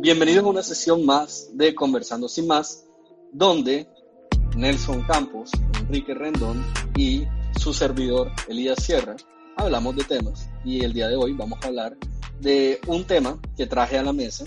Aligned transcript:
Bienvenidos 0.00 0.44
a 0.44 0.48
una 0.48 0.62
sesión 0.62 1.04
más 1.04 1.50
de 1.54 1.74
Conversando 1.74 2.28
Sin 2.28 2.46
Más, 2.46 2.84
donde 3.32 3.88
Nelson 4.56 5.02
Campos, 5.02 5.50
Enrique 5.80 6.14
Rendón 6.14 6.64
y 6.96 7.24
su 7.58 7.74
servidor 7.74 8.30
Elías 8.46 8.80
Sierra 8.80 9.16
hablamos 9.56 9.96
de 9.96 10.04
temas. 10.04 10.48
Y 10.64 10.84
el 10.84 10.92
día 10.92 11.08
de 11.08 11.16
hoy 11.16 11.32
vamos 11.32 11.58
a 11.60 11.66
hablar 11.66 11.96
de 12.40 12.80
un 12.86 13.08
tema 13.08 13.40
que 13.56 13.66
traje 13.66 13.98
a 13.98 14.04
la 14.04 14.12
mesa 14.12 14.46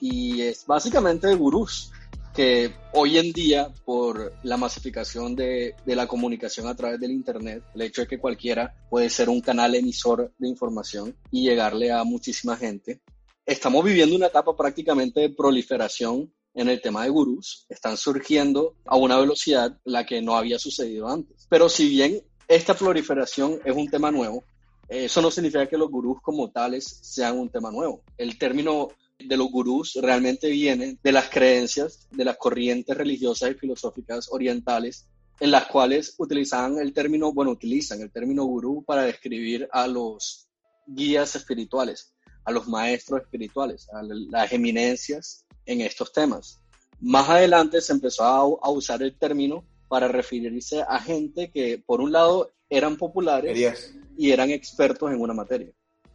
y 0.00 0.42
es 0.42 0.66
básicamente 0.66 1.28
de 1.28 1.36
gurús, 1.36 1.92
que 2.34 2.74
hoy 2.92 3.18
en 3.18 3.32
día 3.32 3.68
por 3.84 4.32
la 4.42 4.56
masificación 4.56 5.36
de, 5.36 5.76
de, 5.86 5.94
la 5.94 6.08
comunicación 6.08 6.66
a 6.66 6.74
través 6.74 6.98
del 6.98 7.12
Internet, 7.12 7.62
el 7.76 7.82
hecho 7.82 8.02
de 8.02 8.08
que 8.08 8.18
cualquiera 8.18 8.74
puede 8.90 9.08
ser 9.10 9.28
un 9.28 9.42
canal 9.42 9.76
emisor 9.76 10.32
de 10.38 10.48
información 10.48 11.14
y 11.30 11.42
llegarle 11.44 11.92
a 11.92 12.02
muchísima 12.02 12.56
gente, 12.56 13.00
estamos 13.46 13.84
viviendo 13.84 14.16
una 14.16 14.26
etapa 14.26 14.56
prácticamente 14.56 15.20
de 15.20 15.30
proliferación 15.30 16.32
en 16.54 16.68
el 16.68 16.80
tema 16.80 17.04
de 17.04 17.10
gurús. 17.10 17.66
Están 17.68 17.96
surgiendo 17.96 18.76
a 18.84 18.96
una 18.96 19.18
velocidad 19.18 19.78
la 19.84 20.04
que 20.04 20.22
no 20.22 20.36
había 20.36 20.58
sucedido 20.58 21.08
antes. 21.08 21.46
Pero 21.48 21.68
si 21.68 21.88
bien 21.88 22.22
esta 22.48 22.74
proliferación 22.74 23.60
es 23.64 23.74
un 23.74 23.88
tema 23.88 24.10
nuevo, 24.10 24.44
eso 24.88 25.22
no 25.22 25.30
significa 25.30 25.66
que 25.66 25.78
los 25.78 25.90
gurús 25.90 26.20
como 26.20 26.50
tales 26.50 26.84
sean 27.02 27.38
un 27.38 27.48
tema 27.48 27.70
nuevo. 27.70 28.02
El 28.18 28.38
término 28.38 28.88
de 29.18 29.36
los 29.36 29.50
gurús 29.50 29.98
realmente 30.00 30.50
viene 30.50 30.98
de 31.02 31.12
las 31.12 31.28
creencias 31.30 32.08
de 32.10 32.24
las 32.24 32.36
corrientes 32.36 32.96
religiosas 32.96 33.52
y 33.52 33.54
filosóficas 33.54 34.28
orientales 34.30 35.06
en 35.40 35.50
las 35.50 35.66
cuales 35.66 36.14
utilizaban 36.18 36.78
el 36.78 36.92
término, 36.92 37.32
bueno, 37.32 37.52
utilizan 37.52 38.00
el 38.00 38.12
término 38.12 38.44
gurú 38.44 38.84
para 38.84 39.02
describir 39.02 39.68
a 39.72 39.86
los 39.86 40.48
guías 40.86 41.34
espirituales, 41.36 42.11
a 42.44 42.50
los 42.50 42.68
maestros 42.68 43.22
espirituales, 43.22 43.88
a 43.90 44.02
las 44.02 44.52
eminencias 44.52 45.44
en 45.66 45.80
estos 45.80 46.12
temas. 46.12 46.60
Más 47.00 47.28
adelante 47.28 47.80
se 47.80 47.92
empezó 47.92 48.24
a, 48.24 48.70
usar 48.70 49.02
el 49.02 49.16
término 49.16 49.64
para 49.88 50.08
referirse 50.08 50.82
a 50.82 51.00
gente 51.00 51.50
que, 51.50 51.82
por 51.84 52.00
un 52.00 52.12
lado, 52.12 52.50
eran 52.70 52.96
populares 52.96 53.94
y 54.16 54.30
eran 54.30 54.50
expertos 54.50 55.10
en 55.10 55.20
una 55.20 55.34
materia. 55.34 55.72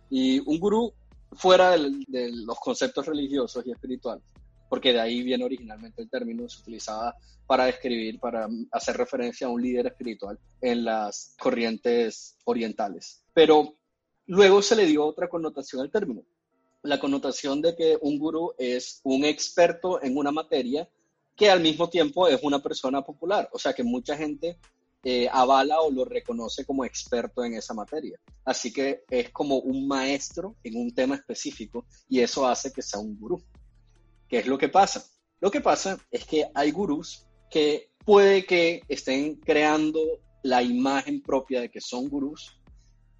Y 0.09 0.39
un 0.49 0.59
gurú 0.59 0.93
fuera 1.33 1.71
de 1.71 2.31
los 2.31 2.59
conceptos 2.59 3.05
religiosos 3.05 3.65
y 3.65 3.71
espirituales, 3.71 4.23
porque 4.69 4.93
de 4.93 5.01
ahí 5.01 5.21
viene 5.23 5.43
originalmente 5.43 6.01
el 6.01 6.09
término, 6.09 6.47
se 6.47 6.61
utilizaba 6.61 7.15
para 7.45 7.65
describir, 7.65 8.19
para 8.19 8.47
hacer 8.71 8.97
referencia 8.97 9.47
a 9.47 9.49
un 9.49 9.61
líder 9.61 9.87
espiritual 9.87 10.37
en 10.61 10.83
las 10.83 11.35
corrientes 11.39 12.37
orientales. 12.45 13.23
Pero 13.33 13.77
luego 14.27 14.61
se 14.61 14.75
le 14.75 14.85
dio 14.85 15.05
otra 15.05 15.27
connotación 15.27 15.81
al 15.81 15.91
término, 15.91 16.23
la 16.83 16.99
connotación 16.99 17.61
de 17.61 17.75
que 17.75 17.97
un 18.01 18.17
gurú 18.17 18.53
es 18.57 19.01
un 19.03 19.25
experto 19.25 20.01
en 20.01 20.17
una 20.17 20.31
materia 20.31 20.87
que 21.35 21.49
al 21.49 21.61
mismo 21.61 21.89
tiempo 21.89 22.27
es 22.27 22.41
una 22.43 22.61
persona 22.61 23.03
popular, 23.03 23.49
o 23.51 23.59
sea 23.59 23.73
que 23.73 23.83
mucha 23.83 24.15
gente 24.15 24.59
eh, 25.03 25.29
avala 25.31 25.79
o 25.81 25.91
lo 25.91 26.03
reconoce 26.03 26.65
como 26.65 26.83
experto 26.83 27.43
en 27.43 27.53
esa 27.53 27.73
materia. 27.73 28.19
Así 28.43 28.73
que 28.73 29.03
es 29.09 29.29
como 29.29 29.57
un 29.59 29.87
maestro 29.87 30.55
en 30.63 30.77
un 30.77 30.93
tema 30.93 31.15
específico 31.15 31.85
y 32.09 32.19
eso 32.19 32.47
hace 32.47 32.71
que 32.73 32.81
sea 32.81 32.99
un 32.99 33.17
gurú. 33.17 33.41
¿Qué 34.27 34.39
es 34.39 34.47
lo 34.47 34.57
que 34.57 34.69
pasa? 34.69 35.05
Lo 35.39 35.51
que 35.51 35.61
pasa 35.61 35.99
es 36.11 36.25
que 36.25 36.47
hay 36.53 36.71
gurús 36.71 37.25
que 37.49 37.91
puede 38.03 38.45
que 38.45 38.81
estén 38.87 39.35
creando 39.35 40.01
la 40.43 40.63
imagen 40.63 41.21
propia 41.21 41.61
de 41.61 41.69
que 41.69 41.79
son 41.79 42.09
gurús 42.09 42.59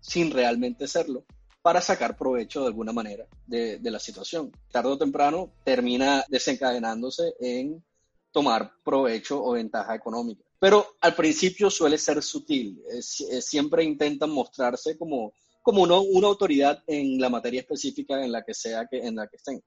sin 0.08 0.32
realmente 0.32 0.88
serlo 0.88 1.26
para 1.62 1.82
sacar 1.82 2.16
provecho 2.16 2.62
de 2.62 2.68
alguna 2.68 2.94
manera 2.94 3.28
de, 3.46 3.80
la 3.84 4.00
situación. 4.00 4.52
Tarde 4.72 4.92
o 4.92 4.98
temprano 4.98 5.52
termina 5.66 6.24
desencadenándose 6.30 7.36
en 7.42 7.84
tomar 8.32 8.72
provecho 8.86 9.44
o 9.44 9.52
ventaja 9.52 9.96
económica. 9.96 10.42
Pero 10.60 10.96
al 11.02 11.14
principio 11.14 11.70
suele 11.70 11.98
ser 11.98 12.24
sutil, 12.24 12.82
siempre 13.02 13.84
intentan 13.84 14.30
mostrarse 14.30 14.98
como, 14.98 15.34
como 15.62 15.84
una 15.84 16.28
autoridad 16.28 16.82
en 16.88 17.20
la 17.20 17.30
materia 17.30 17.60
específica 17.60 18.24
en 18.24 18.32
la 18.32 18.44
que 18.44 18.54
sea 18.54 18.88
que, 18.90 19.00
en 19.00 19.18
la 19.18 19.28
que 19.28 19.36
estén. 19.36 19.62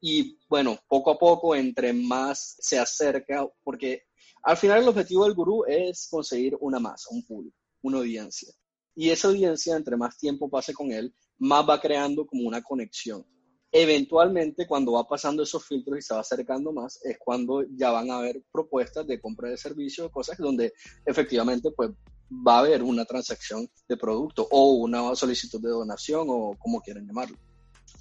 Y 0.00 0.38
bueno, 0.48 0.78
poco 0.88 1.10
a 1.10 1.18
poco, 1.18 1.56
entre 1.56 1.92
más 1.92 2.56
se 2.60 2.78
acerca, 2.78 3.44
porque 3.64 4.04
al 4.44 4.56
final 4.56 4.82
el 4.82 4.88
objetivo 4.88 5.24
del 5.24 5.34
gurú 5.34 5.64
es 5.66 6.06
conseguir 6.08 6.56
una 6.60 6.78
masa, 6.78 7.08
un 7.10 7.24
público, 7.24 7.56
una 7.82 7.98
audiencia. 7.98 8.54
Y 9.00 9.08
esa 9.08 9.28
audiencia, 9.28 9.76
entre 9.76 9.96
más 9.96 10.18
tiempo 10.18 10.50
pase 10.50 10.74
con 10.74 10.92
él, 10.92 11.14
más 11.38 11.66
va 11.66 11.80
creando 11.80 12.26
como 12.26 12.46
una 12.46 12.60
conexión 12.62 13.24
eventualmente 13.72 14.66
cuando 14.66 14.92
va 14.92 15.06
pasando 15.06 15.42
esos 15.42 15.64
filtros 15.64 15.98
y 15.98 16.02
se 16.02 16.14
va 16.14 16.20
acercando 16.20 16.72
más 16.72 17.00
es 17.04 17.16
cuando 17.18 17.64
ya 17.76 17.90
van 17.90 18.10
a 18.10 18.18
haber 18.18 18.42
propuestas 18.50 19.06
de 19.06 19.20
compra 19.20 19.48
de 19.48 19.56
servicios, 19.56 20.10
cosas 20.10 20.38
donde 20.38 20.72
efectivamente 21.06 21.70
pues 21.70 21.90
va 22.30 22.56
a 22.56 22.58
haber 22.60 22.82
una 22.82 23.04
transacción 23.04 23.68
de 23.88 23.96
producto 23.96 24.46
o 24.50 24.72
una 24.72 25.14
solicitud 25.14 25.60
de 25.60 25.68
donación 25.68 26.26
o 26.30 26.56
como 26.58 26.80
quieren 26.80 27.06
llamarlo. 27.06 27.36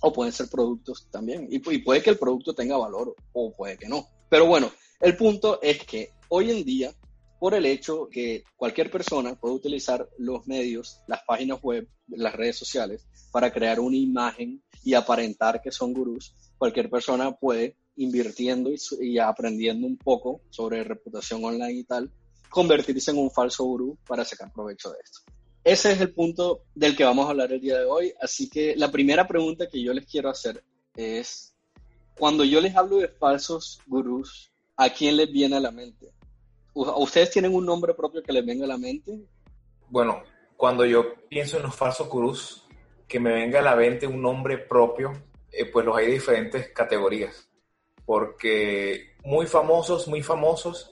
O 0.02 0.14
pueden 0.14 0.32
ser 0.32 0.50
productos 0.50 1.08
también. 1.12 1.48
Y 1.52 1.60
puede 1.60 2.02
que 2.02 2.10
el 2.10 2.18
producto 2.18 2.54
tenga 2.54 2.78
valor 2.78 3.16
o 3.34 3.54
puede 3.54 3.78
que 3.78 3.88
no. 3.88 4.08
Pero 4.30 4.46
bueno, 4.48 4.72
el 5.02 5.18
punto 5.18 5.60
es 5.62 5.84
que 5.84 6.12
hoy 6.30 6.52
en 6.52 6.64
día, 6.64 6.94
por 7.40 7.54
el 7.54 7.66
hecho 7.66 8.10
que 8.10 8.44
cualquier 8.58 8.92
persona 8.92 9.36
puede 9.36 9.56
utilizar 9.56 10.08
los 10.18 10.46
medios, 10.46 11.02
las 11.08 11.22
páginas 11.24 11.62
web, 11.62 11.88
las 12.10 12.36
redes 12.36 12.58
sociales, 12.58 13.08
para 13.32 13.52
crear 13.52 13.80
una 13.80 13.96
imagen 13.96 14.62
y 14.84 14.94
aparentar 14.94 15.62
que 15.62 15.72
son 15.72 15.94
gurús, 15.94 16.36
cualquier 16.58 16.90
persona 16.90 17.32
puede, 17.32 17.78
invirtiendo 17.96 18.70
y, 19.02 19.20
aprendiendo 19.20 19.88
un 19.88 19.98
poco 19.98 20.42
sobre 20.50 20.84
reputación 20.84 21.44
online 21.44 21.74
y 21.74 21.84
tal, 21.84 22.12
convertirse 22.50 23.12
en 23.12 23.18
un 23.18 23.32
falso 23.32 23.64
gurú 23.64 23.98
para 24.06 24.26
sacar 24.26 24.52
provecho 24.52 24.92
de 24.92 24.98
esto. 25.04 25.22
Ese 25.64 25.92
es 25.92 26.02
el 26.02 26.14
punto 26.14 26.64
del 26.74 26.96
que 26.96 27.04
vamos 27.04 27.28
a 27.28 27.32
hablar 27.32 27.52
el 27.52 27.62
día 27.62 27.78
de 27.78 27.86
hoy. 27.86 28.14
Así 28.22 28.50
que 28.50 28.76
la 28.76 28.92
primera 28.92 29.28
pregunta 29.28 29.68
que 29.68 29.82
yo 29.82 29.94
les 29.94 30.06
quiero 30.06 30.30
hacer 30.30 30.64
es, 30.96 31.54
cuando 32.18 32.44
yo 32.44 32.60
les 32.62 32.76
hablo 32.76 32.98
de 32.98 33.10
falsos 33.10 33.80
gurús, 33.86 34.52
¿a 34.78 34.90
quién 34.90 35.18
les 35.18 35.32
viene 35.32 35.58
a 35.58 35.60
la 35.60 35.72
mente? 35.72 36.12
¿Ustedes 36.80 37.32
tienen 37.32 37.54
un 37.54 37.66
nombre 37.66 37.94
propio 37.94 38.24
que 38.24 38.32
les 38.32 38.46
venga 38.46 38.66
a 38.66 38.70
la 38.70 38.78
mente? 38.78 39.20
Bueno, 39.90 40.24
cuando 40.56 40.86
yo 40.86 41.16
pienso 41.28 41.58
en 41.58 41.64
los 41.64 41.76
falsos 41.76 42.08
gurús, 42.08 42.68
que 43.08 43.20
me 43.20 43.34
venga 43.34 43.60
a 43.60 43.64
la 43.64 43.76
mente 43.76 44.08
un 44.08 44.22
nombre 44.22 44.58
propio, 44.58 45.12
eh, 45.52 45.66
pues 45.66 45.86
los 45.86 45.98
hay 45.98 46.08
diferentes 46.08 46.70
categorías. 46.70 47.50
Porque 48.06 49.16
muy 49.24 49.46
famosos, 49.46 50.08
muy 50.08 50.22
famosos, 50.22 50.92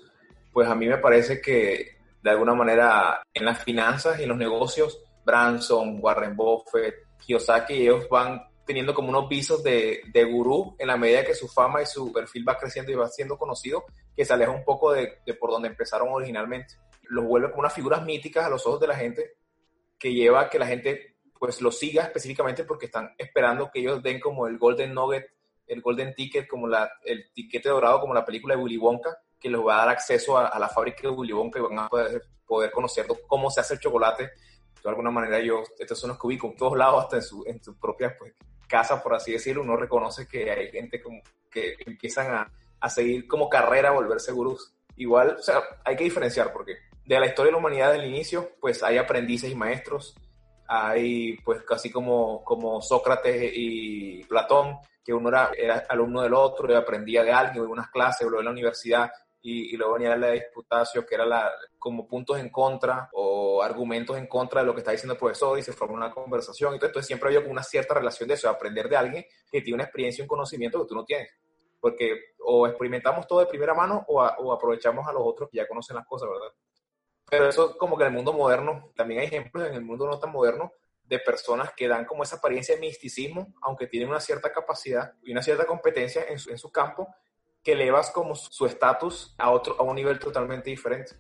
pues 0.52 0.68
a 0.68 0.76
mí 0.76 0.88
me 0.88 0.98
parece 0.98 1.42
que 1.42 1.98
de 2.22 2.30
alguna 2.30 2.54
manera 2.54 3.22
en 3.34 3.46
las 3.46 3.64
finanzas 3.64 4.20
y 4.20 4.24
en 4.24 4.30
los 4.30 4.38
negocios, 4.38 5.02
Branson, 5.24 6.00
Warren 6.02 6.36
Buffett, 6.36 6.96
Kiyosaki, 7.20 7.74
ellos 7.74 8.10
van 8.10 8.42
teniendo 8.68 8.94
como 8.94 9.10
unos 9.10 9.28
visos 9.28 9.64
de, 9.64 10.02
de 10.14 10.24
gurú 10.26 10.76
en 10.78 10.88
la 10.88 10.98
medida 10.98 11.26
que 11.26 11.34
su 11.34 11.48
fama 11.48 11.82
y 11.82 11.86
su 11.86 12.12
perfil 12.12 12.48
va 12.48 12.58
creciendo 12.58 12.92
y 12.92 12.96
va 12.96 13.08
siendo 13.08 13.38
conocido, 13.38 13.86
que 14.16 14.26
se 14.26 14.34
aleja 14.34 14.52
un 14.52 14.64
poco 14.64 14.92
de, 14.92 15.20
de 15.26 15.34
por 15.34 15.50
donde 15.50 15.70
empezaron 15.70 16.10
originalmente. 16.10 16.76
Los 17.04 17.26
vuelve 17.26 17.50
como 17.50 17.62
unas 17.62 17.74
figuras 17.74 18.04
míticas 18.04 18.46
a 18.46 18.50
los 18.50 18.68
ojos 18.68 18.82
de 18.82 18.88
la 18.88 18.96
gente, 18.96 19.38
que 19.98 20.14
lleva 20.14 20.42
a 20.42 20.50
que 20.50 20.60
la 20.60 20.68
gente 20.68 21.18
pues 21.40 21.62
lo 21.62 21.72
siga 21.72 22.04
específicamente 22.04 22.64
porque 22.64 22.88
están 22.88 23.14
esperando 23.18 23.70
que 23.72 23.80
ellos 23.80 24.02
den 24.02 24.20
como 24.20 24.48
el 24.48 24.58
Golden 24.58 24.94
Nugget, 24.94 25.28
el 25.68 25.82
Golden 25.82 26.14
Ticket, 26.16 26.48
como 26.48 26.68
la, 26.68 26.90
el 27.04 27.32
tiquete 27.34 27.70
dorado, 27.70 28.00
como 28.00 28.14
la 28.14 28.26
película 28.26 28.56
de 28.56 28.62
Willy 28.62 28.78
Wonka, 28.78 29.18
que 29.40 29.50
les 29.50 29.60
va 29.60 29.76
a 29.76 29.78
dar 29.80 29.90
acceso 29.90 30.38
a, 30.38 30.58
la 30.58 30.70
fábrica 30.70 31.02
de 31.04 31.10
Willy 31.10 31.34
Wonka 31.34 31.60
y 31.60 31.62
van 31.62 31.80
a 31.80 31.90
poder, 31.90 32.24
poder 32.46 32.72
conocer 32.72 33.06
cómo 33.28 33.52
se 33.52 33.62
hace 33.62 33.76
el 33.76 33.80
chocolate. 33.80 34.32
De 34.82 34.90
alguna 34.90 35.12
manera 35.12 35.40
yo, 35.40 35.64
estos 35.78 36.00
son 36.00 36.10
los 36.10 36.20
que 36.20 36.28
ubico 36.28 36.48
en 36.48 36.56
todos 36.56 36.78
lados, 36.78 37.04
hasta 37.04 37.18
en 37.18 37.22
su, 37.22 37.44
en 37.46 37.64
su 37.64 37.78
propia 37.78 38.16
pues, 38.18 38.34
casa, 38.68 39.02
por 39.02 39.16
así 39.16 39.32
decirlo, 39.32 39.64
uno 39.64 39.76
reconoce 39.76 40.28
que 40.28 40.52
hay 40.52 40.72
gente 40.72 41.02
que 41.50 41.76
empiezan 41.86 42.34
a, 42.34 42.52
a 42.80 42.90
seguir 42.90 43.28
como 43.28 43.50
carrera 43.50 43.90
a 43.90 43.94
volverse 43.94 44.32
gurús. 44.32 44.74
Igual, 44.96 45.38
o 45.40 45.42
sea, 45.42 45.62
hay 45.84 45.96
que 45.96 46.04
diferenciar 46.04 46.52
porque 46.52 46.78
de 47.06 47.20
la 47.20 47.28
historia 47.28 47.48
de 47.48 47.52
la 47.54 47.58
humanidad 47.60 47.92
del 47.94 48.06
inicio, 48.06 48.52
pues 48.60 48.84
hay 48.84 48.98
aprendices 48.98 49.52
y 49.52 49.56
maestros, 49.56 50.16
hay 50.68 51.38
pues 51.38 51.62
casi 51.64 51.90
como, 51.90 52.44
como 52.44 52.82
Sócrates 52.82 53.52
y 53.56 54.24
Platón, 54.24 54.78
que 55.04 55.14
uno 55.14 55.30
era, 55.30 55.52
era 55.58 55.86
alumno 55.88 56.22
del 56.22 56.34
otro 56.34 56.70
y 56.70 56.76
aprendía 56.76 57.24
de 57.24 57.32
alguien, 57.32 57.64
en 57.64 57.72
unas 57.72 57.90
clases, 57.90 58.28
luego 58.28 58.40
en 58.40 58.46
la 58.46 58.52
universidad, 58.52 59.10
y, 59.50 59.74
y, 59.74 59.78
luego 59.78 59.94
venía 59.94 60.14
la 60.18 60.32
disputación, 60.32 61.06
que 61.08 61.16
era 61.16 61.26
la, 61.26 61.50
como 61.80 62.06
puntos 62.06 62.38
en 62.38 62.50
contra 62.50 63.10
o 63.14 63.64
argumentos 63.64 64.18
en 64.18 64.28
contra 64.28 64.60
de 64.60 64.68
lo 64.68 64.74
que 64.74 64.80
está 64.80 64.92
diciendo 64.92 65.14
el 65.14 65.20
profesor 65.20 65.58
y 65.58 65.64
se 65.64 65.72
forma 65.72 65.96
una 65.96 66.12
conversación. 66.12 66.74
Entonces, 66.74 67.06
siempre 67.06 67.30
había 67.30 67.50
una 67.50 67.64
cierta 67.64 67.94
relación 67.94 68.28
de 68.28 68.34
eso, 68.34 68.50
de 68.50 68.54
aprender 68.54 68.90
de 68.90 68.98
alguien 68.98 69.26
que 69.50 69.62
tiene 69.62 69.76
una 69.76 69.86
experiencia 69.86 70.22
y 70.22 70.24
un 70.24 70.28
conocimiento 70.28 70.82
que 70.82 70.90
tú 70.90 70.96
no 70.96 71.06
tienes. 71.06 71.32
Porque 71.80 72.34
o 72.44 72.68
experimentamos 72.68 73.26
todo 73.26 73.40
de 73.40 73.46
primera 73.46 73.74
mano 73.74 74.04
o, 74.10 74.22
o 74.22 74.52
aprovechamos 74.52 75.08
a 75.08 75.14
los 75.14 75.22
otros 75.24 75.50
que 75.50 75.60
ya 75.60 75.68
conocen 75.68 75.96
las 75.96 76.06
cosas, 76.06 76.28
¿verdad? 76.28 76.54
Pero 77.30 77.48
eso 77.48 77.78
como 77.78 77.96
que 77.96 78.04
en 78.04 78.10
el 78.10 78.16
mundo 78.16 78.34
moderno, 78.34 78.92
también 78.98 79.22
hay 79.22 79.28
ejemplos 79.28 79.66
en 79.66 79.76
el 79.76 79.82
mundo 79.82 80.08
no 80.08 80.20
tan 80.20 80.34
moderno 80.34 80.74
de 81.04 81.20
personas 81.20 81.72
que 81.74 81.88
dan 81.88 82.04
como 82.04 82.24
esa 82.24 82.36
apariencia 82.36 82.76
de 82.76 82.82
misticismo, 82.82 83.54
aunque 83.62 83.88
tienen 83.88 84.10
una 84.10 84.20
cierta 84.20 84.52
capacidad 84.52 85.14
y 85.24 85.32
una 85.32 85.42
cierta 85.42 85.66
competencia 85.66 86.26
en 86.28 86.38
su, 86.38 86.50
en 86.50 86.58
su 86.58 86.70
campo, 86.70 87.08
que 87.68 87.74
elevas 87.74 88.12
como 88.12 88.34
su 88.34 88.66
estatus 88.66 89.36
a 89.38 89.52
otro 89.52 89.76
a 89.78 89.84
un 89.84 89.98
nivel 89.98 90.18
totalmente 90.20 90.70
diferente. 90.70 91.16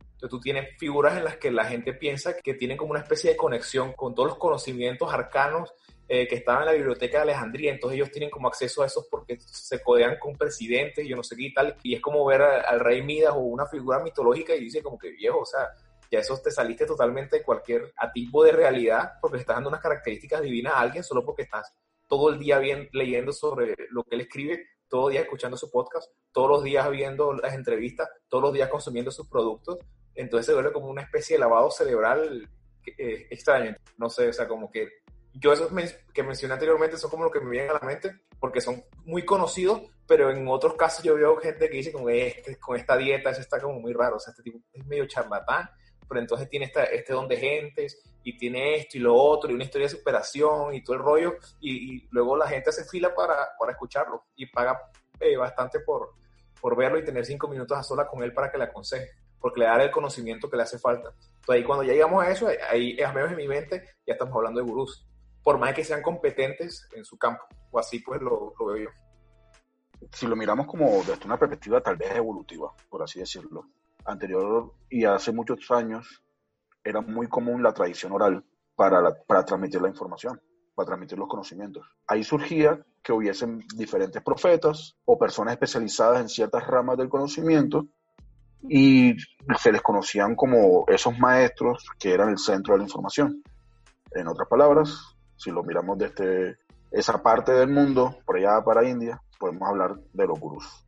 Entonces 0.00 0.28
tú 0.28 0.38
tienes 0.40 0.76
figuras 0.76 1.16
en 1.16 1.24
las 1.24 1.38
que 1.38 1.50
la 1.50 1.64
gente 1.64 1.94
piensa 1.94 2.36
que 2.36 2.52
tienen 2.52 2.76
como 2.76 2.90
una 2.90 3.00
especie 3.00 3.30
de 3.30 3.36
conexión 3.38 3.94
con 3.94 4.14
todos 4.14 4.28
los 4.28 4.36
conocimientos 4.38 5.10
arcanos 5.10 5.72
eh, 6.06 6.28
que 6.28 6.34
estaban 6.34 6.64
en 6.64 6.66
la 6.66 6.72
biblioteca 6.74 7.16
de 7.16 7.22
Alejandría, 7.22 7.72
entonces 7.72 7.96
ellos 7.96 8.10
tienen 8.10 8.28
como 8.28 8.46
acceso 8.46 8.82
a 8.82 8.86
esos 8.86 9.06
porque 9.10 9.38
se 9.40 9.82
codean 9.82 10.18
con 10.18 10.36
presidentes 10.36 11.02
y 11.02 11.08
yo 11.08 11.16
no 11.16 11.22
sé 11.22 11.34
qué 11.34 11.50
tal, 11.54 11.74
y 11.82 11.94
es 11.94 12.02
como 12.02 12.26
ver 12.26 12.42
al 12.42 12.78
rey 12.80 13.00
Midas 13.00 13.32
o 13.34 13.38
una 13.38 13.64
figura 13.64 13.98
mitológica 14.00 14.54
y 14.54 14.60
dice 14.60 14.82
como 14.82 14.98
que 14.98 15.12
viejo, 15.12 15.40
o 15.40 15.46
sea, 15.46 15.70
ya 16.10 16.18
eso 16.18 16.38
te 16.44 16.50
saliste 16.50 16.84
totalmente 16.84 17.38
de 17.38 17.42
cualquier 17.42 17.94
tipo 18.12 18.44
de 18.44 18.52
realidad 18.52 19.14
porque 19.18 19.38
estás 19.38 19.56
dando 19.56 19.70
unas 19.70 19.80
características 19.80 20.42
divinas 20.42 20.74
a 20.74 20.80
alguien 20.80 21.02
solo 21.02 21.24
porque 21.24 21.44
estás 21.44 21.72
todo 22.06 22.28
el 22.28 22.38
día 22.38 22.58
bien, 22.58 22.90
leyendo 22.92 23.32
sobre 23.32 23.74
lo 23.88 24.04
que 24.04 24.16
él 24.16 24.20
escribe, 24.20 24.75
todo 24.88 25.08
el 25.08 25.12
día 25.12 25.22
escuchando 25.22 25.56
su 25.56 25.70
podcast, 25.70 26.10
todos 26.32 26.50
los 26.50 26.64
días 26.64 26.90
viendo 26.90 27.32
las 27.32 27.54
entrevistas, 27.54 28.08
todos 28.28 28.44
los 28.44 28.52
días 28.52 28.68
consumiendo 28.68 29.10
sus 29.10 29.26
productos, 29.28 29.78
entonces 30.14 30.46
se 30.46 30.54
vuelve 30.54 30.72
como 30.72 30.88
una 30.88 31.02
especie 31.02 31.36
de 31.36 31.40
lavado 31.40 31.70
cerebral 31.70 32.48
eh, 32.86 33.26
extraño. 33.30 33.76
No 33.98 34.08
sé, 34.08 34.28
o 34.28 34.32
sea, 34.32 34.48
como 34.48 34.70
que 34.70 34.88
yo 35.34 35.52
esos 35.52 35.70
que 36.12 36.22
mencioné 36.22 36.54
anteriormente 36.54 36.96
son 36.96 37.10
como 37.10 37.24
lo 37.24 37.30
que 37.30 37.40
me 37.40 37.50
vienen 37.50 37.70
a 37.70 37.74
la 37.74 37.86
mente 37.86 38.20
porque 38.38 38.60
son 38.60 38.82
muy 39.04 39.24
conocidos, 39.24 39.82
pero 40.06 40.30
en 40.30 40.46
otros 40.48 40.74
casos 40.74 41.04
yo 41.04 41.14
veo 41.14 41.36
gente 41.36 41.68
que 41.68 41.76
dice 41.76 41.92
como 41.92 42.08
este, 42.08 42.56
con 42.56 42.76
esta 42.76 42.96
dieta 42.96 43.30
eso 43.30 43.40
está 43.40 43.60
como 43.60 43.80
muy 43.80 43.92
raro, 43.92 44.16
o 44.16 44.20
sea, 44.20 44.30
este 44.30 44.42
tipo 44.42 44.58
es 44.72 44.86
medio 44.86 45.06
charlatán, 45.06 45.68
pero 46.08 46.20
entonces 46.20 46.48
tiene 46.48 46.66
esta, 46.66 46.84
este 46.84 47.12
don 47.12 47.28
de 47.28 47.36
gentes 47.36 48.02
y 48.22 48.36
tiene 48.36 48.76
esto 48.76 48.98
y 48.98 49.00
lo 49.00 49.14
otro 49.14 49.50
y 49.50 49.54
una 49.54 49.64
historia 49.64 49.86
de 49.86 49.96
superación 49.96 50.74
y 50.74 50.82
todo 50.82 50.96
el 50.96 51.02
rollo 51.02 51.36
y, 51.60 52.06
luego 52.10 52.36
la 52.36 52.48
gente 52.48 52.70
hace 52.70 52.84
fila 52.84 53.14
para, 53.14 53.34
para 53.58 53.72
escucharlo 53.72 54.24
y 54.36 54.46
paga 54.46 54.80
eh, 55.20 55.36
bastante 55.36 55.80
por, 55.80 56.14
por 56.60 56.76
verlo 56.76 56.98
y 56.98 57.04
tener 57.04 57.24
cinco 57.24 57.48
minutos 57.48 57.76
a 57.76 57.82
sola 57.82 58.06
con 58.06 58.22
él 58.22 58.32
para 58.32 58.50
que 58.50 58.58
le 58.58 58.64
aconseje 58.64 59.10
porque 59.38 59.60
le 59.60 59.66
da 59.66 59.82
el 59.82 59.90
conocimiento 59.90 60.50
que 60.50 60.56
le 60.56 60.64
hace 60.64 60.78
falta. 60.78 61.10
Entonces 61.10 61.48
ahí 61.48 61.62
cuando 61.62 61.84
ya 61.84 61.92
llegamos 61.92 62.24
a 62.24 62.30
eso, 62.30 62.48
ahí 62.68 63.00
al 63.00 63.14
menos 63.14 63.30
en 63.30 63.36
mi 63.36 63.46
mente 63.46 63.84
ya 64.06 64.14
estamos 64.14 64.34
hablando 64.34 64.60
de 64.60 64.66
gurús 64.66 65.06
por 65.46 65.58
más 65.58 65.74
que 65.74 65.84
sean 65.84 66.02
competentes 66.02 66.88
en 66.92 67.04
su 67.04 67.16
campo, 67.16 67.44
o 67.70 67.78
así 67.78 68.00
pues 68.00 68.20
lo, 68.20 68.52
veo 68.66 68.76
yo. 68.78 68.90
Si 70.12 70.26
lo 70.26 70.34
miramos 70.34 70.66
como 70.66 71.04
desde 71.04 71.24
una 71.24 71.38
perspectiva 71.38 71.80
tal 71.80 71.94
vez 71.94 72.16
evolutiva, 72.16 72.74
por 72.90 73.04
así 73.04 73.20
decirlo, 73.20 73.68
anterior 74.06 74.72
y 74.88 75.04
hace 75.04 75.32
muchos 75.32 75.70
años 75.70 76.22
era 76.82 77.00
muy 77.00 77.28
común 77.28 77.62
la 77.62 77.72
tradición 77.72 78.12
oral 78.12 78.44
para, 78.74 79.14
para 79.26 79.44
transmitir 79.44 79.80
la 79.80 79.88
información, 79.88 80.40
para 80.74 80.86
transmitir 80.86 81.18
los 81.18 81.28
conocimientos. 81.28 81.86
Ahí 82.06 82.22
surgía 82.22 82.80
que 83.02 83.12
hubiesen 83.12 83.64
diferentes 83.76 84.22
profetas 84.22 84.96
o 85.04 85.18
personas 85.18 85.52
especializadas 85.54 86.20
en 86.20 86.28
ciertas 86.28 86.66
ramas 86.66 86.96
del 86.96 87.08
conocimiento 87.08 87.86
y 88.68 89.16
se 89.58 89.72
les 89.72 89.82
conocían 89.82 90.34
como 90.34 90.84
esos 90.88 91.18
maestros 91.18 91.86
que 91.98 92.12
eran 92.12 92.30
el 92.30 92.38
centro 92.38 92.74
de 92.74 92.78
la 92.78 92.84
información. 92.84 93.42
En 94.12 94.28
otras 94.28 94.48
palabras, 94.48 95.16
si 95.36 95.50
lo 95.50 95.62
miramos 95.62 95.98
desde 95.98 96.58
esa 96.90 97.22
parte 97.22 97.52
del 97.52 97.68
mundo, 97.68 98.16
por 98.24 98.36
allá 98.36 98.62
para 98.64 98.88
India, 98.88 99.20
podemos 99.38 99.68
hablar 99.68 99.96
de 100.12 100.26
los 100.26 100.38
gurús. 100.38 100.85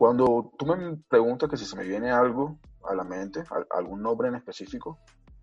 Cuando 0.00 0.50
tú 0.56 0.64
me 0.64 0.96
preguntas 1.10 1.50
que 1.50 1.58
si 1.58 1.66
se 1.66 1.76
me 1.76 1.84
viene 1.84 2.10
algo 2.10 2.58
a 2.88 2.94
la 2.94 3.04
mente, 3.04 3.44
algún 3.68 4.00
nombre 4.00 4.28
en 4.28 4.34
específico, 4.34 4.98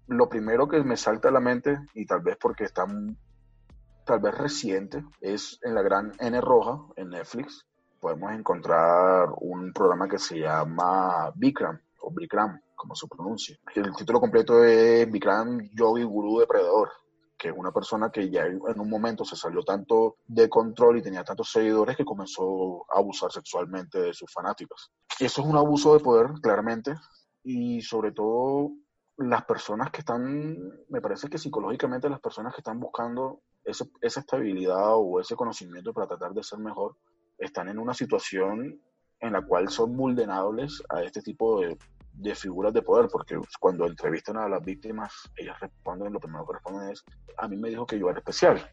lo 0.07 0.27
primero 0.27 0.68
que 0.68 0.83
me 0.83 0.98
salta 0.98 1.30
a 1.30 1.31
la 1.31 1.39
mente, 1.39 1.77
y 1.94 2.07
tal 2.07 2.21
vez 2.21 2.38
porque 2.42 2.63
está 2.63 2.88
tal 4.04 4.19
vez 4.19 4.36
reciente, 4.36 5.06
es 5.21 5.59
en 5.62 5.75
la 5.75 5.83
gran 5.83 6.12
N 6.18 6.42
roja, 6.42 6.80
en 6.95 7.09
Netflix, 7.09 7.68
podemos 8.00 8.31
encontrar 8.31 9.30
un 9.42 9.71
programa 9.74 10.09
que 10.09 10.18
se 10.18 10.39
llama 10.39 11.31
Bikram, 11.36 11.80
o 12.01 12.09
Bikram, 12.09 12.59
como 12.74 12.95
se 12.95 13.06
pronuncia. 13.07 13.56
El 13.75 13.95
título 13.95 14.19
completo 14.19 14.63
es 14.63 15.07
Bikram 15.12 15.69
Yogi 15.71 16.01
Guru 16.01 16.39
Depredador 16.39 16.89
que 17.38 17.50
es 17.50 17.54
una 17.56 17.72
persona 17.72 18.10
que 18.10 18.30
ya 18.30 18.45
en 18.45 18.80
un 18.80 18.89
momento 18.89 19.24
se 19.24 19.36
salió 19.36 19.62
tanto 19.63 20.18
de 20.25 20.50
control 20.50 20.98
y 20.98 21.01
tenía 21.01 21.24
tantos 21.24 21.51
seguidores 21.51 21.95
que 21.95 22.06
comenzó 22.06 22.86
a 22.92 22.98
abusar 22.98 23.31
sexualmente 23.31 24.00
de 24.00 24.13
sus 24.13 24.31
fanáticos. 24.31 24.92
Eso 25.19 25.42
es 25.42 25.48
un 25.48 25.56
abuso 25.56 25.94
de 25.94 26.04
poder, 26.04 26.31
claramente, 26.42 26.95
y 27.44 27.81
sobre 27.81 28.12
todo 28.12 28.72
las 29.18 29.45
personas 29.45 29.92
que 29.92 30.00
están, 30.00 30.57
me 30.89 31.01
parece 31.01 31.30
que 31.30 31.38
psicológicamente 31.38 32.10
las 32.10 32.19
personas 32.19 32.54
que 32.54 32.62
están 32.62 32.80
buscando 32.80 33.42
esa 33.63 34.19
estabilidad 34.19 34.95
o 34.95 35.19
ese 35.19 35.36
conocimiento 35.36 35.94
para 35.94 36.07
tratar 36.07 36.33
de 36.33 36.44
ser 36.44 36.60
mejor, 36.60 36.95
están 37.38 37.68
en 37.68 37.80
una 37.80 37.94
situación 37.94 38.81
en 39.19 39.33
la 39.33 39.42
cual 39.42 39.69
son 39.69 39.95
vulnerables 39.98 40.81
a 40.90 41.04
este 41.04 41.22
tipo 41.22 41.60
de, 41.62 41.78
de 42.18 42.34
figuras 42.34 42.74
de 42.74 42.81
poder, 42.81 43.08
porque 43.12 43.40
cuando 43.60 43.86
entrevistan 43.86 44.38
a 44.38 44.50
las 44.50 44.64
víctimas, 44.64 45.14
ellas 45.36 45.60
responden, 45.60 46.12
lo 46.12 46.19
primero 46.19 46.46
que 46.48 46.54
responden 46.54 46.90
es, 46.90 47.04
a 47.38 47.48
mí 47.48 47.58
me 47.58 47.69
dijo 47.69 47.86
que 47.86 48.00
yo 48.00 48.10
era 48.10 48.19
especial. 48.19 48.72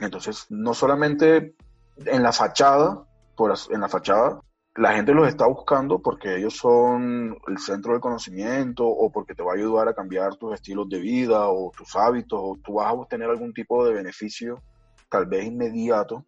Entonces, 0.00 0.46
no 0.48 0.72
solamente 0.72 1.54
en 1.96 2.22
la 2.22 2.32
fachada, 2.32 3.04
por, 3.36 3.54
en 3.70 3.80
la 3.80 3.88
fachada, 3.88 4.40
la 4.76 4.94
gente 4.94 5.12
los 5.12 5.28
está 5.28 5.46
buscando 5.46 6.00
porque 6.00 6.36
ellos 6.36 6.56
son 6.56 7.36
el 7.46 7.58
centro 7.58 7.92
del 7.92 8.00
conocimiento 8.00 8.86
o 8.86 9.12
porque 9.12 9.34
te 9.34 9.42
va 9.42 9.52
a 9.52 9.56
ayudar 9.56 9.88
a 9.88 9.94
cambiar 9.94 10.34
tus 10.36 10.54
estilos 10.54 10.88
de 10.88 10.98
vida 10.98 11.48
o 11.48 11.70
tus 11.76 11.94
hábitos 11.94 12.40
o 12.42 12.56
tú 12.64 12.74
vas 12.74 12.88
a 12.88 12.94
obtener 12.94 13.30
algún 13.30 13.52
tipo 13.52 13.84
de 13.86 13.92
beneficio, 13.92 14.62
tal 15.08 15.26
vez 15.26 15.44
inmediato, 15.44 16.24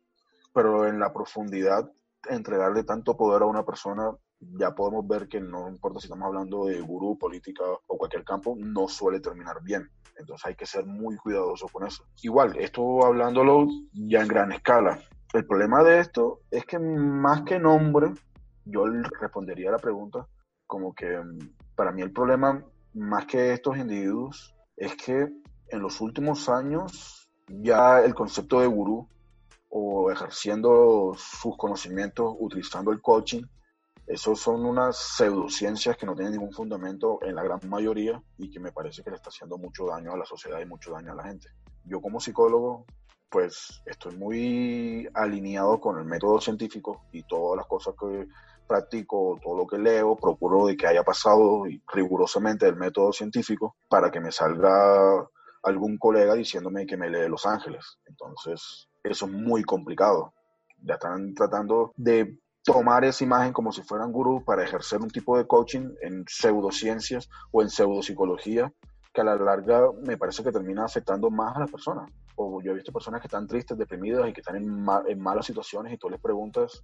pero 0.52 0.86
en 0.86 1.00
la 1.00 1.12
profundidad, 1.12 1.90
entregarle 2.28 2.84
tanto 2.84 3.16
poder 3.16 3.42
a 3.42 3.46
una 3.46 3.64
persona 3.64 4.12
ya 4.40 4.74
podemos 4.74 5.06
ver 5.06 5.28
que 5.28 5.40
no 5.40 5.68
importa 5.68 6.00
si 6.00 6.06
estamos 6.06 6.26
hablando 6.26 6.66
de 6.66 6.80
gurú, 6.80 7.18
política 7.18 7.64
o 7.86 7.98
cualquier 7.98 8.24
campo, 8.24 8.56
no 8.58 8.88
suele 8.88 9.20
terminar 9.20 9.62
bien. 9.62 9.90
Entonces 10.18 10.46
hay 10.46 10.54
que 10.54 10.66
ser 10.66 10.86
muy 10.86 11.16
cuidadoso 11.16 11.68
con 11.68 11.86
eso. 11.86 12.04
Igual, 12.22 12.56
esto 12.58 13.04
hablándolo 13.04 13.66
ya 13.92 14.22
en 14.22 14.28
gran 14.28 14.52
escala. 14.52 15.00
El 15.32 15.46
problema 15.46 15.82
de 15.82 16.00
esto 16.00 16.40
es 16.50 16.64
que 16.64 16.78
más 16.78 17.42
que 17.42 17.58
nombre, 17.58 18.12
yo 18.64 18.84
respondería 19.20 19.68
a 19.68 19.72
la 19.72 19.78
pregunta 19.78 20.26
como 20.66 20.94
que 20.94 21.18
mm, 21.18 21.54
para 21.74 21.92
mí 21.92 22.02
el 22.02 22.12
problema 22.12 22.64
más 22.94 23.26
que 23.26 23.52
estos 23.52 23.76
individuos 23.76 24.54
es 24.76 24.96
que 24.96 25.28
en 25.68 25.80
los 25.80 26.00
últimos 26.00 26.48
años 26.48 27.28
ya 27.48 28.00
el 28.00 28.14
concepto 28.14 28.60
de 28.60 28.66
gurú 28.66 29.08
o 29.68 30.10
ejerciendo 30.10 31.12
sus 31.16 31.56
conocimientos 31.56 32.34
utilizando 32.38 32.92
el 32.92 33.00
coaching 33.00 33.42
esos 34.06 34.40
son 34.40 34.64
unas 34.64 34.96
pseudociencias 34.96 35.96
que 35.96 36.06
no 36.06 36.14
tienen 36.14 36.34
ningún 36.34 36.52
fundamento 36.52 37.18
en 37.22 37.34
la 37.34 37.42
gran 37.42 37.60
mayoría 37.68 38.22
y 38.38 38.50
que 38.50 38.60
me 38.60 38.70
parece 38.70 39.02
que 39.02 39.10
le 39.10 39.16
está 39.16 39.30
haciendo 39.30 39.58
mucho 39.58 39.86
daño 39.86 40.12
a 40.12 40.16
la 40.16 40.24
sociedad 40.24 40.60
y 40.60 40.66
mucho 40.66 40.92
daño 40.92 41.12
a 41.12 41.16
la 41.16 41.24
gente. 41.24 41.48
Yo 41.84 42.00
como 42.00 42.20
psicólogo, 42.20 42.86
pues 43.28 43.82
estoy 43.84 44.16
muy 44.16 45.08
alineado 45.12 45.80
con 45.80 45.98
el 45.98 46.04
método 46.04 46.40
científico 46.40 47.02
y 47.10 47.24
todas 47.24 47.56
las 47.56 47.66
cosas 47.66 47.94
que 47.98 48.28
practico, 48.66 49.38
todo 49.42 49.56
lo 49.56 49.66
que 49.66 49.78
leo, 49.78 50.16
procuro 50.16 50.66
de 50.66 50.76
que 50.76 50.86
haya 50.86 51.02
pasado 51.02 51.64
rigurosamente 51.92 52.66
el 52.66 52.76
método 52.76 53.12
científico 53.12 53.76
para 53.88 54.10
que 54.10 54.20
me 54.20 54.32
salga 54.32 55.28
algún 55.62 55.98
colega 55.98 56.34
diciéndome 56.34 56.86
que 56.86 56.96
me 56.96 57.10
lee 57.10 57.28
Los 57.28 57.46
Ángeles. 57.46 57.98
Entonces, 58.06 58.88
eso 59.02 59.26
es 59.26 59.32
muy 59.32 59.64
complicado. 59.64 60.32
Ya 60.82 60.94
están 60.94 61.34
tratando 61.34 61.92
de 61.96 62.38
tomar 62.66 63.04
esa 63.04 63.22
imagen 63.22 63.52
como 63.52 63.70
si 63.70 63.80
fueran 63.82 64.10
gurús 64.10 64.42
para 64.42 64.64
ejercer 64.64 65.00
un 65.00 65.08
tipo 65.08 65.38
de 65.38 65.46
coaching 65.46 65.88
en 66.02 66.24
pseudociencias 66.26 67.30
o 67.52 67.62
en 67.62 67.70
pseudopsicología 67.70 68.72
que 69.14 69.20
a 69.20 69.24
la 69.24 69.36
larga 69.36 69.88
me 70.04 70.18
parece 70.18 70.42
que 70.42 70.50
termina 70.50 70.84
afectando 70.84 71.30
más 71.30 71.56
a 71.56 71.60
las 71.60 71.70
personas. 71.70 72.10
O 72.34 72.60
yo 72.60 72.72
he 72.72 72.74
visto 72.74 72.92
personas 72.92 73.20
que 73.20 73.28
están 73.28 73.46
tristes, 73.46 73.78
deprimidas 73.78 74.28
y 74.28 74.32
que 74.32 74.40
están 74.40 74.56
en, 74.56 74.84
en 75.06 75.20
malas 75.20 75.46
situaciones 75.46 75.92
y 75.92 75.96
tú 75.96 76.10
les 76.10 76.20
preguntas 76.20 76.82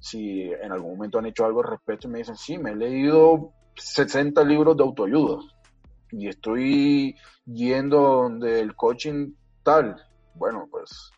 si 0.00 0.50
en 0.50 0.72
algún 0.72 0.92
momento 0.92 1.18
han 1.18 1.26
hecho 1.26 1.44
algo 1.44 1.60
al 1.60 1.68
respecto 1.68 2.08
y 2.08 2.10
me 2.10 2.18
dicen, 2.18 2.36
sí, 2.36 2.56
me 2.56 2.70
he 2.70 2.76
leído 2.76 3.52
60 3.76 4.42
libros 4.44 4.76
de 4.78 4.82
autoayuda 4.82 5.42
y 6.10 6.28
estoy 6.28 7.14
yendo 7.44 8.00
donde 8.00 8.60
el 8.60 8.74
coaching 8.74 9.34
tal. 9.62 9.94
Bueno, 10.34 10.66
pues 10.70 11.12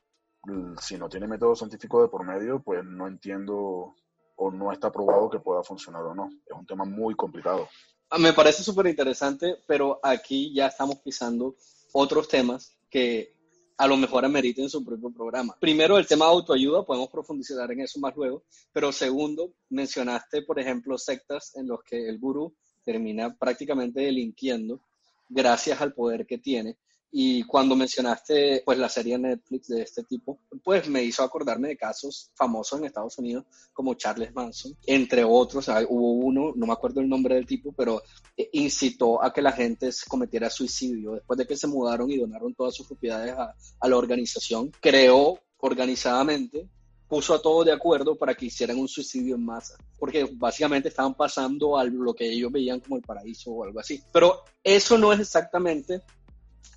si 0.81 0.97
no 0.97 1.09
tiene 1.09 1.29
método 1.29 1.55
científico 1.55 2.03
de 2.03 2.09
por 2.09 2.27
medio, 2.27 2.61
pues 2.61 2.85
no 2.85 3.07
entiendo 3.07 3.95
o 4.41 4.51
no 4.51 4.73
está 4.73 4.91
probado 4.91 5.29
que 5.29 5.39
pueda 5.39 5.63
funcionar 5.63 6.03
o 6.03 6.15
no. 6.15 6.31
Es 6.47 6.57
un 6.59 6.65
tema 6.65 6.85
muy 6.85 7.15
complicado. 7.15 7.69
Ah, 8.09 8.19
me 8.19 8.33
parece 8.33 8.63
súper 8.63 8.87
interesante, 8.87 9.59
pero 9.67 10.01
aquí 10.03 10.53
ya 10.55 10.67
estamos 10.67 10.97
pisando 11.01 11.57
otros 11.93 12.27
temas 12.27 12.75
que 12.89 13.37
a 13.77 13.87
lo 13.87 13.99
mejor 13.99 14.25
ameriten 14.25 14.71
su 14.71 14.83
propio 14.83 15.11
programa. 15.11 15.57
Primero, 15.61 15.99
el 15.99 16.07
tema 16.07 16.25
de 16.25 16.33
autoayuda, 16.33 16.87
podemos 16.87 17.11
profundizar 17.11 17.71
en 17.71 17.81
eso 17.81 18.01
más 18.01 18.17
luego, 18.17 18.45
pero 18.73 18.93
segundo, 18.93 19.53
mencionaste, 19.69 20.43
por 20.43 20.59
ejemplo, 20.59 20.97
sectas 20.97 21.55
en 21.57 21.69
los 21.69 21.83
que 21.83 22.09
el 22.09 22.19
gurú 22.19 22.55
termina 22.83 23.37
prácticamente 23.37 24.01
delinquiendo 24.01 24.81
gracias 25.29 25.83
al 25.83 25.93
poder 25.93 26.27
que 26.27 26.39
tiene 26.39 26.79
Y 27.13 27.43
cuando 27.43 27.75
mencionaste 27.75 28.63
pues 28.65 28.79
la 28.79 28.89
serie 28.89 29.19
Netflix 29.19 29.69
de 29.69 29.83
este 29.83 30.05
tipo, 30.05 30.39
pues 30.63 30.89
me 30.89 31.03
hizo 31.03 31.23
acordarme 31.23 31.69
de 31.69 31.77
casos 31.77 32.31
famosos 32.35 32.79
en 32.79 32.87
Estados 32.87 33.19
Unidos 33.19 33.45
como 33.73 33.95
Charles 33.95 34.33
Manson, 34.33 34.77
entre 34.87 35.25
otros. 35.25 35.69
Hubo 35.89 36.13
uno, 36.13 36.53
no 36.55 36.67
me 36.67 36.73
acuerdo 36.73 37.01
el 37.01 37.09
nombre 37.09 37.35
del 37.35 37.47
tipo, 37.47 37.73
pero 37.73 38.03
eh, 38.37 38.49
incitó 38.53 39.23
a 39.23 39.33
que 39.33 39.43
la 39.43 39.53
gente 39.53 39.91
cometiera 40.09 40.49
suicidio. 40.51 41.13
Después 41.13 41.39
de 41.39 41.47
que 41.47 41.57
se 41.57 41.67
mudaron 41.67 42.11
y 42.11 42.19
donaron 42.19 42.55
todas 42.55 42.75
sus 42.75 42.87
propiedades 42.87 43.35
a, 43.35 43.55
a 43.81 43.89
la 43.89 43.97
organización, 43.97 44.71
creó 44.81 45.39
organizadamente 45.59 46.69
puso 47.11 47.35
a 47.35 47.43
todos 47.43 47.67
de 47.67 47.73
acuerdo 47.73 48.17
para 48.17 48.37
que 48.37 48.47
hicieran 48.47 48.79
un 48.79 48.87
suicidio 48.87 49.35
en 49.35 49.45
masa, 49.45 49.75
porque 49.99 50.29
básicamente 50.33 50.89
estaban 50.89 51.15
pasando 51.15 51.77
a 51.77 51.85
lo 51.85 52.15
que 52.15 52.31
ellos 52.31 52.53
veían 52.53 52.79
como 52.79 52.97
el 52.97 53.03
paraíso 53.03 53.51
o 53.51 53.65
algo 53.65 53.81
así. 53.81 54.01
Pero 54.13 54.45
eso 54.63 54.97
no 54.97 55.13
es 55.13 55.19
exactamente 55.19 56.03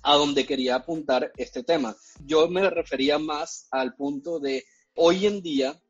a 0.04 0.16
donde 0.16 0.46
quería 0.46 0.76
apuntar 0.76 1.32
este 1.36 1.64
tema. 1.64 1.96
Yo 2.24 2.46
me 2.48 2.68
refería 2.68 3.18
más 3.18 3.66
al 3.70 3.94
punto 3.94 4.38
de 4.38 4.64
hoy 4.94 5.26
en 5.26 5.42
día 5.42 5.80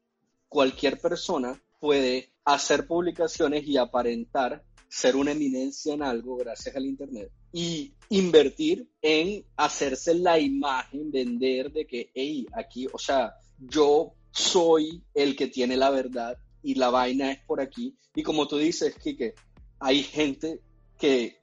cualquier 0.49 1.01
persona 1.01 1.61
puede 1.81 2.31
hacer 2.45 2.87
publicaciones 2.87 3.67
y 3.67 3.77
aparentar 3.77 4.65
ser 4.89 5.17
una 5.17 5.33
eminencia 5.33 5.93
en 5.93 6.03
algo 6.03 6.37
gracias 6.37 6.77
al 6.77 6.87
Internet 6.87 7.31
y 7.53 7.93
invertir 8.09 8.89
en 9.03 9.45
hacerse 9.57 10.15
la 10.15 10.39
imagen, 10.39 11.11
vender 11.11 11.73
de 11.73 11.85
que, 11.85 12.11
hey, 12.15 12.47
aquí, 12.53 12.87
o 12.93 12.99
sea, 12.99 13.35
yo 13.59 14.15
soy 14.31 15.03
el 15.13 15.35
que 15.35 15.49
tiene 15.49 15.77
la 15.77 15.91
verdad 15.91 16.39
y 16.63 16.77
la 16.77 16.91
vaina 16.91 17.33
es 17.33 17.41
por 17.41 17.61
aquí. 17.61 17.97
Y 18.15 18.23
como 18.23 18.47
tú 18.47 18.59
dices, 18.59 18.95
Kike, 18.95 19.35
hay 19.81 20.05
gente 20.05 20.61
que 20.99 21.37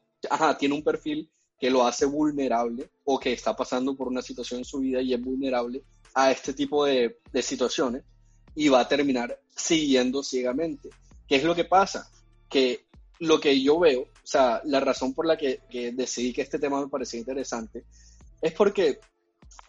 tiene 0.58 0.76
un 0.76 0.84
perfil 0.84 1.30
que 1.62 1.70
lo 1.70 1.86
hace 1.86 2.08
vulnerable 2.08 2.90
o 3.06 3.20
que 3.20 3.34
está 3.34 3.56
pasando 3.56 3.96
por 3.96 4.08
una 4.08 4.24
situación 4.24 4.62
en 4.62 4.66
su 4.66 4.80
vida 4.80 5.00
y 5.00 5.14
es 5.14 5.22
vulnerable 5.22 5.84
a 6.16 6.32
este 6.32 6.54
tipo 6.54 6.86
de, 6.86 7.20
situaciones 7.44 8.04
y 8.56 8.68
va 8.68 8.80
a 8.80 8.88
terminar 8.88 9.40
siguiendo 9.56 10.24
ciegamente. 10.24 10.90
¿Qué 11.28 11.36
es 11.36 11.44
lo 11.44 11.54
que 11.54 11.66
pasa? 11.66 12.10
Que 12.50 12.88
lo 13.20 13.40
que 13.40 13.62
yo 13.62 13.78
veo, 13.78 14.02
o 14.02 14.08
sea, 14.24 14.60
la 14.66 14.80
razón 14.80 15.14
por 15.14 15.28
la 15.28 15.38
que, 15.38 15.62
que 15.70 15.92
decidí 15.92 16.34
que 16.34 16.42
este 16.42 16.58
tema 16.58 16.82
me 16.82 16.88
parecía 16.88 17.20
interesante, 17.20 17.86
es 18.42 18.54
porque 18.54 19.00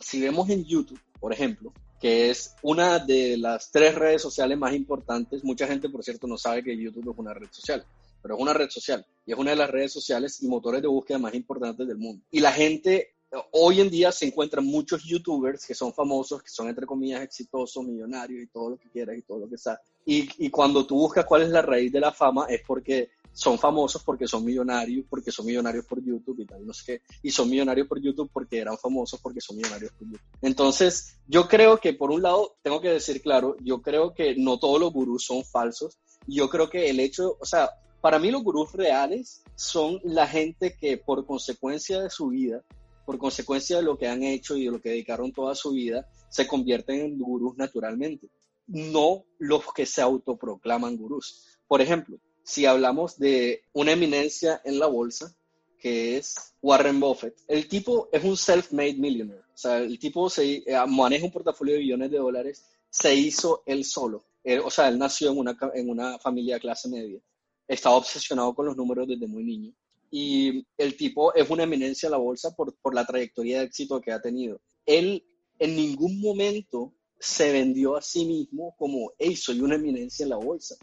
si 0.00 0.18
vemos 0.18 0.48
en 0.48 0.64
YouTube, 0.64 1.00
por 1.20 1.34
ejemplo, 1.34 1.74
que 2.00 2.30
es 2.30 2.54
una 2.62 3.00
de 3.00 3.36
las 3.36 3.70
tres 3.70 3.94
redes 3.94 4.22
sociales 4.22 4.56
más 4.56 4.72
importantes. 4.72 5.44
Mucha 5.44 5.66
gente, 5.66 5.90
por 5.90 6.02
cierto, 6.02 6.26
no 6.26 6.38
sabe 6.38 6.64
que 6.64 6.74
YouTube 6.74 7.12
es 7.12 7.18
una 7.18 7.34
red 7.34 7.48
social, 7.50 7.84
pero 8.22 8.34
es 8.36 8.40
una 8.40 8.54
red 8.54 8.70
social 8.70 9.06
y 9.26 9.32
es 9.32 9.38
una 9.38 9.50
de 9.50 9.56
las 9.56 9.70
redes 9.70 9.92
sociales 9.92 10.42
y 10.42 10.48
motores 10.48 10.82
de 10.82 10.88
búsqueda 10.88 11.18
más 11.18 11.34
importantes 11.34 11.86
del 11.86 11.98
mundo. 11.98 12.24
Y 12.30 12.40
la 12.40 12.52
gente, 12.52 13.14
hoy 13.52 13.80
en 13.80 13.90
día 13.90 14.12
se 14.12 14.26
encuentran 14.26 14.64
muchos 14.64 15.04
YouTubers 15.04 15.66
que 15.66 15.74
son 15.74 15.92
famosos, 15.92 16.42
que 16.42 16.50
son 16.50 16.68
entre 16.68 16.86
comillas 16.86 17.22
exitosos, 17.22 17.84
millonarios 17.84 18.42
y 18.42 18.46
todo 18.48 18.70
lo 18.70 18.76
que 18.78 18.90
quieras 18.90 19.16
y 19.16 19.22
todo 19.22 19.40
lo 19.40 19.48
que 19.48 19.58
sea. 19.58 19.80
Y, 20.04 20.28
y 20.44 20.50
cuando 20.50 20.86
tú 20.86 20.96
buscas 20.96 21.24
cuál 21.24 21.42
es 21.42 21.50
la 21.50 21.62
raíz 21.62 21.92
de 21.92 22.00
la 22.00 22.12
fama 22.12 22.46
es 22.48 22.62
porque 22.66 23.10
son 23.32 23.58
famosos 23.58 24.02
porque 24.02 24.28
son 24.28 24.44
millonarios, 24.44 25.06
porque 25.08 25.32
son 25.32 25.46
millonarios 25.46 25.86
por 25.86 26.02
YouTube 26.04 26.40
y 26.40 26.46
tal, 26.46 26.66
no 26.66 26.72
sé 26.72 26.84
qué, 26.84 27.02
y 27.22 27.30
son 27.30 27.48
millonarios 27.48 27.88
por 27.88 28.00
YouTube 28.00 28.30
porque 28.32 28.58
eran 28.58 28.76
famosos 28.76 29.20
porque 29.20 29.40
son 29.40 29.56
millonarios 29.56 29.92
por 29.92 30.06
YouTube. 30.06 30.20
Entonces, 30.42 31.16
yo 31.26 31.48
creo 31.48 31.78
que 31.78 31.94
por 31.94 32.10
un 32.10 32.22
lado, 32.22 32.56
tengo 32.62 32.80
que 32.80 32.90
decir 32.90 33.22
claro, 33.22 33.56
yo 33.60 33.80
creo 33.80 34.12
que 34.12 34.36
no 34.36 34.58
todos 34.58 34.78
los 34.78 34.92
gurús 34.92 35.24
son 35.24 35.44
falsos, 35.44 35.98
yo 36.26 36.48
creo 36.48 36.68
que 36.68 36.90
el 36.90 37.00
hecho, 37.00 37.36
o 37.40 37.46
sea, 37.46 37.70
para 38.02 38.18
mí 38.18 38.32
los 38.32 38.42
gurús 38.42 38.72
reales 38.72 39.44
son 39.54 40.00
la 40.02 40.26
gente 40.26 40.76
que 40.78 40.98
por 40.98 41.24
consecuencia 41.24 42.02
de 42.02 42.10
su 42.10 42.28
vida, 42.28 42.64
por 43.06 43.16
consecuencia 43.16 43.76
de 43.76 43.84
lo 43.84 43.96
que 43.96 44.08
han 44.08 44.24
hecho 44.24 44.56
y 44.56 44.64
de 44.64 44.72
lo 44.72 44.80
que 44.80 44.90
dedicaron 44.90 45.32
toda 45.32 45.54
su 45.54 45.70
vida, 45.70 46.06
se 46.28 46.48
convierten 46.48 47.00
en 47.00 47.18
gurús 47.18 47.56
naturalmente, 47.56 48.28
no 48.66 49.24
los 49.38 49.72
que 49.72 49.86
se 49.86 50.02
autoproclaman 50.02 50.96
gurús. 50.96 51.60
Por 51.68 51.80
ejemplo, 51.80 52.18
si 52.42 52.66
hablamos 52.66 53.18
de 53.18 53.62
una 53.72 53.92
eminencia 53.92 54.60
en 54.64 54.80
la 54.80 54.88
bolsa, 54.88 55.32
que 55.78 56.16
es 56.16 56.54
Warren 56.60 56.98
Buffett. 57.00 57.36
El 57.48 57.68
tipo 57.68 58.08
es 58.12 58.22
un 58.22 58.36
self-made 58.36 58.98
millionaire. 58.98 59.42
O 59.52 59.58
sea, 59.58 59.78
el 59.78 59.98
tipo 59.98 60.28
se, 60.30 60.62
eh, 60.64 60.86
maneja 60.88 61.24
un 61.24 61.32
portafolio 61.32 61.74
de 61.74 61.80
billones 61.80 62.10
de 62.10 62.18
dólares, 62.18 62.64
se 62.88 63.14
hizo 63.14 63.62
él 63.66 63.84
solo. 63.84 64.24
o 64.64 64.70
sea, 64.70 64.88
él 64.88 64.98
nació 64.98 65.30
en 65.30 65.38
una, 65.38 65.58
en 65.74 65.88
una 65.88 66.18
familia 66.18 66.54
de 66.54 66.60
clase 66.60 66.88
media. 66.88 67.20
Estaba 67.68 67.96
obsesionado 67.96 68.54
con 68.54 68.66
los 68.66 68.76
números 68.76 69.08
desde 69.08 69.26
muy 69.26 69.44
niño. 69.44 69.72
Y 70.10 70.66
el 70.76 70.96
tipo 70.96 71.34
es 71.34 71.48
una 71.48 71.62
eminencia 71.62 72.06
en 72.06 72.12
la 72.12 72.18
bolsa 72.18 72.54
por, 72.54 72.74
por 72.82 72.94
la 72.94 73.06
trayectoria 73.06 73.58
de 73.58 73.64
éxito 73.66 74.00
que 74.00 74.12
ha 74.12 74.20
tenido. 74.20 74.60
Él 74.84 75.24
en 75.58 75.76
ningún 75.76 76.20
momento 76.20 76.94
se 77.18 77.52
vendió 77.52 77.96
a 77.96 78.02
sí 78.02 78.26
mismo 78.26 78.74
como, 78.76 79.12
hey, 79.18 79.36
soy 79.36 79.60
una 79.60 79.76
eminencia 79.76 80.24
en 80.24 80.30
la 80.30 80.36
bolsa 80.36 80.76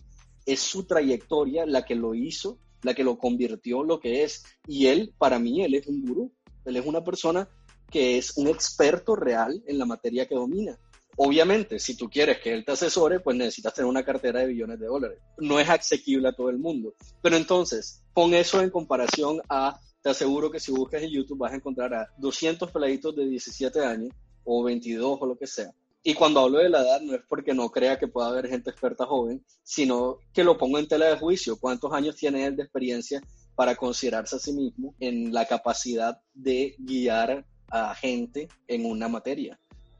es 0.51 0.61
su 0.61 0.85
trayectoria 0.85 1.65
la 1.65 1.85
que 1.85 1.95
lo 1.95 2.15
hizo, 2.15 2.59
la 2.81 2.93
que 2.93 3.03
lo 3.03 3.17
convirtió 3.17 3.81
en 3.81 3.87
lo 3.87 3.99
que 3.99 4.23
es. 4.23 4.43
Y 4.67 4.87
él, 4.87 5.13
para 5.17 5.37
mí, 5.37 5.63
él 5.63 5.75
es 5.75 5.87
un 5.87 6.03
gurú. 6.03 6.33
Él 6.65 6.77
es 6.77 6.85
una 6.85 7.03
persona 7.03 7.47
que 7.89 8.17
es 8.17 8.35
un 8.37 8.47
experto 8.47 9.15
real 9.15 9.63
en 9.67 9.77
la 9.77 9.85
materia 9.85 10.27
que 10.27 10.35
domina. 10.35 10.79
Obviamente, 11.21 11.79
si 11.79 11.97
tú 11.97 12.09
quieres 12.09 12.39
que 12.39 12.53
él 12.53 12.63
te 12.63 12.71
asesore, 12.71 13.19
pues 13.19 13.35
necesitas 13.35 13.73
tener 13.73 13.89
una 13.89 14.05
cartera 14.05 14.39
de 14.39 14.47
billones 14.47 14.79
de 14.79 14.85
dólares. 14.85 15.19
No 15.37 15.59
es 15.59 15.67
asequible 15.67 16.29
a 16.29 16.31
todo 16.31 16.49
el 16.49 16.57
mundo. 16.57 16.93
Pero 17.21 17.35
entonces, 17.35 18.01
pon 18.13 18.33
eso 18.33 18.61
en 18.61 18.69
comparación 18.69 19.41
a, 19.49 19.77
te 20.01 20.11
aseguro 20.11 20.49
que 20.49 20.61
si 20.61 20.71
buscas 20.71 21.03
en 21.03 21.09
YouTube 21.09 21.39
vas 21.39 21.51
a 21.51 21.57
encontrar 21.57 21.93
a 21.93 22.07
200 22.19 22.71
peladitos 22.71 23.17
de 23.17 23.27
17 23.27 23.83
años 23.83 24.13
o 24.45 24.63
22 24.63 25.17
o 25.19 25.25
lo 25.25 25.37
que 25.37 25.45
sea, 25.45 25.73
y 26.01 26.13
cuando 26.13 26.39
hablo 26.39 26.59
de 26.59 26.69
la 26.69 26.83
edad 26.83 27.01
no 27.01 27.13
es 27.13 27.21
porque 27.27 27.53
no 27.53 27.69
crea 27.69 27.99
que 27.99 28.07
pueda 28.07 28.29
haber 28.29 28.47
gente 28.47 28.69
experta 28.69 29.05
joven, 29.05 29.43
sino 29.61 30.19
que 30.33 30.45
lo 30.45 30.57
pongo 30.57 30.79
en 30.79 30.87
tela 30.87 31.07
de 31.07 31.17
juicio. 31.17 31.59
¿Cuántos 31.59 31.91
años 31.91 32.15
tiene 32.15 32.45
él 32.45 32.55
de 32.55 32.63
experiencia 32.63 33.21
para 33.55 33.75
considerarse 33.75 34.37
a 34.37 34.39
sí 34.39 34.53
mismo 34.53 34.95
en 35.01 35.33
la 35.33 35.45
capacidad 35.45 36.17
de 36.33 36.75
guiar 36.79 37.45
a 37.69 37.93
gente 37.93 38.47
en 38.67 38.85
una 38.85 39.09
materia? 39.09 39.59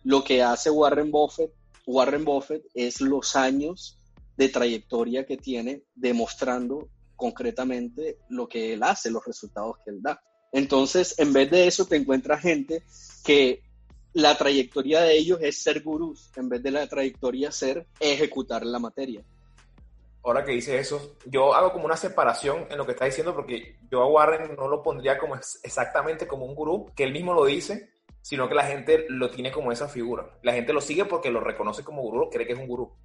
Lo 0.09 0.23
que 0.23 0.41
hace 0.41 0.71
Warren 0.71 1.11
Buffett, 1.11 1.51
Warren 1.85 2.25
Buffett 2.25 2.65
es 2.73 2.99
los 2.99 3.35
años 3.35 3.95
de 4.37 4.49
trayectoria 4.49 5.23
que 5.23 5.37
tiene 5.37 5.83
demostrando 5.93 6.89
concretamente 7.15 8.17
lo 8.27 8.49
que 8.49 8.73
él 8.73 8.81
hace, 8.81 9.11
los 9.11 9.23
resultados 9.23 9.77
que 9.85 9.91
él 9.91 10.01
da. 10.01 10.19
Entonces, 10.51 11.13
en 11.19 11.31
vez 11.31 11.51
de 11.51 11.67
eso, 11.67 11.85
te 11.85 11.95
encuentras 11.95 12.41
gente 12.41 12.81
que 13.23 13.61
la 14.13 14.35
trayectoria 14.35 15.01
de 15.01 15.15
ellos 15.15 15.37
es 15.43 15.61
ser 15.61 15.83
gurús, 15.83 16.31
en 16.35 16.49
vez 16.49 16.63
de 16.63 16.71
la 16.71 16.87
trayectoria 16.87 17.51
ser 17.51 17.85
ejecutar 17.99 18.65
la 18.65 18.79
materia. 18.79 19.23
Ahora 20.23 20.43
que 20.43 20.53
dice 20.53 20.79
eso, 20.79 21.17
yo 21.27 21.53
hago 21.53 21.71
como 21.71 21.85
una 21.85 21.95
separación 21.95 22.65
en 22.71 22.79
lo 22.79 22.85
que 22.87 22.93
está 22.93 23.05
diciendo, 23.05 23.35
porque 23.35 23.77
yo 23.91 24.01
a 24.01 24.07
Warren 24.07 24.55
no 24.55 24.67
lo 24.69 24.81
pondría 24.81 25.19
como 25.19 25.35
exactamente 25.35 26.25
como 26.25 26.47
un 26.47 26.55
gurú, 26.55 26.87
que 26.95 27.03
él 27.03 27.13
mismo 27.13 27.35
lo 27.35 27.45
dice, 27.45 27.98
sino 28.21 28.47
que 28.47 28.55
la 28.55 28.65
gente 28.65 29.05
lo 29.09 29.29
tiene 29.29 29.51
como 29.51 29.71
esa 29.71 29.87
figura. 29.87 30.37
La 30.43 30.53
gente 30.53 30.73
lo 30.73 30.81
sigue 30.81 31.05
porque 31.05 31.31
lo 31.31 31.39
reconoce 31.39 31.83
como 31.83 32.01
gurú, 32.01 32.29
cree 32.29 32.45
que 32.45 32.53
es 32.53 32.59
un 32.59 32.67
gurú. 32.67 32.95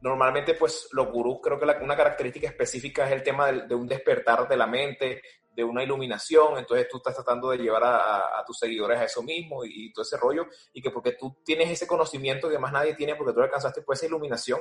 Normalmente, 0.00 0.54
pues 0.54 0.88
los 0.92 1.10
gurús, 1.10 1.38
creo 1.42 1.58
que 1.58 1.64
una 1.82 1.96
característica 1.96 2.46
específica 2.46 3.06
es 3.06 3.12
el 3.12 3.22
tema 3.22 3.50
de 3.50 3.74
un 3.74 3.88
despertar 3.88 4.46
de 4.46 4.56
la 4.56 4.66
mente, 4.66 5.22
de 5.58 5.64
una 5.64 5.82
iluminación, 5.82 6.56
entonces 6.56 6.86
tú 6.88 6.98
estás 6.98 7.16
tratando 7.16 7.50
de 7.50 7.58
llevar 7.58 7.82
a, 7.82 8.44
tus 8.46 8.56
seguidores 8.60 8.96
a 8.96 9.04
eso 9.04 9.24
mismo 9.24 9.64
y, 9.64 9.92
todo 9.92 10.04
ese 10.04 10.16
rollo, 10.16 10.46
y 10.72 10.80
que 10.80 10.92
porque 10.92 11.16
tú 11.18 11.36
tienes 11.44 11.68
ese 11.68 11.84
conocimiento 11.84 12.48
que 12.48 12.60
más 12.60 12.72
nadie 12.72 12.94
tiene, 12.94 13.16
porque 13.16 13.32
tú 13.32 13.40
alcanzaste 13.40 13.82
pues 13.82 13.98
esa 13.98 14.06
iluminación, 14.06 14.60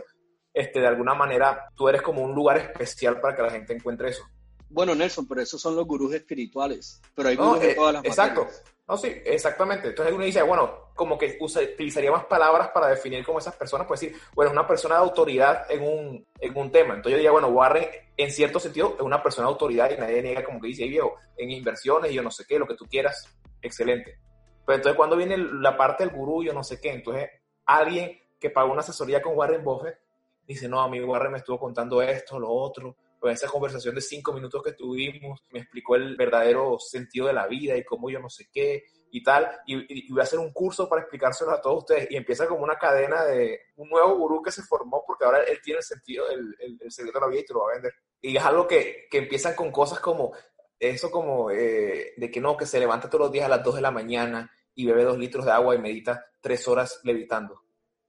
este, 0.51 0.79
de 0.79 0.87
alguna 0.87 1.13
manera 1.13 1.69
tú 1.75 1.87
eres 1.87 2.01
como 2.01 2.23
un 2.23 2.33
lugar 2.33 2.57
especial 2.57 3.21
para 3.21 3.35
que 3.35 3.43
la 3.43 3.51
gente 3.51 3.73
encuentre 3.73 4.09
eso. 4.09 4.23
Bueno, 4.69 4.95
Nelson, 4.95 5.27
pero 5.27 5.41
esos 5.41 5.61
son 5.61 5.75
los 5.75 5.85
gurús 5.85 6.13
espirituales, 6.13 7.01
pero 7.15 7.29
hay 7.29 7.35
gurús 7.35 7.59
de 7.59 7.71
eh, 7.71 7.75
todas 7.75 7.93
las 7.93 8.05
Exacto. 8.05 8.47
No, 8.87 8.95
sí, 8.95 9.13
exactamente. 9.25 9.89
Entonces 9.89 10.13
uno 10.13 10.23
dice, 10.23 10.41
bueno, 10.43 10.91
como 10.95 11.17
que 11.17 11.37
utilizaría 11.41 12.09
más 12.09 12.25
palabras 12.25 12.69
para 12.69 12.87
definir 12.87 13.25
como 13.25 13.39
esas 13.39 13.55
personas, 13.55 13.85
pues 13.85 13.99
decir, 13.99 14.17
bueno, 14.33 14.51
es 14.51 14.53
una 14.53 14.65
persona 14.65 14.95
de 14.95 15.01
autoridad 15.01 15.69
en 15.69 15.83
un, 15.83 16.25
en 16.39 16.57
un 16.57 16.71
tema. 16.71 16.93
Entonces 16.95 17.11
yo 17.11 17.17
diría, 17.17 17.31
bueno, 17.31 17.49
Warren 17.49 17.85
en 18.15 18.31
cierto 18.31 18.59
sentido 18.59 18.95
es 18.97 19.01
una 19.01 19.21
persona 19.21 19.47
de 19.47 19.51
autoridad 19.51 19.91
y 19.91 19.97
nadie 19.97 20.21
niega 20.21 20.43
como 20.43 20.61
que 20.61 20.67
dice, 20.67 20.85
viejo, 20.85 21.15
en 21.35 21.51
inversiones 21.51 22.11
y 22.11 22.15
yo 22.15 22.23
no 22.23 22.31
sé 22.31 22.45
qué, 22.47 22.57
lo 22.57 22.65
que 22.65 22.75
tú 22.75 22.85
quieras, 22.85 23.27
excelente. 23.61 24.19
Pero 24.65 24.77
entonces 24.77 24.95
cuando 24.95 25.17
viene 25.17 25.37
la 25.37 25.75
parte 25.75 26.05
del 26.05 26.15
gurú, 26.15 26.43
yo 26.43 26.53
no 26.53 26.63
sé 26.63 26.79
qué, 26.79 26.93
entonces 26.93 27.29
alguien 27.65 28.17
que 28.39 28.49
pagó 28.49 28.71
una 28.71 28.81
asesoría 28.81 29.21
con 29.21 29.35
Warren 29.37 29.65
Buffett 29.65 29.99
dice, 30.47 30.69
no, 30.69 30.81
a 30.81 30.87
mí 30.87 31.01
Warren 31.01 31.33
me 31.33 31.39
estuvo 31.39 31.59
contando 31.59 32.01
esto, 32.01 32.39
lo 32.39 32.49
otro, 32.49 32.95
pues 33.19 33.41
esa 33.41 33.51
conversación 33.51 33.95
de 33.95 34.01
cinco 34.01 34.33
minutos 34.33 34.61
que 34.63 34.73
tuvimos, 34.73 35.43
me 35.51 35.59
explicó 35.59 35.95
el 35.95 36.15
verdadero 36.15 36.77
sentido 36.79 37.27
de 37.27 37.33
la 37.33 37.47
vida 37.47 37.75
y 37.75 37.83
cómo 37.83 38.09
yo 38.09 38.19
no 38.19 38.29
sé 38.29 38.47
qué 38.51 38.85
y 39.11 39.23
tal, 39.23 39.49
y, 39.65 40.11
voy 40.11 40.19
a 40.19 40.23
hacer 40.23 40.39
un 40.39 40.51
curso 40.51 40.87
para 40.89 41.01
explicárselo 41.01 41.51
a 41.51 41.61
todos 41.61 41.79
ustedes, 41.79 42.11
y 42.11 42.17
empieza 42.17 42.45
como 42.45 42.63
una 42.63 42.77
cadena 42.77 43.23
de 43.23 43.61
un 43.77 43.89
nuevo 43.89 44.15
gurú 44.17 44.41
que 44.41 44.51
se 44.51 44.63
formó, 44.63 45.03
porque 45.07 45.25
ahora 45.25 45.43
él 45.43 45.59
tiene 45.63 45.77
el 45.77 45.83
sentido, 45.83 46.29
el, 46.29 46.55
el, 46.59 46.91
secreto 46.91 47.19
de 47.19 47.25
la 47.25 47.31
vida 47.31 47.41
y 47.41 47.45
te 47.45 47.53
lo 47.53 47.61
va 47.61 47.71
a 47.71 47.73
vender. 47.75 47.93
Y 48.21 48.35
es 48.35 48.43
algo 48.43 48.67
que, 48.67 49.07
que 49.09 49.19
empiezan 49.19 49.55
con 49.55 49.71
cosas 49.71 49.99
como, 49.99 50.33
eso 50.79 51.09
como 51.09 51.51
eh, 51.51 52.13
de 52.17 52.31
que 52.31 52.41
no, 52.41 52.57
que 52.57 52.65
se 52.65 52.79
levanta 52.79 53.09
todos 53.09 53.25
los 53.25 53.31
días 53.31 53.45
a 53.45 53.49
las 53.49 53.63
2 53.63 53.75
de 53.75 53.81
la 53.81 53.91
mañana 53.91 54.51
y 54.75 54.85
bebe 54.85 55.03
dos 55.03 55.17
litros 55.17 55.45
de 55.45 55.51
agua 55.51 55.73
y 55.73 55.79
medita 55.79 56.25
tres 56.41 56.67
horas 56.67 56.99
levitando. 57.03 57.63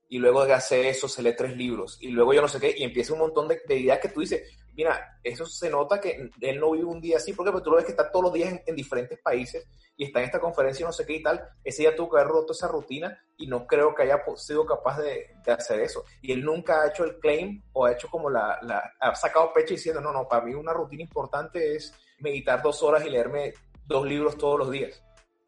Y 0.07 0.19
luego 0.19 0.45
de 0.45 0.53
hacer 0.53 0.85
eso 0.85 1.07
se 1.07 1.21
lee 1.21 1.35
tres 1.35 1.55
libros. 1.55 1.97
Y 2.01 2.09
luego 2.09 2.33
yo 2.33 2.41
no 2.41 2.47
sé 2.47 2.59
qué, 2.59 2.75
y 2.77 2.83
empieza 2.83 3.13
un 3.13 3.19
montón 3.19 3.47
de, 3.47 3.61
de 3.67 3.75
ideas 3.77 3.99
que 3.99 4.09
tú 4.09 4.21
dices, 4.21 4.43
mira, 4.79 5.19
eso 5.21 5.45
se 5.45 5.69
nota 5.69 5.99
que 5.99 6.31
él 6.39 6.57
no 6.57 6.71
vive 6.71 6.85
un 6.85 7.01
día 7.01 7.17
así, 7.17 7.33
porque 7.33 7.51
pues, 7.51 7.61
tú 7.61 7.69
lo 7.69 7.75
ves 7.75 7.83
que 7.83 7.91
está 7.91 8.09
todos 8.09 8.23
los 8.23 8.33
días 8.33 8.61
en, 8.65 8.75
diferentes 8.77 9.19
países 9.19 9.67
y 9.97 10.05
está 10.05 10.19
en 10.19 10.27
esta 10.27 10.39
conferencia 10.39 10.85
no 10.85 10.93
sé 10.93 11.05
qué 11.05 11.15
y 11.15 11.21
tal. 11.21 11.45
Ese 11.65 11.81
día 11.81 11.93
tuvo 11.97 12.11
que 12.11 12.21
haber 12.21 12.31
roto 12.31 12.53
esa 12.53 12.69
rutina 12.69 13.21
y 13.35 13.47
no 13.47 13.67
creo 13.67 13.93
que 13.93 14.03
haya 14.03 14.23
sido 14.37 14.65
capaz 14.65 14.99
de, 14.99 15.35
hacer 15.51 15.81
eso. 15.81 16.05
Y 16.21 16.31
él 16.31 16.45
nunca 16.45 16.81
ha 16.81 16.87
hecho 16.87 17.03
el 17.03 17.19
claim 17.19 17.61
o 17.73 17.85
ha 17.85 17.91
hecho 17.91 18.07
como 18.07 18.29
la, 18.29 18.57
ha 19.01 19.15
sacado 19.15 19.51
pecho 19.51 19.73
diciendo, 19.73 19.99
no, 19.99 20.13
no, 20.13 20.29
para 20.29 20.45
mí 20.45 20.53
una 20.53 20.71
rutina 20.71 21.03
importante 21.03 21.75
es 21.75 21.93
meditar 22.19 22.61
dos 22.61 22.81
horas 22.81 23.05
y 23.05 23.09
leerme 23.09 23.53
dos 23.85 24.05
libros 24.05 24.37
todos 24.37 24.59
los 24.59 24.71
días. 24.71 25.03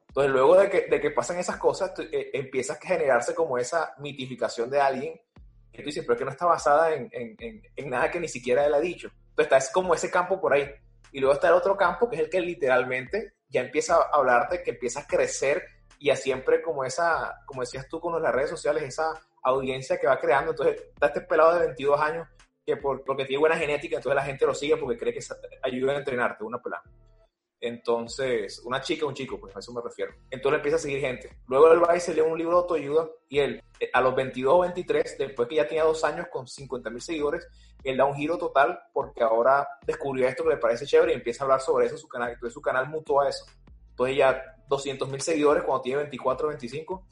Entonces, 0.10 0.34
luego 0.34 0.58
de 0.58 0.70
que, 0.70 0.88
de 0.88 1.00
que 1.00 1.12
pasan 1.12 1.40
esas 1.40 1.56
cosas, 1.56 1.94
eh, 2.00 2.32
empiezas 2.34 2.76
a 2.76 2.86
generarse 2.86 3.34
como 3.34 3.58
esa 3.58 3.94
mitificación 3.98 4.70
de 4.70 4.82
alguien 4.82 5.22
que 5.72 5.82
tú 5.82 5.86
dices, 5.86 6.04
pero 6.06 6.18
que 6.18 6.26
no 6.26 6.32
está 6.32 6.46
basada 6.46 6.94
en, 6.94 7.10
en, 7.12 7.62
en, 7.76 7.90
nada 7.90 8.12
que 8.12 8.20
ni 8.20 8.28
siquiera 8.28 8.66
él 8.66 8.74
ha 8.74 8.80
dicho. 8.80 9.10
Está 9.38 9.58
es 9.58 9.72
como 9.72 9.94
ese 9.94 10.12
campo 10.12 10.40
por 10.40 10.54
ahí. 10.54 10.70
Y 11.12 11.20
luego 11.20 11.34
está 11.34 11.50
el 11.50 11.56
otro 11.56 11.76
campo, 11.76 12.10
que 12.10 12.16
es 12.16 12.22
el 12.22 12.30
que 12.30 12.42
literalmente 12.42 13.34
ya 13.50 13.62
empieza 13.62 13.96
a 13.96 14.10
hablarte, 14.14 14.64
que 14.64 14.72
empieza 14.72 15.02
a 15.02 15.08
crecer 15.08 15.64
y 16.00 16.10
a 16.10 16.16
siempre 16.16 16.62
como 16.62 16.84
esa, 16.84 17.42
como 17.46 17.62
decías 17.62 17.88
tú 17.88 18.00
con 18.00 18.22
las 18.22 18.34
redes 18.34 18.50
sociales, 18.50 18.84
esa 18.84 19.12
audiencia 19.44 20.00
que 20.00 20.08
va 20.08 20.20
creando. 20.20 20.52
Entonces, 20.52 20.82
está 20.94 21.08
este 21.08 21.22
pelado 21.22 21.54
de 21.54 21.66
22 21.68 22.00
años 22.00 22.28
que 22.66 22.78
por, 22.78 23.04
porque 23.04 23.26
tiene 23.26 23.40
buena 23.40 23.58
genética, 23.58 23.98
entonces 23.98 24.16
la 24.16 24.24
gente 24.24 24.46
lo 24.46 24.54
sigue 24.54 24.78
porque 24.78 24.98
cree 24.98 25.14
que 25.14 25.20
ayuda 25.64 25.94
a 25.94 25.98
entrenarte, 25.98 26.44
una 26.44 26.60
pelada. 26.60 26.84
Entonces, 27.64 28.60
una 28.66 28.82
chica, 28.82 29.06
un 29.06 29.14
chico, 29.14 29.40
pues 29.40 29.56
a 29.56 29.60
eso 29.60 29.72
me 29.72 29.82
refiero. 29.82 30.12
Entonces 30.32 30.58
empieza 30.58 30.78
a 30.78 30.80
seguir 30.80 31.00
gente. 31.00 31.38
Luego 31.48 31.80
va 31.80 31.96
y 31.96 32.00
se 32.00 32.12
lee 32.12 32.22
un 32.22 32.36
libro 32.36 32.56
de 32.56 32.62
autoayuda 32.62 33.08
y 33.30 33.38
él, 33.38 33.64
eh, 33.80 33.90
a 33.94 34.02
los 34.02 34.16
22 34.16 34.54
o 34.54 34.60
23, 34.62 35.18
después 35.20 35.48
que 35.48 35.56
ya 35.56 35.68
tenía 35.68 35.84
dos 35.84 36.04
años 36.04 36.26
con 36.32 36.48
50 36.48 36.90
mil 36.90 37.02
seguidores, 37.02 37.48
él 37.84 37.98
da 37.98 38.06
un 38.06 38.16
giro 38.16 38.40
total 38.40 38.80
porque 38.92 39.22
ahora 39.22 39.68
descubrió 39.86 40.28
esto 40.28 40.44
que 40.44 40.50
le 40.50 40.58
parece 40.58 40.88
chévere 40.88 41.12
y 41.12 41.16
empieza 41.16 41.44
a 41.44 41.46
hablar 41.46 41.62
sobre 41.62 41.86
eso 41.86 41.98
su 41.98 42.08
canal. 42.08 42.32
Entonces 42.32 42.54
su 42.56 42.62
canal 42.62 42.90
mutó 42.90 43.22
a 43.22 43.30
eso. 43.30 43.46
Entonces 43.92 44.18
ya 44.18 44.56
200 44.68 45.08
mil 45.08 45.22
seguidores 45.22 45.64
cuando 45.64 45.84
tiene 45.84 46.00
24 46.00 46.48
o 46.48 46.50
25 46.50 47.06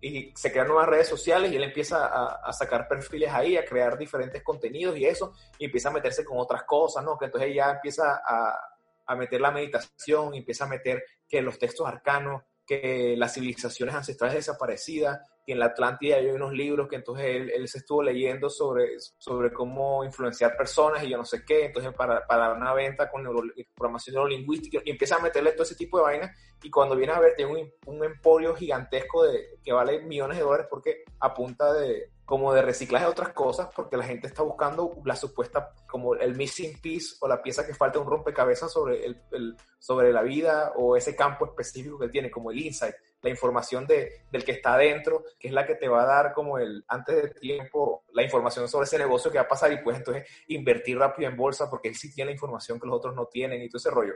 y 0.00 0.32
se 0.34 0.50
crean 0.50 0.66
nuevas 0.66 0.88
redes 0.88 1.08
sociales 1.08 1.52
y 1.52 1.56
él 1.56 1.62
empieza 1.62 2.06
a, 2.06 2.40
a, 2.44 2.52
sacar 2.52 2.88
perfiles 2.88 3.30
ahí, 3.32 3.56
a 3.56 3.64
crear 3.64 3.96
diferentes 3.96 4.42
contenidos 4.42 4.98
y 4.98 5.06
eso, 5.06 5.32
y 5.58 5.66
empieza 5.66 5.88
a 5.88 5.92
meterse 5.92 6.24
con 6.24 6.38
otras 6.38 6.64
cosas, 6.64 7.02
¿no? 7.04 7.16
Que 7.16 7.26
entonces 7.26 7.54
ya 7.54 7.70
empieza 7.70 8.20
a, 8.26 8.73
a 9.06 9.16
meter 9.16 9.40
la 9.40 9.50
meditación, 9.50 10.34
empieza 10.34 10.64
a 10.64 10.68
meter 10.68 11.04
que 11.28 11.42
los 11.42 11.58
textos 11.58 11.86
arcanos, 11.86 12.42
que 12.66 13.14
las 13.16 13.34
civilizaciones 13.34 13.94
ancestrales 13.94 14.36
desaparecidas, 14.36 15.20
que 15.46 15.52
en 15.52 15.58
la 15.58 15.66
Atlántida 15.66 16.16
hay 16.16 16.26
unos 16.28 16.54
libros 16.54 16.88
que 16.88 16.96
entonces 16.96 17.26
él, 17.26 17.68
se 17.68 17.78
estuvo 17.78 18.02
leyendo 18.02 18.48
sobre, 18.48 18.98
sobre 19.18 19.52
cómo 19.52 20.02
influenciar 20.02 20.56
personas 20.56 21.04
y 21.04 21.10
yo 21.10 21.18
no 21.18 21.24
sé 21.26 21.44
qué, 21.44 21.66
entonces 21.66 21.92
para, 21.92 22.26
para 22.26 22.54
una 22.54 22.72
venta 22.72 23.10
con 23.10 23.22
neuro, 23.22 23.42
programación 23.74 24.14
neurolingüística, 24.14 24.80
y 24.84 24.90
empieza 24.90 25.16
a 25.16 25.22
meterle 25.22 25.52
todo 25.52 25.64
ese 25.64 25.76
tipo 25.76 25.98
de 25.98 26.04
vainas, 26.04 26.30
y 26.62 26.70
cuando 26.70 26.96
viene 26.96 27.12
a 27.12 27.20
ver 27.20 27.34
tiene 27.36 27.52
un, 27.52 27.70
un 27.94 28.04
emporio 28.04 28.54
gigantesco 28.54 29.24
de, 29.24 29.58
que 29.62 29.72
vale 29.72 30.00
millones 30.00 30.38
de 30.38 30.44
dólares 30.44 30.66
porque 30.70 31.04
a 31.20 31.34
punta 31.34 31.74
de, 31.74 32.13
como 32.24 32.54
de 32.54 32.62
reciclaje 32.62 33.04
de 33.04 33.10
otras 33.10 33.30
cosas, 33.30 33.68
porque 33.74 33.96
la 33.96 34.04
gente 34.04 34.26
está 34.26 34.42
buscando 34.42 34.96
la 35.04 35.16
supuesta, 35.16 35.74
como 35.86 36.14
el 36.14 36.34
missing 36.34 36.80
piece 36.80 37.16
o 37.20 37.28
la 37.28 37.42
pieza 37.42 37.66
que 37.66 37.74
falta 37.74 37.98
un 37.98 38.06
rompecabezas 38.06 38.72
sobre, 38.72 39.04
el, 39.04 39.22
el, 39.32 39.56
sobre 39.78 40.12
la 40.12 40.22
vida 40.22 40.72
o 40.76 40.96
ese 40.96 41.14
campo 41.14 41.44
específico 41.44 41.98
que 41.98 42.08
tiene, 42.08 42.30
como 42.30 42.50
el 42.50 42.58
insight, 42.58 42.94
la 43.24 43.30
información 43.30 43.86
de, 43.86 44.24
del 44.30 44.44
que 44.44 44.52
está 44.52 44.74
adentro, 44.74 45.24
que 45.38 45.48
es 45.48 45.54
la 45.54 45.66
que 45.66 45.74
te 45.74 45.88
va 45.88 46.02
a 46.02 46.06
dar 46.06 46.32
como 46.32 46.58
el, 46.58 46.84
antes 46.88 47.16
de 47.16 47.28
tiempo, 47.30 48.04
la 48.12 48.22
información 48.22 48.68
sobre 48.68 48.84
ese 48.84 48.98
negocio 48.98 49.30
que 49.30 49.38
va 49.38 49.44
a 49.44 49.48
pasar 49.48 49.72
y 49.72 49.82
puedes 49.82 49.98
entonces 49.98 50.28
invertir 50.48 50.98
rápido 50.98 51.28
en 51.28 51.36
bolsa 51.36 51.68
porque 51.68 51.88
él 51.88 51.94
sí 51.94 52.12
tiene 52.12 52.30
la 52.30 52.34
información 52.34 52.78
que 52.78 52.86
los 52.86 52.96
otros 52.96 53.14
no 53.14 53.26
tienen 53.26 53.62
y 53.62 53.68
todo 53.68 53.78
ese 53.78 53.90
rollo. 53.90 54.14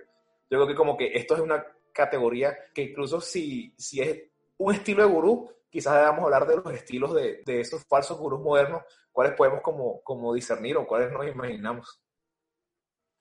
Yo 0.50 0.58
creo 0.58 0.66
que 0.66 0.74
como 0.74 0.96
que 0.96 1.12
esto 1.14 1.34
es 1.34 1.40
una 1.40 1.66
categoría 1.92 2.56
que 2.74 2.82
incluso 2.82 3.20
si, 3.20 3.74
si 3.76 4.00
es 4.00 4.22
un 4.58 4.74
estilo 4.74 5.02
de 5.02 5.08
gurú, 5.08 5.50
quizás 5.70 5.94
debamos 5.94 6.24
hablar 6.24 6.46
de 6.46 6.56
los 6.56 6.72
estilos 6.72 7.14
de, 7.14 7.42
de 7.44 7.60
esos 7.60 7.84
falsos 7.86 8.18
gurús 8.18 8.40
modernos, 8.40 8.82
cuáles 9.12 9.34
podemos 9.34 9.60
como, 9.62 10.00
como 10.02 10.34
discernir 10.34 10.76
o 10.76 10.86
cuáles 10.86 11.12
nos 11.12 11.26
imaginamos. 11.26 12.00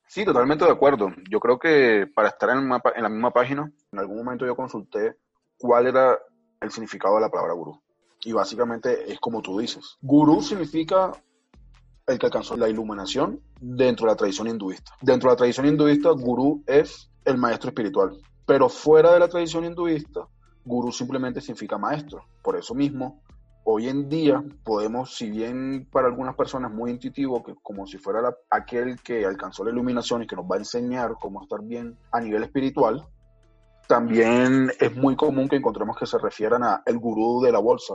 Sí, 0.08 0.24
totalmente 0.24 0.64
de 0.64 0.72
acuerdo. 0.72 1.10
Yo 1.30 1.40
creo 1.40 1.60
que 1.60 2.08
para 2.14 2.30
estar 2.30 2.50
en, 2.50 2.70
en 2.96 3.04
la 3.04 3.10
misma 3.10 3.32
página, 3.32 3.72
en 3.92 4.00
algún 4.00 4.18
momento 4.18 4.46
yo 4.46 4.56
consulté 4.56 5.18
cuál 5.58 5.88
era 5.88 6.18
el 6.62 6.72
significado 6.72 7.16
de 7.16 7.22
la 7.22 7.30
palabra 7.30 7.54
gurú. 7.54 7.82
Y 8.24 8.32
básicamente 8.32 9.12
es 9.12 9.20
como 9.20 9.42
tú 9.42 9.60
dices. 9.60 9.98
Gurú 10.02 10.42
significa 10.42 11.12
el 12.08 12.18
que 12.18 12.26
alcanzó 12.26 12.56
la 12.56 12.70
iluminación 12.70 13.42
dentro 13.60 14.06
de 14.06 14.14
la 14.14 14.16
tradición 14.16 14.48
hinduista. 14.48 14.94
Dentro 15.02 15.30
de 15.30 15.34
la 15.34 15.38
tradición 15.38 15.66
hinduista, 15.66 16.10
gurú 16.12 16.64
es 16.66 17.12
el 17.26 17.38
maestro 17.38 17.70
espiritual. 17.70 18.18
Pero 18.46 18.70
fuera 18.70 19.12
de 19.12 19.20
la 19.20 19.28
tradición 19.28 19.66
hinduista, 19.66 20.22
gurú 20.68 20.92
simplemente 20.92 21.42
significa 21.42 21.78
maestro. 21.78 22.26
Por 22.44 22.58
eso 22.58 22.76
mismo, 22.76 23.22
hoy 23.64 23.88
en 23.88 24.08
día 24.08 24.44
podemos, 24.64 25.16
si 25.16 25.30
bien 25.30 25.88
para 25.92 26.08
algunas 26.08 26.36
personas 26.36 26.72
muy 26.72 26.92
intuitivo, 26.92 27.44
que 27.44 27.56
como 27.64 27.88
si 27.88 27.98
fuera 27.98 28.36
aquel 28.50 29.02
que 29.02 29.26
alcanzó 29.26 29.64
la 29.64 29.72
iluminación 29.72 30.24
y 30.24 30.28
que 30.28 30.36
nos 30.36 30.46
va 30.46 30.56
a 30.56 30.60
enseñar 30.60 31.16
cómo 31.20 31.42
estar 31.42 31.62
bien 31.64 31.98
a 32.12 32.22
nivel 32.22 32.44
espiritual, 32.44 33.08
también 33.88 34.72
es 34.80 34.96
muy 34.96 35.16
común 35.16 35.48
que 35.48 35.56
encontremos 35.56 35.98
que 35.98 36.06
se 36.06 36.18
refieran 36.18 36.64
a 36.64 36.84
el 36.86 36.98
gurú 36.98 37.42
de 37.42 37.54
la 37.54 37.60
bolsa. 37.60 37.94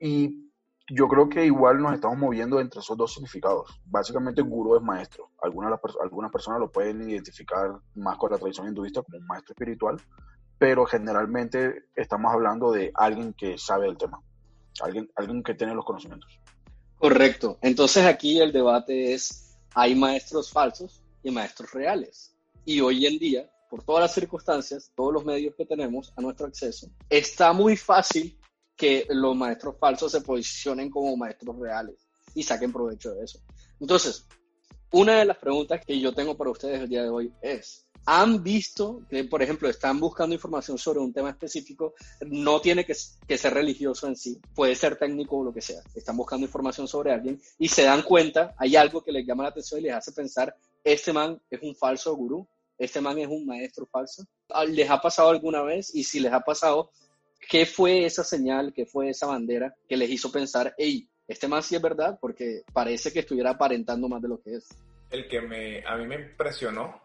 Y 0.00 0.50
yo 0.88 1.08
creo 1.08 1.28
que 1.28 1.44
igual 1.44 1.80
nos 1.80 1.94
estamos 1.94 2.18
moviendo 2.18 2.60
entre 2.60 2.80
esos 2.80 2.96
dos 2.96 3.14
significados. 3.14 3.80
Básicamente, 3.86 4.42
gurú 4.42 4.76
es 4.76 4.82
maestro. 4.82 5.30
Algunas 5.40 6.30
personas 6.30 6.60
lo 6.60 6.70
pueden 6.70 7.08
identificar 7.08 7.72
más 7.94 8.18
con 8.18 8.30
la 8.30 8.38
tradición 8.38 8.68
hinduista 8.68 9.02
como 9.02 9.18
un 9.18 9.26
maestro 9.26 9.52
espiritual, 9.52 9.96
pero 10.62 10.86
generalmente 10.86 11.86
estamos 11.96 12.32
hablando 12.32 12.70
de 12.70 12.92
alguien 12.94 13.32
que 13.32 13.58
sabe 13.58 13.88
el 13.88 13.98
tema, 13.98 14.22
alguien, 14.80 15.10
alguien 15.16 15.42
que 15.42 15.54
tiene 15.54 15.74
los 15.74 15.84
conocimientos. 15.84 16.38
Correcto. 16.98 17.58
Entonces 17.62 18.06
aquí 18.06 18.38
el 18.38 18.52
debate 18.52 19.12
es, 19.12 19.58
hay 19.74 19.96
maestros 19.96 20.52
falsos 20.52 21.02
y 21.24 21.32
maestros 21.32 21.72
reales. 21.72 22.36
Y 22.64 22.80
hoy 22.80 23.06
en 23.06 23.18
día, 23.18 23.50
por 23.68 23.82
todas 23.82 24.02
las 24.02 24.14
circunstancias, 24.14 24.92
todos 24.94 25.12
los 25.12 25.24
medios 25.24 25.52
que 25.56 25.66
tenemos 25.66 26.12
a 26.16 26.20
nuestro 26.20 26.46
acceso, 26.46 26.86
está 27.10 27.52
muy 27.52 27.76
fácil 27.76 28.38
que 28.76 29.04
los 29.10 29.34
maestros 29.34 29.74
falsos 29.80 30.12
se 30.12 30.20
posicionen 30.20 30.90
como 30.90 31.16
maestros 31.16 31.58
reales 31.58 32.06
y 32.36 32.44
saquen 32.44 32.72
provecho 32.72 33.12
de 33.14 33.24
eso. 33.24 33.40
Entonces, 33.80 34.28
una 34.92 35.18
de 35.18 35.24
las 35.24 35.38
preguntas 35.38 35.84
que 35.84 35.98
yo 35.98 36.14
tengo 36.14 36.36
para 36.36 36.50
ustedes 36.50 36.82
el 36.82 36.88
día 36.88 37.02
de 37.02 37.08
hoy 37.08 37.32
es, 37.42 37.84
han 38.04 38.42
visto 38.42 39.02
que, 39.08 39.24
por 39.24 39.42
ejemplo, 39.42 39.68
están 39.68 40.00
buscando 40.00 40.34
información 40.34 40.78
sobre 40.78 41.00
un 41.00 41.12
tema 41.12 41.30
específico, 41.30 41.94
no 42.26 42.60
tiene 42.60 42.84
que, 42.84 42.94
que, 43.26 43.38
ser 43.38 43.54
religioso 43.54 44.06
en 44.06 44.16
sí, 44.16 44.40
puede 44.54 44.74
ser 44.74 44.96
técnico 44.96 45.38
o 45.38 45.44
lo 45.44 45.52
que 45.52 45.60
sea, 45.60 45.80
están 45.94 46.16
buscando 46.16 46.46
información 46.46 46.88
sobre 46.88 47.12
alguien 47.12 47.40
y 47.58 47.68
se 47.68 47.84
dan 47.84 48.02
cuenta, 48.02 48.54
hay 48.58 48.76
algo 48.76 49.02
que 49.02 49.12
les 49.12 49.26
llama 49.26 49.44
la 49.44 49.50
atención 49.50 49.80
y 49.80 49.84
les 49.84 49.94
hace 49.94 50.12
pensar, 50.12 50.54
este 50.82 51.12
man 51.12 51.40
es 51.50 51.62
un 51.62 51.74
falso 51.76 52.14
gurú, 52.16 52.46
este 52.78 53.00
man 53.00 53.18
es 53.18 53.28
un 53.28 53.46
maestro 53.46 53.86
falso. 53.86 54.24
Ah, 54.48 54.64
¿Les 54.64 54.90
ha 54.90 55.00
pasado 55.00 55.30
alguna 55.30 55.62
vez? 55.62 55.94
Y 55.94 56.02
si 56.02 56.18
les 56.18 56.32
ha 56.32 56.40
pasado, 56.40 56.90
¿qué 57.48 57.66
fue 57.66 58.04
esa 58.04 58.24
señal, 58.24 58.72
qué 58.74 58.86
fue 58.86 59.10
esa 59.10 59.26
bandera 59.26 59.74
que 59.88 59.96
les 59.96 60.10
hizo 60.10 60.32
pensar, 60.32 60.74
hey, 60.76 61.08
este 61.28 61.46
man 61.46 61.62
sí 61.62 61.76
es 61.76 61.82
verdad? 61.82 62.18
Porque 62.20 62.62
parece 62.72 63.12
que 63.12 63.20
estuviera 63.20 63.50
aparentando 63.50 64.08
más 64.08 64.20
de 64.20 64.28
lo 64.28 64.40
que 64.40 64.56
es. 64.56 64.68
El 65.10 65.28
que 65.28 65.40
me, 65.40 65.86
a 65.86 65.96
mí 65.96 66.06
me 66.06 66.16
impresionó 66.16 67.01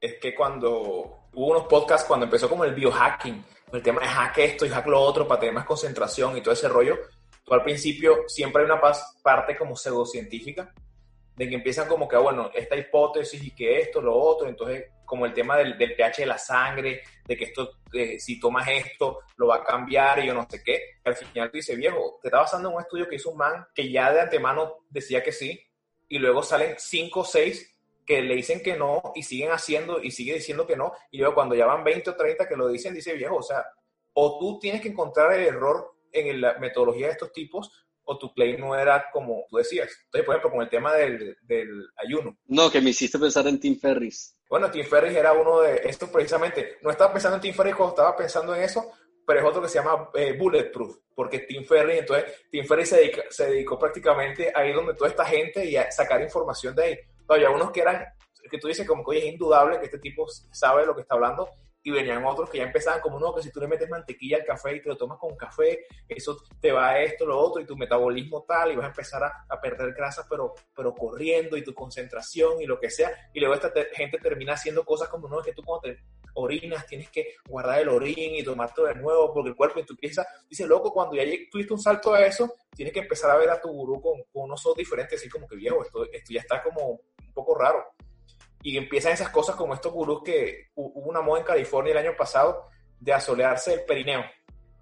es 0.00 0.14
que 0.14 0.34
cuando 0.34 1.28
hubo 1.32 1.46
unos 1.46 1.66
podcasts, 1.66 2.06
cuando 2.06 2.24
empezó 2.24 2.48
como 2.48 2.64
el 2.64 2.74
biohacking, 2.74 3.44
el 3.72 3.82
tema 3.82 4.00
de 4.00 4.06
hack 4.06 4.38
esto 4.38 4.66
y 4.66 4.70
hack 4.70 4.86
lo 4.86 5.00
otro 5.00 5.28
para 5.28 5.40
tener 5.40 5.54
más 5.54 5.66
concentración 5.66 6.36
y 6.36 6.40
todo 6.40 6.54
ese 6.54 6.68
rollo, 6.68 6.98
tú 7.44 7.54
al 7.54 7.62
principio 7.62 8.24
siempre 8.26 8.62
hay 8.62 8.70
una 8.70 8.80
parte 9.22 9.56
como 9.56 9.76
pseudocientífica, 9.76 10.72
de 11.36 11.48
que 11.48 11.54
empiezan 11.54 11.88
como 11.88 12.06
que, 12.06 12.16
ah, 12.16 12.20
bueno, 12.20 12.50
esta 12.52 12.76
hipótesis 12.76 13.42
y 13.42 13.52
que 13.52 13.80
esto, 13.80 14.02
lo 14.02 14.14
otro, 14.14 14.48
entonces 14.48 14.90
como 15.04 15.26
el 15.26 15.32
tema 15.32 15.56
del, 15.56 15.76
del 15.76 15.96
pH 15.96 16.22
de 16.22 16.26
la 16.26 16.38
sangre, 16.38 17.02
de 17.24 17.36
que 17.36 17.44
esto, 17.44 17.78
si 18.18 18.38
tomas 18.38 18.68
esto, 18.68 19.20
lo 19.36 19.48
va 19.48 19.56
a 19.56 19.64
cambiar 19.64 20.20
y 20.20 20.26
yo 20.26 20.34
no 20.34 20.46
sé 20.48 20.62
qué, 20.62 20.98
al 21.04 21.16
final 21.16 21.50
tú 21.50 21.56
dices, 21.56 21.76
viejo, 21.76 22.18
te 22.22 22.28
está 22.28 22.38
basando 22.38 22.68
en 22.68 22.76
un 22.76 22.80
estudio 22.80 23.08
que 23.08 23.16
hizo 23.16 23.30
un 23.30 23.38
man 23.38 23.66
que 23.74 23.90
ya 23.90 24.12
de 24.12 24.20
antemano 24.20 24.84
decía 24.88 25.22
que 25.22 25.32
sí, 25.32 25.60
y 26.08 26.18
luego 26.18 26.42
salen 26.42 26.74
cinco 26.78 27.20
o 27.20 27.24
seis 27.24 27.74
que 28.10 28.22
le 28.22 28.34
dicen 28.34 28.60
que 28.60 28.76
no 28.76 29.12
y 29.14 29.22
siguen 29.22 29.52
haciendo 29.52 30.02
y 30.02 30.10
sigue 30.10 30.34
diciendo 30.34 30.66
que 30.66 30.74
no. 30.74 30.92
Y 31.12 31.18
luego 31.18 31.32
cuando 31.32 31.54
ya 31.54 31.64
van 31.64 31.84
20 31.84 32.10
o 32.10 32.16
30 32.16 32.48
que 32.48 32.56
lo 32.56 32.66
dicen, 32.66 32.92
dice 32.92 33.12
viejo, 33.12 33.36
o 33.36 33.42
sea, 33.42 33.64
o 34.14 34.36
tú 34.40 34.58
tienes 34.58 34.80
que 34.80 34.88
encontrar 34.88 35.32
el 35.32 35.46
error 35.46 35.94
en 36.10 36.40
la 36.40 36.58
metodología 36.58 37.06
de 37.06 37.12
estos 37.12 37.32
tipos 37.32 37.70
o 38.02 38.18
tu 38.18 38.34
claim 38.34 38.58
no 38.58 38.74
era 38.74 39.06
como 39.12 39.44
tú 39.48 39.58
decías. 39.58 39.88
Entonces, 40.06 40.26
por 40.26 40.34
ejemplo, 40.34 40.50
con 40.50 40.62
el 40.62 40.68
tema 40.68 40.92
del, 40.96 41.36
del 41.42 41.88
ayuno. 42.04 42.36
No, 42.46 42.68
que 42.68 42.80
me 42.80 42.90
hiciste 42.90 43.16
pensar 43.16 43.46
en 43.46 43.60
Tim 43.60 43.78
Ferris. 43.78 44.36
Bueno, 44.48 44.68
Tim 44.72 44.86
Ferris 44.86 45.16
era 45.16 45.32
uno 45.32 45.60
de 45.60 45.82
estos 45.84 46.10
precisamente. 46.10 46.78
No 46.82 46.90
estaba 46.90 47.12
pensando 47.12 47.36
en 47.36 47.42
Tim 47.42 47.54
Ferris 47.54 47.76
cuando 47.76 47.94
estaba 47.94 48.16
pensando 48.16 48.56
en 48.56 48.62
eso, 48.64 48.90
pero 49.24 49.38
es 49.38 49.46
otro 49.46 49.62
que 49.62 49.68
se 49.68 49.78
llama 49.78 50.10
eh, 50.14 50.36
Bulletproof, 50.36 50.96
porque 51.14 51.38
Tim 51.38 51.64
Ferris, 51.64 52.00
entonces 52.00 52.24
Tim 52.50 52.66
Ferris 52.66 52.88
se, 52.88 53.12
se 53.30 53.50
dedicó 53.50 53.78
prácticamente 53.78 54.50
a 54.52 54.66
ir 54.66 54.74
donde 54.74 54.94
toda 54.94 55.10
esta 55.10 55.24
gente 55.24 55.64
y 55.64 55.76
a 55.76 55.92
sacar 55.92 56.20
información 56.20 56.74
de 56.74 56.82
ahí. 56.82 56.98
Había 57.34 57.50
unos 57.50 57.70
que 57.70 57.80
eran, 57.80 58.04
que 58.50 58.58
tú 58.58 58.68
dices 58.68 58.86
como 58.86 59.04
que 59.04 59.10
oye, 59.10 59.26
es 59.26 59.32
indudable 59.32 59.78
que 59.78 59.86
este 59.86 59.98
tipo 59.98 60.26
sabe 60.28 60.86
lo 60.86 60.94
que 60.94 61.02
está 61.02 61.14
hablando 61.14 61.48
y 61.82 61.90
venían 61.90 62.24
otros 62.24 62.50
que 62.50 62.58
ya 62.58 62.64
empezaban 62.64 63.00
como, 63.00 63.18
no, 63.18 63.34
que 63.34 63.42
si 63.42 63.50
tú 63.50 63.60
le 63.60 63.66
metes 63.66 63.88
mantequilla 63.88 64.36
al 64.36 64.44
café 64.44 64.76
y 64.76 64.82
te 64.82 64.88
lo 64.88 64.96
tomas 64.96 65.18
con 65.18 65.36
café, 65.36 65.86
eso 66.08 66.36
te 66.60 66.72
va 66.72 66.90
a 66.90 67.02
esto, 67.02 67.24
lo 67.24 67.38
otro, 67.38 67.62
y 67.62 67.66
tu 67.66 67.76
metabolismo 67.76 68.44
tal, 68.46 68.72
y 68.72 68.76
vas 68.76 68.84
a 68.84 68.88
empezar 68.88 69.24
a, 69.24 69.46
a 69.48 69.60
perder 69.60 69.94
grasa, 69.94 70.26
pero, 70.28 70.54
pero 70.74 70.94
corriendo, 70.94 71.56
y 71.56 71.64
tu 71.64 71.72
concentración, 71.72 72.60
y 72.60 72.66
lo 72.66 72.78
que 72.78 72.90
sea, 72.90 73.10
y 73.32 73.40
luego 73.40 73.54
esta 73.54 73.72
gente 73.94 74.18
termina 74.18 74.54
haciendo 74.54 74.84
cosas 74.84 75.08
como, 75.08 75.28
no, 75.28 75.40
es 75.40 75.46
que 75.46 75.52
tú 75.52 75.62
cuando 75.62 75.88
te 75.88 76.02
orinas 76.34 76.86
tienes 76.86 77.10
que 77.10 77.34
guardar 77.48 77.80
el 77.80 77.88
orín 77.88 78.34
y 78.34 78.44
tomarte 78.44 78.82
de 78.82 78.94
nuevo, 78.94 79.32
porque 79.32 79.50
el 79.50 79.56
cuerpo, 79.56 79.80
y 79.80 79.84
tú 79.84 79.96
piensas, 79.96 80.26
dice, 80.48 80.66
loco, 80.66 80.92
cuando 80.92 81.16
ya 81.16 81.24
tuviste 81.50 81.72
un 81.72 81.80
salto 81.80 82.12
a 82.12 82.24
eso, 82.26 82.54
tienes 82.74 82.92
que 82.92 83.00
empezar 83.00 83.30
a 83.30 83.36
ver 83.36 83.48
a 83.50 83.60
tu 83.60 83.68
gurú 83.68 84.00
con, 84.02 84.22
con 84.32 84.44
unos 84.44 84.64
ojos 84.66 84.76
diferentes, 84.76 85.18
así 85.18 85.30
como 85.30 85.48
que 85.48 85.56
viejo, 85.56 85.82
esto, 85.82 86.04
esto 86.12 86.32
ya 86.32 86.40
está 86.40 86.62
como 86.62 87.00
poco 87.40 87.58
raro 87.58 87.84
y 88.62 88.76
empiezan 88.76 89.12
esas 89.12 89.30
cosas 89.30 89.56
como 89.56 89.74
estos 89.74 89.92
gurús 89.92 90.22
que 90.24 90.68
hubo 90.74 91.08
una 91.08 91.22
moda 91.22 91.40
en 91.40 91.46
California 91.46 91.92
el 91.92 91.98
año 91.98 92.16
pasado 92.16 92.66
de 92.98 93.12
asolearse 93.12 93.74
el 93.74 93.84
perineo. 93.84 94.22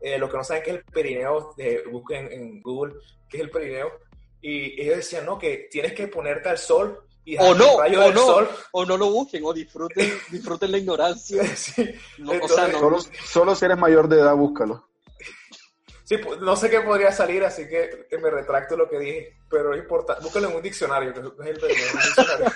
Eh, 0.01 0.19
los 0.19 0.31
que 0.31 0.37
no 0.37 0.45
saben 0.45 0.63
qué 0.63 0.71
es 0.71 0.77
el 0.77 0.85
perineo, 0.85 1.55
eh, 1.57 1.83
busquen 1.91 2.31
en 2.33 2.61
Google 2.61 2.95
qué 3.29 3.39
es 3.39 3.43
el 3.45 3.51
perineo. 3.51 3.93
Y 4.41 4.81
ellos 4.81 4.97
decían, 4.97 5.27
no, 5.27 5.39
que 5.39 5.69
tienes 5.71 5.93
que 5.93 6.09
ponerte 6.09 6.49
al 6.49 6.59
sol 6.59 7.05
y 7.25 7.37
o 7.37 7.55
no, 7.55 7.75
o 7.75 8.13
no, 8.13 8.23
sol. 8.23 8.49
o 8.73 8.85
no 8.87 8.97
lo 8.97 9.11
busquen, 9.11 9.45
o 9.45 9.53
disfruten, 9.53 10.11
disfruten 10.31 10.73
la 10.73 10.79
ignorancia. 10.79 11.45
Sí. 11.57 11.85
No, 12.19 12.33
o 12.43 12.49
sea, 12.49 12.69
no, 12.69 12.79
solo, 12.79 12.99
solo 13.25 13.55
si 13.55 13.65
eres 13.65 13.79
mayor 13.79 14.09
de 14.09 14.21
edad, 14.21 14.35
búscalo. 14.35 14.88
Sí, 16.09 16.17
no 16.41 16.57
sé 16.57 16.71
qué 16.71 16.81
podría 16.81 17.13
salir, 17.13 17.45
así 17.45 17.69
que 17.69 18.07
me 18.17 18.31
retracto 18.31 18.79
lo 18.79 18.89
que 18.89 18.99
dije, 18.99 19.37
pero 19.51 19.75
es 19.75 19.81
importante. 19.81 20.23
Búscalo 20.23 20.49
en 20.49 20.57
un 20.57 20.63
diccionario, 20.63 21.13
que 21.13 21.21
es 21.21 21.27
el 21.49 21.61
diccionario. 21.61 22.47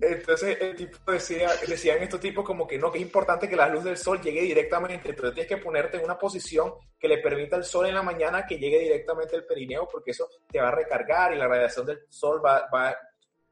Entonces 0.00 0.58
el 0.60 0.76
tipo 0.76 1.10
decía, 1.10 1.48
decían 1.66 2.02
estos 2.02 2.20
tipos 2.20 2.44
como 2.44 2.66
que 2.66 2.76
no, 2.76 2.92
que 2.92 2.98
es 2.98 3.04
importante 3.04 3.48
que 3.48 3.56
la 3.56 3.68
luz 3.68 3.84
del 3.84 3.96
sol 3.96 4.20
llegue 4.20 4.42
directamente, 4.42 5.14
pero 5.14 5.32
tienes 5.32 5.48
que 5.48 5.56
ponerte 5.56 5.96
en 5.96 6.04
una 6.04 6.18
posición 6.18 6.74
que 6.98 7.08
le 7.08 7.16
permita 7.16 7.56
al 7.56 7.64
sol 7.64 7.86
en 7.86 7.94
la 7.94 8.02
mañana 8.02 8.44
que 8.46 8.58
llegue 8.58 8.80
directamente 8.80 9.34
al 9.34 9.46
perineo, 9.46 9.88
porque 9.90 10.10
eso 10.10 10.28
te 10.50 10.60
va 10.60 10.68
a 10.68 10.72
recargar 10.72 11.32
y 11.32 11.38
la 11.38 11.48
radiación 11.48 11.86
del 11.86 12.00
sol 12.10 12.44
va, 12.44 12.68
va, 12.68 12.94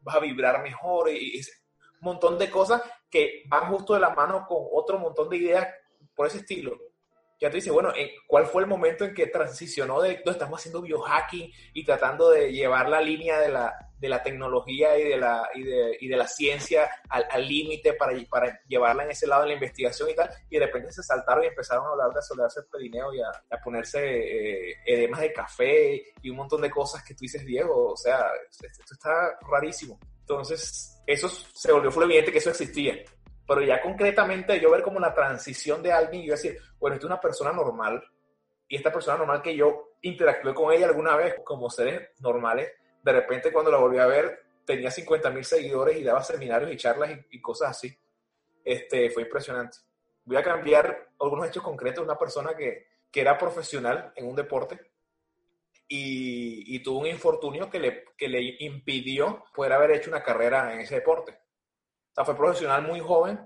va 0.07 0.13
a 0.13 0.21
vibrar 0.21 0.63
mejor 0.63 1.09
y, 1.09 1.39
y 1.39 1.41
un 1.41 2.01
montón 2.03 2.39
de 2.39 2.51
cosas 2.51 2.83
que 3.09 3.45
van 3.47 3.73
justo 3.73 3.95
de 3.95 4.01
la 4.01 4.11
mano 4.11 4.45
con 4.47 4.59
otro 4.73 4.99
montón 4.99 5.31
de 5.31 5.39
ideas 5.39 5.69
por 6.15 6.27
ese 6.27 6.39
estilo 6.39 6.92
ya 7.43 7.51
tú 7.51 7.57
dices, 7.57 7.73
bueno, 7.73 7.93
¿cuál 8.29 8.47
fue 8.47 8.63
el 8.63 8.69
momento 8.69 9.05
en 9.05 9.15
que 9.15 9.27
transicionó 9.27 10.01
de, 10.01 10.23
estamos 10.25 10.61
haciendo 10.61 10.81
biohacking 10.81 11.51
y 11.75 11.85
tratando 11.85 12.31
de 12.31 12.53
llevar 12.53 12.89
la 12.89 13.01
línea 13.01 13.41
de 13.41 13.49
la, 13.49 13.75
de 13.99 14.09
la 14.09 14.23
tecnología 14.23 14.97
y 14.97 15.09
de 15.09 15.17
la, 15.17 15.49
y 15.53 15.65
de, 15.65 15.97
y 16.01 16.07
de 16.07 16.17
la 16.17 16.29
ciencia 16.29 16.89
al 17.09 17.49
límite 17.49 17.95
para, 17.95 18.17
para 18.31 18.61
llevarla 18.69 19.03
en 19.03 19.11
ese 19.11 19.27
lado 19.27 19.43
de 19.43 19.49
la 19.49 19.55
investigación 19.55 20.11
y 20.11 20.15
tal? 20.15 20.31
Y 20.49 20.57
de 20.57 20.67
repente 20.67 20.93
se 20.93 21.03
saltaron 21.03 21.43
y 21.43 21.49
empezaron 21.49 21.85
a 21.85 21.91
hablar 21.91 22.13
de 22.13 22.21
asolearse 22.21 22.61
el 22.61 22.67
perineo 22.67 23.13
y 23.13 23.21
a, 23.21 23.31
a 23.51 23.61
ponerse 23.61 23.99
eh, 23.99 24.77
edemas 24.87 25.21
de 25.21 25.33
café 25.33 26.13
y 26.23 26.31
un 26.31 26.37
montón 26.37 26.61
de 26.61 26.71
cosas 26.71 27.03
que 27.03 27.15
tú 27.15 27.23
dices, 27.23 27.45
Diego, 27.45 27.89
o 27.93 27.97
sea, 27.97 28.25
esto 28.49 28.95
está 28.95 29.37
rarísimo. 29.51 29.99
Entonces, 30.21 31.03
eso 31.09 31.29
se 31.29 31.73
volvió 31.73 31.91
evidente 32.05 32.31
que 32.31 32.39
eso 32.39 32.51
existía 32.51 33.03
pero 33.47 33.63
ya 33.63 33.81
concretamente 33.81 34.61
yo 34.61 34.71
ver 34.71 34.83
como 34.83 35.01
la 35.01 35.15
transición 35.15 35.83
de 35.83 35.93
alguien 35.93 36.23
y 36.23 36.27
yo 36.27 36.33
decir, 36.33 36.59
bueno, 36.79 36.95
esta 36.95 37.07
es 37.07 37.11
una 37.11 37.21
persona 37.21 37.53
normal 37.53 38.03
y 38.69 38.77
esta 38.77 38.93
persona 38.93 39.19
normal 39.19 39.43
que 39.43 39.55
yo 39.57 39.97
interactué 40.03 40.55
con 40.55 40.73
ella 40.73 40.87
alguna 40.87 41.17
vez 41.17 41.37
como 41.45 41.69
seres 41.69 42.11
normales, 42.21 42.73
de 43.03 43.13
repente 43.13 43.53
cuando 43.53 43.71
la 43.71 43.79
volví 43.79 43.99
a 43.99 44.07
ver 44.07 44.43
tenía 44.65 44.91
50 44.91 45.31
mil 45.31 45.45
seguidores 45.45 45.99
y 45.99 46.05
daba 46.05 46.23
seminarios 46.23 46.73
y 46.73 46.77
charlas 46.77 47.11
y, 47.31 47.41
cosas 47.41 47.71
así. 47.71 47.97
Este, 48.65 49.11
fue 49.11 49.25
impresionante. 49.25 49.79
Voy 50.25 50.37
a 50.37 50.43
cambiar 50.43 51.11
algunos 51.21 51.49
hechos 51.49 51.63
concretos. 51.63 52.05
Una 52.05 52.19
persona 52.19 52.55
que, 52.57 52.87
que 53.11 53.21
era 53.21 53.37
profesional 53.37 54.13
en 54.15 54.27
un 54.27 54.37
deporte 54.37 54.79
y, 55.89 56.77
y, 56.77 56.83
tuvo 56.83 57.01
un 57.01 57.07
infortunio 57.09 57.69
que 57.69 57.81
le, 57.81 58.05
que 58.17 58.29
le 58.29 58.57
impidió 58.61 59.45
poder 59.55 59.73
haber 59.73 59.91
hecho 59.93 60.11
una 60.11 60.23
carrera 60.23 60.73
en 60.73 60.81
ese 60.81 60.97
deporte. 60.97 61.42
O 62.13 62.15
sea, 62.15 62.25
fue 62.25 62.37
profesional 62.37 62.83
muy 62.83 63.01
joven, 63.01 63.41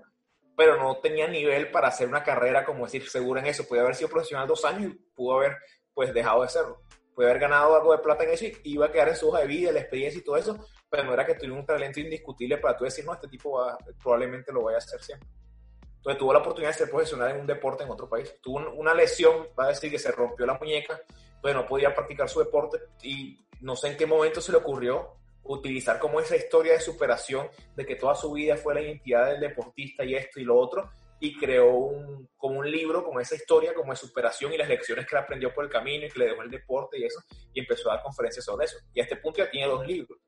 pero 0.55 0.77
no 0.77 0.97
tenía 0.97 1.27
nivel 1.27 1.71
para 1.71 1.87
hacer 1.87 2.07
una 2.07 2.23
carrera, 2.23 2.65
como 2.65 2.85
decir, 2.85 3.07
segura 3.07 3.41
en 3.41 3.47
eso. 3.47 3.67
Puede 3.67 3.81
haber 3.81 3.95
sido 3.95 4.09
profesional 4.09 4.47
dos 4.47 4.65
años 4.65 4.91
y 4.91 4.95
pudo 5.15 5.37
haber, 5.37 5.57
pues, 5.93 6.13
dejado 6.13 6.41
de 6.41 6.49
serlo. 6.49 6.81
Puede 7.15 7.29
haber 7.29 7.41
ganado 7.41 7.75
algo 7.75 7.93
de 7.93 7.99
plata 7.99 8.23
en 8.23 8.31
eso 8.31 8.45
y 8.45 8.59
iba 8.63 8.87
a 8.87 8.91
quedar 8.91 9.09
en 9.09 9.15
su 9.15 9.29
hoja 9.29 9.39
de 9.39 9.47
vida, 9.47 9.71
la 9.71 9.79
experiencia 9.79 10.19
y 10.19 10.23
todo 10.23 10.37
eso, 10.37 10.57
pero 10.89 11.03
no 11.03 11.13
era 11.13 11.25
que 11.25 11.35
tuviera 11.35 11.55
un 11.55 11.65
talento 11.65 11.99
indiscutible 11.99 12.57
para 12.57 12.77
tú 12.77 12.83
decir, 12.83 13.05
no, 13.05 13.13
este 13.13 13.27
tipo 13.27 13.59
va, 13.59 13.77
probablemente 14.01 14.51
lo 14.51 14.63
vaya 14.63 14.77
a 14.77 14.79
hacer 14.79 15.01
siempre. 15.01 15.29
Entonces 15.95 16.19
tuvo 16.19 16.33
la 16.33 16.39
oportunidad 16.39 16.71
de 16.71 16.77
ser 16.77 16.89
profesional 16.89 17.31
en 17.31 17.41
un 17.41 17.47
deporte 17.47 17.83
en 17.83 17.89
otro 17.89 18.07
país. 18.07 18.35
Tuvo 18.41 18.71
una 18.73 18.93
lesión, 18.93 19.47
va 19.59 19.65
a 19.65 19.69
decir 19.69 19.89
que 19.89 19.99
se 19.99 20.11
rompió 20.11 20.45
la 20.45 20.53
muñeca, 20.53 20.99
pues 21.41 21.55
no 21.55 21.65
podía 21.65 21.93
practicar 21.93 22.29
su 22.29 22.39
deporte 22.39 22.77
y 23.01 23.39
no 23.61 23.75
sé 23.75 23.89
en 23.89 23.97
qué 23.97 24.05
momento 24.05 24.39
se 24.39 24.51
le 24.51 24.59
ocurrió 24.59 25.17
utilizar 25.47 25.99
como 25.99 26.19
esa 26.19 26.35
historia 26.35 26.73
de 26.73 26.79
superación 26.79 27.47
de 27.75 27.85
que 27.85 27.95
toda 27.95 28.15
su 28.15 28.31
vida 28.31 28.57
fue 28.57 28.75
la 28.75 28.81
identidad 28.81 29.27
del 29.27 29.39
deportista 29.39 30.03
y 30.03 30.15
esto 30.15 30.39
y 30.39 30.43
lo 30.43 30.57
otro, 30.57 30.89
y 31.19 31.37
creó 31.37 31.73
un, 31.73 32.29
como 32.37 32.59
un 32.59 32.69
libro 32.69 33.03
con 33.03 33.19
esa 33.19 33.35
historia 33.35 33.73
como 33.73 33.91
de 33.91 33.97
superación 33.97 34.53
y 34.53 34.57
las 34.57 34.69
lecciones 34.69 35.05
que 35.07 35.17
aprendió 35.17 35.53
por 35.53 35.63
el 35.63 35.71
camino 35.71 36.05
y 36.05 36.09
que 36.09 36.19
le 36.19 36.25
dejó 36.27 36.43
el 36.43 36.51
deporte 36.51 36.99
y 36.99 37.05
eso, 37.05 37.19
y 37.53 37.59
empezó 37.59 37.89
a 37.89 37.95
dar 37.95 38.03
conferencias 38.03 38.45
sobre 38.45 38.65
eso. 38.65 38.77
Y 38.93 38.99
a 38.99 39.03
este 39.03 39.15
punto 39.15 39.39
ya 39.39 39.49
tiene 39.49 39.67
dos 39.67 39.85
libros. 39.85 40.19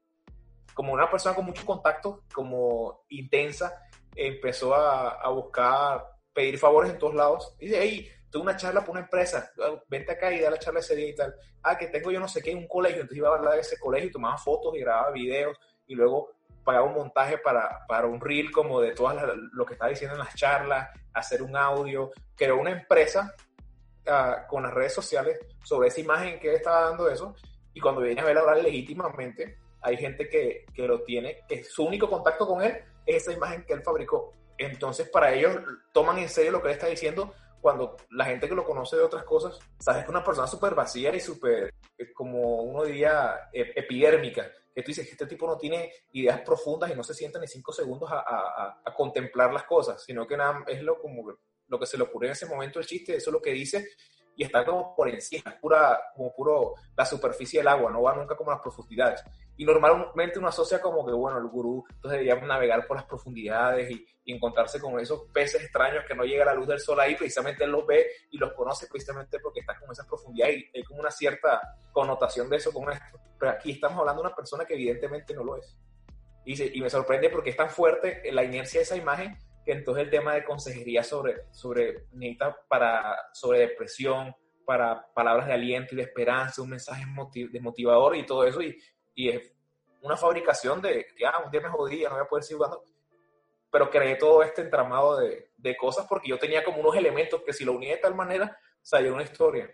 Como 0.73 0.93
una 0.93 1.09
persona 1.09 1.35
con 1.35 1.45
mucho 1.45 1.65
contacto, 1.65 2.23
como 2.33 3.05
intensa, 3.09 3.81
empezó 4.15 4.73
a, 4.73 5.21
a 5.21 5.29
buscar, 5.29 6.05
pedir 6.33 6.57
favores 6.57 6.91
en 6.91 6.97
todos 6.97 7.15
lados. 7.15 7.55
Y 7.59 7.65
dice, 7.65 7.79
hey, 7.81 8.09
tuve 8.29 8.43
una 8.43 8.55
charla 8.55 8.81
por 8.81 8.91
una 8.91 9.01
empresa, 9.01 9.51
ah, 9.61 9.81
vente 9.87 10.11
acá 10.11 10.31
y 10.31 10.39
da 10.39 10.49
la 10.49 10.59
charla 10.59 10.79
ese 10.79 10.95
día 10.95 11.09
y 11.09 11.15
tal. 11.15 11.35
Ah, 11.63 11.77
que 11.77 11.87
tengo 11.87 12.11
yo 12.11 12.19
no 12.19 12.27
sé 12.27 12.41
qué, 12.41 12.53
un 12.53 12.67
colegio, 12.67 13.01
entonces 13.01 13.17
iba 13.17 13.29
a 13.29 13.35
hablar 13.35 13.55
de 13.55 13.61
ese 13.61 13.79
colegio 13.79 14.09
y 14.09 14.11
tomaba 14.11 14.37
fotos 14.37 14.75
y 14.75 14.79
grababa 14.79 15.11
videos 15.11 15.57
y 15.87 15.95
luego 15.95 16.31
pagaba 16.63 16.85
un 16.85 16.93
montaje 16.93 17.37
para, 17.39 17.85
para 17.87 18.07
un 18.07 18.21
reel 18.21 18.51
como 18.51 18.79
de 18.79 18.91
todo 18.91 19.13
lo 19.53 19.65
que 19.65 19.73
estaba 19.73 19.89
diciendo 19.89 20.15
en 20.15 20.19
las 20.19 20.35
charlas, 20.35 20.89
hacer 21.13 21.41
un 21.41 21.55
audio, 21.55 22.11
creó 22.35 22.57
una 22.57 22.71
empresa 22.71 23.33
uh, 24.05 24.47
con 24.47 24.63
las 24.63 24.73
redes 24.73 24.93
sociales 24.93 25.39
sobre 25.63 25.87
esa 25.87 26.01
imagen 26.01 26.39
que 26.39 26.53
estaba 26.53 26.89
dando 26.89 27.09
eso 27.09 27.35
y 27.73 27.79
cuando 27.79 28.01
viene 28.01 28.21
a 28.21 28.25
ver 28.25 28.37
hablar 28.37 28.61
legítimamente, 28.61 29.57
hay 29.81 29.97
gente 29.97 30.29
que, 30.29 30.65
que 30.73 30.87
lo 30.87 31.01
tiene, 31.03 31.39
que 31.47 31.63
su 31.63 31.85
único 31.85 32.09
contacto 32.09 32.45
con 32.45 32.61
él 32.61 32.83
es 33.05 33.23
esa 33.23 33.31
imagen 33.31 33.63
que 33.63 33.73
él 33.73 33.81
fabricó. 33.81 34.33
Entonces, 34.57 35.09
para 35.09 35.33
ellos, 35.33 35.55
toman 35.93 36.17
en 36.17 36.29
serio 36.29 36.51
lo 36.51 36.61
que 36.61 36.67
él 36.67 36.73
está 36.73 36.87
diciendo 36.87 37.33
cuando 37.61 37.97
la 38.11 38.25
gente 38.25 38.47
que 38.47 38.55
lo 38.55 38.65
conoce 38.65 38.95
de 38.95 39.03
otras 39.03 39.23
cosas, 39.23 39.59
sabes 39.79 40.01
que 40.01 40.05
es 40.05 40.09
una 40.09 40.23
persona 40.23 40.47
súper 40.47 40.75
vacía 40.75 41.15
y 41.15 41.19
súper, 41.19 41.73
eh, 41.97 42.13
como 42.13 42.63
uno 42.63 42.83
diría, 42.83 43.49
epidérmica, 43.53 44.49
que 44.73 44.81
tú 44.81 44.87
dices 44.87 45.05
que 45.05 45.11
este 45.11 45.25
tipo 45.25 45.47
no 45.47 45.57
tiene 45.57 45.91
ideas 46.13 46.41
profundas 46.41 46.91
y 46.91 46.95
no 46.95 47.03
se 47.03 47.13
sienta 47.13 47.39
ni 47.39 47.47
cinco 47.47 47.71
segundos 47.73 48.09
a, 48.11 48.19
a, 48.19 48.81
a 48.85 48.93
contemplar 48.93 49.53
las 49.53 49.63
cosas, 49.63 50.03
sino 50.03 50.25
que 50.25 50.37
nada, 50.37 50.63
es 50.67 50.81
lo, 50.81 50.99
como, 50.99 51.35
lo 51.67 51.79
que 51.79 51.85
se 51.85 51.97
le 51.97 52.03
ocurre 52.03 52.27
en 52.27 52.33
ese 52.33 52.45
momento 52.45 52.79
el 52.79 52.85
chiste, 52.85 53.15
eso 53.15 53.29
es 53.29 53.33
lo 53.33 53.41
que 53.41 53.51
dice 53.51 53.87
y 54.39 54.45
está 54.45 54.65
como 54.65 54.95
por 54.95 55.09
encima, 55.09 55.53
pura, 55.59 55.99
como 56.15 56.33
puro 56.33 56.75
la 56.95 57.05
superficie 57.05 57.59
del 57.59 57.67
agua, 57.67 57.91
no 57.91 58.01
va 58.03 58.15
nunca 58.15 58.37
como 58.37 58.51
a 58.51 58.53
las 58.53 58.61
profundidades. 58.61 59.21
Y 59.59 59.65
normalmente 59.65 60.39
uno 60.39 60.47
asocia 60.47 60.79
como 60.79 61.05
que, 61.05 61.11
bueno, 61.11 61.37
el 61.37 61.47
gurú 61.47 61.83
entonces 61.89 62.21
debería 62.21 62.47
navegar 62.47 62.87
por 62.87 62.95
las 62.95 63.05
profundidades 63.05 63.91
y, 63.91 64.05
encontrarse 64.25 64.79
con 64.79 64.99
esos 64.99 65.23
peces 65.33 65.63
extraños 65.63 66.05
que 66.07 66.13
no 66.13 66.23
llega 66.23 66.45
la 66.45 66.53
luz 66.53 66.67
del 66.67 66.79
sol 66.79 66.99
ahí, 66.99 67.15
precisamente 67.15 67.63
él 67.63 67.71
los 67.71 67.83
ve 67.87 68.05
y 68.29 68.37
los 68.37 68.53
conoce 68.53 68.85
precisamente 68.85 69.39
porque 69.39 69.61
está 69.61 69.75
con 69.79 69.91
esas 69.91 70.05
profundidades 70.05 70.57
y 70.71 70.77
hay 70.77 70.83
como 70.83 70.99
una 70.99 71.09
cierta 71.09 71.59
connotación 71.91 72.47
de 72.47 72.57
eso 72.57 72.71
con 72.71 72.91
esto. 72.91 73.19
Pero 73.39 73.53
aquí 73.53 73.71
estamos 73.71 73.97
hablando 73.97 74.21
de 74.21 74.27
una 74.27 74.35
persona 74.35 74.65
que 74.65 74.75
evidentemente 74.75 75.33
no 75.33 75.43
lo 75.43 75.57
es. 75.57 75.75
Y, 76.45 76.77
y 76.77 76.79
me 76.79 76.91
sorprende 76.91 77.31
porque 77.31 77.49
es 77.49 77.57
tan 77.57 77.71
fuerte 77.71 78.21
la 78.31 78.43
inercia 78.43 78.81
de 78.81 78.83
esa 78.83 78.95
imagen 78.95 79.35
que 79.65 79.71
entonces 79.71 80.03
el 80.03 80.11
tema 80.11 80.35
de 80.35 80.43
consejería 80.43 81.03
sobre, 81.03 81.51
sobre, 81.51 82.05
para, 82.67 83.17
sobre 83.33 83.61
depresión, 83.61 84.35
para 84.63 85.11
palabras 85.11 85.47
de 85.47 85.53
aliento 85.53 85.95
y 85.95 85.97
de 85.97 86.03
esperanza, 86.03 86.61
un 86.61 86.69
mensaje 86.69 87.03
motivador 87.59 88.15
y 88.15 88.27
todo 88.27 88.45
eso, 88.45 88.61
y, 88.61 88.77
y 89.19 89.27
es 89.27 89.53
una 90.01 90.15
fabricación 90.15 90.81
de, 90.81 91.05
ah, 91.27 91.41
un 91.43 91.51
día 91.51 91.59
me 91.59 91.67
jodí, 91.67 92.03
no 92.03 92.11
voy 92.11 92.21
a 92.21 92.25
poder 92.25 92.41
seguir 92.41 92.63
jugando, 92.63 92.85
pero 93.69 93.89
creé 93.89 94.15
todo 94.15 94.41
este 94.43 94.61
entramado 94.61 95.17
de, 95.17 95.51
de, 95.57 95.75
cosas 95.75 96.05
porque 96.07 96.29
yo 96.29 96.39
tenía 96.39 96.63
como 96.63 96.79
unos 96.79 96.95
elementos 96.95 97.43
que 97.45 97.51
si 97.51 97.65
lo 97.65 97.73
unía 97.73 97.95
de 97.95 98.01
tal 98.01 98.15
manera, 98.15 98.57
salía 98.81 99.11
una 99.11 99.23
historia. 99.23 99.69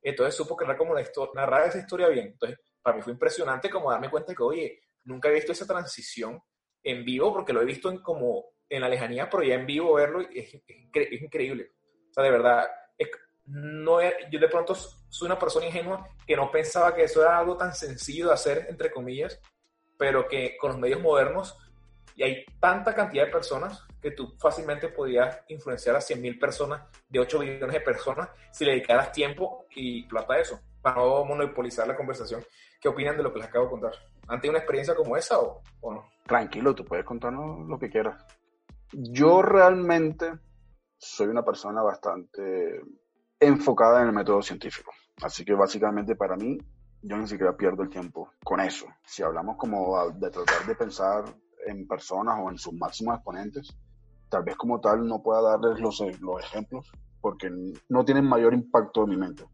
Entonces 0.00 0.34
supo 0.34 0.56
crear 0.56 0.78
como 0.78 0.94
la 0.94 1.04
narrar 1.34 1.68
esa 1.68 1.78
historia 1.78 2.08
bien. 2.08 2.28
Entonces, 2.28 2.58
para 2.80 2.96
mí 2.96 3.02
fue 3.02 3.12
impresionante 3.12 3.68
como 3.68 3.90
darme 3.90 4.08
cuenta 4.08 4.34
que, 4.34 4.42
oye, 4.42 4.80
nunca 5.04 5.28
he 5.28 5.34
visto 5.34 5.52
esa 5.52 5.66
transición 5.66 6.40
en 6.82 7.04
vivo 7.04 7.34
porque 7.34 7.52
lo 7.52 7.60
he 7.60 7.66
visto 7.66 7.90
en 7.90 8.02
como 8.02 8.46
en 8.66 8.80
la 8.80 8.88
lejanía, 8.88 9.28
pero 9.28 9.42
ya 9.42 9.56
en 9.56 9.66
vivo 9.66 9.92
verlo 9.92 10.22
es, 10.22 10.54
es, 10.54 11.22
increíble. 11.22 11.72
O 12.08 12.14
sea, 12.14 12.24
de 12.24 12.30
verdad, 12.30 12.66
no 13.44 14.00
yo 14.30 14.40
de 14.40 14.48
pronto 14.48 14.74
soy 15.08 15.26
una 15.26 15.38
persona 15.38 15.66
ingenua 15.66 16.08
que 16.26 16.36
no 16.36 16.50
pensaba 16.50 16.94
que 16.94 17.04
eso 17.04 17.22
era 17.22 17.38
algo 17.38 17.56
tan 17.56 17.74
sencillo 17.74 18.28
de 18.28 18.34
hacer, 18.34 18.66
entre 18.68 18.90
comillas, 18.90 19.40
pero 19.98 20.28
que 20.28 20.56
con 20.58 20.72
los 20.72 20.78
medios 20.78 21.00
modernos 21.00 21.56
y 22.16 22.22
hay 22.22 22.46
tanta 22.58 22.94
cantidad 22.94 23.26
de 23.26 23.30
personas 23.30 23.86
que 24.00 24.10
tú 24.10 24.34
fácilmente 24.38 24.88
podías 24.88 25.38
influenciar 25.48 25.96
a 25.96 26.00
100.000 26.00 26.40
personas, 26.40 26.82
de 27.08 27.20
8 27.20 27.38
billones 27.38 27.72
de 27.72 27.80
personas, 27.80 28.30
si 28.50 28.64
le 28.64 28.72
dedicaras 28.72 29.12
tiempo 29.12 29.66
y 29.74 30.04
plata 30.04 30.34
a 30.34 30.40
eso, 30.40 30.58
para 30.80 30.96
no 30.96 31.24
monopolizar 31.26 31.86
la 31.86 31.94
conversación. 31.94 32.42
¿Qué 32.80 32.88
opinan 32.88 33.18
de 33.18 33.22
lo 33.22 33.32
que 33.32 33.40
les 33.40 33.48
acabo 33.48 33.66
de 33.66 33.70
contar? 33.70 33.92
¿Han 34.28 34.40
tenido 34.40 34.52
una 34.52 34.60
experiencia 34.60 34.94
como 34.94 35.16
esa 35.16 35.38
o, 35.38 35.62
o 35.80 35.92
no? 35.92 36.08
Tranquilo, 36.24 36.74
tú 36.74 36.86
puedes 36.86 37.04
contarnos 37.04 37.68
lo 37.68 37.78
que 37.78 37.90
quieras. 37.90 38.24
Yo 38.92 39.42
realmente 39.42 40.32
soy 40.96 41.26
una 41.26 41.44
persona 41.44 41.82
bastante 41.82 42.80
enfocada 43.40 44.02
en 44.02 44.08
el 44.08 44.14
método 44.14 44.42
científico. 44.42 44.92
Así 45.22 45.44
que 45.44 45.54
básicamente 45.54 46.14
para 46.16 46.36
mí, 46.36 46.58
yo 47.02 47.16
ni 47.16 47.26
siquiera 47.26 47.56
pierdo 47.56 47.82
el 47.82 47.90
tiempo 47.90 48.30
con 48.44 48.60
eso. 48.60 48.86
Si 49.04 49.22
hablamos 49.22 49.56
como 49.56 50.10
de 50.12 50.30
tratar 50.30 50.66
de 50.66 50.74
pensar 50.74 51.24
en 51.66 51.86
personas 51.86 52.38
o 52.42 52.50
en 52.50 52.58
sus 52.58 52.74
máximos 52.74 53.16
exponentes, 53.16 53.76
tal 54.28 54.44
vez 54.44 54.56
como 54.56 54.80
tal 54.80 55.06
no 55.06 55.22
pueda 55.22 55.42
darles 55.42 55.80
los, 55.80 56.00
los 56.20 56.42
ejemplos 56.42 56.90
porque 57.20 57.50
no 57.88 58.04
tienen 58.04 58.24
mayor 58.24 58.54
impacto 58.54 59.04
en 59.04 59.10
mi 59.10 59.16
mente. 59.16 59.44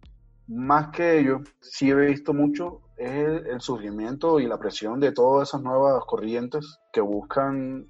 Más 0.49 0.89
que 0.89 1.19
ello, 1.19 1.41
sí 1.61 1.91
he 1.91 1.95
visto 1.95 2.35
mucho 2.35 2.83
es 2.97 3.47
el, 3.47 3.61
surgimiento 3.61 4.39
y 4.39 4.47
la 4.47 4.59
presión 4.59 5.01
de 5.01 5.13
todas 5.13 5.49
esas 5.49 5.63
nuevas 5.63 6.05
corrientes 6.05 6.79
que 6.93 7.01
buscan 7.01 7.89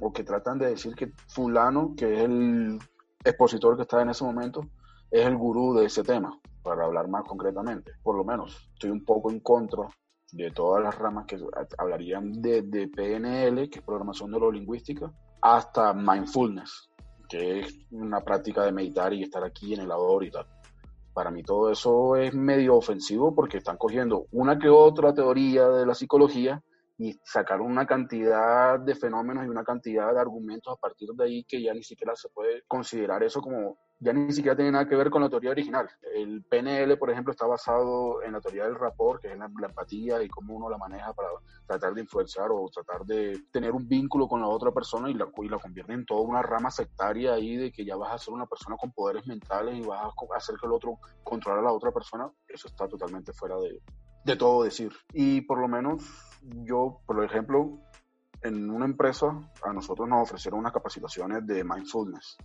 o 0.00 0.12
que 0.12 0.24
tratan 0.24 0.58
de 0.58 0.66
decir 0.66 0.94
que 0.94 1.12
fulano, 1.28 1.94
que 1.96 2.14
es 2.14 2.20
el 2.20 2.78
expositor 3.24 3.76
que 3.76 3.82
está 3.82 4.02
en 4.02 4.10
ese 4.10 4.24
momento, 4.24 4.62
es 5.14 5.24
el 5.24 5.36
gurú 5.36 5.74
de 5.74 5.86
ese 5.86 6.02
tema, 6.02 6.36
para 6.64 6.86
hablar 6.86 7.06
más 7.06 7.22
concretamente. 7.22 7.92
Por 8.02 8.16
lo 8.16 8.24
menos, 8.24 8.68
estoy 8.72 8.90
un 8.90 9.04
poco 9.04 9.30
en 9.30 9.38
contra 9.38 9.88
de 10.32 10.50
todas 10.50 10.82
las 10.82 10.98
ramas 10.98 11.24
que 11.26 11.38
hablarían 11.78 12.42
de, 12.42 12.62
de 12.62 12.88
PNL, 12.88 13.70
que 13.70 13.78
es 13.78 13.84
programación 13.84 14.32
neurolingüística, 14.32 15.12
hasta 15.40 15.94
mindfulness, 15.94 16.90
que 17.28 17.60
es 17.60 17.78
una 17.92 18.22
práctica 18.22 18.64
de 18.64 18.72
meditar 18.72 19.12
y 19.12 19.22
estar 19.22 19.44
aquí 19.44 19.74
en 19.74 19.82
el 19.82 19.92
ahora 19.92 20.26
y 20.26 20.32
tal. 20.32 20.46
Para 21.12 21.30
mí 21.30 21.44
todo 21.44 21.70
eso 21.70 22.16
es 22.16 22.34
medio 22.34 22.74
ofensivo 22.74 23.32
porque 23.36 23.58
están 23.58 23.76
cogiendo 23.76 24.26
una 24.32 24.58
que 24.58 24.68
otra 24.68 25.14
teoría 25.14 25.68
de 25.68 25.86
la 25.86 25.94
psicología 25.94 26.60
y 26.98 27.12
sacar 27.22 27.60
una 27.60 27.86
cantidad 27.86 28.80
de 28.80 28.96
fenómenos 28.96 29.46
y 29.46 29.48
una 29.48 29.62
cantidad 29.62 30.12
de 30.12 30.20
argumentos 30.20 30.74
a 30.76 30.80
partir 30.80 31.10
de 31.10 31.24
ahí 31.24 31.44
que 31.44 31.62
ya 31.62 31.72
ni 31.72 31.84
siquiera 31.84 32.16
se 32.16 32.30
puede 32.30 32.62
considerar 32.66 33.22
eso 33.22 33.40
como 33.40 33.78
ya 34.00 34.12
ni 34.12 34.32
siquiera 34.32 34.56
tiene 34.56 34.72
nada 34.72 34.88
que 34.88 34.96
ver 34.96 35.10
con 35.10 35.22
la 35.22 35.28
teoría 35.28 35.50
original. 35.50 35.88
El 36.14 36.42
PNL, 36.42 36.98
por 36.98 37.10
ejemplo, 37.10 37.32
está 37.32 37.46
basado 37.46 38.22
en 38.22 38.32
la 38.32 38.40
teoría 38.40 38.64
del 38.64 38.74
rapport, 38.74 39.22
que 39.22 39.32
es 39.32 39.38
la, 39.38 39.46
empatía 39.46 40.22
y 40.22 40.28
cómo 40.28 40.54
uno 40.54 40.68
la 40.68 40.78
maneja 40.78 41.12
para 41.12 41.28
tratar 41.66 41.94
de 41.94 42.02
influenciar 42.02 42.48
o 42.50 42.68
tratar 42.68 43.04
de 43.06 43.44
tener 43.50 43.72
un 43.72 43.88
vínculo 43.88 44.28
con 44.28 44.40
la 44.40 44.48
otra 44.48 44.72
persona 44.72 45.10
y 45.10 45.14
la, 45.14 45.26
y 45.36 45.48
la 45.48 45.58
convierte 45.58 45.92
en 45.92 46.04
toda 46.04 46.22
una 46.22 46.42
rama 46.42 46.70
sectaria 46.70 47.34
ahí 47.34 47.56
de 47.56 47.72
que 47.72 47.84
ya 47.84 47.96
vas 47.96 48.12
a 48.12 48.18
ser 48.18 48.34
una 48.34 48.46
persona 48.46 48.76
con 48.76 48.92
poderes 48.92 49.26
mentales 49.26 49.76
y 49.76 49.82
vas 49.82 50.00
a 50.04 50.36
hacer 50.36 50.56
que 50.60 50.66
el 50.66 50.72
otro 50.72 50.98
controle 51.22 51.60
a 51.60 51.64
la 51.64 51.72
otra 51.72 51.92
persona. 51.92 52.30
Eso 52.48 52.68
está 52.68 52.88
totalmente 52.88 53.32
fuera 53.32 53.56
de, 53.56 53.80
de 54.24 54.36
todo 54.36 54.64
decir. 54.64 54.92
Y 55.12 55.42
por 55.42 55.58
lo 55.60 55.68
menos 55.68 56.02
yo, 56.42 57.00
por 57.06 57.24
ejemplo, 57.24 57.78
en 58.42 58.70
una 58.70 58.84
empresa 58.84 59.26
a 59.62 59.72
nosotros 59.72 60.06
nos 60.08 60.22
ofrecieron 60.22 60.60
unas 60.60 60.72
capacitaciones 60.72 61.46
de 61.46 61.64
mindfulness 61.64 62.36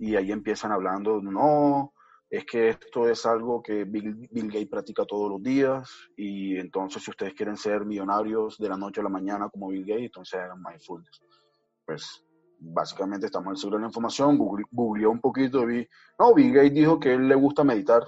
y 0.00 0.16
ahí 0.16 0.32
empiezan 0.32 0.72
hablando, 0.72 1.20
no, 1.20 1.92
es 2.30 2.46
que 2.46 2.70
esto 2.70 3.06
es 3.06 3.26
algo 3.26 3.62
que 3.62 3.84
Bill, 3.84 4.28
Gates 4.30 4.68
practica 4.68 5.04
todos 5.04 5.30
los 5.30 5.42
días 5.42 5.90
y 6.16 6.56
entonces 6.56 7.02
si 7.02 7.10
ustedes 7.10 7.34
quieren 7.34 7.58
ser 7.58 7.84
millonarios 7.84 8.56
de 8.56 8.70
la 8.70 8.78
noche 8.78 9.02
a 9.02 9.04
la 9.04 9.10
mañana 9.10 9.50
como 9.50 9.68
Bill 9.68 9.84
Gates, 9.84 10.06
entonces 10.06 10.40
hagan 10.40 10.62
mindfulness. 10.62 11.20
Pues 11.84 12.24
básicamente 12.58 13.26
estamos 13.26 13.48
en 13.48 13.52
el 13.52 13.56
siglo 13.58 13.76
de 13.76 13.82
la 13.82 13.88
información, 13.88 14.38
googleé 14.38 15.06
un 15.06 15.20
poquito 15.20 15.64
y 15.64 15.66
vi, 15.66 15.88
no, 16.18 16.32
Bill 16.32 16.54
Gates 16.54 16.74
dijo 16.74 16.98
que 16.98 17.12
él 17.12 17.28
le 17.28 17.34
gusta 17.34 17.62
meditar 17.62 18.02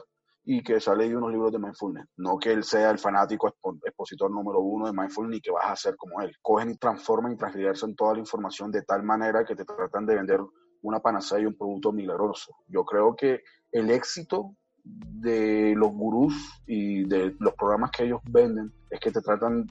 y 0.44 0.62
que 0.62 0.80
sale 0.80 1.10
de 1.10 1.16
unos 1.16 1.30
libros 1.30 1.52
de 1.52 1.58
mindfulness. 1.58 2.06
No 2.16 2.38
que 2.38 2.52
él 2.52 2.64
sea 2.64 2.90
el 2.90 2.98
fanático 2.98 3.54
expositor 3.84 4.30
número 4.30 4.60
uno 4.60 4.86
de 4.86 4.92
mindfulness 4.94 5.30
ni 5.30 5.40
que 5.42 5.50
vas 5.50 5.66
a 5.66 5.76
ser 5.76 5.96
como 5.96 6.22
él. 6.22 6.34
Cogen 6.40 6.70
y 6.70 6.76
transforman 6.78 7.32
y 7.32 7.36
transgredirse 7.36 7.86
toda 7.94 8.14
la 8.14 8.20
información 8.20 8.70
de 8.70 8.82
tal 8.82 9.02
manera 9.02 9.44
que 9.44 9.54
te 9.54 9.66
tratan 9.66 10.06
de 10.06 10.14
vender 10.14 10.40
una 10.82 11.00
panacea 11.00 11.40
y 11.40 11.46
un 11.46 11.56
producto 11.56 11.92
milagroso. 11.92 12.54
Yo 12.68 12.84
creo 12.84 13.16
que 13.16 13.42
el 13.70 13.90
éxito 13.90 14.56
de 14.84 15.74
los 15.76 15.90
gurús 15.92 16.34
y 16.66 17.04
de 17.04 17.34
los 17.38 17.54
programas 17.54 17.90
que 17.90 18.04
ellos 18.04 18.20
venden 18.24 18.72
es 18.90 19.00
que 19.00 19.10
te 19.10 19.20
tratan, 19.20 19.68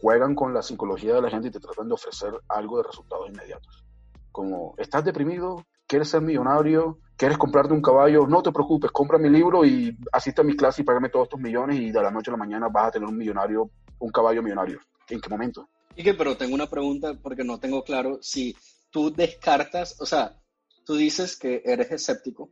juegan 0.00 0.34
con 0.34 0.54
la 0.54 0.62
psicología 0.62 1.14
de 1.14 1.22
la 1.22 1.30
gente 1.30 1.48
y 1.48 1.50
te 1.50 1.60
tratan 1.60 1.88
de 1.88 1.94
ofrecer 1.94 2.32
algo 2.48 2.78
de 2.78 2.84
resultados 2.84 3.28
inmediatos. 3.28 3.84
Como, 4.30 4.74
¿estás 4.78 5.04
deprimido? 5.04 5.64
¿Quieres 5.86 6.08
ser 6.08 6.22
millonario? 6.22 6.98
¿Quieres 7.16 7.36
comprarte 7.36 7.74
un 7.74 7.82
caballo? 7.82 8.26
No 8.26 8.42
te 8.42 8.52
preocupes, 8.52 8.90
compra 8.90 9.18
mi 9.18 9.28
libro 9.28 9.64
y 9.64 9.96
asiste 10.12 10.40
a 10.40 10.44
mis 10.44 10.56
clases 10.56 10.80
y 10.80 10.84
págame 10.84 11.10
todos 11.10 11.24
estos 11.24 11.40
millones 11.40 11.78
y 11.78 11.90
de 11.90 12.02
la 12.02 12.10
noche 12.10 12.30
a 12.30 12.32
la 12.32 12.38
mañana 12.38 12.68
vas 12.68 12.88
a 12.88 12.90
tener 12.92 13.08
un 13.08 13.16
millonario, 13.16 13.70
un 13.98 14.10
caballo 14.10 14.42
millonario. 14.42 14.80
¿En 15.08 15.20
qué 15.20 15.28
momento? 15.28 15.68
Y 15.94 16.02
que, 16.02 16.14
pero 16.14 16.36
tengo 16.36 16.54
una 16.54 16.68
pregunta 16.68 17.14
porque 17.22 17.44
no 17.44 17.58
tengo 17.58 17.84
claro 17.84 18.18
si 18.22 18.56
tú 18.92 19.12
descartas, 19.12 20.00
o 20.00 20.06
sea, 20.06 20.40
tú 20.84 20.94
dices 20.94 21.36
que 21.36 21.62
eres 21.64 21.90
escéptico 21.90 22.50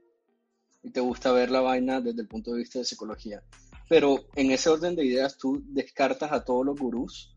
y 0.82 0.90
te 0.90 1.00
gusta 1.00 1.30
ver 1.30 1.50
la 1.50 1.60
vaina 1.60 2.00
desde 2.00 2.22
el 2.22 2.28
punto 2.28 2.50
de 2.52 2.58
vista 2.58 2.80
de 2.80 2.84
psicología, 2.84 3.44
pero 3.88 4.24
en 4.34 4.50
ese 4.50 4.70
orden 4.70 4.96
de 4.96 5.04
ideas 5.04 5.38
tú 5.38 5.62
descartas 5.66 6.32
a 6.32 6.44
todos 6.44 6.66
los 6.66 6.78
gurús 6.78 7.36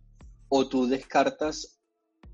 o 0.50 0.68
tú 0.68 0.88
descartas 0.88 1.80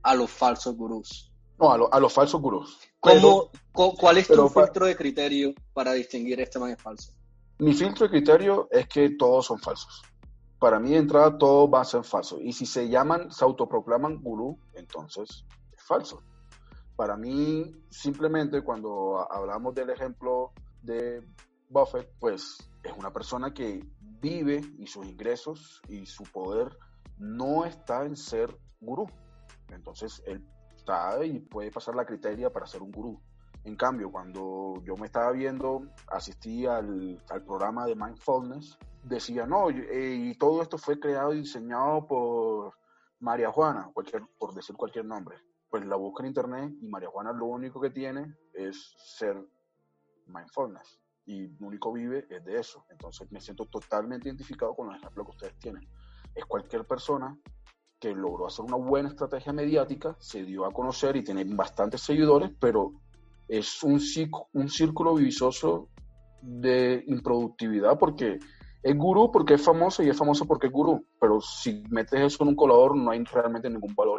a 0.03 0.15
los 0.15 0.29
falsos 0.29 0.75
gurús. 0.75 1.33
No, 1.57 1.89
a, 1.91 1.99
los 1.99 2.13
falsos 2.13 2.39
gurús. 2.39 2.79
¿Cómo, 3.01 3.49
¿Cuál 3.73 4.17
es 4.19 4.27
tu 4.27 4.47
filtro 4.47 4.85
de 4.85 4.95
criterio 4.95 5.53
para 5.73 5.91
distinguir 5.91 6.39
este 6.39 6.57
man 6.57 6.71
es 6.71 6.81
falso? 6.81 7.11
Mi 7.57 7.73
filtro 7.73 8.05
de 8.05 8.11
criterio 8.11 8.69
es 8.71 8.87
que 8.87 9.09
todos 9.17 9.47
son 9.47 9.59
falsos. 9.59 10.01
Para 10.57 10.79
mí, 10.79 10.91
de 10.91 10.97
entrada, 10.97 11.37
todos 11.37 11.69
van 11.69 11.81
a 11.81 11.85
ser 11.85 12.03
falsos. 12.05 12.39
Y 12.41 12.53
si 12.53 12.65
se 12.65 12.87
llaman, 12.87 13.29
se 13.31 13.43
autoproclaman 13.43 14.21
gurú, 14.21 14.57
entonces 14.73 15.45
es 15.73 15.83
falso. 15.83 16.23
Para 16.99 17.15
mí, 17.15 17.73
simplemente 17.89 18.61
cuando 18.61 19.25
hablamos 19.31 19.73
del 19.73 19.89
ejemplo 19.89 20.51
de 20.81 21.25
Buffett, 21.69 22.11
pues 22.19 22.69
es 22.83 22.91
una 22.91 23.09
persona 23.13 23.53
que 23.53 23.87
vive 24.19 24.59
y 24.77 24.85
sus 24.85 25.05
ingresos 25.05 25.81
y 25.87 26.05
su 26.05 26.23
poder 26.23 26.77
no 27.17 27.63
está 27.63 28.03
en 28.03 28.17
ser 28.17 28.53
gurú. 28.81 29.05
Entonces, 29.69 30.21
él 30.25 30.45
está 30.75 31.23
y 31.23 31.39
puede 31.39 31.71
pasar 31.71 31.95
la 31.95 32.05
criteria 32.05 32.49
para 32.49 32.67
ser 32.67 32.81
un 32.81 32.91
gurú. 32.91 33.21
En 33.63 33.77
cambio, 33.77 34.11
cuando 34.11 34.83
yo 34.83 34.97
me 34.97 35.05
estaba 35.05 35.31
viendo, 35.31 35.83
asistí 36.07 36.65
al, 36.65 37.23
programa 37.45 37.85
de 37.85 37.95
Mindfulness, 37.95 38.77
decía, 39.05 39.45
no, 39.45 39.69
eh, 39.69 40.15
y 40.15 40.37
todo 40.37 40.61
esto 40.61 40.77
fue 40.77 40.99
creado 40.99 41.33
y 41.33 41.43
diseñado 41.43 42.05
por 42.05 42.73
María 43.21 43.49
Juana, 43.53 43.89
cualquier, 43.93 44.23
por 44.37 44.53
decir 44.53 44.75
cualquier 44.75 45.05
nombre 45.05 45.37
pues 45.69 45.85
la 45.85 45.95
busca 45.95 46.23
en 46.23 46.27
internet 46.27 46.73
y 46.81 46.87
María 46.87 47.09
Juana 47.09 47.31
lo 47.31 47.45
único 47.45 47.79
que 47.79 47.89
tiene 47.89 48.35
es 48.53 48.95
ser 48.97 49.37
mindfulness 50.27 50.99
y 51.25 51.47
lo 51.59 51.67
único 51.67 51.93
vive 51.93 52.25
es 52.29 52.43
de 52.43 52.59
eso. 52.59 52.85
Entonces 52.89 53.31
me 53.31 53.39
siento 53.39 53.65
totalmente 53.65 54.27
identificado 54.27 54.75
con 54.75 54.87
los 54.87 54.97
ejemplos 54.97 55.27
que 55.27 55.31
ustedes 55.31 55.59
tienen. 55.59 55.87
Es 56.33 56.45
cualquier 56.45 56.85
persona 56.85 57.37
que 57.99 58.15
logró 58.15 58.47
hacer 58.47 58.65
una 58.65 58.77
buena 58.77 59.09
estrategia 59.09 59.53
mediática, 59.53 60.15
se 60.19 60.43
dio 60.43 60.65
a 60.65 60.71
conocer 60.71 61.17
y 61.17 61.23
tiene 61.23 61.43
bastantes 61.43 62.01
seguidores, 62.01 62.49
pero 62.59 62.93
es 63.47 63.83
un, 63.83 63.99
círculo 63.99 65.15
vicioso 65.15 65.89
de 66.41 67.03
improductividad 67.07 67.97
porque 67.99 68.39
es 68.81 68.97
gurú 68.97 69.31
porque 69.31 69.55
es 69.55 69.61
famoso 69.61 70.01
y 70.01 70.09
es 70.09 70.17
famoso 70.17 70.45
porque 70.45 70.67
es 70.67 70.73
gurú, 70.73 71.05
pero 71.19 71.41
si 71.41 71.83
metes 71.89 72.21
eso 72.21 72.43
en 72.43 72.49
un 72.49 72.55
colador 72.55 72.95
no 72.95 73.11
hay 73.11 73.23
realmente 73.25 73.69
ningún 73.69 73.93
valor. 73.95 74.18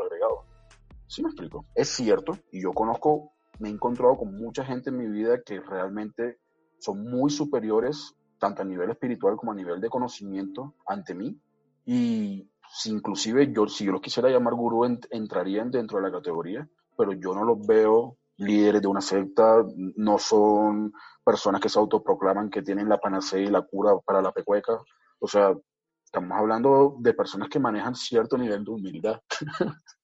¿Sí 1.10 1.22
me 1.24 1.28
explico? 1.30 1.66
Es 1.74 1.88
cierto, 1.88 2.38
y 2.52 2.62
yo 2.62 2.72
conozco, 2.72 3.32
me 3.58 3.68
he 3.68 3.72
encontrado 3.72 4.16
con 4.16 4.32
mucha 4.32 4.64
gente 4.64 4.90
en 4.90 4.96
mi 4.96 5.08
vida 5.08 5.42
que 5.44 5.58
realmente 5.58 6.38
son 6.78 7.02
muy 7.02 7.30
superiores, 7.30 8.14
tanto 8.38 8.62
a 8.62 8.64
nivel 8.64 8.90
espiritual 8.90 9.34
como 9.36 9.50
a 9.50 9.56
nivel 9.56 9.80
de 9.80 9.88
conocimiento 9.88 10.76
ante 10.86 11.16
mí. 11.16 11.36
Y 11.84 12.48
si 12.72 12.90
inclusive 12.90 13.52
yo, 13.52 13.66
si 13.66 13.86
yo 13.86 13.90
los 13.90 14.00
quisiera 14.00 14.30
llamar 14.30 14.54
gurú, 14.54 14.84
entrarían 15.10 15.72
dentro 15.72 15.98
de 15.98 16.04
la 16.04 16.12
categoría, 16.12 16.68
pero 16.96 17.12
yo 17.12 17.34
no 17.34 17.42
los 17.42 17.66
veo 17.66 18.16
líderes 18.36 18.80
de 18.80 18.86
una 18.86 19.00
secta, 19.00 19.64
no 19.96 20.16
son 20.16 20.92
personas 21.24 21.60
que 21.60 21.68
se 21.68 21.80
autoproclaman 21.80 22.50
que 22.50 22.62
tienen 22.62 22.88
la 22.88 22.98
panacea 22.98 23.40
y 23.40 23.46
la 23.48 23.62
cura 23.62 23.98
para 24.06 24.22
la 24.22 24.30
pecueca. 24.30 24.78
O 25.18 25.26
sea, 25.26 25.56
estamos 26.04 26.38
hablando 26.38 26.94
de 27.00 27.14
personas 27.14 27.48
que 27.48 27.58
manejan 27.58 27.96
cierto 27.96 28.38
nivel 28.38 28.64
de 28.64 28.70
humildad. 28.70 29.20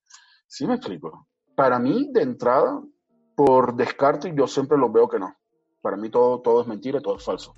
¿Sí 0.47 0.67
me 0.67 0.75
explico? 0.75 1.27
Para 1.55 1.79
mí, 1.79 2.09
de 2.13 2.23
entrada, 2.23 2.83
por 3.35 3.75
descarte, 3.75 4.33
yo 4.37 4.47
siempre 4.47 4.79
lo 4.79 4.91
veo 4.91 5.09
que 5.09 5.19
no. 5.19 5.35
Para 5.81 5.97
mí 5.97 6.11
todo, 6.11 6.41
todo 6.41 6.63
es 6.63 6.67
mentira, 6.67 7.01
todo 7.01 7.17
es 7.17 7.25
falso. 7.25 7.55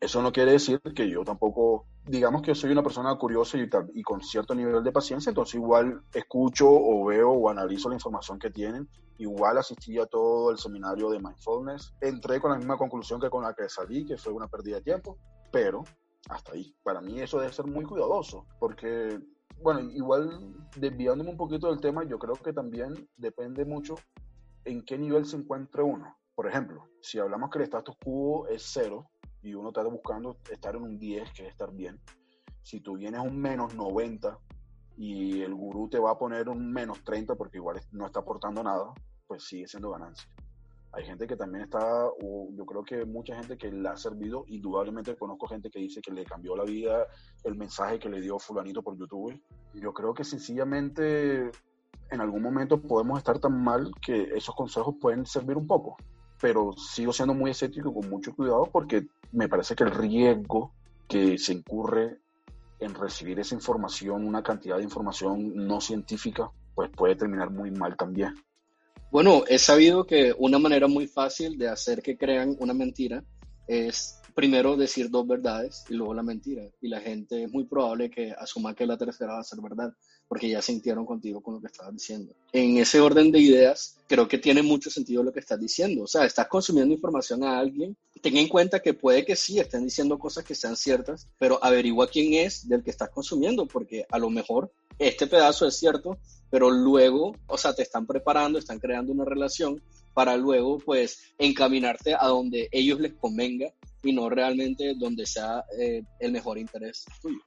Eso 0.00 0.20
no 0.20 0.32
quiere 0.32 0.52
decir 0.52 0.80
que 0.94 1.08
yo 1.08 1.24
tampoco, 1.24 1.86
digamos 2.04 2.42
que 2.42 2.54
soy 2.54 2.72
una 2.72 2.82
persona 2.82 3.14
curiosa 3.16 3.56
y, 3.56 3.68
y 3.94 4.02
con 4.02 4.20
cierto 4.20 4.54
nivel 4.54 4.82
de 4.82 4.92
paciencia, 4.92 5.30
entonces 5.30 5.54
igual 5.54 6.02
escucho 6.12 6.68
o 6.68 7.06
veo 7.06 7.30
o 7.30 7.48
analizo 7.48 7.88
la 7.88 7.94
información 7.94 8.38
que 8.38 8.50
tienen. 8.50 8.88
Igual 9.18 9.58
asistí 9.58 9.98
a 9.98 10.06
todo 10.06 10.50
el 10.50 10.58
seminario 10.58 11.08
de 11.08 11.20
mindfulness. 11.20 11.94
Entré 12.00 12.40
con 12.40 12.50
la 12.50 12.58
misma 12.58 12.76
conclusión 12.76 13.20
que 13.20 13.30
con 13.30 13.44
la 13.44 13.54
que 13.54 13.68
salí, 13.68 14.04
que 14.04 14.18
fue 14.18 14.32
una 14.32 14.48
pérdida 14.48 14.76
de 14.76 14.82
tiempo, 14.82 15.16
pero 15.52 15.84
hasta 16.28 16.52
ahí. 16.52 16.74
Para 16.82 17.00
mí 17.00 17.20
eso 17.20 17.38
debe 17.38 17.52
ser 17.52 17.66
muy 17.66 17.84
cuidadoso, 17.84 18.46
porque, 18.58 19.20
bueno, 19.60 19.80
igual 19.92 20.54
desviándome 20.76 21.30
un 21.30 21.36
poquito 21.36 21.68
del 21.70 21.80
tema, 21.80 22.04
yo 22.04 22.18
creo 22.18 22.34
que 22.34 22.52
también 22.52 23.08
depende 23.16 23.64
mucho 23.64 23.94
en 24.64 24.84
qué 24.84 24.98
nivel 24.98 25.26
se 25.26 25.36
encuentre 25.36 25.82
uno. 25.82 26.16
Por 26.34 26.48
ejemplo, 26.48 26.88
si 27.00 27.18
hablamos 27.18 27.50
que 27.50 27.58
el 27.58 27.64
status 27.64 27.96
quo 28.02 28.48
es 28.48 28.62
cero, 28.62 29.10
y 29.44 29.54
uno 29.54 29.68
está 29.68 29.82
buscando 29.82 30.38
estar 30.50 30.74
en 30.74 30.82
un 30.82 30.98
10, 30.98 31.32
que 31.32 31.46
es 31.46 31.50
estar 31.50 31.70
bien. 31.70 32.00
Si 32.62 32.80
tú 32.80 32.96
vienes 32.96 33.20
un 33.20 33.38
menos 33.38 33.74
90 33.74 34.38
y 34.96 35.42
el 35.42 35.54
gurú 35.54 35.88
te 35.88 35.98
va 35.98 36.12
a 36.12 36.18
poner 36.18 36.48
un 36.48 36.72
menos 36.72 37.04
30 37.04 37.34
porque 37.34 37.58
igual 37.58 37.78
no 37.92 38.06
está 38.06 38.20
aportando 38.20 38.62
nada, 38.62 38.94
pues 39.26 39.44
sigue 39.44 39.68
siendo 39.68 39.90
ganancia. 39.90 40.28
Hay 40.96 41.04
gente 41.04 41.26
que 41.26 41.36
también 41.36 41.64
está, 41.64 42.08
yo 42.20 42.64
creo 42.66 42.84
que 42.84 43.04
mucha 43.04 43.34
gente 43.36 43.56
que 43.56 43.70
le 43.70 43.88
ha 43.88 43.96
servido, 43.96 44.44
indudablemente 44.48 45.16
conozco 45.16 45.48
gente 45.48 45.70
que 45.70 45.80
dice 45.80 46.00
que 46.00 46.12
le 46.12 46.24
cambió 46.24 46.54
la 46.56 46.64
vida 46.64 47.06
el 47.42 47.56
mensaje 47.56 47.98
que 47.98 48.08
le 48.08 48.20
dio 48.20 48.38
fulanito 48.38 48.82
por 48.82 48.96
YouTube. 48.96 49.40
Yo 49.74 49.92
creo 49.92 50.14
que 50.14 50.24
sencillamente 50.24 51.50
en 52.10 52.20
algún 52.20 52.42
momento 52.42 52.80
podemos 52.80 53.18
estar 53.18 53.38
tan 53.38 53.62
mal 53.62 53.90
que 54.00 54.30
esos 54.34 54.54
consejos 54.54 54.94
pueden 55.00 55.26
servir 55.26 55.56
un 55.56 55.66
poco 55.66 55.96
pero 56.44 56.72
sigo 56.76 57.10
siendo 57.10 57.32
muy 57.32 57.52
escéptico 57.52 57.94
con 57.94 58.10
mucho 58.10 58.34
cuidado 58.34 58.68
porque 58.70 59.06
me 59.32 59.48
parece 59.48 59.74
que 59.74 59.84
el 59.84 59.90
riesgo 59.90 60.72
que 61.08 61.38
se 61.38 61.54
incurre 61.54 62.18
en 62.80 62.94
recibir 62.94 63.40
esa 63.40 63.54
información, 63.54 64.26
una 64.26 64.42
cantidad 64.42 64.76
de 64.76 64.82
información 64.82 65.54
no 65.54 65.80
científica, 65.80 66.50
pues 66.74 66.90
puede 66.90 67.16
terminar 67.16 67.50
muy 67.50 67.70
mal 67.70 67.96
también. 67.96 68.34
Bueno, 69.14 69.44
he 69.46 69.60
sabido 69.60 70.04
que 70.04 70.34
una 70.36 70.58
manera 70.58 70.88
muy 70.88 71.06
fácil 71.06 71.56
de 71.56 71.68
hacer 71.68 72.02
que 72.02 72.18
crean 72.18 72.56
una 72.58 72.74
mentira 72.74 73.22
es 73.68 74.18
primero 74.34 74.76
decir 74.76 75.08
dos 75.08 75.24
verdades 75.24 75.84
y 75.88 75.94
luego 75.94 76.14
la 76.14 76.24
mentira. 76.24 76.64
Y 76.80 76.88
la 76.88 77.00
gente 77.00 77.44
es 77.44 77.52
muy 77.52 77.62
probable 77.62 78.10
que 78.10 78.32
asuma 78.36 78.74
que 78.74 78.84
la 78.84 78.98
tercera 78.98 79.34
va 79.34 79.38
a 79.38 79.44
ser 79.44 79.60
verdad, 79.60 79.94
porque 80.26 80.48
ya 80.48 80.60
sintieron 80.60 81.06
contigo 81.06 81.40
con 81.40 81.54
lo 81.54 81.60
que 81.60 81.68
estabas 81.68 81.94
diciendo. 81.94 82.34
En 82.52 82.76
ese 82.78 82.98
orden 82.98 83.30
de 83.30 83.38
ideas, 83.38 84.00
creo 84.08 84.26
que 84.26 84.38
tiene 84.38 84.62
mucho 84.62 84.90
sentido 84.90 85.22
lo 85.22 85.32
que 85.32 85.38
estás 85.38 85.60
diciendo. 85.60 86.02
O 86.02 86.08
sea, 86.08 86.24
estás 86.24 86.48
consumiendo 86.48 86.92
información 86.92 87.44
a 87.44 87.56
alguien. 87.56 87.96
Ten 88.20 88.36
en 88.36 88.48
cuenta 88.48 88.82
que 88.82 88.94
puede 88.94 89.24
que 89.24 89.36
sí 89.36 89.60
estén 89.60 89.84
diciendo 89.84 90.18
cosas 90.18 90.44
que 90.44 90.56
sean 90.56 90.74
ciertas, 90.74 91.28
pero 91.38 91.62
averigua 91.62 92.08
quién 92.08 92.34
es 92.34 92.68
del 92.68 92.82
que 92.82 92.90
estás 92.90 93.10
consumiendo, 93.10 93.64
porque 93.66 94.06
a 94.10 94.18
lo 94.18 94.28
mejor 94.28 94.72
este 94.98 95.28
pedazo 95.28 95.66
es 95.66 95.76
cierto, 95.76 96.18
pero 96.54 96.70
luego, 96.70 97.34
o 97.48 97.58
sea, 97.58 97.74
te 97.74 97.82
están 97.82 98.06
preparando, 98.06 98.60
están 98.60 98.78
creando 98.78 99.10
una 99.10 99.24
relación 99.24 99.82
para 100.12 100.36
luego, 100.36 100.78
pues, 100.78 101.34
encaminarte 101.36 102.14
a 102.14 102.28
donde 102.28 102.68
ellos 102.70 103.00
les 103.00 103.12
convenga 103.14 103.72
y 104.04 104.12
no 104.12 104.30
realmente 104.30 104.94
donde 104.96 105.26
sea 105.26 105.64
eh, 105.76 106.04
el 106.20 106.30
mejor 106.30 106.56
interés 106.58 107.06
tuyo. 107.20 107.40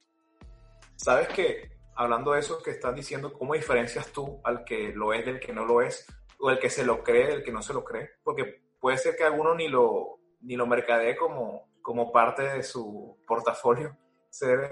Sabes 0.97 1.29
que, 1.29 1.71
hablando 1.95 2.33
de 2.33 2.41
eso 2.41 2.61
que 2.61 2.71
estás 2.71 2.93
diciendo, 2.93 3.31
¿cómo 3.31 3.53
diferencias 3.53 4.11
tú 4.11 4.41
al 4.43 4.65
que 4.65 4.91
lo 4.93 5.13
es 5.13 5.25
del 5.25 5.39
que 5.39 5.53
no 5.53 5.63
lo 5.63 5.81
es? 5.81 6.05
O 6.41 6.51
el 6.51 6.59
que 6.59 6.69
se 6.69 6.83
lo 6.83 7.01
cree 7.01 7.27
del 7.27 7.43
que 7.45 7.53
no 7.53 7.61
se 7.61 7.73
lo 7.73 7.85
cree? 7.85 8.09
Porque 8.25 8.61
puede 8.77 8.97
ser 8.97 9.15
que 9.15 9.23
alguno 9.23 9.55
ni 9.55 9.69
lo, 9.69 10.19
ni 10.41 10.57
lo 10.57 10.67
mercadee 10.67 11.15
como, 11.15 11.69
como 11.81 12.11
parte 12.11 12.43
de 12.43 12.61
su 12.61 13.17
portafolio, 13.25 13.97
ser 14.29 14.67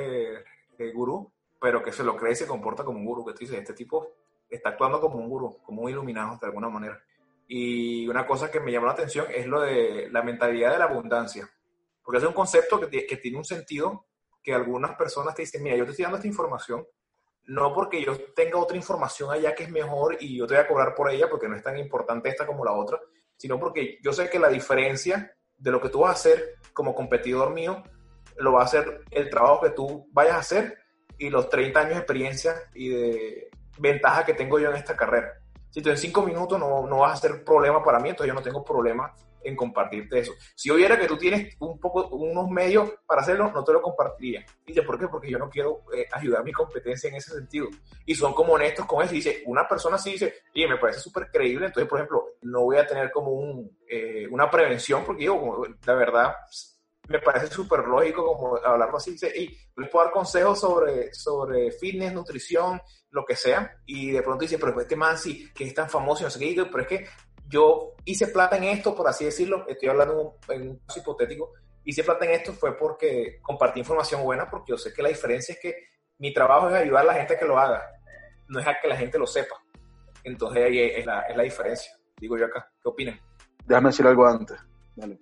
eh, 0.78 0.92
gurú, 0.94 1.32
pero 1.62 1.82
que 1.82 1.94
se 1.94 2.04
lo 2.04 2.18
cree 2.18 2.34
y 2.34 2.36
se 2.36 2.48
comporta 2.48 2.84
como 2.84 3.00
un 3.00 3.06
gurú, 3.06 3.26
que 3.26 3.32
tú 3.32 3.40
dices, 3.40 3.60
este 3.60 3.74
tipo 3.74 4.15
está 4.50 4.70
actuando 4.70 5.00
como 5.02 5.18
un 5.18 5.30
gurú, 5.30 5.58
como 5.64 5.84
un 5.84 5.90
iluminado 5.90 6.38
de 6.40 6.48
alguna 6.48 6.70
manera. 6.70 7.02
Y 7.48 8.08
una 8.08 8.26
cosa 8.26 8.50
que 8.50 8.60
me 8.60 8.72
llamó 8.72 8.88
la 8.88 8.94
atención 8.94 9.28
es 9.30 9.46
lo 9.46 9.62
de 9.62 10.10
la 10.12 10.24
mentalidad 10.24 10.72
de 10.72 10.80
la 10.80 10.86
abundancia. 10.86 11.50
Porque 12.04 12.20
es 12.20 12.24
un 12.24 12.34
concepto 12.34 12.80
que, 12.80 13.06
que 13.06 13.18
tiene 13.18 13.38
un 13.38 13.46
sentido 13.46 14.06
que 14.44 14.54
algunas 14.54 14.96
personas 14.96 15.36
te 15.36 15.42
dicen, 15.42 15.64
mira, 15.64 15.76
yo 15.76 15.86
te 15.86 15.92
estoy 15.92 16.04
dando 16.04 16.18
esta 16.18 16.28
información, 16.28 16.86
no 17.48 17.74
porque 17.74 18.04
yo 18.04 18.18
tenga 18.34 18.58
otra 18.58 18.78
información 18.78 19.32
allá 19.32 19.54
que 19.56 19.64
es 19.64 19.72
mejor 19.72 20.18
y 20.20 20.38
yo 20.38 20.48
te 20.48 20.56
voy 20.56 20.64
a 20.64 20.68
cobrar 20.68 20.96
por 20.96 21.12
ella 21.12 21.30
porque 21.30 21.48
no 21.48 21.56
es 21.56 21.64
tan 21.64 21.78
importante 21.78 22.30
esta 22.30 22.46
como 22.46 22.64
la 22.64 22.74
otra, 22.74 23.00
sino 23.38 23.60
porque 23.60 24.00
yo 24.02 24.14
sé 24.14 24.30
que 24.30 24.40
la 24.40 24.50
diferencia 24.50 25.36
de 25.58 25.72
lo 25.72 25.82
que 25.82 25.90
tú 25.90 26.00
vas 26.00 26.12
a 26.12 26.14
hacer 26.14 26.56
como 26.74 26.96
competidor 26.96 27.54
mío 27.54 27.84
lo 28.38 28.54
va 28.54 28.62
a 28.62 28.66
hacer 28.66 29.02
el 29.12 29.30
trabajo 29.30 29.62
que 29.62 29.70
tú 29.72 30.08
vayas 30.12 30.36
a 30.36 30.40
hacer 30.40 30.78
y 31.18 31.30
los 31.30 31.50
30 31.50 31.80
años 31.80 31.94
de 31.94 32.00
experiencia 32.00 32.56
y 32.74 32.90
de 32.90 33.50
ventaja 33.78 34.26
que 34.26 34.34
tengo 34.34 34.60
yo 34.60 34.70
en 34.70 34.78
esta 34.78 34.96
carrera. 34.96 35.34
Si 35.70 35.82
tú 35.82 35.90
en 35.90 35.98
5 35.98 36.22
minutos 36.24 36.60
no, 36.60 36.88
no 36.88 37.00
vas 37.00 37.14
a 37.14 37.28
ser 37.28 37.44
problema 37.44 37.84
para 37.84 38.00
mí, 38.00 38.10
entonces 38.10 38.30
yo 38.30 38.34
no 38.34 38.42
tengo 38.42 38.64
problema 38.64 39.14
en 39.46 39.56
compartirte 39.56 40.20
eso. 40.20 40.34
Si 40.56 40.70
yo 40.70 40.76
viera 40.76 41.00
que 41.00 41.08
tú 41.08 41.18
tienes 41.18 41.56
un 41.60 41.80
poco, 41.80 42.08
unos 42.08 42.50
medios 42.50 42.92
para 43.06 43.22
hacerlo, 43.22 43.52
no 43.52 43.64
te 43.64 43.74
lo 43.74 43.82
compartiría. 43.82 44.44
Dice, 44.66 44.82
¿por 44.82 45.00
qué? 45.00 45.08
Porque 45.08 45.30
yo 45.30 45.38
no 45.38 45.50
quiero 45.50 45.84
eh, 45.96 46.08
ayudar 46.12 46.42
a 46.42 46.44
mi 46.44 46.52
competencia 46.52 47.10
en 47.10 47.16
ese 47.16 47.32
sentido. 47.32 47.68
Y 48.06 48.16
son 48.16 48.34
como 48.34 48.54
honestos 48.54 48.86
con 48.86 49.04
eso. 49.04 49.14
Dice, 49.14 49.44
una 49.46 49.68
persona 49.68 49.98
sí 49.98 50.14
dice, 50.14 50.34
y 50.54 50.68
me 50.68 50.78
parece 50.78 51.00
súper 51.00 51.30
creíble, 51.32 51.68
entonces, 51.68 51.88
por 51.88 52.00
ejemplo, 52.00 52.26
no 52.42 52.64
voy 52.64 52.78
a 52.78 52.88
tener 52.88 53.12
como 53.12 53.32
un, 53.32 53.78
eh, 53.88 54.28
una 54.32 54.50
prevención, 54.50 55.04
porque 55.06 55.22
digo, 55.22 55.66
la 55.86 55.94
verdad, 55.94 56.36
me 57.08 57.20
parece 57.20 57.48
súper 57.48 57.82
lógico 57.82 58.26
como 58.26 58.58
hablarlo 58.58 58.98
así. 58.98 59.12
Dice, 59.12 59.32
y 59.36 59.58
les 59.78 59.90
puedo 59.90 60.06
dar 60.06 60.14
consejos 60.14 60.60
sobre, 60.60 61.14
sobre 61.14 61.72
fitness, 61.72 62.14
nutrición, 62.14 62.82
lo 63.12 63.26
que 63.26 63.36
sea. 63.36 63.78
Y 63.86 64.12
de 64.12 64.22
pronto 64.22 64.42
dice, 64.42 64.58
pero 64.58 64.80
este 64.80 64.96
man 64.96 65.18
sí, 65.18 65.52
que 65.54 65.66
es 65.66 65.74
tan 65.74 65.90
famoso, 65.90 66.24
no 66.24 66.30
sé 66.30 66.40
qué, 66.40 66.66
pero 66.66 66.82
es 66.82 66.88
que 66.88 67.06
yo 67.48 67.94
hice 68.06 68.28
plata 68.28 68.58
en 68.58 68.66
esto, 68.66 68.96
por 68.96 69.08
así 69.08 69.26
decirlo, 69.26 69.66
estoy 69.68 69.90
hablando 69.90 70.38
en 70.50 70.70
un, 70.70 70.80
caso 70.80 71.00
hipotético, 71.00 71.54
hice 71.84 72.04
plata 72.04 72.26
en 72.26 72.32
esto 72.32 72.54
fue 72.54 72.78
porque 72.78 73.40
compartí 73.42 73.80
información 73.80 74.24
buena, 74.24 74.50
porque 74.50 74.72
yo 74.72 74.78
sé 74.78 74.94
que 74.94 75.04
la 75.04 75.10
diferencia 75.10 75.54
es 75.54 75.60
que 75.60 75.76
mi 76.18 76.34
trabajo 76.34 76.70
es 76.70 76.76
ayudar 76.76 77.04
a 77.04 77.08
la 77.08 77.14
gente 77.14 77.36
a 77.36 77.40
que 77.40 77.46
lo 77.46 77.58
haga, 77.58 77.84
no 78.48 78.60
es 78.60 78.68
a 78.68 78.80
que 78.80 78.88
la 78.88 78.98
gente 78.98 79.20
lo 79.20 79.28
sepa. 79.28 79.56
Entonces 80.24 80.64
ahí 80.64 80.80
es 80.80 81.06
la, 81.06 81.22
es 81.22 81.38
la 81.38 81.44
diferencia, 81.44 81.92
digo 82.18 82.38
yo 82.38 82.46
acá. 82.46 82.72
¿Qué 82.82 82.90
opinan? 82.90 83.20
Déjame 83.66 83.90
decir 83.90 84.08
algo 84.08 84.26
antes. 84.26 84.58
Dale, 84.96 85.20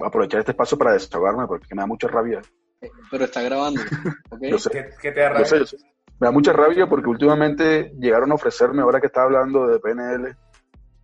aprovechar 0.00 0.40
este 0.40 0.52
espacio 0.52 0.78
para 0.78 0.92
desahogarme 0.92 1.46
porque 1.46 1.74
me 1.74 1.82
da 1.82 1.86
mucha 1.86 2.08
rabia. 2.08 2.42
Pero 3.10 3.24
está 3.24 3.42
grabando. 3.42 3.80
¿okay? 4.30 4.52
¿Qué, 5.00 5.12
te 5.12 5.20
da 5.20 5.30
rabia? 5.30 5.64
Me 6.18 6.26
da 6.26 6.30
mucha 6.30 6.52
rabia 6.52 6.88
porque 6.88 7.08
últimamente 7.08 7.92
llegaron 7.98 8.32
a 8.32 8.34
ofrecerme, 8.34 8.82
ahora 8.82 9.00
que 9.00 9.06
estaba 9.06 9.26
hablando 9.26 9.66
de 9.66 9.78
PNL, 9.78 10.36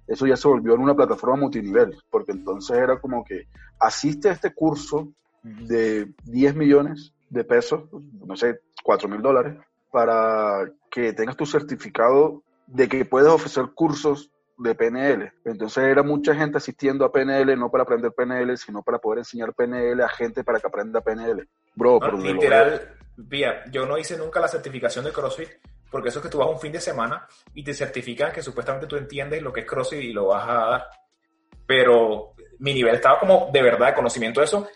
eso 0.07 0.27
ya 0.27 0.37
se 0.37 0.48
volvió 0.48 0.74
en 0.74 0.81
una 0.81 0.94
plataforma 0.94 1.37
multinivel, 1.37 1.96
porque 2.11 2.33
entonces 2.33 2.77
era 2.77 2.98
como 2.98 3.24
que 3.24 3.46
asiste 3.79 4.29
a 4.29 4.33
este 4.33 4.55
curso 4.55 5.12
de 5.42 6.12
10 6.24 6.57
millones 6.57 7.12
de 7.29 7.44
pesos, 7.44 7.85
no 8.27 8.37
sé, 8.37 8.61
4 8.83 9.09
mil 9.09 9.20
dólares, 9.20 9.59
para 9.90 10.70
que 10.90 11.12
tengas 11.12 11.37
tu 11.37 11.46
certificado 11.46 12.42
de 12.66 12.88
que 12.88 13.05
puedes 13.05 13.29
ofrecer 13.29 13.66
cursos 13.74 14.31
de 14.59 14.75
PNL. 14.75 15.33
Entonces 15.44 15.85
era 15.85 16.03
mucha 16.03 16.35
gente 16.35 16.59
asistiendo 16.59 17.05
a 17.05 17.12
PNL, 17.12 17.57
no 17.57 17.71
para 17.71 17.85
aprender 17.85 18.12
PNL, 18.12 18.57
sino 18.57 18.83
para 18.83 18.99
poder 18.99 19.21
enseñar 19.21 19.55
PNL 19.55 20.03
a 20.03 20.09
gente 20.09 20.44
para 20.44 20.61
que 20.61 20.66
aprenda 20.66 21.01
PNL. 21.01 21.49
Bro, 21.75 22.01
pero 22.01 22.18
literal, 22.18 22.97
vía, 23.16 23.64
yo 23.71 23.87
no 23.87 23.97
hice 23.97 24.18
nunca 24.18 24.40
la 24.40 24.49
certificación 24.49 25.05
de 25.05 25.12
CrossFit 25.12 25.49
porque 25.90 26.09
eso 26.11 26.18
es 26.18 26.25
que 26.25 26.31
tú 26.31 26.38
vas 26.38 26.49
un 26.49 26.61
fin 26.61 26.73
de 26.73 26.81
semana 26.81 27.27
y 27.55 27.64
te 27.64 27.73
certifican 27.73 28.33
que 28.33 28.42
supuestamente 28.42 28.87
tú 28.87 28.97
entiendes 28.97 29.42
lo 29.42 29.53
que 29.53 29.61
es 29.61 29.66
CrossFit 29.66 30.03
y 30.03 30.12
lo 30.12 30.27
vas 30.27 30.49
a 30.49 30.53
dar. 30.53 30.87
Pero 31.66 32.35
mi 32.59 32.74
nivel 32.74 32.97
estaba 32.97 33.18
como 33.18 33.51
de 33.53 33.62
verdad 33.62 33.89
de 33.89 33.95
conocimiento 33.95 34.41
de 34.41 34.47
eso, 34.47 34.68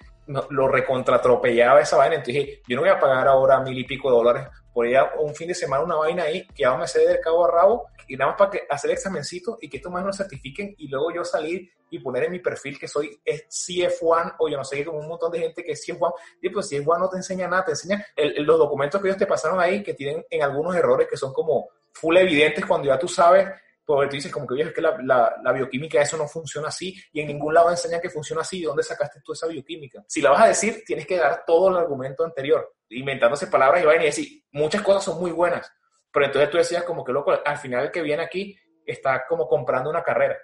lo 0.50 0.68
recontratropellaba 0.68 1.80
esa 1.80 1.96
vaina. 1.96 2.16
Entonces 2.16 2.34
dije, 2.34 2.62
yo 2.66 2.76
no 2.76 2.82
voy 2.82 2.90
a 2.90 2.98
pagar 2.98 3.28
ahora 3.28 3.60
mil 3.60 3.78
y 3.78 3.84
pico 3.84 4.10
de 4.10 4.16
dólares 4.16 4.48
por 4.72 4.86
ir 4.86 4.96
a 4.96 5.12
un 5.18 5.34
fin 5.34 5.48
de 5.48 5.54
semana 5.54 5.84
una 5.84 5.96
vaina 5.96 6.24
ahí 6.24 6.46
que 6.48 6.62
ya 6.62 6.76
me 6.76 6.86
sé 6.86 7.06
del 7.06 7.20
cabo 7.20 7.44
a 7.44 7.50
rabo 7.50 7.86
y 8.08 8.16
nada 8.16 8.32
más 8.32 8.38
para 8.38 8.50
que, 8.50 8.62
hacer 8.68 8.90
el 8.90 8.96
examencito 8.96 9.58
y 9.60 9.68
que 9.68 9.78
estos 9.78 9.92
más 9.92 10.04
lo 10.04 10.12
certifiquen 10.12 10.74
y 10.78 10.88
luego 10.88 11.12
yo 11.14 11.24
salir 11.24 11.70
y 11.90 11.98
poner 11.98 12.24
en 12.24 12.32
mi 12.32 12.38
perfil 12.38 12.78
que 12.78 12.88
soy 12.88 13.20
CF1 13.24 14.36
o 14.38 14.48
yo 14.48 14.56
no 14.56 14.64
sé, 14.64 14.84
como 14.84 14.98
un 14.98 15.08
montón 15.08 15.32
de 15.32 15.40
gente 15.40 15.62
que 15.62 15.72
es 15.72 15.86
CF1 15.86 16.14
y 16.40 16.48
pues 16.50 16.70
CF1 16.70 16.98
no 16.98 17.08
te 17.08 17.16
enseña 17.16 17.48
nada, 17.48 17.64
te 17.66 17.72
enseña 17.72 18.04
los 18.16 18.58
documentos 18.58 19.00
que 19.00 19.08
ellos 19.08 19.18
te 19.18 19.26
pasaron 19.26 19.60
ahí 19.60 19.82
que 19.82 19.94
tienen 19.94 20.24
en 20.30 20.42
algunos 20.42 20.74
errores 20.74 21.08
que 21.08 21.16
son 21.16 21.32
como 21.32 21.68
full 21.92 22.16
evidentes 22.16 22.64
cuando 22.64 22.88
ya 22.88 22.98
tú 22.98 23.08
sabes 23.08 23.48
porque 23.84 24.08
tú 24.08 24.16
dices 24.16 24.32
como 24.32 24.46
que, 24.46 24.60
es 24.60 24.72
que 24.72 24.80
la, 24.80 24.96
la, 25.02 25.36
la, 25.42 25.52
bioquímica 25.52 26.00
eso 26.00 26.16
no 26.16 26.28
funciona 26.28 26.68
así 26.68 26.94
y 27.12 27.20
en 27.20 27.26
ningún 27.26 27.52
lado 27.52 27.70
enseñan 27.70 28.00
que 28.00 28.10
funciona 28.10 28.42
así. 28.42 28.60
¿De 28.60 28.66
dónde 28.66 28.82
sacaste 28.82 29.20
tú 29.24 29.32
esa 29.32 29.46
bioquímica? 29.46 30.04
Si 30.06 30.20
la 30.20 30.30
vas 30.30 30.42
a 30.42 30.48
decir, 30.48 30.82
tienes 30.86 31.06
que 31.06 31.16
dar 31.16 31.44
todo 31.44 31.68
el 31.68 31.76
argumento 31.76 32.24
anterior, 32.24 32.74
inventándose 32.90 33.48
palabras 33.48 33.82
y 33.82 33.86
vayan 33.86 34.02
y 34.02 34.06
decir, 34.06 34.44
muchas 34.52 34.82
cosas 34.82 35.04
son 35.04 35.20
muy 35.20 35.32
buenas, 35.32 35.70
pero 36.12 36.26
entonces 36.26 36.50
tú 36.50 36.58
decías 36.58 36.84
como 36.84 37.04
que, 37.04 37.12
loco, 37.12 37.32
al 37.44 37.58
final 37.58 37.84
el 37.84 37.90
que 37.90 38.02
viene 38.02 38.22
aquí 38.22 38.56
está 38.84 39.24
como 39.26 39.48
comprando 39.48 39.88
una 39.88 40.02
carrera, 40.02 40.36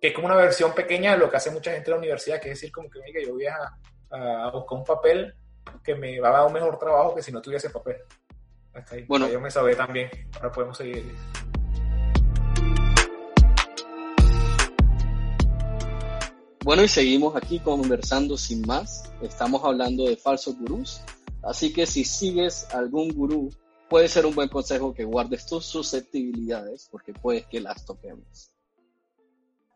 que 0.00 0.08
es 0.08 0.14
como 0.14 0.26
una 0.26 0.36
versión 0.36 0.74
pequeña 0.74 1.12
de 1.12 1.18
lo 1.18 1.30
que 1.30 1.36
hace 1.36 1.50
mucha 1.50 1.72
gente 1.72 1.90
en 1.90 1.92
la 1.92 1.98
universidad, 1.98 2.40
que 2.40 2.50
es 2.50 2.60
decir, 2.60 2.70
como 2.70 2.90
que, 2.90 3.00
yo 3.24 3.32
voy 3.32 3.46
a, 3.46 3.56
a 4.10 4.50
buscar 4.50 4.78
un 4.78 4.84
papel 4.84 5.34
que 5.82 5.94
me 5.94 6.20
va 6.20 6.28
a 6.28 6.32
dar 6.32 6.46
un 6.46 6.52
mejor 6.52 6.78
trabajo 6.78 7.14
que 7.14 7.22
si 7.22 7.32
no 7.32 7.40
tuviese 7.40 7.70
papel. 7.70 7.96
Hasta 8.74 8.94
ahí. 8.94 9.04
Bueno, 9.04 9.28
yo 9.28 9.40
me 9.40 9.50
sabé 9.50 9.74
también. 9.74 10.10
Ahora 10.34 10.52
podemos 10.52 10.76
seguir. 10.76 11.02
Bueno, 16.62 16.82
y 16.82 16.88
seguimos 16.88 17.36
aquí 17.36 17.58
conversando 17.60 18.36
sin 18.36 18.66
más. 18.66 19.10
Estamos 19.22 19.64
hablando 19.64 20.04
de 20.04 20.16
falsos 20.16 20.58
gurús. 20.58 21.00
Así 21.42 21.72
que 21.72 21.86
si 21.86 22.04
sigues 22.04 22.68
algún 22.74 23.10
gurú, 23.12 23.50
puede 23.88 24.08
ser 24.08 24.26
un 24.26 24.34
buen 24.34 24.48
consejo 24.48 24.94
que 24.94 25.04
guardes 25.04 25.46
tus 25.46 25.64
susceptibilidades, 25.64 26.88
porque 26.90 27.12
puedes 27.12 27.46
que 27.46 27.60
las 27.60 27.84
toquemos. 27.84 28.50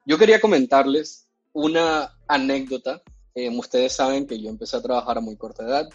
Yo 0.06 0.18
quería 0.18 0.40
comentarles 0.40 1.28
una 1.52 2.18
anécdota. 2.26 3.02
Eh, 3.34 3.48
ustedes 3.50 3.92
saben 3.92 4.26
que 4.26 4.40
yo 4.40 4.50
empecé 4.50 4.76
a 4.76 4.82
trabajar 4.82 5.18
a 5.18 5.20
muy 5.20 5.36
corta 5.36 5.64
edad 5.64 5.88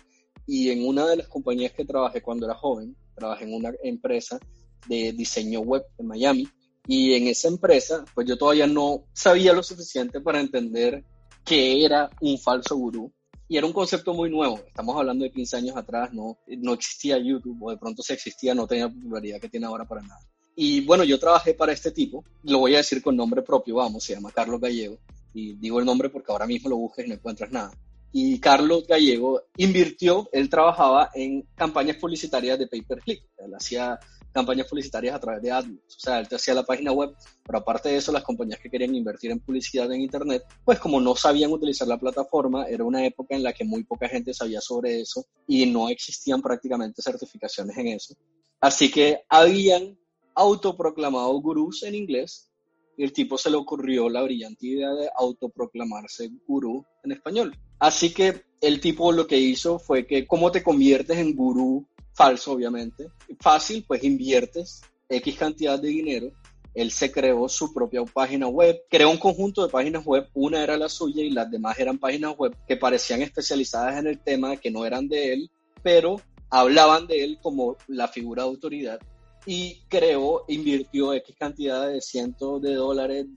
y 0.47 0.69
en 0.69 0.87
una 0.87 1.05
de 1.07 1.17
las 1.17 1.27
compañías 1.27 1.73
que 1.73 1.85
trabajé 1.85 2.21
cuando 2.21 2.45
era 2.45 2.55
joven, 2.55 2.95
trabajé 3.15 3.45
en 3.45 3.53
una 3.53 3.71
empresa 3.83 4.39
de 4.87 5.11
diseño 5.11 5.61
web 5.61 5.83
en 5.97 6.07
Miami 6.07 6.47
y 6.87 7.13
en 7.13 7.27
esa 7.27 7.47
empresa, 7.47 8.05
pues 8.13 8.27
yo 8.27 8.37
todavía 8.37 8.67
no 8.67 9.05
sabía 9.13 9.53
lo 9.53 9.63
suficiente 9.63 10.21
para 10.21 10.39
entender 10.39 11.03
qué 11.43 11.83
era 11.83 12.09
un 12.21 12.37
falso 12.37 12.75
gurú. 12.75 13.11
Y 13.47 13.57
era 13.57 13.67
un 13.67 13.73
concepto 13.73 14.13
muy 14.13 14.29
nuevo. 14.29 14.59
Estamos 14.67 14.97
hablando 14.97 15.23
de 15.23 15.31
15 15.31 15.57
años 15.57 15.77
atrás, 15.77 16.11
no, 16.13 16.37
no 16.47 16.73
existía 16.73 17.17
YouTube, 17.17 17.61
o 17.61 17.71
de 17.71 17.77
pronto 17.77 18.01
si 18.01 18.13
existía, 18.13 18.55
no 18.55 18.65
tenía 18.65 18.85
la 18.85 18.93
popularidad 18.93 19.39
que 19.39 19.49
tiene 19.49 19.67
ahora 19.67 19.85
para 19.85 20.01
nada. 20.01 20.19
Y 20.55 20.81
bueno, 20.81 21.03
yo 21.03 21.19
trabajé 21.19 21.53
para 21.53 21.73
este 21.73 21.91
tipo, 21.91 22.23
lo 22.43 22.59
voy 22.59 22.75
a 22.75 22.77
decir 22.77 23.03
con 23.03 23.15
nombre 23.15 23.41
propio, 23.41 23.75
vamos, 23.75 24.03
se 24.03 24.15
llama 24.15 24.31
Carlos 24.31 24.61
Gallego. 24.61 24.97
Y 25.33 25.53
digo 25.55 25.79
el 25.79 25.85
nombre 25.85 26.09
porque 26.09 26.31
ahora 26.31 26.47
mismo 26.47 26.69
lo 26.69 26.77
busques 26.77 27.05
y 27.05 27.09
no 27.09 27.15
encuentras 27.15 27.51
nada. 27.51 27.71
Y 28.13 28.39
Carlos 28.39 28.87
Gallego 28.87 29.41
invirtió, 29.57 30.29
él 30.31 30.49
trabajaba 30.49 31.09
en 31.13 31.45
campañas 31.55 31.97
publicitarias 31.97 32.57
de 32.57 32.67
pay-per-click. 32.67 33.23
Él 33.37 33.53
hacía 33.53 33.99
campañas 34.35 34.67
publicitarias 34.67 35.15
a 35.15 35.19
través 35.19 35.41
de 35.41 35.49
AdWords. 35.49 35.95
O 35.95 35.99
sea, 35.99 36.19
él 36.19 36.27
te 36.27 36.35
hacía 36.35 36.53
la 36.53 36.63
página 36.63 36.91
web, 36.91 37.15
pero 37.45 37.59
aparte 37.59 37.87
de 37.87 37.95
eso, 37.95 38.11
las 38.11 38.21
compañías 38.21 38.59
que 38.59 38.69
querían 38.69 38.93
invertir 38.93 39.31
en 39.31 39.39
publicidad 39.39 39.89
en 39.93 40.01
Internet, 40.01 40.43
pues 40.65 40.77
como 40.77 40.99
no 40.99 41.15
sabían 41.15 41.53
utilizar 41.53 41.87
la 41.87 41.97
plataforma, 41.97 42.65
era 42.65 42.83
una 42.83 43.05
época 43.05 43.33
en 43.33 43.43
la 43.43 43.53
que 43.53 43.63
muy 43.63 43.85
poca 43.85 44.09
gente 44.09 44.33
sabía 44.33 44.59
sobre 44.59 44.99
eso 44.99 45.25
y 45.47 45.65
no 45.67 45.87
existían 45.87 46.41
prácticamente 46.41 47.01
certificaciones 47.01 47.77
en 47.77 47.87
eso. 47.87 48.13
Así 48.59 48.91
que 48.91 49.21
habían 49.29 49.97
autoproclamado 50.35 51.31
gurús 51.39 51.83
en 51.83 51.95
inglés 51.95 52.51
y 52.97 53.05
el 53.05 53.13
tipo 53.13 53.37
se 53.37 53.49
le 53.49 53.55
ocurrió 53.55 54.09
la 54.09 54.21
brillante 54.21 54.67
idea 54.67 54.93
de 54.93 55.09
autoproclamarse 55.15 56.29
gurú 56.45 56.85
en 57.05 57.13
español. 57.13 57.57
Así 57.79 58.13
que 58.13 58.43
el 58.59 58.81
tipo 58.81 59.13
lo 59.13 59.27
que 59.27 59.37
hizo 59.37 59.79
fue 59.79 60.05
que, 60.05 60.27
¿cómo 60.27 60.51
te 60.51 60.61
conviertes 60.61 61.17
en 61.19 61.35
gurú 61.35 61.87
falso 62.15 62.53
obviamente. 62.53 63.09
Fácil, 63.39 63.83
pues 63.87 64.03
inviertes 64.03 64.81
X 65.09 65.37
cantidad 65.37 65.79
de 65.79 65.89
dinero. 65.89 66.31
Él 66.73 66.91
se 66.91 67.11
creó 67.11 67.47
su 67.47 67.73
propia 67.73 68.03
página 68.03 68.47
web, 68.47 68.81
creó 68.89 69.09
un 69.09 69.17
conjunto 69.17 69.63
de 69.63 69.71
páginas 69.71 70.05
web, 70.05 70.27
una 70.33 70.61
era 70.61 70.75
la 70.75 70.89
suya 70.89 71.23
y 71.23 71.29
las 71.29 71.49
demás 71.49 71.79
eran 71.79 71.97
páginas 71.97 72.35
web 72.37 72.55
que 72.67 72.75
parecían 72.75 73.21
especializadas 73.21 73.97
en 73.97 74.07
el 74.07 74.19
tema, 74.19 74.57
que 74.57 74.71
no 74.71 74.85
eran 74.85 75.07
de 75.07 75.33
él, 75.33 75.51
pero 75.83 76.19
hablaban 76.49 77.07
de 77.07 77.23
él 77.23 77.39
como 77.41 77.77
la 77.87 78.09
figura 78.09 78.43
de 78.43 78.49
autoridad 78.49 78.99
y 79.45 79.81
creó, 79.87 80.43
invirtió 80.47 81.13
X 81.13 81.35
cantidad 81.37 81.87
de 81.87 82.01
cientos 82.01 82.61
de 82.61 82.73
dólares 82.73 83.27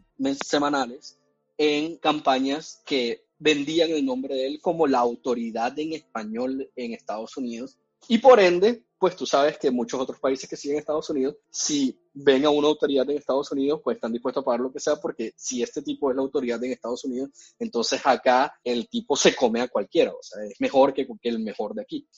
semanales 0.44 1.18
en 1.58 1.96
campañas 1.96 2.82
que 2.84 3.22
vendían 3.38 3.90
el 3.90 4.04
nombre 4.04 4.34
de 4.34 4.46
él 4.46 4.60
como 4.60 4.86
la 4.86 4.98
autoridad 4.98 5.78
en 5.78 5.92
español 5.92 6.68
en 6.74 6.92
Estados 6.92 7.36
Unidos 7.36 7.78
y 8.07 8.18
por 8.18 8.38
ende, 8.38 8.84
pues 8.99 9.16
tú 9.16 9.26
sabes 9.26 9.59
que 9.59 9.70
muchos 9.70 10.01
otros 10.01 10.18
países 10.18 10.49
que 10.49 10.57
siguen 10.57 10.78
Estados 10.78 11.09
Unidos, 11.11 11.36
si 11.51 11.99
ven 12.12 12.44
a 12.44 12.51
una 12.51 12.68
autoridad 12.68 13.09
en 13.09 13.16
Estados 13.16 13.51
Unidos, 13.53 13.80
pues 13.82 13.96
están 13.96 14.12
dispuestos 14.12 14.42
a 14.42 14.44
pagar 14.44 14.61
lo 14.61 14.72
que 14.72 14.80
sea, 14.80 14.96
porque 14.96 15.32
si 15.36 15.62
este 15.62 15.82
tipo 15.82 16.11
es 16.11 16.16
la 16.16 16.22
autoridad 16.22 16.62
en 16.64 16.72
Estados 16.72 17.05
Unidos, 17.05 17.30
entonces 17.59 18.01
acá 18.05 18.53
el 18.64 18.88
tipo 18.88 19.16
se 19.16 19.34
come 19.34 19.61
a 19.61 19.68
cualquiera, 19.68 20.11
o 20.11 20.22
sea, 20.22 20.44
es 20.44 20.61
mejor 20.61 20.92
que, 20.92 21.07
el 21.22 21.38
mejor 21.38 21.74
de 21.74 21.82
aquí. 21.82 22.09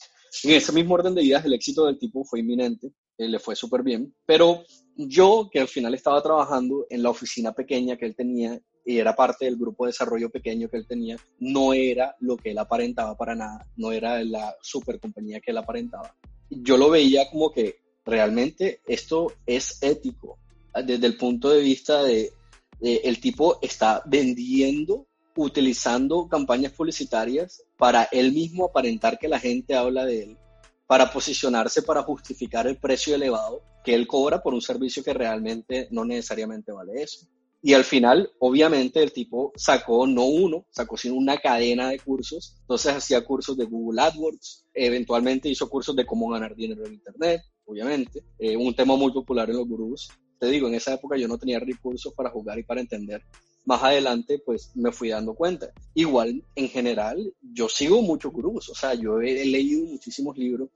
En 0.43 0.51
ese 0.51 0.71
mismo 0.71 0.95
orden 0.95 1.13
de 1.13 1.23
ideas, 1.23 1.45
el 1.45 1.53
éxito 1.53 1.85
del 1.85 1.99
tipo 1.99 2.23
fue 2.23 2.39
inminente, 2.39 2.91
eh, 3.17 3.27
le 3.27 3.39
fue 3.39 3.55
súper 3.55 3.83
bien, 3.83 4.15
pero 4.25 4.63
yo, 4.95 5.49
que 5.51 5.59
al 5.59 5.67
final 5.67 5.93
estaba 5.93 6.21
trabajando 6.23 6.87
en 6.89 7.03
la 7.03 7.09
oficina 7.09 7.53
pequeña 7.53 7.97
que 7.97 8.05
él 8.05 8.15
tenía 8.15 8.59
y 8.85 8.97
era 8.97 9.15
parte 9.15 9.45
del 9.45 9.57
grupo 9.57 9.85
de 9.85 9.89
desarrollo 9.89 10.29
pequeño 10.29 10.69
que 10.69 10.77
él 10.77 10.87
tenía, 10.87 11.17
no 11.39 11.73
era 11.73 12.15
lo 12.19 12.37
que 12.37 12.51
él 12.51 12.57
aparentaba 12.57 13.15
para 13.15 13.35
nada, 13.35 13.67
no 13.75 13.91
era 13.91 14.23
la 14.23 14.55
super 14.61 14.99
compañía 14.99 15.39
que 15.39 15.51
él 15.51 15.57
aparentaba. 15.57 16.15
Yo 16.49 16.77
lo 16.77 16.89
veía 16.89 17.29
como 17.29 17.51
que 17.51 17.79
realmente 18.05 18.81
esto 18.85 19.33
es 19.45 19.81
ético, 19.81 20.39
desde 20.85 21.07
el 21.07 21.17
punto 21.17 21.49
de 21.49 21.61
vista 21.61 22.03
de, 22.03 22.31
el 22.81 23.19
tipo 23.19 23.59
está 23.61 24.01
vendiendo, 24.05 25.07
utilizando 25.35 26.27
campañas 26.27 26.73
publicitarias 26.73 27.63
para 27.77 28.03
él 28.11 28.33
mismo 28.33 28.65
aparentar 28.65 29.17
que 29.17 29.27
la 29.27 29.39
gente 29.39 29.75
habla 29.75 30.05
de 30.05 30.23
él, 30.23 30.37
para 30.87 31.11
posicionarse, 31.11 31.83
para 31.83 32.03
justificar 32.03 32.67
el 32.67 32.77
precio 32.77 33.15
elevado 33.15 33.61
que 33.83 33.93
él 33.93 34.07
cobra 34.07 34.41
por 34.41 34.53
un 34.53 34.61
servicio 34.61 35.03
que 35.03 35.13
realmente 35.13 35.87
no 35.91 36.05
necesariamente 36.05 36.71
vale 36.71 37.01
eso. 37.01 37.27
Y 37.63 37.73
al 37.73 37.83
final, 37.83 38.31
obviamente, 38.39 39.03
el 39.03 39.13
tipo 39.13 39.53
sacó 39.55 40.07
no 40.07 40.25
uno, 40.25 40.65
sacó 40.71 40.97
sino 40.97 41.15
una 41.15 41.37
cadena 41.37 41.89
de 41.89 41.99
cursos. 41.99 42.55
Entonces 42.61 42.93
hacía 42.93 43.23
cursos 43.23 43.55
de 43.55 43.65
Google 43.65 44.01
AdWords, 44.01 44.65
eventualmente 44.73 45.47
hizo 45.47 45.69
cursos 45.69 45.95
de 45.95 46.05
cómo 46.05 46.29
ganar 46.29 46.55
dinero 46.55 46.85
en 46.85 46.93
Internet, 46.93 47.41
obviamente. 47.65 48.23
Eh, 48.39 48.57
un 48.57 48.73
tema 48.75 48.95
muy 48.95 49.11
popular 49.11 49.47
en 49.49 49.57
los 49.57 49.67
gurús. 49.67 50.09
Te 50.39 50.47
digo, 50.47 50.67
en 50.67 50.73
esa 50.73 50.95
época 50.95 51.17
yo 51.17 51.27
no 51.27 51.37
tenía 51.37 51.59
recursos 51.59 52.11
para 52.15 52.31
jugar 52.31 52.57
y 52.57 52.63
para 52.63 52.81
entender. 52.81 53.23
Más 53.65 53.83
adelante, 53.83 54.41
pues 54.43 54.71
me 54.73 54.91
fui 54.91 55.09
dando 55.09 55.35
cuenta. 55.35 55.71
Igual, 55.93 56.43
en 56.55 56.67
general, 56.67 57.31
yo 57.41 57.69
sigo 57.69 58.01
muchos 58.01 58.31
gurús. 58.31 58.69
O 58.69 58.75
sea, 58.75 58.95
yo 58.95 59.21
he, 59.21 59.45
leído 59.45 59.85
muchísimos 59.85 60.35
libros 60.35 60.69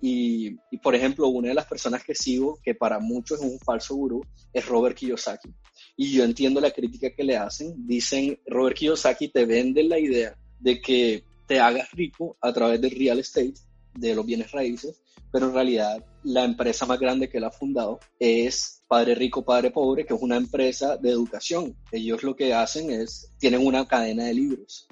y, 0.00 0.56
y, 0.72 0.78
por 0.78 0.96
ejemplo, 0.96 1.28
una 1.28 1.50
de 1.50 1.54
las 1.54 1.66
personas 1.66 2.02
que 2.02 2.16
sigo, 2.16 2.58
que 2.60 2.74
para 2.74 2.98
muchos 2.98 3.40
es 3.40 3.48
un 3.48 3.60
falso 3.60 3.94
gurú, 3.94 4.20
es 4.52 4.66
Robert 4.66 4.96
Kiyosaki 4.96 5.54
y 5.96 6.12
yo 6.12 6.24
entiendo 6.24 6.60
la 6.60 6.70
crítica 6.70 7.10
que 7.14 7.24
le 7.24 7.36
hacen. 7.36 7.86
Dicen, 7.86 8.38
Robert 8.46 8.76
Kiyosaki 8.76 9.28
te 9.28 9.44
vende 9.44 9.82
la 9.84 9.98
idea 9.98 10.36
de 10.58 10.80
que 10.80 11.24
te 11.46 11.60
hagas 11.60 11.90
rico 11.92 12.36
a 12.40 12.52
través 12.52 12.80
del 12.80 12.90
real 12.90 13.18
estate, 13.18 13.54
de 13.94 14.14
los 14.14 14.26
bienes 14.26 14.50
raíces, 14.50 15.00
pero 15.30 15.46
en 15.46 15.54
realidad 15.54 16.04
la 16.24 16.44
empresa 16.44 16.86
más 16.86 16.98
grande 16.98 17.28
que 17.28 17.38
él 17.38 17.44
ha 17.44 17.50
fundado 17.50 18.00
es 18.18 18.82
Padre 18.88 19.14
Rico, 19.14 19.44
Padre 19.44 19.70
Pobre, 19.70 20.04
que 20.04 20.14
es 20.14 20.22
una 20.22 20.36
empresa 20.36 20.96
de 20.96 21.10
educación. 21.10 21.76
Ellos 21.92 22.22
lo 22.22 22.34
que 22.34 22.54
hacen 22.54 22.90
es, 22.90 23.30
tienen 23.38 23.64
una 23.64 23.86
cadena 23.86 24.24
de 24.24 24.34
libros. 24.34 24.88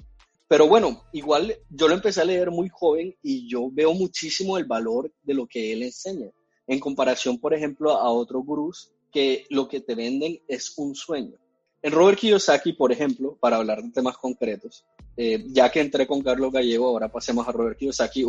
Pero 0.47 0.67
bueno, 0.67 1.03
igual 1.11 1.57
yo 1.69 1.87
lo 1.87 1.95
empecé 1.95 2.21
a 2.21 2.25
leer 2.25 2.51
muy 2.51 2.69
joven 2.69 3.15
y 3.23 3.49
yo 3.49 3.69
veo 3.71 3.93
muchísimo 3.93 4.57
el 4.57 4.65
valor 4.65 5.11
de 5.23 5.33
lo 5.33 5.47
que 5.47 5.73
él 5.73 5.83
enseña, 5.83 6.27
en 6.67 6.79
comparación, 6.79 7.39
por 7.39 7.53
ejemplo, 7.53 7.91
a 7.91 8.09
otros 8.11 8.45
gurús 8.45 8.92
que 9.13 9.45
lo 9.49 9.67
que 9.67 9.79
te 9.79 9.95
venden 9.95 10.41
es 10.47 10.73
un 10.77 10.95
sueño. 10.95 11.37
En 11.83 11.91
Robert 11.91 12.17
Kiyosaki, 12.17 12.73
por 12.73 12.91
ejemplo, 12.91 13.37
para 13.39 13.57
hablar 13.57 13.83
de 13.83 13.91
temas 13.91 14.17
concretos, 14.17 14.85
eh, 15.17 15.43
ya 15.49 15.69
que 15.69 15.81
entré 15.81 16.07
con 16.07 16.21
Carlos 16.21 16.51
Gallego, 16.51 16.87
ahora 16.87 17.11
pasemos 17.11 17.47
a 17.47 17.51
Robert 17.51 17.77
Kiyosaki, 17.77 18.25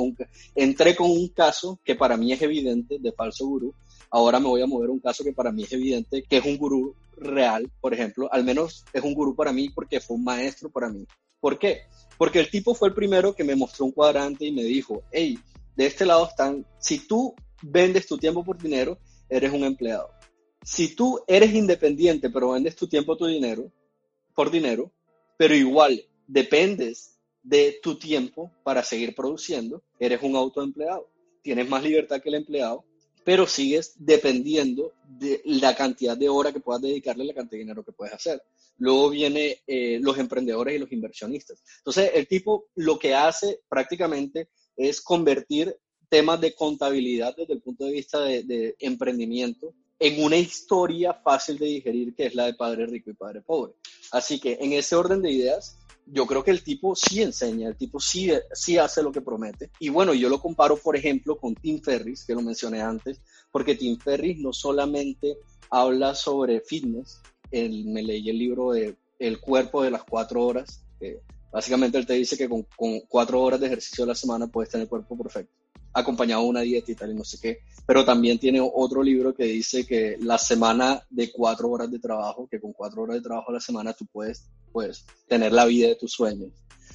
entré 0.57 0.95
con 0.95 1.11
un 1.11 1.29
caso 1.29 1.79
que 1.85 1.95
para 1.95 2.17
mí 2.17 2.33
es 2.33 2.43
evidente 2.43 2.99
de 2.99 3.13
falso 3.13 3.47
gurú, 3.47 3.73
ahora 4.11 4.41
me 4.41 4.49
voy 4.49 4.61
a 4.61 4.67
mover 4.67 4.91
un 4.91 4.99
caso 4.99 5.23
que 5.23 5.33
para 5.33 5.53
mí 5.53 5.63
es 5.63 5.73
evidente 5.73 6.25
que 6.29 6.39
es 6.39 6.45
un 6.45 6.59
gurú 6.59 6.95
real, 7.17 7.71
por 7.81 7.95
ejemplo, 7.95 8.29
al 8.33 8.45
menos 8.45 8.85
es 8.93 9.03
un 9.03 9.15
gurú 9.15 9.37
para 9.37 9.53
mí 9.53 9.71
porque 9.71 10.01
fue 10.01 10.17
un 10.17 10.25
maestro 10.25 10.69
para 10.69 10.89
mí. 10.89 11.07
¿Por 11.41 11.59
qué? 11.59 11.83
Porque 12.19 12.41
el 12.41 12.51
tipo 12.51 12.75
fue 12.75 12.89
el 12.89 12.95
primero 12.95 13.37
que 13.37 13.45
me 13.45 13.55
mostró 13.55 13.85
un 13.85 13.93
cuadrante 13.93 14.47
y 14.47 14.53
me 14.53 14.65
dijo, 14.65 15.03
hey, 15.13 15.39
de 15.77 15.87
este 15.87 16.05
lado 16.05 16.27
están, 16.27 16.67
si 16.81 17.07
tú 17.07 17.35
vendes 17.63 18.07
tu 18.09 18.19
tiempo 18.19 18.45
por 18.45 18.59
dinero, 18.59 18.99
eres 19.29 19.53
un 19.53 19.63
empleado 19.63 20.11
si 20.65 20.95
tú 20.95 21.21
eres 21.27 21.55
independiente, 21.55 22.31
pero 22.31 22.53
vendes 22.53 22.75
tu 22.75 22.89
tiempo, 22.89 23.17
tu 23.17 23.27
dinero, 23.27 23.71
por 24.35 24.51
dinero, 24.51 24.91
pero 25.37 25.55
igual 25.55 26.05
dependes 26.27 27.19
de 27.43 27.79
tu 27.83 27.99
tiempo 27.99 28.51
para 28.63 28.83
seguir 28.83 29.15
produciendo, 29.15 29.83
eres 29.99 30.23
un 30.23 30.35
autoempleado. 30.37 31.09
Tienes 31.43 31.69
más 31.69 31.83
libertad 31.83 32.23
que 32.23 32.31
el 32.31 32.37
empleado, 32.37 32.85
pero 33.25 33.47
sigues 33.47 33.95
dependiendo 33.97 34.93
de 35.07 35.43
la 35.45 35.75
cantidad 35.77 36.17
de 36.17 36.29
horas 36.29 36.53
que 36.53 36.61
puedas 36.61 36.83
dedicarle, 36.83 37.25
la 37.25 37.35
cantidad 37.35 37.59
de 37.59 37.65
dinero 37.65 37.85
que 37.85 37.93
puedes 37.93 38.15
hacer. 38.15 38.43
Luego 38.79 39.11
viene 39.11 39.63
eh, 39.67 39.99
los 40.01 40.19
emprendedores 40.19 40.75
y 40.75 40.79
los 40.79 40.91
inversionistas. 40.93 41.63
Entonces, 41.79 42.11
el 42.15 42.27
tipo 42.27 42.67
lo 42.75 42.99
que 42.99 43.15
hace 43.15 43.61
prácticamente 43.69 44.49
es 44.77 45.01
convertir 45.01 45.77
temas 46.09 46.41
de 46.41 46.55
contabilidad 46.55 47.35
desde 47.37 47.55
el 47.55 47.61
punto 47.61 47.85
de 47.85 47.93
vista 47.93 48.21
de, 48.21 48.77
emprendimiento 48.79 49.75
en 49.99 50.23
una 50.23 50.37
historia 50.37 51.15
fácil 51.15 51.59
de 51.59 51.67
digerir 51.67 52.15
que 52.15 52.27
es 52.27 52.35
la 52.35 52.47
de 52.47 52.55
padre 52.55 52.87
rico 52.87 53.11
y 53.11 53.15
padre 53.15 53.43
pobre. 53.43 53.75
Así 54.13 54.41
que 54.41 54.59
en 54.61 54.73
ese 54.73 54.97
orden 54.97 55.23
de 55.23 55.31
ideas, 55.31 55.79
yo 56.07 56.27
creo 56.27 56.45
que 56.45 56.51
el 56.51 56.63
tipo 56.63 56.95
sí 56.95 57.23
enseña, 57.23 57.69
el 57.69 57.77
tipo 57.77 58.01
sí, 58.01 58.31
sí 58.53 58.77
hace 58.77 59.03
lo 59.03 59.13
que 59.13 59.23
promete. 59.23 59.71
Y 59.79 59.89
bueno, 59.89 60.13
yo 60.15 60.29
lo 60.29 60.41
comparo, 60.41 60.77
por 60.77 60.97
ejemplo, 60.97 61.37
con 61.37 61.55
Tim 61.55 61.81
Ferris, 61.81 62.25
que 62.25 62.35
lo 62.35 62.43
mencioné 62.43 62.83
antes, 62.83 63.21
porque 63.51 63.75
Tim 63.75 63.99
Ferris 63.99 64.39
no 64.39 64.53
solamente 64.53 65.39
habla 65.71 66.15
sobre 66.15 66.61
fitness, 66.61 67.21
él, 67.51 67.85
me 67.87 68.03
leí 68.03 68.29
el 68.29 68.39
libro 68.39 68.73
de 68.73 68.97
El 69.19 69.41
cuerpo 69.41 69.83
de 69.83 69.91
las 69.91 70.05
cuatro 70.05 70.45
horas, 70.45 70.85
que 70.99 71.21
básicamente 71.53 71.97
él 71.99 72.07
te 72.07 72.15
dice 72.15 72.37
que 72.37 72.49
con, 72.49 72.67
con 72.77 73.01
cuatro 73.09 73.41
horas 73.41 73.61
de 73.61 73.69
ejercicio 73.69 74.05
a 74.05 74.09
la 74.09 74.15
semana 74.15 74.49
puedes 74.49 74.71
tener 74.71 74.85
el 74.85 74.89
cuerpo 74.89 75.17
perfecto 75.17 75.64
acompañado 75.95 76.43
de 76.43 76.49
una 76.49 76.61
dieta 76.61 76.93
y 76.93 76.95
tal 76.95 77.13
y 77.13 77.15
no 77.15 77.25
sé 77.25 77.39
qué. 77.41 77.61
Pero 77.87 78.05
también 78.05 78.39
tiene 78.39 78.61
otro 78.61 79.03
libro 79.03 79.35
que 79.35 79.45
dice 79.45 79.87
que 79.87 80.17
la 80.21 80.39
semana 80.39 81.03
de 81.09 81.31
cuatro 81.31 81.71
horas 81.71 81.91
de 81.91 81.99
trabajo, 81.99 82.49
que 82.51 82.61
con 82.61 82.73
cuatro 82.73 83.03
horas 83.03 83.17
de 83.17 83.23
trabajo 83.23 83.51
a 83.51 83.55
la 83.55 83.61
semana 83.61 83.93
tú 83.93 84.07
puedes, 84.07 84.49
puedes 84.73 85.07
tener 85.29 85.53
la 85.53 85.65
vida 85.65 85.89
de 85.89 85.97
tus 85.97 86.13
sueños. 86.13 86.51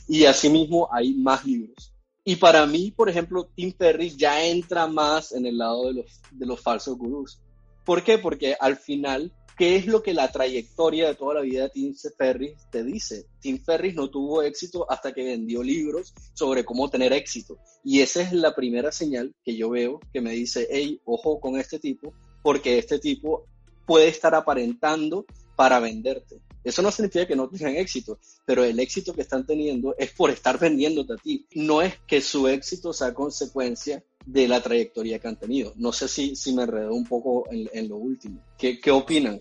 Y 0.08 0.26
asimismo 0.26 0.90
hay 0.92 1.14
más 1.14 1.46
libros. 1.46 1.94
Y 2.24 2.36
para 2.36 2.66
mí, 2.66 2.92
por 2.92 3.10
ejemplo, 3.10 3.50
Tim 3.56 3.74
Ferriss 3.74 4.18
ya 4.18 4.44
entra 4.44 4.88
más 4.88 5.32
en 5.32 5.46
el 5.46 5.58
lado 5.58 5.88
de 5.88 5.94
los, 5.94 6.22
de 6.32 6.46
los 6.46 6.60
falsos 6.60 6.98
gurús. 6.98 7.40
¿Por 7.86 8.04
qué? 8.04 8.18
Porque 8.18 8.56
al 8.60 8.78
final 8.78 9.32
¿Qué 9.60 9.76
es 9.76 9.88
lo 9.88 10.02
que 10.02 10.14
la 10.14 10.32
trayectoria 10.32 11.10
de 11.10 11.16
toda 11.16 11.34
la 11.34 11.42
vida 11.42 11.64
de 11.64 11.70
Tim 11.72 11.94
Ferris 12.18 12.54
te 12.72 12.82
dice? 12.82 13.26
Tim 13.42 13.62
Ferris 13.62 13.94
no 13.94 14.10
tuvo 14.10 14.42
éxito 14.42 14.90
hasta 14.90 15.14
que 15.14 15.22
vendió 15.22 15.62
libros 15.62 16.14
sobre 16.32 16.64
cómo 16.64 16.90
tener 16.90 17.12
éxito. 17.12 17.58
Y 17.84 18.00
esa 18.00 18.22
es 18.22 18.32
la 18.32 18.56
primera 18.56 18.94
señal 18.94 19.36
que 19.44 19.58
yo 19.58 19.70
veo 19.70 20.00
que 20.14 20.22
me 20.22 20.32
dice, 20.32 20.66
hey, 20.72 21.02
ojo 21.04 21.42
con 21.42 21.60
este 21.60 21.78
tipo, 21.78 22.14
porque 22.42 22.78
este 22.78 23.00
tipo 23.00 23.48
puede 23.86 24.08
estar 24.08 24.34
aparentando 24.34 25.26
para 25.58 25.82
venderte. 25.82 26.40
Eso 26.64 26.82
no 26.82 26.90
significa 26.90 27.28
que 27.28 27.36
no 27.36 27.50
tengan 27.50 27.76
éxito, 27.76 28.18
pero 28.46 28.64
el 28.64 28.80
éxito 28.80 29.14
que 29.14 29.24
están 29.24 29.46
teniendo 29.46 29.94
es 29.98 30.14
por 30.14 30.30
estar 30.30 30.58
vendiéndote 30.58 31.16
a 31.16 31.18
ti. 31.18 31.46
No 31.54 31.82
es 31.82 31.96
que 32.08 32.22
su 32.22 32.48
éxito 32.48 32.94
sea 32.94 33.14
consecuencia 33.14 34.06
de 34.26 34.48
la 34.48 34.62
trayectoria 34.62 35.20
que 35.20 35.28
han 35.28 35.38
tenido. 35.38 35.74
No 35.76 35.92
sé 35.92 36.08
si, 36.08 36.36
si 36.36 36.54
me 36.54 36.64
enredó 36.64 36.94
un 36.94 37.06
poco 37.06 37.46
en, 37.52 37.90
lo 37.90 37.98
último. 37.98 38.44
¿Qué, 38.58 38.80
¿Qué, 38.80 38.92
opinan? 38.92 39.40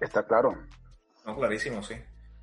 Está 0.00 0.26
claro. 0.26 0.56
No, 1.24 1.36
clarísimo, 1.36 1.82
sí. 1.82 1.94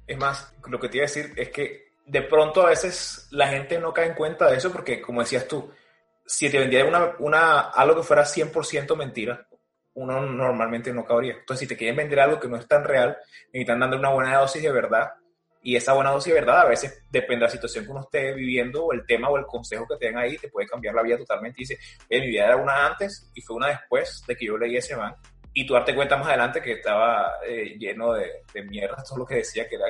Es 0.05 0.17
más, 0.17 0.53
lo 0.67 0.79
que 0.79 0.89
te 0.89 0.97
iba 0.97 1.05
a 1.05 1.07
decir 1.09 1.33
es 1.35 1.49
que 1.49 1.87
de 2.05 2.21
pronto 2.21 2.61
a 2.61 2.69
veces 2.69 3.27
la 3.31 3.49
gente 3.49 3.79
no 3.79 3.93
cae 3.93 4.07
en 4.07 4.15
cuenta 4.15 4.49
de 4.49 4.57
eso 4.57 4.71
porque, 4.71 5.01
como 5.01 5.21
decías 5.21 5.47
tú, 5.47 5.69
si 6.25 6.49
te 6.49 6.59
vendía 6.59 6.85
una, 6.85 7.15
una, 7.19 7.59
algo 7.59 7.97
que 7.97 8.03
fuera 8.03 8.23
100% 8.23 8.95
mentira, 8.95 9.47
uno 9.97 10.21
normalmente 10.21 10.93
no 10.93 11.03
cabría. 11.03 11.33
Entonces, 11.33 11.61
si 11.61 11.67
te 11.67 11.77
quieren 11.77 11.95
vender 11.95 12.19
algo 12.19 12.39
que 12.39 12.47
no 12.47 12.57
es 12.57 12.67
tan 12.67 12.83
real, 12.83 13.17
necesitan 13.47 13.79
dando 13.79 13.97
una 13.97 14.11
buena 14.11 14.37
dosis 14.37 14.61
de 14.61 14.71
verdad, 14.71 15.09
y 15.63 15.75
esa 15.75 15.93
buena 15.93 16.11
dosis 16.11 16.33
de 16.33 16.39
verdad 16.39 16.61
a 16.61 16.65
veces 16.65 17.03
depende 17.09 17.37
de 17.37 17.47
la 17.47 17.49
situación 17.49 17.85
que 17.85 17.91
uno 17.91 18.01
esté 18.01 18.33
viviendo 18.33 18.85
o 18.85 18.93
el 18.93 19.05
tema 19.05 19.29
o 19.29 19.37
el 19.37 19.45
consejo 19.45 19.85
que 19.87 19.97
tengan 19.97 20.23
ahí, 20.23 20.37
te 20.37 20.49
puede 20.49 20.67
cambiar 20.67 20.95
la 20.95 21.03
vida 21.03 21.17
totalmente. 21.17 21.61
Y 21.61 21.65
dice, 21.65 21.79
mi 22.09 22.27
vida 22.27 22.45
era 22.45 22.55
una 22.55 22.85
antes 22.85 23.29
y 23.33 23.41
fue 23.41 23.55
una 23.55 23.67
después 23.67 24.23
de 24.27 24.35
que 24.35 24.45
yo 24.45 24.57
leí 24.57 24.77
ese 24.77 24.95
man. 24.95 25.15
Y 25.53 25.65
tú 25.65 25.73
darte 25.73 25.95
cuenta 25.95 26.17
más 26.17 26.27
adelante 26.27 26.61
que 26.61 26.73
estaba 26.73 27.33
eh, 27.45 27.75
lleno 27.77 28.13
de, 28.13 28.43
de 28.53 28.63
mierda, 28.63 29.03
todo 29.03 29.19
lo 29.19 29.25
que 29.25 29.35
decía 29.35 29.67
que 29.67 29.75
era. 29.75 29.85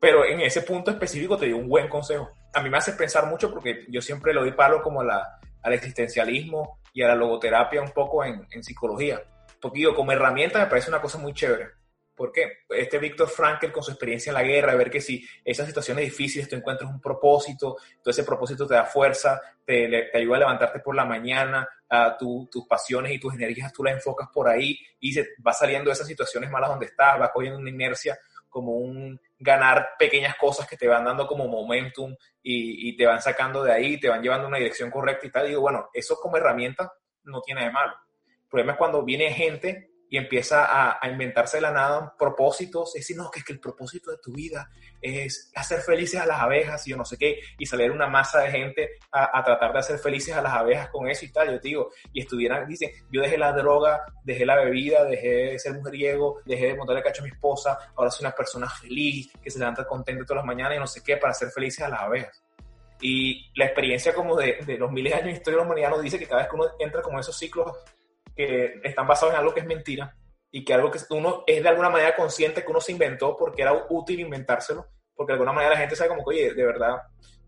Pero 0.00 0.24
en 0.24 0.40
ese 0.40 0.62
punto 0.62 0.90
específico 0.90 1.36
te 1.36 1.46
dio 1.46 1.56
un 1.56 1.68
buen 1.68 1.88
consejo. 1.88 2.30
A 2.52 2.60
mí 2.60 2.68
me 2.68 2.78
hace 2.78 2.92
pensar 2.92 3.26
mucho 3.26 3.50
porque 3.50 3.86
yo 3.88 4.02
siempre 4.02 4.34
lo 4.34 4.40
doy 4.40 4.52
palo 4.52 4.82
como 4.82 5.04
la, 5.04 5.38
al 5.62 5.72
existencialismo 5.72 6.80
y 6.92 7.02
a 7.02 7.08
la 7.08 7.14
logoterapia 7.14 7.80
un 7.80 7.92
poco 7.92 8.24
en, 8.24 8.46
en 8.50 8.64
psicología. 8.64 9.22
Porque 9.60 9.84
como 9.94 10.10
herramienta 10.10 10.58
me 10.58 10.66
parece 10.66 10.90
una 10.90 11.00
cosa 11.00 11.18
muy 11.18 11.32
chévere 11.32 11.81
¿Por 12.22 12.30
qué? 12.30 12.58
Este 12.68 13.00
Víctor 13.00 13.28
Frankel 13.28 13.72
con 13.72 13.82
su 13.82 13.90
experiencia 13.90 14.30
en 14.30 14.34
la 14.34 14.44
guerra, 14.44 14.76
ver 14.76 14.92
que 14.92 15.00
si 15.00 15.26
esas 15.44 15.66
situaciones 15.66 16.04
difíciles 16.04 16.48
tú 16.48 16.54
encuentras 16.54 16.88
un 16.88 17.00
propósito, 17.00 17.78
todo 18.00 18.12
ese 18.12 18.22
propósito 18.22 18.64
te 18.64 18.74
da 18.74 18.84
fuerza, 18.84 19.40
te, 19.64 20.08
ayuda 20.16 20.36
a 20.36 20.38
levantarte 20.38 20.78
por 20.78 20.94
la 20.94 21.04
mañana, 21.04 21.68
tus 22.20 22.64
pasiones 22.68 23.10
y 23.10 23.18
tus 23.18 23.34
energías 23.34 23.72
tú 23.72 23.82
las 23.82 23.94
enfocas 23.94 24.28
por 24.32 24.48
ahí 24.48 24.78
y 25.00 25.12
se 25.12 25.30
va 25.44 25.52
saliendo 25.52 25.90
de 25.90 25.94
esas 25.94 26.06
situaciones 26.06 26.48
malas 26.48 26.70
donde 26.70 26.86
estás, 26.86 27.20
va 27.20 27.32
cogiendo 27.32 27.58
una 27.58 27.70
inercia 27.70 28.16
como 28.48 28.76
un 28.76 29.20
ganar 29.36 29.94
pequeñas 29.98 30.36
cosas 30.36 30.68
que 30.68 30.76
te 30.76 30.86
van 30.86 31.04
dando 31.04 31.26
como 31.26 31.48
momentum 31.48 32.14
y, 32.40 32.96
te 32.96 33.04
van 33.04 33.20
sacando 33.20 33.64
de 33.64 33.72
ahí, 33.72 33.98
te 33.98 34.08
van 34.08 34.22
llevando 34.22 34.44
a 34.44 34.48
una 34.48 34.58
dirección 34.58 34.92
correcta 34.92 35.26
y 35.26 35.30
tal. 35.32 35.48
digo, 35.48 35.62
bueno, 35.62 35.90
eso 35.92 36.14
como 36.22 36.36
herramienta 36.36 36.92
no 37.24 37.40
tiene 37.40 37.64
de 37.64 37.72
malo. 37.72 37.94
El 38.24 38.48
problema 38.48 38.72
es 38.74 38.78
cuando 38.78 39.02
viene 39.02 39.32
gente 39.32 39.91
y 40.12 40.18
empieza 40.18 40.66
a, 40.68 41.08
inventarse 41.08 41.58
la 41.58 41.70
nada 41.70 42.14
propósitos, 42.18 42.94
es 42.94 43.00
decir, 43.00 43.16
no, 43.16 43.30
que 43.30 43.38
es 43.38 43.46
que 43.46 43.54
el 43.54 43.60
propósito 43.60 44.10
de 44.10 44.18
tu 44.18 44.30
vida 44.30 44.68
es 45.00 45.50
hacer 45.54 45.80
felices 45.80 46.20
a 46.20 46.26
las 46.26 46.38
abejas 46.38 46.86
y 46.86 46.90
yo 46.90 46.98
no 46.98 47.04
sé 47.06 47.16
qué, 47.16 47.40
y 47.58 47.64
salir 47.64 47.90
una 47.90 48.06
masa 48.08 48.40
de 48.40 48.50
gente 48.50 48.90
a, 49.10 49.42
tratar 49.42 49.72
de 49.72 49.78
hacer 49.78 49.98
felices 49.98 50.34
a 50.34 50.42
las 50.42 50.52
abejas 50.52 50.90
con 50.90 51.08
eso 51.08 51.24
y 51.24 51.32
tal, 51.32 51.50
yo 51.50 51.58
te 51.58 51.68
digo, 51.68 51.88
y 52.12 52.20
estuvieran, 52.20 52.68
dicen, 52.68 52.90
yo 53.10 53.22
dejé 53.22 53.38
la 53.38 53.52
droga, 53.52 54.04
dejé 54.22 54.44
la 54.44 54.56
bebida, 54.56 55.02
dejé 55.04 55.28
de 55.28 55.58
ser 55.58 55.72
mujeriego, 55.72 56.40
dejé 56.44 56.66
de 56.66 56.74
montarle 56.76 57.02
cacho 57.02 57.22
a 57.22 57.24
mi 57.24 57.30
esposa, 57.30 57.78
ahora 57.96 58.10
soy 58.10 58.26
una 58.26 58.34
persona 58.34 58.68
feliz, 58.68 59.32
que 59.42 59.50
se 59.50 59.58
levanta 59.58 59.86
contenta 59.86 60.26
todas 60.26 60.44
las 60.44 60.46
mañanas 60.46 60.76
y 60.76 60.80
no 60.80 60.86
sé 60.86 61.02
qué, 61.02 61.16
para 61.16 61.30
hacer 61.30 61.48
felices 61.48 61.86
a 61.86 61.88
las 61.88 62.00
abejas. 62.00 62.42
Y 63.00 63.50
la 63.54 63.64
experiencia 63.64 64.12
como 64.12 64.36
de, 64.36 64.58
de 64.66 64.76
los 64.76 64.92
miles 64.92 65.14
de 65.14 65.18
años 65.20 65.32
de 65.32 65.38
historia 65.38 65.56
de 65.56 65.64
la 65.64 65.66
humanidad 65.66 65.90
nos 65.90 66.02
dice 66.02 66.18
que 66.18 66.26
cada 66.26 66.42
vez 66.42 66.50
que 66.50 66.56
uno 66.56 66.66
entra 66.78 67.00
como 67.00 67.18
esos 67.18 67.36
ciclos 67.36 67.72
que 68.34 68.80
están 68.82 69.06
basados 69.06 69.34
en 69.34 69.40
algo 69.40 69.54
que 69.54 69.60
es 69.60 69.66
mentira 69.66 70.16
y 70.50 70.64
que 70.64 70.74
algo 70.74 70.90
que 70.90 70.98
uno 71.10 71.44
es 71.46 71.62
de 71.62 71.68
alguna 71.68 71.90
manera 71.90 72.14
consciente 72.14 72.62
que 72.62 72.70
uno 72.70 72.80
se 72.80 72.92
inventó 72.92 73.36
porque 73.36 73.62
era 73.62 73.72
útil 73.90 74.20
inventárselo, 74.20 74.86
porque 75.14 75.32
de 75.32 75.34
alguna 75.34 75.52
manera 75.52 75.74
la 75.74 75.80
gente 75.80 75.96
sabe 75.96 76.10
como 76.10 76.24
que, 76.24 76.30
oye, 76.30 76.54
de 76.54 76.64
verdad, 76.64 76.96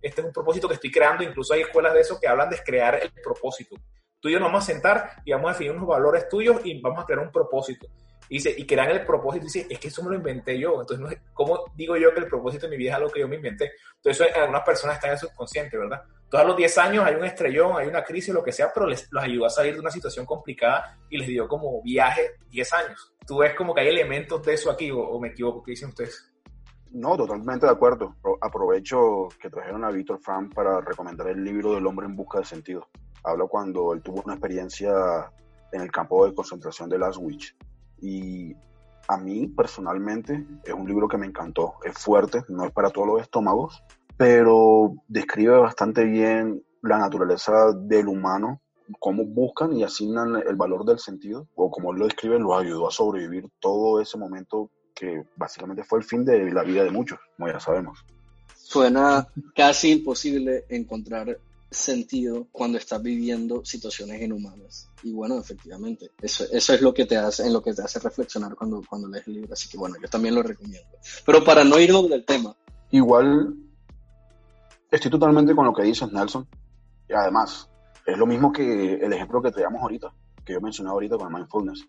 este 0.01 0.20
es 0.20 0.26
un 0.26 0.32
propósito 0.32 0.68
que 0.68 0.74
estoy 0.74 0.91
creando, 0.91 1.22
incluso 1.22 1.55
hay 1.55 1.62
escuelas 1.62 1.95
de 1.95 2.01
eso 2.01 2.18
que 2.20 2.28
hablan 2.28 2.51
de 2.51 2.59
crear 2.62 2.99
el 3.03 3.11
propósito. 3.22 3.76
Tú 4.20 4.28
y 4.28 4.32
yo 4.32 4.41
nos 4.41 4.49
vamos 4.49 4.64
a 4.64 4.72
sentar 4.72 5.11
y 5.24 5.32
vamos 5.32 5.51
a 5.51 5.53
definir 5.53 5.72
unos 5.72 5.87
valores 5.87 6.28
tuyos 6.28 6.61
y 6.64 6.80
vamos 6.80 7.03
a 7.03 7.07
crear 7.07 7.20
un 7.20 7.30
propósito. 7.30 7.87
Y, 8.28 8.36
dice, 8.36 8.54
y 8.56 8.66
crean 8.66 8.90
el 8.90 9.04
propósito 9.04 9.44
y 9.44 9.48
dice, 9.48 9.66
es 9.68 9.78
que 9.78 9.88
eso 9.88 10.02
me 10.02 10.10
lo 10.10 10.16
inventé 10.16 10.58
yo. 10.58 10.80
Entonces, 10.80 11.18
¿cómo 11.32 11.64
digo 11.74 11.96
yo 11.96 12.12
que 12.12 12.20
el 12.20 12.26
propósito 12.26 12.66
de 12.66 12.70
mi 12.70 12.76
vida 12.76 12.90
es 12.90 12.96
algo 12.96 13.10
que 13.10 13.20
yo 13.20 13.28
me 13.28 13.36
inventé? 13.36 13.72
Entonces, 13.96 14.34
algunas 14.36 14.62
personas 14.62 14.96
están 14.96 15.10
en 15.10 15.14
el 15.14 15.20
subconsciente, 15.20 15.76
¿verdad? 15.76 16.02
Todos 16.34 16.46
los 16.46 16.56
10 16.56 16.78
años 16.78 17.04
hay 17.04 17.14
un 17.14 17.24
estrellón, 17.24 17.76
hay 17.76 17.86
una 17.86 18.02
crisis, 18.02 18.34
lo 18.34 18.42
que 18.42 18.50
sea, 18.50 18.72
pero 18.74 18.86
les, 18.86 19.06
los 19.12 19.22
ayudó 19.22 19.46
a 19.46 19.50
salir 19.50 19.74
de 19.74 19.78
una 19.80 19.90
situación 19.90 20.26
complicada 20.26 20.98
y 21.08 21.16
les 21.16 21.28
dio 21.28 21.46
como 21.46 21.80
viaje 21.80 22.32
10 22.50 22.72
años. 22.72 23.14
¿Tú 23.24 23.38
ves 23.38 23.54
como 23.54 23.72
que 23.72 23.82
hay 23.82 23.88
elementos 23.88 24.42
de 24.42 24.54
eso 24.54 24.70
aquí 24.70 24.90
o, 24.90 25.18
me 25.20 25.28
equivoco? 25.28 25.62
¿Qué 25.62 25.70
dicen 25.70 25.90
ustedes? 25.90 26.32
No, 26.90 27.16
totalmente 27.16 27.66
de 27.66 27.72
acuerdo. 27.72 28.16
Aprovecho 28.40 29.28
que 29.40 29.48
trajeron 29.48 29.84
a 29.84 29.90
Víctor 29.90 30.18
Frank 30.20 30.52
para 30.52 30.80
recomendar 30.80 31.28
el 31.28 31.44
libro 31.44 31.74
del 31.74 31.86
hombre 31.86 32.06
en 32.06 32.16
busca 32.16 32.40
de 32.40 32.44
sentido. 32.44 32.88
Habla 33.22 33.46
cuando 33.46 33.92
él 33.92 34.02
tuvo 34.02 34.20
una 34.24 34.34
experiencia 34.34 34.92
en 35.72 35.80
el 35.82 35.90
campo 35.92 36.26
de 36.26 36.34
concentración 36.34 36.88
de 36.88 36.96
Auschwitz. 36.96 37.54
Y 38.05 38.55
a 39.09 39.16
mí 39.16 39.46
personalmente 39.46 40.46
es 40.62 40.74
un 40.74 40.86
libro 40.86 41.09
que 41.09 41.16
me 41.16 41.26
encantó. 41.26 41.76
Es 41.82 41.94
fuerte, 41.94 42.44
no 42.48 42.66
es 42.66 42.72
para 42.72 42.90
todos 42.90 43.09
los 43.09 43.22
estómagos, 43.22 43.82
pero 44.18 44.94
describe 45.09 45.57
bastante 45.57 46.05
bien 46.05 46.62
la 46.82 46.98
naturaleza 46.98 47.72
del 47.72 48.09
humano, 48.09 48.61
cómo 49.00 49.24
buscan 49.24 49.72
y 49.72 49.84
asignan 49.84 50.36
el 50.36 50.55
valor 50.55 50.84
del 50.84 50.98
sentido, 50.98 51.48
o 51.55 51.70
como 51.70 51.92
él 51.92 52.00
lo 52.00 52.05
describe, 52.05 52.38
los 52.38 52.61
ayudó 52.61 52.88
a 52.88 52.90
sobrevivir 52.90 53.48
todo 53.59 54.02
ese 54.02 54.18
momento 54.18 54.70
que 54.94 55.24
básicamente 55.36 55.82
fue 55.82 56.00
el 56.00 56.05
fin 56.05 56.26
de 56.26 56.52
la 56.52 56.62
vida 56.62 56.84
de 56.84 56.90
muchos, 56.90 57.18
como 57.38 57.48
ya 57.50 57.59
sabemos. 57.59 58.05
Suena 58.55 59.26
casi 59.55 59.92
imposible 59.92 60.64
encontrar 60.68 61.38
sentido 61.74 62.46
cuando 62.52 62.78
estás 62.78 63.02
viviendo 63.02 63.64
situaciones 63.64 64.22
inhumanas. 64.22 64.88
Y 65.02 65.12
bueno, 65.12 65.38
efectivamente, 65.38 66.10
eso, 66.22 66.44
eso 66.50 66.74
es 66.74 66.80
lo 66.80 66.94
que 66.94 67.06
te 67.06 67.16
hace, 67.16 67.46
en 67.46 67.52
lo 67.52 67.62
que 67.62 67.74
te 67.74 67.82
hace 67.82 67.98
reflexionar 67.98 68.54
cuando, 68.54 68.82
cuando 68.88 69.08
lees 69.08 69.26
el 69.26 69.34
libro. 69.34 69.52
Así 69.52 69.68
que 69.68 69.76
bueno, 69.76 69.96
yo 70.00 70.08
también 70.08 70.34
lo 70.34 70.42
recomiendo. 70.42 70.88
Pero 71.26 71.44
para 71.44 71.64
no 71.64 71.78
irnos 71.78 72.08
del 72.08 72.24
tema. 72.24 72.56
Igual 72.90 73.54
Estoy 74.94 75.10
totalmente 75.10 75.56
con 75.56 75.66
lo 75.66 75.72
que 75.74 75.82
dices, 75.82 76.12
Nelson. 76.12 76.46
Y 77.08 77.14
además, 77.14 77.68
es 78.06 78.16
lo 78.16 78.26
mismo 78.26 78.52
que 78.52 78.94
el 78.94 79.12
ejemplo 79.12 79.42
que 79.42 79.50
te 79.50 79.60
damos 79.60 79.82
ahorita, 79.82 80.14
que 80.44 80.52
yo 80.52 80.60
mencioné 80.60 80.90
ahorita 80.90 81.18
con 81.18 81.26
el 81.26 81.34
mindfulness. 81.34 81.84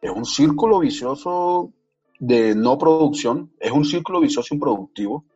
Es 0.00 0.10
un 0.10 0.24
círculo 0.24 0.78
vicioso 0.78 1.70
de 2.18 2.54
no 2.54 2.78
producción, 2.78 3.52
es 3.60 3.72
un 3.72 3.84
círculo 3.84 4.20
vicioso 4.20 4.54
improductivo, 4.54 5.26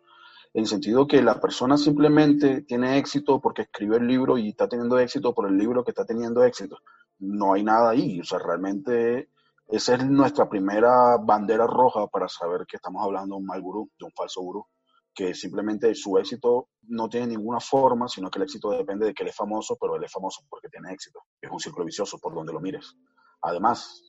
en 0.53 0.63
el 0.63 0.67
sentido 0.67 1.07
que 1.07 1.23
la 1.23 1.41
persona 1.41 1.77
simplemente 1.77 2.63
tiene 2.63 2.99
éxito 2.99 3.41
porque 3.41 3.63
escribe 3.63 3.99
el 3.99 4.07
libro 4.07 4.37
y 4.37 4.49
está 4.49 4.69
teniendo 4.69 4.99
éxito 4.99 5.33
por 5.33 5.49
el 5.49 5.57
libro 5.57 5.85
que 5.85 5.93
está 5.93 6.05
teniendo 6.05 6.43
éxito. 6.45 6.79
no 7.21 7.53
hay 7.53 7.63
nada 7.63 7.91
ahí. 7.91 8.21
O 8.21 8.25
sea, 8.25 8.39
realmente 8.39 9.31
esa 9.69 9.95
es 9.95 10.05
nuestra 10.07 10.49
primera 10.49 11.17
bandera 11.19 11.67
roja 11.67 12.07
para 12.09 12.29
saber 12.29 12.67
que 12.67 12.77
estamos 12.77 13.05
hablando 13.05 13.37
de 13.37 13.41
un 13.41 13.47
mal 13.47 13.61
gurú, 13.61 13.91
de 13.99 14.07
un 14.07 14.11
falso 14.13 14.41
gurú, 14.41 14.67
que 15.15 15.35
simplemente 15.35 15.95
su 15.95 16.19
éxito 16.19 16.69
no 16.89 17.09
tiene 17.09 17.29
ninguna 17.29 17.61
forma, 17.61 18.09
sino 18.09 18.31
que 18.31 18.39
el 18.39 18.45
éxito 18.45 18.71
depende 18.71 19.07
de 19.07 19.15
que 19.15 19.23
él 19.23 19.29
es 19.29 19.37
famoso, 19.37 19.77
pero 19.81 19.97
él 19.97 20.03
es 20.03 20.11
famoso 20.11 20.43
porque 20.49 20.69
tiene 20.69 20.93
éxito. 20.93 21.21
Es 21.41 21.51
un 21.51 21.61
círculo 21.61 21.85
vicioso 21.85 22.19
por 22.19 22.35
donde 22.35 22.53
lo 22.53 22.61
mires. 22.61 22.97
Además, 23.43 24.03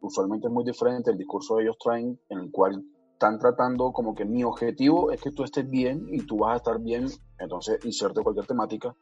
usualmente 0.00 0.48
es 0.48 0.52
muy 0.52 0.64
diferente 0.64 1.12
el 1.12 1.18
discurso 1.18 1.56
de 1.56 1.64
ellos 1.64 1.76
traen, 1.78 2.18
en 2.28 2.38
el 2.38 2.50
cual 2.50 2.82
están 3.24 3.38
tratando 3.38 3.90
como 3.90 4.14
que 4.14 4.26
mi 4.26 4.44
objetivo 4.44 5.10
es 5.10 5.22
que 5.22 5.30
tú 5.30 5.44
estés 5.44 5.68
bien 5.68 6.06
y 6.10 6.26
tú 6.26 6.40
vas 6.40 6.52
a 6.52 6.56
estar 6.56 6.78
bien, 6.78 7.06
entonces 7.38 7.82
inserte 7.86 8.22
cualquier 8.22 8.46
temática, 8.46 8.94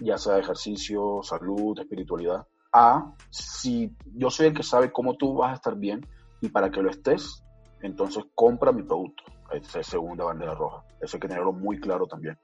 ya 0.00 0.16
sea 0.16 0.38
ejercicio, 0.38 1.20
salud, 1.22 1.78
espiritualidad, 1.78 2.46
a 2.72 3.12
si 3.28 3.94
yo 4.14 4.30
soy 4.30 4.46
el 4.46 4.54
que 4.54 4.62
sabe 4.62 4.90
cómo 4.90 5.16
tú 5.16 5.34
vas 5.34 5.50
a 5.52 5.54
estar 5.56 5.76
bien 5.76 6.06
y 6.40 6.48
para 6.48 6.70
que 6.70 6.80
lo 6.80 6.90
estés, 6.90 7.42
entonces 7.82 8.24
compra 8.34 8.72
mi 8.72 8.82
producto. 8.82 9.24
Esa 9.52 9.80
es 9.80 9.86
segunda 9.86 10.24
bandera 10.24 10.54
roja. 10.54 10.82
Eso 10.98 11.18
hay 11.18 11.20
que 11.20 11.28
tenerlo 11.28 11.52
muy 11.52 11.78
claro 11.78 12.06
también. 12.06 12.38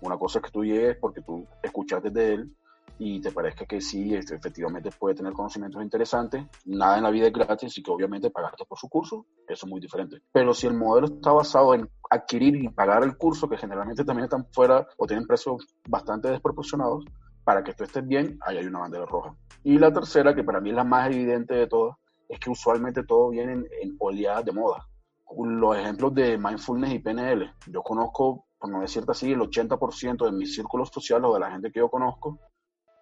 Una 0.00 0.16
cosa 0.16 0.38
es 0.38 0.46
que 0.46 0.50
tú 0.50 0.64
llegues 0.64 0.96
porque 0.98 1.20
tú 1.20 1.46
escuchaste 1.62 2.08
de 2.08 2.32
él 2.32 2.56
y 2.98 3.20
te 3.20 3.32
parezca 3.32 3.66
que 3.66 3.80
sí, 3.80 4.14
este, 4.14 4.36
efectivamente 4.36 4.90
puede 4.90 5.14
tener 5.14 5.32
conocimientos 5.32 5.82
interesantes. 5.82 6.44
Nada 6.64 6.98
en 6.98 7.04
la 7.04 7.10
vida 7.10 7.26
es 7.26 7.32
gratis 7.32 7.76
y 7.78 7.82
que 7.82 7.90
obviamente 7.90 8.30
pagarte 8.30 8.64
por 8.64 8.78
su 8.78 8.88
curso, 8.88 9.26
eso 9.46 9.66
es 9.66 9.70
muy 9.70 9.80
diferente. 9.80 10.22
Pero 10.32 10.54
si 10.54 10.66
el 10.66 10.74
modelo 10.74 11.06
está 11.06 11.32
basado 11.32 11.74
en 11.74 11.88
adquirir 12.10 12.56
y 12.56 12.68
pagar 12.68 13.02
el 13.02 13.16
curso, 13.16 13.48
que 13.48 13.56
generalmente 13.56 14.04
también 14.04 14.24
están 14.24 14.46
fuera 14.52 14.86
o 14.96 15.06
tienen 15.06 15.26
precios 15.26 15.66
bastante 15.88 16.28
desproporcionados, 16.28 17.04
para 17.48 17.64
que 17.64 17.72
tú 17.72 17.84
estés 17.84 18.06
bien, 18.06 18.38
ahí 18.42 18.58
hay 18.58 18.66
una 18.66 18.80
bandera 18.80 19.06
roja. 19.06 19.34
Y 19.64 19.78
la 19.78 19.90
tercera, 19.90 20.34
que 20.34 20.44
para 20.44 20.60
mí 20.60 20.68
es 20.68 20.76
la 20.76 20.84
más 20.84 21.06
evidente 21.06 21.54
de 21.54 21.66
todas, 21.66 21.96
es 22.28 22.38
que 22.38 22.50
usualmente 22.50 23.04
todo 23.04 23.30
viene 23.30 23.52
en, 23.80 23.96
oleadas 23.98 24.44
de 24.44 24.52
moda. 24.52 24.86
Los 25.34 25.76
ejemplos 25.78 26.14
de 26.14 26.36
mindfulness 26.36 26.92
y 26.92 26.98
PNL. 26.98 27.54
Yo 27.68 27.82
conozco, 27.82 28.44
por 28.58 28.68
no 28.68 28.82
decirte 28.82 29.12
así, 29.12 29.32
el 29.32 29.40
80% 29.40 30.26
de 30.26 30.32
mis 30.32 30.54
círculos 30.54 30.90
sociales 30.90 31.24
o 31.26 31.32
de 31.32 31.40
la 31.40 31.50
gente 31.50 31.72
que 31.72 31.80
yo 31.80 31.88
conozco, 31.88 32.38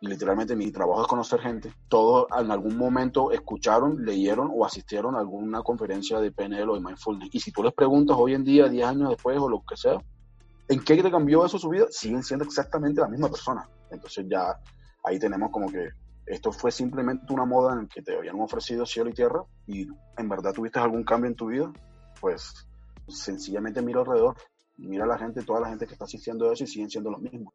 literalmente 0.06 0.56
mi 0.56 0.70
trabajo 0.70 1.02
es 1.02 1.08
conocer 1.08 1.40
gente, 1.40 1.72
todos 1.88 2.26
en 2.38 2.50
algún 2.50 2.76
momento 2.76 3.32
escucharon, 3.32 4.04
leyeron 4.04 4.50
o 4.52 4.64
asistieron 4.64 5.14
a 5.16 5.20
alguna 5.20 5.62
conferencia 5.62 6.20
de 6.20 6.32
PNL 6.32 6.70
o 6.70 6.74
de 6.74 6.80
mindfulness. 6.80 7.30
Y 7.32 7.40
si 7.40 7.52
tú 7.52 7.62
les 7.62 7.72
preguntas 7.72 8.16
hoy 8.18 8.34
en 8.34 8.44
día, 8.44 8.68
10 8.68 8.86
años 8.86 9.10
después 9.10 9.38
o 9.38 9.48
lo 9.48 9.62
que 9.68 9.76
sea, 9.76 9.98
¿en 10.68 10.84
qué 10.84 11.02
te 11.02 11.10
cambió 11.10 11.44
eso 11.44 11.58
su 11.58 11.68
vida? 11.68 11.86
Siguen 11.90 12.22
siendo 12.22 12.44
exactamente 12.44 13.00
la 13.00 13.08
misma 13.08 13.28
persona. 13.28 13.68
Entonces 13.90 14.26
ya 14.28 14.58
ahí 15.04 15.18
tenemos 15.18 15.50
como 15.50 15.70
que 15.70 15.88
esto 16.26 16.50
fue 16.50 16.72
simplemente 16.72 17.32
una 17.32 17.44
moda 17.44 17.74
en 17.74 17.86
que 17.86 18.02
te 18.02 18.16
habían 18.16 18.40
ofrecido 18.40 18.84
cielo 18.84 19.10
y 19.10 19.14
tierra 19.14 19.44
y 19.66 19.86
en 20.16 20.28
verdad 20.28 20.52
tuviste 20.52 20.80
algún 20.80 21.04
cambio 21.04 21.30
en 21.30 21.36
tu 21.36 21.46
vida, 21.46 21.72
pues 22.20 22.66
sencillamente 23.06 23.80
mira 23.80 24.00
alrededor, 24.00 24.36
mira 24.76 25.04
a 25.04 25.06
la 25.06 25.18
gente, 25.18 25.42
toda 25.42 25.60
la 25.60 25.68
gente 25.68 25.86
que 25.86 25.92
está 25.92 26.04
asistiendo 26.04 26.50
a 26.50 26.52
eso 26.52 26.64
y 26.64 26.66
siguen 26.66 26.90
siendo 26.90 27.10
los 27.10 27.20
mismos. 27.20 27.54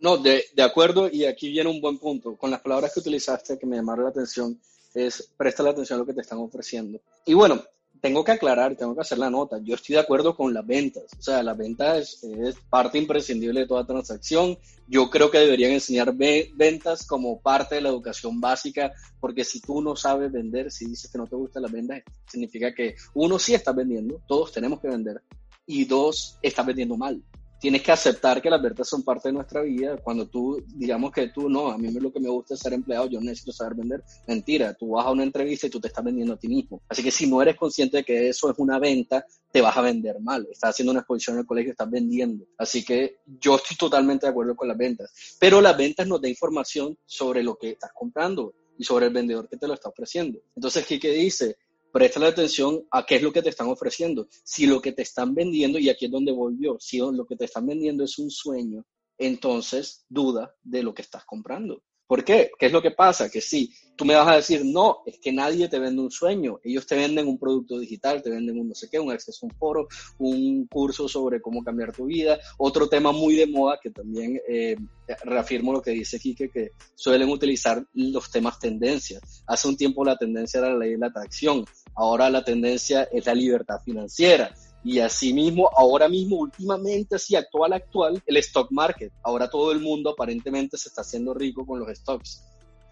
No, 0.00 0.16
de, 0.16 0.44
de 0.54 0.62
acuerdo, 0.62 1.08
y 1.10 1.26
aquí 1.26 1.50
viene 1.50 1.70
un 1.70 1.80
buen 1.80 1.98
punto. 1.98 2.36
Con 2.36 2.50
las 2.50 2.60
palabras 2.60 2.92
que 2.92 3.00
utilizaste 3.00 3.58
que 3.58 3.66
me 3.66 3.76
llamaron 3.76 4.04
la 4.04 4.10
atención, 4.10 4.58
es 4.94 5.30
presta 5.36 5.62
la 5.62 5.70
atención 5.70 5.98
a 5.98 6.00
lo 6.00 6.06
que 6.06 6.14
te 6.14 6.22
están 6.22 6.38
ofreciendo. 6.38 7.00
Y 7.26 7.34
bueno, 7.34 7.62
tengo 8.00 8.24
que 8.24 8.32
aclarar, 8.32 8.76
tengo 8.76 8.94
que 8.94 9.02
hacer 9.02 9.18
la 9.18 9.30
nota. 9.30 9.58
Yo 9.62 9.74
estoy 9.74 9.94
de 9.94 10.00
acuerdo 10.00 10.34
con 10.34 10.54
las 10.54 10.66
ventas. 10.66 11.04
O 11.18 11.22
sea, 11.22 11.42
las 11.42 11.56
ventas 11.56 12.24
es, 12.24 12.56
parte 12.70 12.98
imprescindible 12.98 13.60
de 13.60 13.66
toda 13.66 13.86
transacción. 13.86 14.58
Yo 14.88 15.10
creo 15.10 15.30
que 15.30 15.38
deberían 15.38 15.72
enseñar 15.72 16.14
ventas 16.14 17.06
como 17.06 17.40
parte 17.40 17.74
de 17.76 17.82
la 17.82 17.90
educación 17.90 18.40
básica, 18.40 18.92
porque 19.20 19.44
si 19.44 19.60
tú 19.60 19.82
no 19.82 19.96
sabes 19.96 20.32
vender, 20.32 20.70
si 20.72 20.86
dices 20.86 21.10
que 21.10 21.18
no 21.18 21.26
te 21.26 21.36
gustan 21.36 21.62
las 21.62 21.72
ventas, 21.72 22.02
significa 22.26 22.74
que 22.74 22.94
uno 23.14 23.38
sí 23.38 23.54
está 23.54 23.72
vendiendo, 23.72 24.20
todos 24.26 24.50
tenemos 24.50 24.80
que 24.80 24.88
vender, 24.88 25.20
y 25.66 25.84
dos, 25.84 26.38
estás 26.42 26.66
vendiendo 26.66 26.96
mal 26.96 27.22
tienes 27.60 27.82
que 27.82 27.92
aceptar 27.92 28.40
que 28.40 28.48
las 28.48 28.60
ventas 28.60 28.88
son 28.88 29.02
parte 29.02 29.28
de 29.28 29.34
nuestra 29.34 29.60
vida. 29.60 29.98
Cuando 29.98 30.26
tú, 30.26 30.64
digamos 30.66 31.12
que 31.12 31.28
tú, 31.28 31.48
no, 31.48 31.70
a 31.70 31.78
mí 31.78 31.90
lo 31.92 32.10
que 32.10 32.18
me 32.18 32.30
gusta 32.30 32.54
es 32.54 32.60
ser 32.60 32.72
empleado, 32.72 33.08
yo 33.08 33.20
necesito 33.20 33.52
saber 33.52 33.74
vender. 33.74 34.02
Mentira, 34.26 34.74
tú 34.74 34.90
vas 34.90 35.06
a 35.06 35.10
una 35.10 35.22
entrevista 35.22 35.66
y 35.66 35.70
tú 35.70 35.78
te 35.78 35.88
estás 35.88 36.02
vendiendo 36.02 36.34
a 36.34 36.38
ti 36.38 36.48
mismo. 36.48 36.82
Así 36.88 37.02
que 37.02 37.10
si 37.10 37.26
no 37.26 37.42
eres 37.42 37.56
consciente 37.56 37.98
de 37.98 38.04
que 38.04 38.30
eso 38.30 38.50
es 38.50 38.58
una 38.58 38.78
venta, 38.78 39.26
te 39.52 39.60
vas 39.60 39.76
a 39.76 39.82
vender 39.82 40.18
mal. 40.20 40.48
Estás 40.50 40.70
haciendo 40.70 40.92
una 40.92 41.00
exposición 41.00 41.36
en 41.36 41.40
el 41.40 41.46
colegio, 41.46 41.72
estás 41.72 41.90
vendiendo. 41.90 42.46
Así 42.56 42.84
que 42.84 43.18
yo 43.26 43.56
estoy 43.56 43.76
totalmente 43.76 44.26
de 44.26 44.30
acuerdo 44.30 44.56
con 44.56 44.66
las 44.66 44.78
ventas. 44.78 45.12
Pero 45.38 45.60
las 45.60 45.76
ventas 45.76 46.06
nos 46.06 46.20
da 46.20 46.28
información 46.28 46.96
sobre 47.04 47.42
lo 47.42 47.56
que 47.56 47.70
estás 47.70 47.90
comprando 47.94 48.54
y 48.78 48.84
sobre 48.84 49.06
el 49.06 49.12
vendedor 49.12 49.46
que 49.48 49.58
te 49.58 49.68
lo 49.68 49.74
está 49.74 49.90
ofreciendo. 49.90 50.40
Entonces, 50.56 50.86
¿qué, 50.86 50.98
qué 50.98 51.10
dice? 51.10 51.58
Presta 51.92 52.26
atención 52.26 52.86
a 52.90 53.04
qué 53.04 53.16
es 53.16 53.22
lo 53.22 53.32
que 53.32 53.42
te 53.42 53.50
están 53.50 53.68
ofreciendo. 53.68 54.28
Si 54.44 54.66
lo 54.66 54.80
que 54.80 54.92
te 54.92 55.02
están 55.02 55.34
vendiendo, 55.34 55.78
y 55.78 55.88
aquí 55.88 56.06
es 56.06 56.10
donde 56.10 56.32
volvió, 56.32 56.76
si 56.80 56.98
lo 56.98 57.26
que 57.26 57.36
te 57.36 57.44
están 57.44 57.66
vendiendo 57.66 58.04
es 58.04 58.18
un 58.18 58.30
sueño, 58.30 58.84
entonces 59.18 60.04
duda 60.08 60.54
de 60.62 60.82
lo 60.82 60.94
que 60.94 61.02
estás 61.02 61.24
comprando. 61.24 61.82
¿Por 62.10 62.24
qué? 62.24 62.50
¿Qué 62.58 62.66
es 62.66 62.72
lo 62.72 62.82
que 62.82 62.90
pasa? 62.90 63.30
Que 63.30 63.40
sí, 63.40 63.72
tú 63.94 64.04
me 64.04 64.16
vas 64.16 64.26
a 64.26 64.34
decir, 64.34 64.64
no, 64.64 65.02
es 65.06 65.20
que 65.20 65.32
nadie 65.32 65.68
te 65.68 65.78
vende 65.78 66.02
un 66.02 66.10
sueño. 66.10 66.58
Ellos 66.64 66.84
te 66.84 66.96
venden 66.96 67.28
un 67.28 67.38
producto 67.38 67.78
digital, 67.78 68.20
te 68.20 68.30
venden 68.30 68.58
un 68.58 68.66
no 68.70 68.74
sé 68.74 68.88
qué, 68.90 68.98
un 68.98 69.12
acceso 69.12 69.46
a 69.46 69.48
un 69.48 69.54
foro, 69.56 69.86
un 70.18 70.66
curso 70.66 71.06
sobre 71.06 71.40
cómo 71.40 71.62
cambiar 71.62 71.92
tu 71.92 72.06
vida. 72.06 72.40
Otro 72.58 72.88
tema 72.88 73.12
muy 73.12 73.36
de 73.36 73.46
moda 73.46 73.78
que 73.80 73.90
también 73.90 74.40
eh, 74.48 74.74
reafirmo 75.22 75.72
lo 75.72 75.80
que 75.80 75.92
dice 75.92 76.18
Kike, 76.18 76.50
que 76.50 76.70
suelen 76.96 77.28
utilizar 77.28 77.86
los 77.94 78.28
temas 78.28 78.58
tendencias. 78.58 79.44
Hace 79.46 79.68
un 79.68 79.76
tiempo 79.76 80.04
la 80.04 80.16
tendencia 80.16 80.58
era 80.58 80.70
la 80.70 80.78
ley 80.78 80.90
de 80.90 80.98
la 80.98 81.06
atracción. 81.06 81.64
Ahora 81.94 82.28
la 82.28 82.42
tendencia 82.42 83.04
es 83.12 83.24
la 83.24 83.34
libertad 83.34 83.78
financiera. 83.84 84.52
Y 84.82 84.98
asimismo, 85.00 85.68
ahora 85.76 86.08
mismo, 86.08 86.36
últimamente, 86.36 87.16
así 87.16 87.36
actual, 87.36 87.74
actual, 87.74 88.22
el 88.26 88.36
stock 88.38 88.70
market. 88.70 89.12
Ahora 89.22 89.50
todo 89.50 89.72
el 89.72 89.80
mundo 89.80 90.10
aparentemente 90.10 90.78
se 90.78 90.88
está 90.88 91.02
haciendo 91.02 91.34
rico 91.34 91.66
con 91.66 91.80
los 91.80 91.88
stocks, 91.98 92.42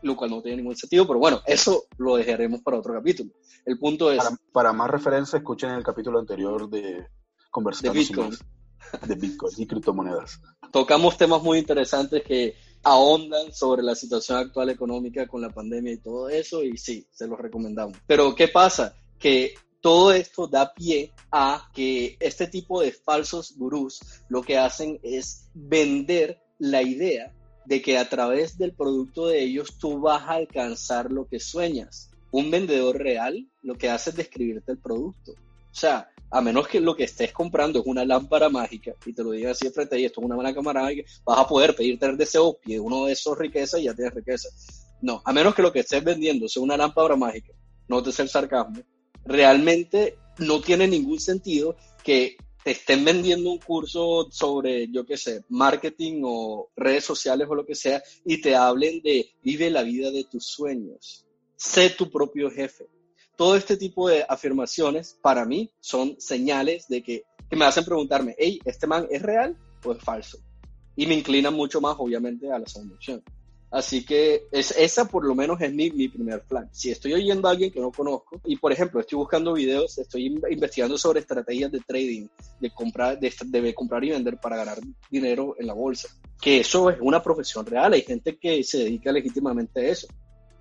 lo 0.02 0.14
cual 0.14 0.30
no 0.30 0.42
tiene 0.42 0.58
ningún 0.58 0.76
sentido, 0.76 1.06
pero 1.06 1.18
bueno, 1.18 1.40
eso 1.46 1.84
lo 1.96 2.16
dejaremos 2.16 2.60
para 2.60 2.78
otro 2.78 2.92
capítulo. 2.92 3.30
El 3.64 3.78
punto 3.78 4.12
es... 4.12 4.22
Para, 4.52 4.72
más 4.72 4.90
referencia, 4.90 5.38
escuchen 5.38 5.70
el 5.70 5.82
capítulo 5.82 6.18
anterior 6.18 6.68
de 6.68 7.06
Conversación 7.50 7.94
de 7.94 8.00
Bitcoin. 8.00 8.30
de 9.06 9.14
Bitcoin 9.14 9.54
y 9.56 9.66
criptomonedas. 9.66 10.40
Tocamos 10.70 11.16
temas 11.16 11.42
muy 11.42 11.58
interesantes 11.58 12.22
que 12.22 12.54
ahondan 12.82 13.52
sobre 13.52 13.82
la 13.82 13.94
situación 13.94 14.38
actual 14.38 14.70
económica 14.70 15.26
con 15.26 15.40
la 15.40 15.50
pandemia 15.50 15.92
y 15.92 15.98
todo 15.98 16.28
eso, 16.28 16.62
y 16.62 16.76
sí, 16.76 17.06
se 17.10 17.26
los 17.26 17.38
recomendamos. 17.38 17.98
Pero, 18.06 18.34
¿qué 18.34 18.48
pasa? 18.48 18.94
Que 19.18 19.54
todo 19.80 20.12
esto 20.12 20.46
da 20.46 20.72
pie 20.74 21.12
a 21.30 21.68
que 21.72 22.16
este 22.20 22.46
tipo 22.46 22.80
de 22.80 22.92
falsos 22.92 23.54
gurús 23.56 24.00
lo 24.28 24.42
que 24.42 24.58
hacen 24.58 24.98
es 25.02 25.48
vender 25.54 26.40
la 26.58 26.82
idea 26.82 27.32
de 27.64 27.82
que 27.82 27.98
a 27.98 28.08
través 28.08 28.56
del 28.58 28.72
producto 28.72 29.26
de 29.26 29.42
ellos 29.42 29.78
tú 29.78 30.00
vas 30.00 30.22
a 30.22 30.32
alcanzar 30.32 31.12
lo 31.12 31.28
que 31.28 31.38
sueñas. 31.38 32.10
Un 32.30 32.50
vendedor 32.50 32.96
real 32.96 33.46
lo 33.62 33.74
que 33.74 33.90
hace 33.90 34.10
es 34.10 34.16
describirte 34.16 34.72
el 34.72 34.78
producto. 34.78 35.32
O 35.32 35.74
sea, 35.74 36.10
a 36.30 36.40
menos 36.40 36.66
que 36.66 36.80
lo 36.80 36.96
que 36.96 37.04
estés 37.04 37.32
comprando 37.32 37.80
es 37.80 37.86
una 37.86 38.04
lámpara 38.04 38.48
mágica, 38.48 38.92
y 39.06 39.12
te 39.12 39.22
lo 39.22 39.30
diga 39.30 39.52
así 39.52 39.66
de 39.66 39.72
frente, 39.72 39.98
y 39.98 40.04
esto 40.04 40.20
es 40.20 40.26
una 40.26 40.36
lámpara 40.36 40.82
mágica, 40.82 41.10
vas 41.24 41.38
a 41.38 41.46
poder 41.46 41.74
pedir 41.74 41.98
tener 41.98 42.16
deseo, 42.16 42.58
pide 42.58 42.80
uno 42.80 43.06
de 43.06 43.12
esos 43.12 43.38
riquezas 43.38 43.80
y 43.80 43.84
ya 43.84 43.94
tienes 43.94 44.14
riqueza. 44.14 44.48
No, 45.00 45.22
a 45.24 45.32
menos 45.32 45.54
que 45.54 45.62
lo 45.62 45.72
que 45.72 45.80
estés 45.80 46.02
vendiendo 46.02 46.48
sea 46.48 46.62
una 46.62 46.76
lámpara 46.76 47.16
mágica, 47.16 47.52
no 47.86 48.02
te 48.02 48.12
sea 48.12 48.24
el 48.24 48.30
sarcasmo, 48.30 48.82
realmente 49.28 50.18
no 50.38 50.60
tiene 50.60 50.88
ningún 50.88 51.20
sentido 51.20 51.76
que 52.02 52.36
te 52.64 52.72
estén 52.72 53.04
vendiendo 53.04 53.50
un 53.50 53.58
curso 53.58 54.28
sobre, 54.30 54.88
yo 54.90 55.04
qué 55.04 55.16
sé, 55.16 55.44
marketing 55.48 56.22
o 56.24 56.70
redes 56.76 57.04
sociales 57.04 57.46
o 57.48 57.54
lo 57.54 57.64
que 57.64 57.74
sea, 57.74 58.02
y 58.24 58.40
te 58.40 58.56
hablen 58.56 59.00
de 59.02 59.30
vive 59.42 59.70
la 59.70 59.82
vida 59.82 60.10
de 60.10 60.24
tus 60.24 60.46
sueños, 60.46 61.26
sé 61.56 61.90
tu 61.90 62.10
propio 62.10 62.50
jefe. 62.50 62.88
Todo 63.36 63.54
este 63.54 63.76
tipo 63.76 64.08
de 64.08 64.24
afirmaciones 64.28 65.16
para 65.22 65.44
mí 65.44 65.70
son 65.78 66.16
señales 66.18 66.88
de 66.88 67.02
que, 67.02 67.22
que 67.48 67.56
me 67.56 67.66
hacen 67.66 67.84
preguntarme, 67.84 68.34
hey, 68.36 68.58
¿este 68.64 68.86
man 68.86 69.06
es 69.10 69.22
real 69.22 69.56
o 69.84 69.92
es 69.92 70.02
falso? 70.02 70.38
Y 70.96 71.06
me 71.06 71.14
inclinan 71.14 71.54
mucho 71.54 71.80
más, 71.80 71.94
obviamente, 71.98 72.50
a 72.50 72.58
la 72.58 72.66
segunda 72.66 72.96
opción. 72.96 73.22
Así 73.70 74.04
que 74.04 74.46
es, 74.50 74.70
esa 74.70 75.04
por 75.06 75.26
lo 75.26 75.34
menos 75.34 75.60
es 75.60 75.72
mi, 75.72 75.90
mi, 75.90 76.08
primer 76.08 76.42
plan. 76.42 76.68
Si 76.72 76.90
estoy 76.90 77.12
oyendo 77.12 77.48
a 77.48 77.50
alguien 77.50 77.70
que 77.70 77.80
no 77.80 77.92
conozco 77.92 78.40
y, 78.46 78.56
por 78.56 78.72
ejemplo, 78.72 79.00
estoy 79.00 79.18
buscando 79.18 79.52
videos, 79.52 79.98
estoy 79.98 80.40
investigando 80.50 80.96
sobre 80.96 81.20
estrategias 81.20 81.70
de 81.70 81.80
trading, 81.80 82.28
de 82.60 82.70
comprar, 82.70 83.18
de, 83.18 83.74
comprar 83.74 84.04
y 84.04 84.10
vender 84.10 84.38
para 84.38 84.56
ganar 84.56 84.78
dinero 85.10 85.54
en 85.58 85.66
la 85.66 85.74
bolsa, 85.74 86.08
que 86.40 86.60
eso 86.60 86.88
es 86.88 86.96
una 87.00 87.22
profesión 87.22 87.66
real, 87.66 87.92
hay 87.92 88.02
gente 88.02 88.38
que 88.38 88.64
se 88.64 88.78
dedica 88.78 89.12
legítimamente 89.12 89.80
a 89.80 89.90
eso. 89.90 90.08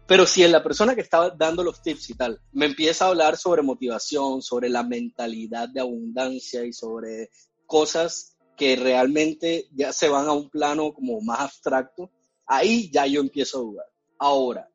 Pero 0.05 0.25
si 0.25 0.43
en 0.43 0.51
la 0.51 0.63
persona 0.63 0.95
que 0.95 1.01
estaba 1.01 1.29
dando 1.29 1.63
los 1.63 1.81
tips 1.81 2.09
y 2.09 2.13
tal 2.13 2.39
me 2.53 2.65
empieza 2.65 3.05
a 3.05 3.09
hablar 3.09 3.37
sobre 3.37 3.61
motivación, 3.61 4.41
sobre 4.41 4.69
la 4.69 4.83
mentalidad 4.83 5.69
de 5.69 5.81
abundancia 5.81 6.65
y 6.65 6.73
sobre 6.73 7.29
cosas 7.65 8.37
que 8.57 8.75
realmente 8.75 9.67
ya 9.73 9.93
se 9.93 10.09
van 10.09 10.27
a 10.27 10.33
un 10.33 10.49
plano 10.49 10.93
como 10.93 11.21
más 11.21 11.41
abstracto, 11.41 12.09
ahí 12.47 12.89
ya 12.91 13.05
yo 13.05 13.21
empiezo 13.21 13.59
a 13.59 13.61
dudar. 13.61 13.85
Ahora, 14.17 14.69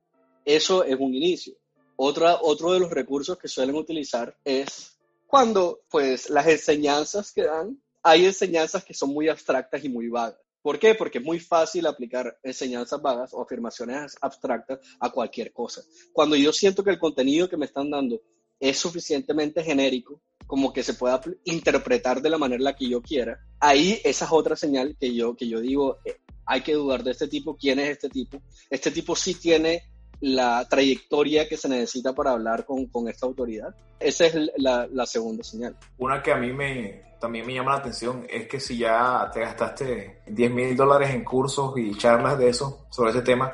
Eso 0.44 0.82
es 0.82 0.96
un 0.98 1.14
inicio. 1.14 1.54
Otra, 1.96 2.38
otro 2.42 2.72
de 2.72 2.80
los 2.80 2.90
recursos 2.90 3.38
que 3.38 3.46
suelen 3.46 3.76
utilizar 3.76 4.36
es 4.44 4.98
cuando 5.28 5.82
pues 5.88 6.28
las 6.30 6.46
enseñanzas 6.48 7.32
que 7.32 7.44
dan, 7.44 7.80
hay 8.02 8.26
enseñanzas 8.26 8.84
que 8.84 8.92
son 8.92 9.10
muy 9.10 9.28
abstractas 9.28 9.84
y 9.84 9.88
muy 9.88 10.08
vagas. 10.08 10.40
¿Por 10.62 10.78
qué? 10.78 10.94
Porque 10.94 11.18
es 11.18 11.24
muy 11.24 11.40
fácil 11.40 11.86
aplicar 11.86 12.38
enseñanzas 12.42 13.00
vagas 13.02 13.32
o 13.34 13.42
afirmaciones 13.42 14.16
abstractas 14.20 14.78
a 15.00 15.10
cualquier 15.10 15.52
cosa. 15.52 15.82
Cuando 16.12 16.36
yo 16.36 16.52
siento 16.52 16.84
que 16.84 16.90
el 16.90 16.98
contenido 16.98 17.48
que 17.48 17.56
me 17.56 17.66
están 17.66 17.90
dando 17.90 18.20
es 18.60 18.78
suficientemente 18.78 19.62
genérico, 19.64 20.20
como 20.46 20.72
que 20.72 20.84
se 20.84 20.94
pueda 20.94 21.20
interpretar 21.44 22.22
de 22.22 22.30
la 22.30 22.38
manera 22.38 22.62
la 22.62 22.76
que 22.76 22.88
yo 22.88 23.02
quiera, 23.02 23.40
ahí 23.58 24.00
esa 24.04 24.26
es 24.26 24.32
otra 24.32 24.54
señal 24.54 24.96
que 25.00 25.12
yo, 25.14 25.34
que 25.34 25.48
yo 25.48 25.60
digo, 25.60 25.98
eh, 26.04 26.20
hay 26.46 26.60
que 26.60 26.74
dudar 26.74 27.02
de 27.02 27.12
este 27.12 27.28
tipo, 27.28 27.56
quién 27.56 27.78
es 27.78 27.90
este 27.90 28.08
tipo. 28.08 28.42
Este 28.70 28.90
tipo 28.90 29.14
sí 29.16 29.34
tiene 29.34 29.84
la 30.20 30.66
trayectoria 30.68 31.48
que 31.48 31.56
se 31.56 31.68
necesita 31.68 32.14
para 32.14 32.30
hablar 32.30 32.64
con, 32.64 32.86
con 32.86 33.08
esta 33.08 33.26
autoridad. 33.26 33.74
Esa 33.98 34.26
es 34.26 34.36
la, 34.56 34.86
la, 34.86 35.06
segunda 35.06 35.42
señal. 35.42 35.76
Una 35.98 36.22
que 36.22 36.32
a 36.32 36.36
mí 36.36 36.52
me, 36.52 37.02
también 37.20 37.44
me 37.44 37.54
llama 37.54 37.72
la 37.72 37.78
atención 37.78 38.26
es 38.28 38.46
que 38.46 38.60
si 38.60 38.78
ya 38.78 39.28
te 39.32 39.40
gastaste 39.40 40.22
10 40.26 40.50
mil 40.52 40.76
dólares 40.76 41.10
en 41.10 41.24
cursos 41.24 41.74
y 41.76 41.96
charlas 41.96 42.38
de 42.38 42.48
eso, 42.48 42.86
sobre 42.90 43.10
ese 43.10 43.22
tema, 43.22 43.52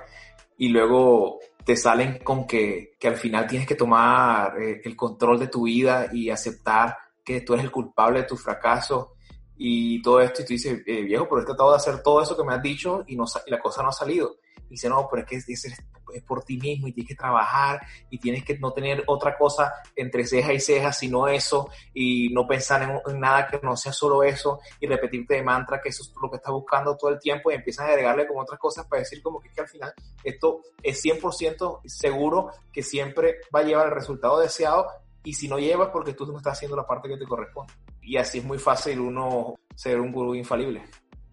y 0.58 0.68
luego 0.68 1.38
te 1.64 1.76
salen 1.76 2.18
con 2.18 2.46
que, 2.46 2.92
que 2.98 3.08
al 3.08 3.16
final 3.16 3.46
tienes 3.46 3.66
que 3.66 3.74
tomar 3.74 4.60
eh, 4.60 4.82
el 4.84 4.94
control 4.96 5.38
de 5.38 5.48
tu 5.48 5.64
vida 5.64 6.08
y 6.12 6.28
aceptar 6.30 6.96
que 7.24 7.40
tú 7.42 7.54
eres 7.54 7.64
el 7.64 7.70
culpable 7.70 8.20
de 8.20 8.26
tu 8.26 8.36
fracaso 8.36 9.16
y 9.58 10.00
todo 10.02 10.20
esto, 10.20 10.42
y 10.42 10.44
tú 10.44 10.52
dices, 10.52 10.82
eh, 10.86 11.02
viejo, 11.02 11.28
pero 11.28 11.42
he 11.42 11.44
tratado 11.44 11.70
de 11.70 11.76
hacer 11.76 12.00
todo 12.00 12.22
eso 12.22 12.36
que 12.36 12.44
me 12.44 12.54
has 12.54 12.62
dicho 12.62 13.02
y, 13.08 13.16
no, 13.16 13.24
y 13.44 13.50
la 13.50 13.58
cosa 13.58 13.82
no 13.82 13.88
ha 13.88 13.92
salido. 13.92 14.36
Y 14.68 14.72
dice, 14.72 14.88
no, 14.88 15.08
pero 15.10 15.22
es 15.22 15.28
que 15.28 15.36
es, 15.36 15.64
es, 15.64 16.22
por 16.26 16.44
ti 16.44 16.58
mismo 16.58 16.88
y 16.88 16.92
tienes 16.92 17.08
que 17.08 17.14
trabajar 17.14 17.80
y 18.08 18.18
tienes 18.18 18.44
que 18.44 18.58
no 18.58 18.72
tener 18.72 19.02
otra 19.06 19.36
cosa 19.36 19.72
entre 19.96 20.24
ceja 20.24 20.52
y 20.52 20.60
ceja, 20.60 20.92
sino 20.92 21.26
eso, 21.26 21.68
y 21.92 22.28
no 22.30 22.46
pensar 22.46 23.02
en, 23.04 23.20
nada 23.20 23.48
que 23.48 23.58
no 23.62 23.76
sea 23.76 23.92
solo 23.92 24.22
eso, 24.22 24.60
y 24.80 24.86
repetirte 24.86 25.34
de 25.34 25.42
mantra 25.42 25.80
que 25.82 25.88
eso 25.88 26.02
es 26.02 26.12
lo 26.22 26.30
que 26.30 26.36
estás 26.36 26.52
buscando 26.52 26.96
todo 26.96 27.10
el 27.10 27.18
tiempo, 27.18 27.50
y 27.50 27.54
empiezas 27.54 27.86
a 27.86 27.88
agregarle 27.90 28.26
como 28.26 28.40
otras 28.40 28.60
cosas 28.60 28.86
para 28.86 29.00
decir 29.00 29.22
como 29.22 29.40
que, 29.40 29.50
que 29.50 29.60
al 29.60 29.68
final 29.68 29.92
esto 30.22 30.62
es 30.82 31.04
100% 31.04 31.80
seguro 31.84 32.50
que 32.72 32.82
siempre 32.82 33.38
va 33.54 33.60
a 33.60 33.64
llevar 33.64 33.88
el 33.88 33.94
resultado 33.94 34.38
deseado, 34.38 34.86
y 35.24 35.34
si 35.34 35.48
no 35.48 35.58
llevas 35.58 35.88
porque 35.92 36.14
tú 36.14 36.26
no 36.26 36.38
estás 36.38 36.54
haciendo 36.54 36.76
la 36.76 36.86
parte 36.86 37.08
que 37.08 37.16
te 37.16 37.26
corresponde. 37.26 37.72
Y 38.08 38.16
así 38.16 38.38
es 38.38 38.44
muy 38.46 38.56
fácil 38.56 39.00
uno 39.00 39.56
ser 39.74 40.00
un 40.00 40.12
gurú 40.12 40.34
infalible. 40.34 40.82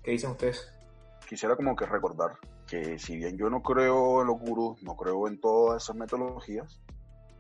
¿Qué 0.03 0.11
dicen 0.11 0.31
ustedes? 0.31 0.69
Quisiera 1.25 1.55
como 1.55 1.73
que 1.73 1.85
recordar 1.85 2.37
que 2.67 2.99
si 2.99 3.15
bien 3.15 3.37
yo 3.37 3.49
no 3.49 3.61
creo 3.61 4.19
en 4.19 4.27
los 4.27 4.37
gurús, 4.37 4.83
no 4.83 4.97
creo 4.97 5.29
en 5.29 5.39
todas 5.39 5.81
esas 5.81 5.95
metodologías, 5.95 6.81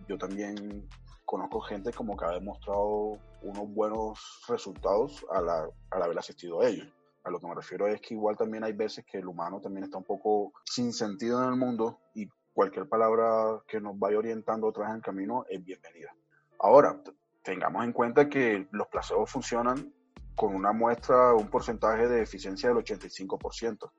yo 0.07 0.17
también 0.17 0.87
conozco 1.25 1.59
gente 1.59 1.91
como 1.91 2.15
que 2.15 2.23
ha 2.23 2.29
demostrado 2.29 3.19
unos 3.41 3.73
buenos 3.73 4.41
resultados 4.47 5.25
al, 5.29 5.49
al 5.49 6.01
haber 6.01 6.17
asistido 6.17 6.61
a 6.61 6.69
ellos. 6.69 6.87
A 7.25 7.29
lo 7.29 7.37
que 7.41 7.47
me 7.47 7.55
refiero 7.55 7.87
es 7.87 7.99
que 7.99 8.13
igual 8.13 8.37
también 8.37 8.63
hay 8.63 8.71
veces 8.71 9.03
que 9.03 9.17
el 9.17 9.27
humano 9.27 9.59
también 9.59 9.83
está 9.83 9.97
un 9.97 10.05
poco 10.05 10.53
sin 10.63 10.93
sentido 10.93 11.43
en 11.43 11.49
el 11.49 11.57
mundo 11.57 11.99
y 12.13 12.29
cualquier 12.53 12.87
palabra 12.87 13.61
que 13.67 13.81
nos 13.81 13.99
vaya 13.99 14.17
orientando 14.17 14.71
vez 14.71 14.87
en 14.87 14.95
el 14.95 15.01
camino 15.01 15.43
es 15.49 15.61
bienvenida. 15.61 16.15
Ahora, 16.57 17.01
tengamos 17.45 17.85
en 17.85 17.93
cuenta 17.93 18.27
que 18.27 18.67
los 18.71 18.87
placebos 18.87 19.31
funcionan 19.31 19.93
con 20.35 20.53
una 20.53 20.73
muestra, 20.73 21.33
un 21.33 21.47
porcentaje 21.47 22.07
de 22.07 22.23
eficiencia 22.23 22.67
del 22.67 22.79
85% 22.79 23.91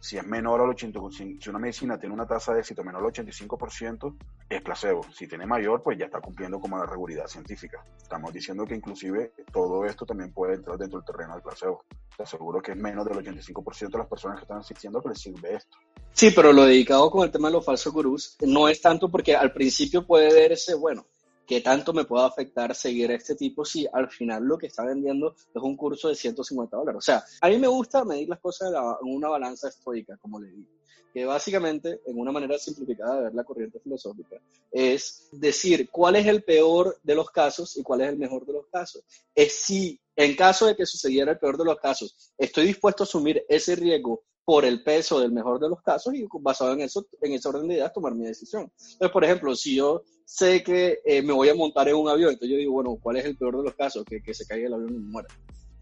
si 0.00 0.16
es 0.16 0.24
menor 0.24 0.60
al 0.60 0.68
85%, 0.68 1.42
si 1.42 1.50
una 1.50 1.58
medicina 1.58 1.98
tiene 1.98 2.14
una 2.14 2.26
tasa 2.26 2.54
de 2.54 2.60
éxito 2.60 2.84
menor 2.84 3.04
al 3.04 3.12
85%, 3.12 4.16
es 4.48 4.62
placebo. 4.62 5.04
Si 5.12 5.26
tiene 5.26 5.46
mayor, 5.46 5.82
pues 5.82 5.98
ya 5.98 6.06
está 6.06 6.20
cumpliendo 6.20 6.60
como 6.60 6.78
la 6.78 6.86
regularidad 6.86 7.26
científica. 7.26 7.84
Estamos 8.00 8.32
diciendo 8.32 8.64
que 8.64 8.74
inclusive 8.74 9.32
todo 9.52 9.84
esto 9.84 10.06
también 10.06 10.32
puede 10.32 10.54
entrar 10.54 10.78
dentro 10.78 11.00
del 11.00 11.06
terreno 11.06 11.34
del 11.34 11.42
placebo. 11.42 11.84
Te 12.16 12.22
aseguro 12.22 12.60
que 12.60 12.72
es 12.72 12.78
menos 12.78 13.04
del 13.06 13.18
85% 13.18 13.90
de 13.90 13.98
las 13.98 14.06
personas 14.06 14.38
que 14.38 14.44
están 14.44 14.58
asistiendo 14.58 15.02
que 15.02 15.08
les 15.10 15.20
sirve 15.20 15.56
esto. 15.56 15.78
Sí, 16.12 16.30
pero 16.30 16.52
lo 16.52 16.64
dedicado 16.64 17.10
con 17.10 17.24
el 17.24 17.30
tema 17.30 17.48
de 17.48 17.54
los 17.54 17.64
falsos 17.64 17.92
gurús 17.92 18.36
no 18.40 18.68
es 18.68 18.80
tanto 18.80 19.10
porque 19.10 19.36
al 19.36 19.52
principio 19.52 20.06
puede 20.06 20.32
verse, 20.32 20.74
bueno, 20.74 21.06
¿qué 21.48 21.62
tanto 21.62 21.94
me 21.94 22.04
puede 22.04 22.26
afectar 22.26 22.74
seguir 22.74 23.10
a 23.10 23.14
este 23.14 23.34
tipo 23.34 23.64
si 23.64 23.86
al 23.90 24.10
final 24.10 24.44
lo 24.44 24.58
que 24.58 24.66
está 24.66 24.84
vendiendo 24.84 25.34
es 25.34 25.62
un 25.62 25.76
curso 25.76 26.08
de 26.08 26.14
150 26.14 26.76
dólares? 26.76 26.98
O 26.98 27.00
sea, 27.00 27.24
a 27.40 27.48
mí 27.48 27.56
me 27.56 27.66
gusta 27.66 28.04
medir 28.04 28.28
las 28.28 28.38
cosas 28.38 28.70
en 28.70 29.14
una 29.16 29.30
balanza 29.30 29.68
estoica, 29.68 30.18
como 30.18 30.38
le 30.38 30.50
digo, 30.50 30.68
que 31.12 31.24
básicamente, 31.24 32.02
en 32.04 32.18
una 32.18 32.30
manera 32.30 32.58
simplificada 32.58 33.16
de 33.16 33.22
ver 33.24 33.34
la 33.34 33.44
corriente 33.44 33.80
filosófica, 33.80 34.36
es 34.70 35.30
decir 35.32 35.88
cuál 35.90 36.16
es 36.16 36.26
el 36.26 36.44
peor 36.44 36.98
de 37.02 37.14
los 37.14 37.30
casos 37.30 37.78
y 37.78 37.82
cuál 37.82 38.02
es 38.02 38.10
el 38.10 38.18
mejor 38.18 38.44
de 38.44 38.52
los 38.52 38.66
casos. 38.66 39.02
Es 39.34 39.54
si, 39.54 39.98
en 40.14 40.36
caso 40.36 40.66
de 40.66 40.76
que 40.76 40.84
sucediera 40.84 41.32
el 41.32 41.38
peor 41.38 41.56
de 41.56 41.64
los 41.64 41.78
casos, 41.78 42.34
estoy 42.36 42.66
dispuesto 42.66 43.04
a 43.04 43.06
asumir 43.06 43.42
ese 43.48 43.74
riesgo 43.74 44.22
por 44.44 44.66
el 44.66 44.82
peso 44.82 45.20
del 45.20 45.32
mejor 45.32 45.60
de 45.60 45.68
los 45.68 45.80
casos 45.82 46.14
y 46.14 46.26
basado 46.40 46.72
en 46.72 46.82
eso, 46.82 47.06
en 47.22 47.32
esa 47.32 47.48
orden 47.48 47.68
de 47.68 47.74
ideas, 47.74 47.92
tomar 47.92 48.14
mi 48.14 48.26
decisión. 48.26 48.70
Entonces, 48.80 49.10
por 49.10 49.24
ejemplo, 49.24 49.54
si 49.54 49.76
yo 49.76 50.02
sé 50.28 50.62
que 50.62 51.00
eh, 51.06 51.22
me 51.22 51.32
voy 51.32 51.48
a 51.48 51.54
montar 51.54 51.88
en 51.88 51.96
un 51.96 52.06
avión, 52.06 52.30
entonces 52.30 52.50
yo 52.50 52.58
digo, 52.58 52.72
bueno, 52.72 52.98
¿cuál 53.00 53.16
es 53.16 53.24
el 53.24 53.34
peor 53.34 53.56
de 53.56 53.62
los 53.62 53.74
casos? 53.74 54.04
Que, 54.04 54.20
que 54.20 54.34
se 54.34 54.46
caiga 54.46 54.66
el 54.66 54.74
avión 54.74 54.94
y 54.94 54.98
muera. 54.98 55.26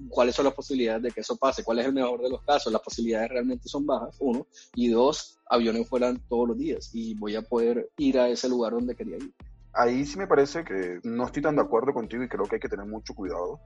¿Cuáles 0.08 0.36
son 0.36 0.44
las 0.44 0.54
posibilidades 0.54 1.02
de 1.02 1.10
que 1.10 1.22
eso 1.22 1.36
pase? 1.36 1.64
¿Cuál 1.64 1.80
es 1.80 1.86
el 1.86 1.92
mejor 1.92 2.22
de 2.22 2.30
los 2.30 2.42
casos? 2.42 2.72
Las 2.72 2.80
posibilidades 2.80 3.30
realmente 3.30 3.68
son 3.68 3.84
bajas, 3.84 4.14
uno. 4.20 4.46
Y 4.76 4.88
dos, 4.88 5.40
aviones 5.50 5.88
fueran 5.88 6.22
todos 6.28 6.46
los 6.46 6.58
días 6.58 6.90
y 6.92 7.14
voy 7.14 7.34
a 7.34 7.42
poder 7.42 7.90
ir 7.96 8.20
a 8.20 8.28
ese 8.28 8.48
lugar 8.48 8.72
donde 8.72 8.94
quería 8.94 9.16
ir. 9.16 9.34
Ahí 9.72 10.06
sí 10.06 10.16
me 10.16 10.28
parece 10.28 10.62
que 10.62 11.00
no 11.02 11.26
estoy 11.26 11.42
tan 11.42 11.56
de 11.56 11.62
acuerdo 11.62 11.92
contigo 11.92 12.22
y 12.22 12.28
creo 12.28 12.44
que 12.44 12.56
hay 12.56 12.60
que 12.60 12.68
tener 12.68 12.86
mucho 12.86 13.14
cuidado 13.14 13.58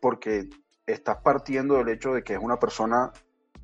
porque 0.00 0.48
estás 0.86 1.16
partiendo 1.24 1.74
del 1.74 1.88
hecho 1.88 2.12
de 2.12 2.22
que 2.22 2.34
es 2.34 2.40
una 2.40 2.58
persona 2.58 3.10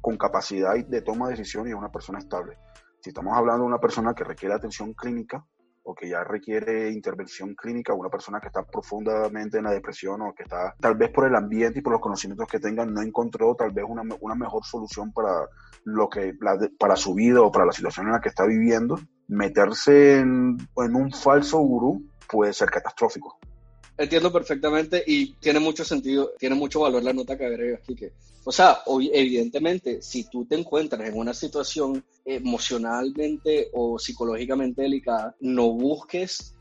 con 0.00 0.16
capacidad 0.16 0.74
de 0.74 1.00
toma 1.00 1.28
de 1.28 1.36
decisiones 1.36 1.70
y 1.70 1.74
es 1.74 1.78
una 1.78 1.92
persona 1.92 2.18
estable. 2.18 2.58
Si 3.00 3.10
estamos 3.10 3.36
hablando 3.36 3.62
de 3.62 3.68
una 3.68 3.80
persona 3.80 4.14
que 4.14 4.24
requiere 4.24 4.52
atención 4.52 4.94
clínica 4.94 5.46
o 5.86 5.94
que 5.94 6.08
ya 6.08 6.24
requiere 6.24 6.90
intervención 6.90 7.54
clínica, 7.54 7.94
una 7.94 8.08
persona 8.08 8.40
que 8.40 8.48
está 8.48 8.64
profundamente 8.64 9.58
en 9.58 9.64
la 9.64 9.70
depresión 9.70 10.20
o 10.22 10.34
que 10.34 10.42
está 10.42 10.74
tal 10.80 10.96
vez 10.96 11.10
por 11.10 11.26
el 11.26 11.34
ambiente 11.36 11.78
y 11.78 11.82
por 11.82 11.92
los 11.92 12.02
conocimientos 12.02 12.48
que 12.48 12.58
tengan 12.58 12.92
no 12.92 13.02
encontró 13.02 13.54
tal 13.54 13.70
vez 13.70 13.84
una, 13.88 14.02
una 14.20 14.34
mejor 14.34 14.64
solución 14.64 15.12
para 15.12 15.46
lo 15.84 16.08
que 16.08 16.34
para 16.78 16.96
su 16.96 17.14
vida 17.14 17.40
o 17.40 17.52
para 17.52 17.66
la 17.66 17.72
situación 17.72 18.06
en 18.06 18.12
la 18.12 18.20
que 18.20 18.30
está 18.30 18.44
viviendo, 18.44 18.98
meterse 19.28 20.18
en, 20.18 20.56
en 20.76 20.94
un 20.96 21.12
falso 21.12 21.58
gurú 21.58 22.02
puede 22.28 22.52
ser 22.52 22.68
catastrófico. 22.68 23.38
Entiendo 23.98 24.30
perfectamente 24.30 25.02
y 25.06 25.32
tiene 25.34 25.58
mucho 25.58 25.84
sentido, 25.84 26.32
tiene 26.38 26.54
mucho 26.54 26.80
valor 26.80 27.02
la 27.02 27.14
nota 27.14 27.36
que 27.36 27.46
agrega 27.46 27.78
aquí. 27.78 27.94
Que, 27.94 28.12
o 28.44 28.52
sea, 28.52 28.80
evidentemente, 29.12 30.02
si 30.02 30.28
tú 30.28 30.44
te 30.44 30.54
encuentras 30.54 31.08
en 31.08 31.16
una 31.16 31.32
situación 31.32 32.04
emocionalmente 32.24 33.70
o 33.72 33.98
psicológicamente 33.98 34.82
delicada, 34.82 35.34
no 35.40 35.70
busques 35.70 36.54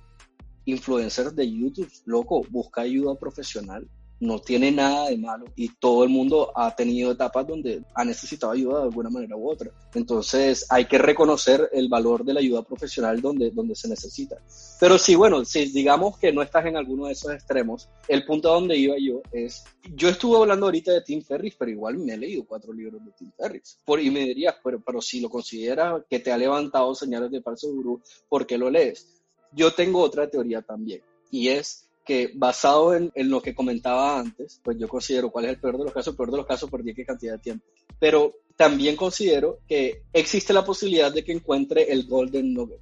influencers 0.63 1.35
de 1.35 1.51
YouTube, 1.51 1.91
loco, 2.05 2.41
busca 2.49 2.81
ayuda 2.81 3.15
profesional 3.15 3.87
no 4.25 4.39
tiene 4.39 4.71
nada 4.71 5.09
de 5.09 5.17
malo 5.17 5.45
y 5.55 5.69
todo 5.69 6.03
el 6.03 6.09
mundo 6.09 6.51
ha 6.55 6.75
tenido 6.75 7.11
etapas 7.11 7.47
donde 7.47 7.83
ha 7.93 8.03
necesitado 8.03 8.51
ayuda 8.51 8.79
de 8.79 8.85
alguna 8.85 9.09
manera 9.09 9.35
u 9.35 9.49
otra. 9.49 9.71
Entonces 9.93 10.65
hay 10.69 10.85
que 10.85 10.97
reconocer 10.97 11.69
el 11.71 11.87
valor 11.87 12.25
de 12.25 12.33
la 12.33 12.39
ayuda 12.39 12.63
profesional 12.63 13.21
donde, 13.21 13.51
donde 13.51 13.75
se 13.75 13.87
necesita. 13.87 14.37
Pero 14.79 14.97
sí, 14.97 15.15
bueno, 15.15 15.45
si 15.45 15.65
digamos 15.67 16.17
que 16.17 16.31
no 16.31 16.41
estás 16.41 16.65
en 16.65 16.77
alguno 16.77 17.05
de 17.05 17.13
esos 17.13 17.31
extremos, 17.31 17.87
el 18.07 18.25
punto 18.25 18.49
a 18.49 18.55
donde 18.55 18.77
iba 18.77 18.95
yo 18.99 19.21
es, 19.31 19.63
yo 19.95 20.09
estuve 20.09 20.37
hablando 20.37 20.65
ahorita 20.65 20.91
de 20.91 21.01
Tim 21.01 21.21
Ferris, 21.21 21.55
pero 21.57 21.71
igual 21.71 21.97
me 21.97 22.13
he 22.13 22.17
leído 22.17 22.45
cuatro 22.45 22.73
libros 22.73 23.03
de 23.05 23.11
Tim 23.11 23.31
Ferris. 23.37 23.79
Por, 23.85 24.01
y 24.01 24.09
me 24.09 24.21
dirías, 24.21 24.55
pero, 24.63 24.81
pero 24.81 25.01
si 25.01 25.21
lo 25.21 25.29
consideras 25.29 26.01
que 26.09 26.19
te 26.19 26.31
ha 26.31 26.37
levantado 26.37 26.93
señales 26.95 27.31
de 27.31 27.41
falso 27.41 27.71
gurú, 27.71 28.01
¿por 28.27 28.45
qué 28.45 28.57
lo 28.57 28.69
lees? 28.69 29.07
Yo 29.53 29.71
tengo 29.71 30.01
otra 30.01 30.29
teoría 30.29 30.61
también 30.61 31.01
y 31.31 31.49
es 31.49 31.84
que 32.05 32.31
basado 32.35 32.95
en, 32.95 33.11
lo 33.15 33.41
que 33.41 33.55
comentaba 33.55 34.19
antes, 34.19 34.61
pues 34.63 34.77
yo 34.77 34.87
considero 34.87 35.31
cuál 35.31 35.45
es 35.45 35.51
el 35.51 35.59
peor 35.59 35.77
de 35.77 35.85
los 35.85 35.93
casos, 35.93 36.13
el 36.13 36.17
peor 36.17 36.31
de 36.31 36.37
los 36.37 36.45
casos 36.45 36.69
por 36.69 36.83
qué 36.83 37.05
cantidad 37.05 37.33
de 37.33 37.39
tiempo. 37.39 37.65
Pero 37.99 38.33
también 38.55 38.95
considero 38.95 39.59
que 39.67 40.03
existe 40.13 40.53
la 40.53 40.63
posibilidad 40.63 41.11
de 41.11 41.23
que 41.23 41.31
encuentre 41.31 41.91
el 41.91 42.05
Golden 42.05 42.53
Nugget. 42.53 42.81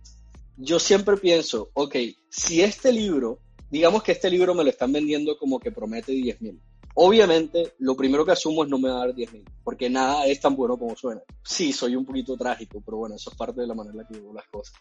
Yo 0.57 0.77
siempre 0.77 1.17
pienso, 1.17 1.71
ok, 1.73 1.95
si 2.29 2.61
este 2.61 2.91
libro, 2.91 3.39
digamos 3.71 4.03
que 4.03 4.11
este 4.11 4.29
libro 4.29 4.53
me 4.53 4.63
lo 4.63 4.69
están 4.69 4.91
vendiendo 4.91 5.37
como 5.37 5.59
que 5.59 5.71
promete 5.71 6.11
10 6.11 6.41
mil. 6.41 6.61
Obviamente, 6.95 7.73
lo 7.79 7.95
primero 7.95 8.23
que 8.23 8.33
asumo 8.33 8.63
es 8.63 8.69
no 8.69 8.77
me 8.77 8.89
va 8.89 8.97
a 8.97 9.05
dar 9.07 9.15
10 9.15 9.33
mil, 9.33 9.43
porque 9.63 9.89
nada 9.89 10.27
es 10.27 10.39
tan 10.39 10.55
bueno 10.55 10.77
como 10.77 10.95
suena. 10.95 11.21
Sí, 11.43 11.73
soy 11.73 11.95
un 11.95 12.05
poquito 12.05 12.37
trágico, 12.37 12.83
pero 12.85 12.97
bueno, 12.97 13.15
eso 13.15 13.31
es 13.31 13.37
parte 13.37 13.61
de 13.61 13.67
la 13.67 13.73
manera 13.73 13.93
en 13.93 13.97
la 13.97 14.07
que 14.07 14.19
vivo 14.19 14.33
las 14.33 14.47
cosas. 14.47 14.75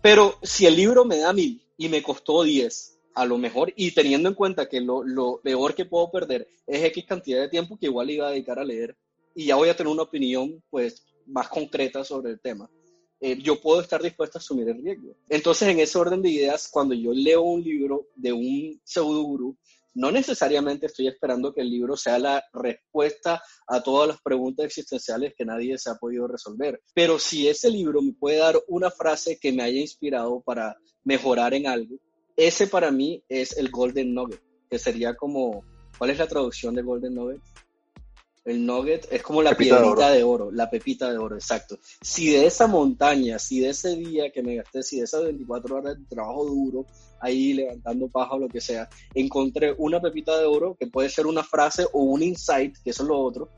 Pero 0.00 0.38
si 0.42 0.64
el 0.66 0.76
libro 0.76 1.04
me 1.04 1.18
da 1.18 1.32
mil 1.32 1.62
y 1.76 1.88
me 1.88 2.02
costó 2.02 2.42
10, 2.42 2.93
a 3.14 3.24
lo 3.24 3.38
mejor, 3.38 3.72
y 3.76 3.92
teniendo 3.92 4.28
en 4.28 4.34
cuenta 4.34 4.68
que 4.68 4.80
lo, 4.80 5.04
lo, 5.04 5.40
peor 5.42 5.74
que 5.74 5.84
puedo 5.84 6.10
perder 6.10 6.48
es 6.66 6.82
X 6.84 7.04
cantidad 7.06 7.40
de 7.40 7.48
tiempo 7.48 7.78
que 7.78 7.86
igual 7.86 8.10
iba 8.10 8.26
a 8.26 8.30
dedicar 8.30 8.58
a 8.58 8.64
leer, 8.64 8.96
y 9.34 9.46
ya 9.46 9.56
voy 9.56 9.68
a 9.68 9.76
tener 9.76 9.92
una 9.92 10.02
opinión 10.02 10.62
pues 10.70 11.04
más 11.26 11.48
concreta 11.48 12.04
sobre 12.04 12.32
el 12.32 12.40
tema, 12.40 12.68
eh, 13.20 13.38
yo 13.40 13.60
puedo 13.60 13.80
estar 13.80 14.02
dispuesto 14.02 14.38
a 14.38 14.40
asumir 14.40 14.68
el 14.68 14.82
riesgo. 14.82 15.16
Entonces, 15.28 15.68
en 15.68 15.80
ese 15.80 15.96
orden 15.96 16.20
de 16.20 16.28
ideas, 16.28 16.68
cuando 16.70 16.94
yo 16.94 17.12
leo 17.12 17.42
un 17.42 17.62
libro 17.62 18.08
de 18.14 18.32
un 18.32 18.80
pseudo 18.84 19.22
gurú, 19.22 19.56
no 19.94 20.10
necesariamente 20.10 20.86
estoy 20.86 21.06
esperando 21.06 21.54
que 21.54 21.60
el 21.60 21.70
libro 21.70 21.96
sea 21.96 22.18
la 22.18 22.44
respuesta 22.52 23.42
a 23.66 23.82
todas 23.82 24.08
las 24.08 24.20
preguntas 24.20 24.66
existenciales 24.66 25.34
que 25.38 25.44
nadie 25.44 25.78
se 25.78 25.88
ha 25.88 25.94
podido 25.94 26.26
resolver. 26.26 26.82
Pero 26.94 27.18
si 27.18 27.48
ese 27.48 27.70
libro 27.70 28.02
me 28.02 28.12
puede 28.12 28.38
dar 28.38 28.60
una 28.68 28.90
frase 28.90 29.38
que 29.40 29.52
me 29.52 29.62
haya 29.62 29.80
inspirado 29.80 30.42
para 30.42 30.76
mejorar 31.04 31.54
en 31.54 31.68
algo, 31.68 31.96
ese 32.36 32.66
para 32.66 32.90
mí 32.90 33.22
es 33.28 33.56
el 33.56 33.70
Golden 33.70 34.14
Nugget, 34.14 34.42
que 34.70 34.78
sería 34.78 35.14
como, 35.14 35.64
¿cuál 35.98 36.10
es 36.10 36.18
la 36.18 36.26
traducción 36.26 36.74
de 36.74 36.82
Golden 36.82 37.14
Nugget? 37.14 37.40
El 38.44 38.66
nugget 38.66 39.08
es 39.10 39.22
como 39.22 39.42
la 39.42 39.52
pepita 39.52 39.80
piedrita 39.80 40.10
de 40.10 40.22
oro. 40.22 40.50
la 40.50 40.68
pepita 40.68 41.10
de 41.10 41.16
oro, 41.16 41.34
exacto. 41.34 41.78
Si 42.02 42.30
de 42.30 42.44
esa 42.44 42.66
montaña, 42.66 43.38
si 43.38 43.60
de 43.60 43.70
ese 43.70 43.96
día 43.96 44.30
que 44.30 44.42
me 44.42 44.56
gasté, 44.56 44.82
si 44.82 44.98
de 44.98 45.04
esas 45.04 45.24
24 45.24 45.76
horas 45.76 45.98
de 45.98 46.04
trabajo 46.04 46.44
duro, 46.44 46.84
ahí 47.20 47.54
levantando 47.54 48.08
paja 48.08 48.34
o 48.34 48.38
lo 48.38 48.48
que 48.48 48.60
sea, 48.60 48.88
encontré 49.14 49.74
una 49.78 50.00
pepita 50.00 50.38
de 50.38 50.44
oro 50.44 50.76
que 50.78 50.88
puede 50.88 51.08
ser 51.08 51.26
una 51.26 51.42
frase 51.42 51.86
o 51.94 52.02
un 52.02 52.22
insight, 52.22 52.76
que 52.84 52.90
eso 52.90 53.04
es 53.04 53.08
lo 53.08 53.18
otro, 53.18 53.48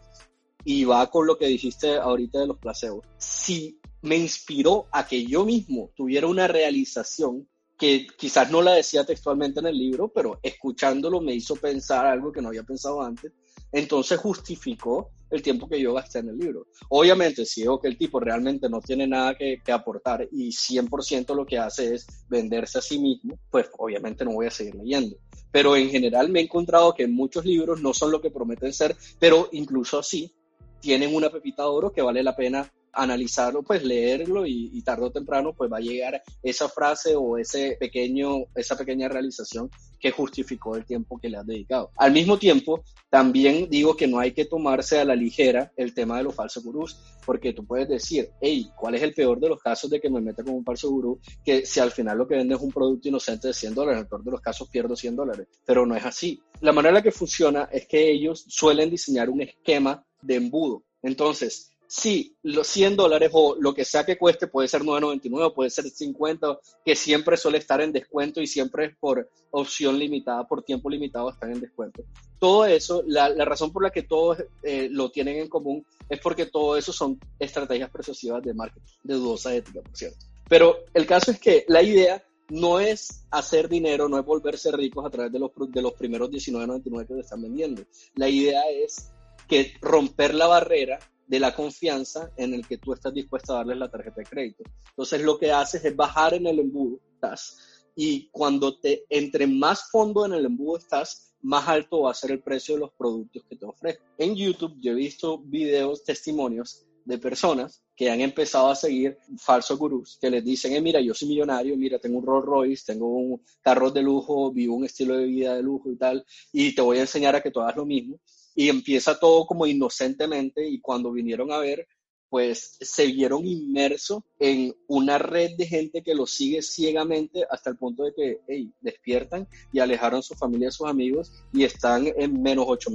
y 0.64 0.84
va 0.84 1.10
con 1.10 1.26
lo 1.26 1.36
que 1.36 1.46
dijiste 1.46 1.96
ahorita 1.96 2.38
de 2.38 2.46
los 2.46 2.58
placebos. 2.58 3.04
Si 3.18 3.80
me 4.02 4.16
inspiró 4.16 4.86
a 4.92 5.04
que 5.04 5.26
yo 5.26 5.44
mismo 5.44 5.90
tuviera 5.96 6.28
una 6.28 6.46
realización 6.46 7.48
que 7.76 8.06
quizás 8.16 8.50
no 8.50 8.62
la 8.62 8.72
decía 8.72 9.04
textualmente 9.04 9.60
en 9.60 9.66
el 9.66 9.78
libro, 9.78 10.08
pero 10.08 10.38
escuchándolo 10.42 11.20
me 11.20 11.34
hizo 11.34 11.56
pensar 11.56 12.06
algo 12.06 12.32
que 12.32 12.40
no 12.40 12.48
había 12.48 12.62
pensado 12.62 13.02
antes, 13.02 13.32
entonces 13.72 14.18
justificó 14.18 15.10
el 15.30 15.42
tiempo 15.42 15.68
que 15.68 15.80
yo 15.80 15.92
gasté 15.92 16.20
en 16.20 16.28
el 16.28 16.38
libro. 16.38 16.68
Obviamente, 16.88 17.44
si 17.44 17.62
veo 17.62 17.80
que 17.80 17.88
el 17.88 17.98
tipo 17.98 18.20
realmente 18.20 18.68
no 18.68 18.80
tiene 18.80 19.06
nada 19.06 19.34
que, 19.34 19.60
aportar 19.72 20.28
y 20.30 20.50
100% 20.50 21.34
lo 21.34 21.44
que 21.44 21.58
hace 21.58 21.94
es 21.94 22.06
venderse 22.28 22.78
a 22.78 22.82
sí 22.82 22.98
mismo, 22.98 23.38
pues 23.50 23.68
obviamente 23.76 24.24
no 24.24 24.32
voy 24.32 24.46
a 24.46 24.50
seguir 24.50 24.76
leyendo. 24.76 25.16
Pero 25.50 25.76
en 25.76 25.90
general 25.90 26.28
me 26.30 26.40
he 26.40 26.44
encontrado 26.44 26.94
que 26.94 27.06
muchos 27.06 27.44
libros 27.44 27.80
no 27.82 27.92
son 27.92 28.12
lo 28.12 28.20
que 28.20 28.30
prometen 28.30 28.72
ser, 28.72 28.96
pero 29.18 29.48
incluso 29.52 29.98
así 29.98 30.32
tienen 30.80 31.14
una 31.14 31.30
pepita 31.30 31.62
de 31.64 31.68
oro 31.68 31.92
que 31.92 32.02
vale 32.02 32.22
la 32.22 32.36
pena 32.36 32.72
analizarlo, 32.96 33.62
pues 33.62 33.84
leerlo 33.84 34.46
y, 34.46 34.82
tarde 34.82 35.06
o 35.06 35.10
temprano 35.10 35.52
pues 35.52 35.70
va 35.70 35.78
a 35.78 35.80
llegar 35.80 36.22
esa 36.42 36.68
frase 36.68 37.14
o 37.16 37.36
ese 37.38 37.76
pequeño, 37.78 38.44
esa 38.54 38.76
pequeña 38.76 39.08
realización 39.08 39.68
que 39.98 40.12
justificó 40.12 40.76
el 40.76 40.84
tiempo 40.84 41.18
que 41.18 41.28
le 41.28 41.38
has 41.38 41.46
dedicado. 41.46 41.90
Al 41.96 42.12
mismo 42.12 42.38
tiempo, 42.38 42.84
también 43.10 43.68
digo 43.68 43.96
que 43.96 44.06
no 44.06 44.20
hay 44.20 44.32
que 44.32 44.44
tomarse 44.44 44.98
a 44.98 45.04
la 45.04 45.16
ligera 45.16 45.72
el 45.76 45.92
tema 45.92 46.18
de 46.18 46.24
los 46.24 46.34
falsos 46.34 46.62
gurús, 46.62 46.98
porque 47.24 47.52
tú 47.52 47.66
puedes 47.66 47.88
decir, 47.88 48.30
hey, 48.40 48.70
¿cuál 48.76 48.94
es 48.94 49.02
el 49.02 49.14
peor 49.14 49.40
de 49.40 49.48
los 49.48 49.60
casos 49.60 49.90
de 49.90 50.00
que 50.00 50.10
me 50.10 50.20
meta 50.20 50.44
con 50.44 50.54
un 50.54 50.64
falso 50.64 50.90
gurú? 50.90 51.18
Que 51.44 51.66
si 51.66 51.80
al 51.80 51.90
final 51.90 52.18
lo 52.18 52.28
que 52.28 52.36
vende 52.36 52.54
es 52.54 52.60
un 52.60 52.72
producto 52.72 53.08
inocente 53.08 53.48
de 53.48 53.54
100 53.54 53.74
dólares, 53.74 53.98
en 53.98 54.04
el 54.04 54.08
peor 54.08 54.22
de 54.22 54.30
los 54.30 54.40
casos 54.40 54.68
pierdo 54.68 54.94
100 54.94 55.16
dólares, 55.16 55.48
pero 55.64 55.84
no 55.84 55.96
es 55.96 56.04
así. 56.04 56.40
La 56.60 56.72
manera 56.72 56.90
en 56.90 56.94
la 56.94 57.02
que 57.02 57.12
funciona 57.12 57.68
es 57.72 57.86
que 57.86 58.10
ellos 58.10 58.44
suelen 58.48 58.90
diseñar 58.90 59.28
un 59.28 59.42
esquema 59.42 60.04
de 60.22 60.36
embudo. 60.36 60.84
Entonces, 61.02 61.70
sí, 61.88 62.36
los 62.42 62.66
100 62.66 62.96
dólares 62.96 63.30
o 63.32 63.56
lo 63.58 63.74
que 63.74 63.84
sea 63.84 64.04
que 64.04 64.18
cueste, 64.18 64.46
puede 64.46 64.68
ser 64.68 64.82
9.99, 64.82 65.54
puede 65.54 65.70
ser 65.70 65.84
50, 65.84 66.58
que 66.84 66.96
siempre 66.96 67.36
suele 67.36 67.58
estar 67.58 67.80
en 67.80 67.92
descuento 67.92 68.40
y 68.40 68.46
siempre 68.46 68.86
es 68.86 68.96
por 68.96 69.28
opción 69.50 69.98
limitada, 69.98 70.46
por 70.46 70.62
tiempo 70.62 70.90
limitado 70.90 71.30
están 71.30 71.52
en 71.52 71.60
descuento. 71.60 72.04
Todo 72.38 72.66
eso, 72.66 73.02
la, 73.06 73.28
razón 73.44 73.72
por 73.72 73.82
la 73.82 73.90
que 73.90 74.02
todos 74.02 74.38
eh, 74.62 74.88
lo 74.90 75.10
tienen 75.10 75.38
en 75.38 75.48
común 75.48 75.84
es 76.08 76.20
porque 76.20 76.46
todo 76.46 76.76
eso 76.76 76.92
son 76.92 77.18
estrategias 77.38 77.90
persuasivas 77.90 78.42
de 78.42 78.54
marketing, 78.54 78.92
de 79.02 79.14
dudosa 79.14 79.54
ética, 79.54 79.80
por 79.80 79.96
cierto. 79.96 80.26
Pero 80.48 80.76
el 80.94 81.06
caso 81.06 81.30
es 81.30 81.40
que 81.40 81.64
la 81.68 81.82
idea 81.82 82.22
no 82.48 82.78
es 82.78 83.24
hacer 83.30 83.68
dinero, 83.68 84.08
no 84.08 84.18
es 84.18 84.24
volverse 84.24 84.70
ricos 84.70 85.04
a 85.04 85.10
través 85.10 85.32
de 85.32 85.38
los, 85.38 85.50
de 85.68 85.82
los 85.82 85.92
primeros 85.94 86.30
19.99 86.30 87.06
que 87.06 87.14
te 87.14 87.20
están 87.20 87.42
vendiendo. 87.42 87.82
La 88.14 88.28
idea 88.28 88.62
es 88.70 89.10
que 89.48 89.74
romper 89.80 90.34
la 90.34 90.46
barrera 90.46 90.98
de 91.26 91.40
la 91.40 91.54
confianza 91.54 92.30
en 92.36 92.54
el 92.54 92.66
que 92.66 92.78
tú 92.78 92.92
estás 92.92 93.12
dispuesto 93.12 93.52
a 93.52 93.58
darles 93.58 93.78
la 93.78 93.90
tarjeta 93.90 94.20
de 94.20 94.26
crédito. 94.26 94.64
Entonces 94.90 95.22
lo 95.22 95.38
que 95.38 95.52
haces 95.52 95.84
es 95.84 95.96
bajar 95.96 96.34
en 96.34 96.46
el 96.46 96.60
embudo 96.60 97.00
estás, 97.14 97.58
y 97.94 98.28
cuando 98.30 98.78
te 98.78 99.04
entre 99.08 99.46
más 99.46 99.90
fondo 99.90 100.26
en 100.26 100.34
el 100.34 100.44
embudo 100.44 100.78
estás, 100.78 101.34
más 101.42 101.66
alto 101.68 102.02
va 102.02 102.10
a 102.10 102.14
ser 102.14 102.32
el 102.32 102.42
precio 102.42 102.74
de 102.74 102.80
los 102.80 102.92
productos 102.92 103.42
que 103.48 103.56
te 103.56 103.64
ofrecen. 103.64 104.02
En 104.18 104.34
YouTube 104.34 104.76
yo 104.80 104.92
he 104.92 104.94
visto 104.94 105.38
videos, 105.38 106.04
testimonios 106.04 106.86
de 107.04 107.18
personas 107.18 107.82
que 107.94 108.10
han 108.10 108.20
empezado 108.20 108.68
a 108.68 108.74
seguir 108.74 109.16
falsos 109.38 109.78
gurús 109.78 110.18
que 110.20 110.28
les 110.28 110.44
dicen, 110.44 110.72
eh, 110.74 110.80
mira, 110.80 111.00
yo 111.00 111.14
soy 111.14 111.28
millonario, 111.28 111.76
mira, 111.76 111.98
tengo 111.98 112.18
un 112.18 112.26
Rolls 112.26 112.44
Royce, 112.44 112.92
tengo 112.92 113.06
un 113.06 113.40
carro 113.62 113.90
de 113.90 114.02
lujo, 114.02 114.52
vivo 114.52 114.74
un 114.74 114.84
estilo 114.84 115.16
de 115.16 115.24
vida 115.24 115.54
de 115.54 115.62
lujo 115.62 115.90
y 115.90 115.96
tal, 115.96 116.26
y 116.52 116.74
te 116.74 116.82
voy 116.82 116.98
a 116.98 117.02
enseñar 117.02 117.36
a 117.36 117.40
que 117.40 117.50
tú 117.50 117.60
hagas 117.60 117.76
lo 117.76 117.86
mismo 117.86 118.18
y 118.56 118.70
empieza 118.70 119.20
todo 119.20 119.46
como 119.46 119.66
inocentemente 119.66 120.66
y 120.66 120.80
cuando 120.80 121.12
vinieron 121.12 121.52
a 121.52 121.58
ver, 121.58 121.86
pues 122.28 122.76
se 122.80 123.06
vieron 123.06 123.46
inmersos 123.46 124.22
en 124.38 124.74
una 124.88 125.16
red 125.16 125.56
de 125.56 125.66
gente 125.66 126.02
que 126.02 126.14
los 126.14 126.32
sigue 126.32 126.60
ciegamente 126.60 127.46
hasta 127.48 127.70
el 127.70 127.76
punto 127.76 128.02
de 128.02 128.12
que 128.14 128.40
hey, 128.48 128.72
despiertan 128.80 129.46
y 129.72 129.78
alejaron 129.78 130.22
su 130.22 130.34
familia, 130.34 130.68
a 130.68 130.72
sus 130.72 130.88
amigos 130.88 131.32
y 131.52 131.64
están 131.64 132.08
en 132.16 132.42
menos 132.42 132.66
8 132.68 132.90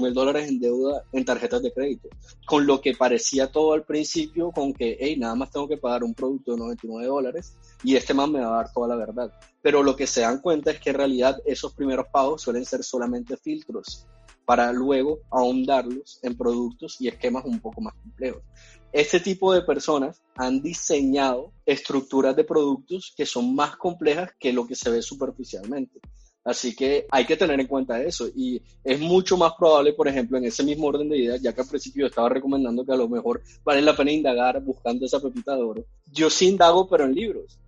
mil 0.00 0.14
dólares 0.14 0.48
en 0.48 0.60
deuda 0.60 1.02
en 1.12 1.24
tarjetas 1.24 1.62
de 1.62 1.72
crédito. 1.72 2.08
Con 2.46 2.66
lo 2.66 2.80
que 2.80 2.94
parecía 2.94 3.50
todo 3.50 3.72
al 3.72 3.84
principio 3.84 4.52
con 4.52 4.72
que 4.72 4.96
hey, 5.00 5.16
nada 5.18 5.34
más 5.34 5.50
tengo 5.50 5.66
que 5.66 5.76
pagar 5.76 6.04
un 6.04 6.14
producto 6.14 6.52
de 6.52 6.58
99 6.58 7.06
dólares 7.08 7.56
y 7.82 7.96
este 7.96 8.14
más 8.14 8.28
me 8.28 8.40
va 8.40 8.48
a 8.48 8.62
dar 8.62 8.72
toda 8.72 8.88
la 8.88 8.96
verdad. 8.96 9.32
Pero 9.60 9.82
lo 9.82 9.96
que 9.96 10.06
se 10.06 10.20
dan 10.20 10.40
cuenta 10.40 10.70
es 10.70 10.80
que 10.80 10.90
en 10.90 10.96
realidad 10.96 11.42
esos 11.44 11.74
primeros 11.74 12.06
pagos 12.12 12.42
suelen 12.42 12.64
ser 12.64 12.84
solamente 12.84 13.36
filtros 13.36 14.06
para 14.48 14.72
luego 14.72 15.20
ahondarlos 15.30 16.20
en 16.22 16.34
productos 16.34 16.96
y 17.00 17.08
esquemas 17.08 17.44
un 17.44 17.60
poco 17.60 17.82
más 17.82 17.92
complejos. 17.92 18.42
Este 18.90 19.20
tipo 19.20 19.52
de 19.52 19.60
personas 19.60 20.22
han 20.36 20.62
diseñado 20.62 21.52
estructuras 21.66 22.34
de 22.34 22.44
productos 22.44 23.12
que 23.14 23.26
son 23.26 23.54
más 23.54 23.76
complejas 23.76 24.30
que 24.40 24.54
lo 24.54 24.66
que 24.66 24.74
se 24.74 24.88
ve 24.88 25.02
superficialmente. 25.02 26.00
Así 26.44 26.74
que 26.74 27.06
hay 27.10 27.26
que 27.26 27.36
tener 27.36 27.60
en 27.60 27.66
cuenta 27.66 28.02
eso 28.02 28.26
y 28.34 28.62
es 28.82 28.98
mucho 28.98 29.36
más 29.36 29.52
probable, 29.52 29.92
por 29.92 30.08
ejemplo, 30.08 30.38
en 30.38 30.46
ese 30.46 30.62
mismo 30.62 30.86
orden 30.86 31.10
de 31.10 31.18
ideas, 31.18 31.42
ya 31.42 31.52
que 31.52 31.60
al 31.60 31.68
principio 31.68 32.04
yo 32.04 32.06
estaba 32.06 32.30
recomendando 32.30 32.86
que 32.86 32.92
a 32.92 32.96
lo 32.96 33.06
mejor 33.06 33.42
vale 33.62 33.82
la 33.82 33.94
pena 33.94 34.12
indagar 34.12 34.62
buscando 34.62 35.04
esa 35.04 35.20
pepita 35.20 35.56
de 35.56 35.62
oro. 35.62 35.84
Yo 36.10 36.30
sí 36.30 36.48
indago, 36.48 36.88
pero 36.88 37.04
en 37.04 37.14
libros. 37.14 37.58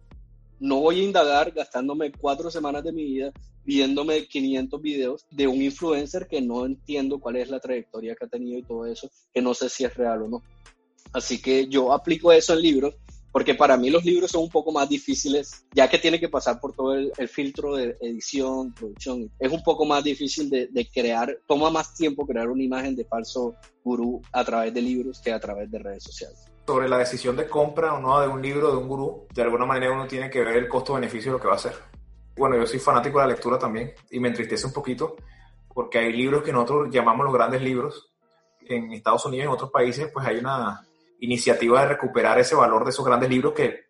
No 0.60 0.80
voy 0.80 1.00
a 1.00 1.04
indagar 1.04 1.50
gastándome 1.52 2.12
cuatro 2.12 2.50
semanas 2.50 2.84
de 2.84 2.92
mi 2.92 3.04
vida 3.04 3.32
viéndome 3.64 4.26
500 4.26 4.82
videos 4.82 5.26
de 5.30 5.46
un 5.46 5.62
influencer 5.62 6.26
que 6.26 6.40
no 6.40 6.66
entiendo 6.66 7.18
cuál 7.18 7.36
es 7.36 7.50
la 7.50 7.60
trayectoria 7.60 8.14
que 8.14 8.24
ha 8.24 8.28
tenido 8.28 8.58
y 8.58 8.62
todo 8.62 8.86
eso, 8.86 9.10
que 9.32 9.40
no 9.40 9.54
sé 9.54 9.68
si 9.68 9.84
es 9.84 9.94
real 9.94 10.22
o 10.22 10.28
no. 10.28 10.42
Así 11.12 11.40
que 11.40 11.66
yo 11.66 11.92
aplico 11.92 12.30
eso 12.32 12.52
en 12.52 12.62
libros, 12.62 12.94
porque 13.32 13.54
para 13.54 13.76
mí 13.76 13.90
los 13.90 14.04
libros 14.04 14.32
son 14.32 14.42
un 14.42 14.50
poco 14.50 14.72
más 14.72 14.88
difíciles, 14.88 15.64
ya 15.72 15.88
que 15.88 15.98
tiene 15.98 16.18
que 16.18 16.28
pasar 16.28 16.60
por 16.60 16.74
todo 16.74 16.94
el, 16.94 17.12
filtro 17.28 17.76
de 17.76 17.96
edición, 18.00 18.74
producción. 18.74 19.30
Es 19.38 19.52
un 19.52 19.62
poco 19.62 19.84
más 19.86 20.02
difícil 20.04 20.50
de, 20.50 20.66
de, 20.66 20.88
crear, 20.88 21.38
toma 21.46 21.70
más 21.70 21.94
tiempo 21.94 22.26
crear 22.26 22.50
una 22.50 22.62
imagen 22.62 22.96
de 22.96 23.04
falso 23.04 23.54
gurú 23.84 24.20
a 24.32 24.44
través 24.44 24.74
de 24.74 24.82
libros 24.82 25.20
que 25.20 25.32
a 25.32 25.40
través 25.40 25.70
de 25.70 25.78
redes 25.78 26.02
sociales. 26.02 26.49
Sobre 26.72 26.88
la 26.88 26.98
decisión 26.98 27.36
de 27.36 27.48
compra 27.48 27.94
o 27.94 28.00
no 28.00 28.20
de 28.20 28.28
un 28.28 28.40
libro, 28.40 28.70
de 28.70 28.76
un 28.76 28.88
gurú, 28.88 29.26
de 29.34 29.42
alguna 29.42 29.66
manera 29.66 29.92
uno 29.92 30.06
tiene 30.06 30.30
que 30.30 30.44
ver 30.44 30.56
el 30.56 30.68
costo-beneficio 30.68 31.32
de 31.32 31.38
lo 31.38 31.42
que 31.42 31.48
va 31.48 31.54
a 31.54 31.56
hacer 31.56 31.90
bueno, 32.40 32.56
yo 32.56 32.66
soy 32.66 32.78
fanático 32.78 33.18
de 33.18 33.26
la 33.26 33.32
lectura 33.32 33.58
también 33.58 33.92
y 34.10 34.18
me 34.18 34.28
entristece 34.28 34.66
un 34.66 34.72
poquito 34.72 35.16
porque 35.74 35.98
hay 35.98 36.10
libros 36.10 36.42
que 36.42 36.52
nosotros 36.52 36.88
llamamos 36.90 37.24
los 37.24 37.34
grandes 37.34 37.60
libros. 37.60 38.10
En 38.66 38.92
Estados 38.92 39.26
Unidos 39.26 39.44
y 39.44 39.46
en 39.46 39.52
otros 39.52 39.70
países, 39.70 40.10
pues 40.10 40.26
hay 40.26 40.38
una 40.38 40.80
iniciativa 41.20 41.82
de 41.82 41.88
recuperar 41.88 42.38
ese 42.38 42.54
valor 42.54 42.84
de 42.84 42.90
esos 42.90 43.04
grandes 43.04 43.28
libros 43.28 43.52
que 43.52 43.80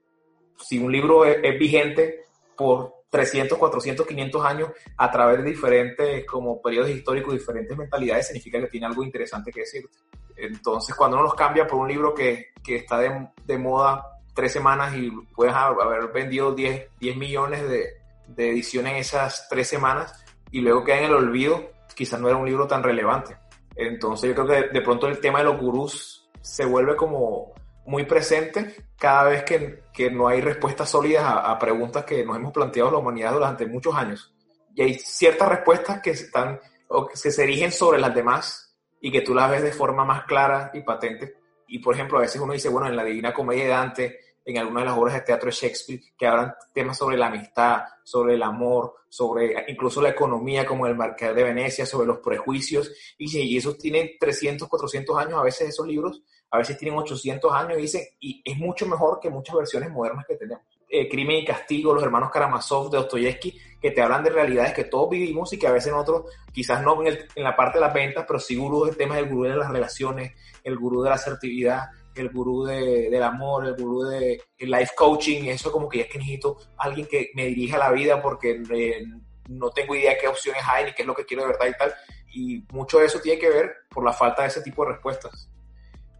si 0.59 0.79
un 0.79 0.91
libro 0.91 1.25
es, 1.25 1.59
vigente 1.61 2.25
por 2.57 3.00
300, 3.11 3.59
400, 3.59 4.07
500 4.07 4.45
años 4.45 4.71
a 4.97 5.11
través 5.11 5.39
de 5.39 5.51
diferentes 5.51 6.25
como 6.25 6.63
periodos 6.63 6.91
históricos, 6.91 7.35
diferentes 7.35 7.77
mentalidades, 7.77 8.29
significa 8.29 8.61
que 8.61 8.69
tiene 8.69 8.87
algo 8.87 9.03
interesante 9.03 9.51
que 9.51 9.61
decirte. 9.61 9.99
Entonces, 10.37 10.95
cuando 10.95 11.17
uno 11.17 11.25
los 11.25 11.35
cambia 11.35 11.67
por 11.67 11.81
un 11.81 11.89
libro 11.89 12.15
que, 12.15 12.53
que 12.63 12.77
está 12.77 12.99
de, 12.99 13.29
de, 13.45 13.59
moda 13.59 14.21
tres 14.33 14.53
semanas 14.53 14.95
y 14.97 15.11
puedes 15.35 15.53
haber 15.53 16.09
vendido 16.13 16.55
10, 16.55 16.89
10 16.99 17.17
millones 17.17 17.69
de, 17.69 18.01
de 18.29 18.51
edición 18.51 18.87
en 18.87 18.97
esas 18.97 19.49
tres 19.49 19.69
semanas 19.69 20.25
y 20.51 20.61
luego 20.61 20.85
queda 20.85 20.99
en 20.99 21.05
el 21.05 21.15
olvido, 21.15 21.71
quizás 21.95 22.21
no 22.21 22.29
era 22.29 22.39
un 22.39 22.47
libro 22.47 22.67
tan 22.67 22.83
relevante. 22.83 23.37
Entonces 23.77 24.29
yo 24.29 24.35
creo 24.35 24.47
que 24.47 24.69
de 24.69 24.81
pronto 24.83 25.09
el 25.09 25.21
tema 25.21 25.41
de 25.41 25.47
los 25.47 25.59
gurús 25.59 26.29
se 26.41 26.65
vuelve 26.65 26.97
como 26.97 27.53
muy 27.87 28.05
presente 28.05 28.75
cada 28.99 29.25
vez 29.25 29.45
que, 29.45 29.83
que 30.01 30.11
no 30.11 30.29
hay 30.29 30.41
respuestas 30.41 30.89
sólidas 30.89 31.25
a, 31.27 31.59
preguntas 31.59 32.07
que 32.07 32.25
nos 32.25 32.35
hemos 32.35 32.55
planteado 32.55 32.91
la 32.91 32.97
humanidad 32.97 33.35
durante 33.35 33.67
muchos 33.67 33.95
años. 33.95 34.35
Y 34.75 34.81
hay 34.81 34.95
ciertas 34.95 35.47
respuestas 35.47 36.01
que, 36.01 36.13
están, 36.13 36.59
o 36.89 37.07
que 37.07 37.19
se 37.19 37.43
erigen 37.43 37.71
sobre 37.71 38.01
las 38.01 38.15
demás 38.15 38.75
y 38.99 39.13
que 39.13 39.21
tú 39.21 39.35
las 39.35 39.51
ves 39.51 39.63
de 39.63 39.73
forma 39.73 40.07
más 40.07 40.25
clara 40.25 40.71
y 40.73 40.81
patente. 40.81 41.35
Y 41.69 41.81
por 41.81 41.95
ejemplo, 41.95 42.17
a 42.17 42.23
veces 42.23 42.41
uno 42.41 42.55
dice, 42.55 42.71
bueno, 42.71 42.89
en 42.89 42.97
la 42.97 43.05
Divina 43.05 43.35
Comedia 43.35 43.65
de 43.65 43.71
Dante 43.71 44.21
en 44.51 44.59
algunas 44.59 44.83
de 44.83 44.91
las 44.91 44.99
obras 44.99 45.15
de 45.15 45.21
teatro 45.23 45.47
de 45.47 45.57
Shakespeare 45.57 46.01
que 46.17 46.27
hablan 46.27 46.55
temas 46.73 46.99
sobre 46.99 47.17
la 47.17 47.27
amistad, 47.27 47.83
sobre 48.03 48.35
el 48.35 48.43
amor, 48.43 48.95
sobre 49.09 49.65
incluso 49.69 50.01
la 50.01 50.11
economía 50.11 50.67
como 50.67 50.87
el 50.87 50.97
Marqués 50.97 51.35
de 51.35 51.45
Venecia, 51.45 51.87
sobre 51.87 52.07
los 52.07 52.19
prejuicios. 52.19 52.93
Y, 53.19 53.37
y 53.39 53.57
esos 53.57 53.79
tienen 53.79 54.11
300, 54.19 54.69
400 54.69 55.19
años 55.19 55.35
a 55.39 55.43
veces 55.43 55.69
esos 55.69 55.87
libros, 55.87 56.23
a 56.51 56.59
veces 56.59 56.77
tienen 56.79 56.99
800 56.99 57.53
años 57.53 57.79
y 57.79 57.83
dicen, 57.83 58.03
y 58.19 58.43
es 58.45 58.57
mucho 58.59 58.87
mejor 58.87 59.21
que 59.21 59.31
muchas 59.31 59.57
versiones 59.57 59.91
modernas 59.91 60.27
que 60.27 60.37
tenemos. 60.37 60.65
Eh, 60.93 61.09
Crimen 61.09 61.37
y 61.37 61.45
Castigo, 61.45 61.95
los 61.95 62.03
hermanos 62.03 62.31
Karamazov 62.33 62.91
de 62.91 62.99
Dostoyevsky, 62.99 63.57
que 63.81 63.93
te 63.93 64.03
hablan 64.03 64.25
de 64.25 64.31
realidades 64.31 64.73
que 64.75 64.83
todos 64.83 65.09
vivimos 65.09 65.53
y 65.53 65.59
que 65.59 65.69
a 65.69 65.73
veces 65.73 65.93
nosotros, 65.93 66.25
quizás 66.53 66.83
no 66.83 67.01
en, 67.07 67.17
la 67.37 67.55
parte 67.55 67.79
de 67.79 67.85
las 67.85 67.95
ventas, 67.95 68.25
pero 68.27 68.41
sí 68.41 68.57
gurú 68.57 68.87
de 68.87 68.97
temas 68.97 69.19
del 69.19 69.29
gurú 69.29 69.45
de 69.45 69.57
las 69.57 69.71
relaciones, 69.71 70.33
el 70.65 70.77
gurú 70.77 71.03
de 71.03 71.11
la 71.11 71.15
asertividad, 71.15 71.91
el 72.15 72.31
gurú 72.31 72.65
de, 72.65 73.09
del 73.11 73.23
amor, 73.23 73.67
el 73.67 73.75
gurú 73.75 74.03
de 74.03 74.43
life 74.59 74.93
coaching, 74.97 75.45
eso 75.45 75.71
como 75.71 75.89
que 75.89 75.99
ya 75.99 76.05
es 76.05 76.11
que 76.11 76.19
necesito 76.19 76.57
alguien 76.77 77.07
que 77.07 77.31
me 77.35 77.47
dirija 77.47 77.79
la 77.79 77.91
vida 77.91 78.21
porque 78.21 78.63
eh, 78.71 79.05
no 79.49 79.71
tengo 79.71 79.95
idea 79.95 80.19
qué 80.19 80.29
opciones 80.29 80.63
hay 80.71 80.87
ni 80.87 80.93
qué 80.93 81.03
es 81.03 81.09
lo 81.09 81.15
que 81.15 81.25
quiero 81.25 81.43
de 81.45 81.51
verdad 81.51 81.67
y 81.67 81.79
tal. 81.79 81.95
Y 82.33 82.65
mucho 82.73 82.99
de 82.99 83.07
eso 83.07 83.21
tiene 83.21 83.39
que 83.39 83.49
ver 83.49 83.73
por 83.89 84.05
la 84.05 84.13
falta 84.13 84.43
de 84.43 84.49
ese 84.49 84.63
tipo 84.63 84.85
de 84.85 84.93
respuestas. 84.93 85.51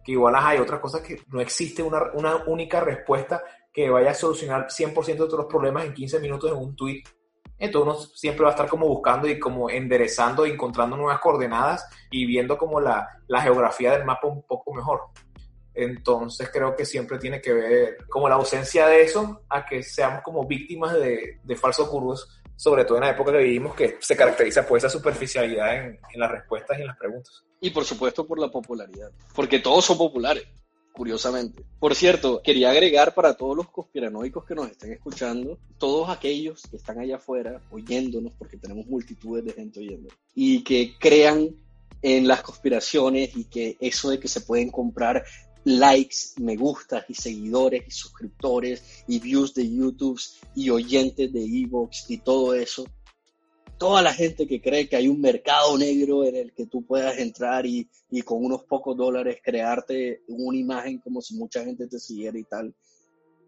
Que 0.03 0.13
igual 0.13 0.35
hay 0.37 0.59
otras 0.59 0.79
cosas 0.79 1.01
que 1.01 1.21
no 1.27 1.39
existe 1.39 1.81
una, 1.83 2.11
una 2.13 2.37
única 2.47 2.81
respuesta 2.81 3.41
que 3.71 3.89
vaya 3.89 4.11
a 4.11 4.15
solucionar 4.15 4.67
100% 4.67 5.05
de 5.05 5.15
todos 5.15 5.33
los 5.33 5.45
problemas 5.45 5.85
en 5.85 5.93
15 5.93 6.19
minutos 6.19 6.51
en 6.51 6.57
un 6.57 6.75
tweet. 6.75 7.03
Entonces 7.57 7.87
uno 7.87 7.95
siempre 8.15 8.43
va 8.43 8.49
a 8.49 8.53
estar 8.53 8.67
como 8.67 8.87
buscando 8.87 9.27
y 9.27 9.39
como 9.39 9.69
enderezando, 9.69 10.45
encontrando 10.45 10.97
nuevas 10.97 11.19
coordenadas 11.19 11.87
y 12.09 12.25
viendo 12.25 12.57
como 12.57 12.81
la, 12.81 13.07
la 13.27 13.41
geografía 13.41 13.91
del 13.91 14.03
mapa 14.03 14.27
un 14.27 14.41
poco 14.45 14.73
mejor. 14.73 15.01
Entonces 15.73 16.49
creo 16.51 16.75
que 16.75 16.85
siempre 16.85 17.17
tiene 17.17 17.41
que 17.41 17.53
ver 17.53 17.97
como 18.09 18.27
la 18.27 18.35
ausencia 18.35 18.87
de 18.87 19.03
eso 19.03 19.41
a 19.49 19.65
que 19.65 19.83
seamos 19.83 20.21
como 20.23 20.45
víctimas 20.45 20.93
de, 20.93 21.39
de 21.43 21.55
falsos 21.55 21.89
gurús, 21.89 22.27
sobre 22.55 22.85
todo 22.85 22.97
en 22.97 23.05
la 23.05 23.11
época 23.11 23.31
que 23.31 23.39
vivimos, 23.39 23.75
que 23.75 23.97
se 23.99 24.15
caracteriza 24.15 24.67
por 24.67 24.77
esa 24.77 24.89
superficialidad 24.89 25.75
en, 25.75 25.99
en 26.13 26.19
las 26.19 26.31
respuestas 26.31 26.77
y 26.77 26.81
en 26.81 26.87
las 26.87 26.97
preguntas. 26.97 27.43
Y 27.61 27.69
por 27.69 27.85
supuesto 27.85 28.27
por 28.27 28.39
la 28.39 28.49
popularidad, 28.49 29.11
porque 29.33 29.59
todos 29.59 29.85
son 29.85 29.97
populares 29.97 30.45
curiosamente. 30.93 31.63
Por 31.79 31.95
cierto, 31.95 32.41
quería 32.43 32.69
agregar 32.69 33.13
para 33.13 33.33
todos 33.35 33.55
los 33.55 33.69
conspiranoicos 33.69 34.45
que 34.45 34.55
nos 34.55 34.69
estén 34.69 34.91
escuchando, 34.91 35.57
todos 35.77 36.09
aquellos 36.09 36.63
que 36.69 36.77
están 36.77 36.99
allá 36.99 37.15
afuera 37.15 37.61
oyéndonos, 37.71 38.33
porque 38.37 38.57
tenemos 38.57 38.85
multitudes 38.87 39.45
de 39.45 39.53
gente 39.53 39.79
oyendo, 39.79 40.09
y 40.35 40.63
que 40.63 40.95
crean 40.99 41.55
en 42.01 42.27
las 42.27 42.41
conspiraciones 42.41 43.35
y 43.35 43.45
que 43.45 43.77
eso 43.79 44.09
de 44.09 44.19
que 44.19 44.27
se 44.27 44.41
pueden 44.41 44.69
comprar 44.69 45.23
likes, 45.63 46.33
me 46.37 46.55
gustas 46.55 47.05
y 47.07 47.13
seguidores 47.13 47.83
y 47.87 47.91
suscriptores 47.91 49.03
y 49.07 49.19
views 49.19 49.53
de 49.53 49.69
YouTube 49.69 50.19
y 50.55 50.69
oyentes 50.69 51.31
de 51.31 51.43
Evox 51.43 52.09
y 52.09 52.17
todo 52.17 52.53
eso, 52.53 52.85
toda 53.77 54.01
la 54.01 54.13
gente 54.13 54.47
que 54.47 54.61
cree 54.61 54.87
que 54.87 54.95
hay 54.95 55.07
un 55.07 55.21
mercado 55.21 55.77
negro 55.77 56.23
en 56.23 56.35
el 56.35 56.53
que 56.53 56.67
tú 56.67 56.85
puedas 56.85 57.17
entrar 57.17 57.65
y, 57.65 57.89
y, 58.09 58.21
con 58.21 58.43
unos 58.45 58.63
pocos 58.63 58.95
dólares 58.95 59.39
crearte 59.43 60.21
una 60.27 60.57
imagen 60.57 60.99
como 60.99 61.21
si 61.21 61.35
mucha 61.35 61.63
gente 61.63 61.87
te 61.87 61.99
siguiera 61.99 62.37
y 62.37 62.43
tal, 62.43 62.75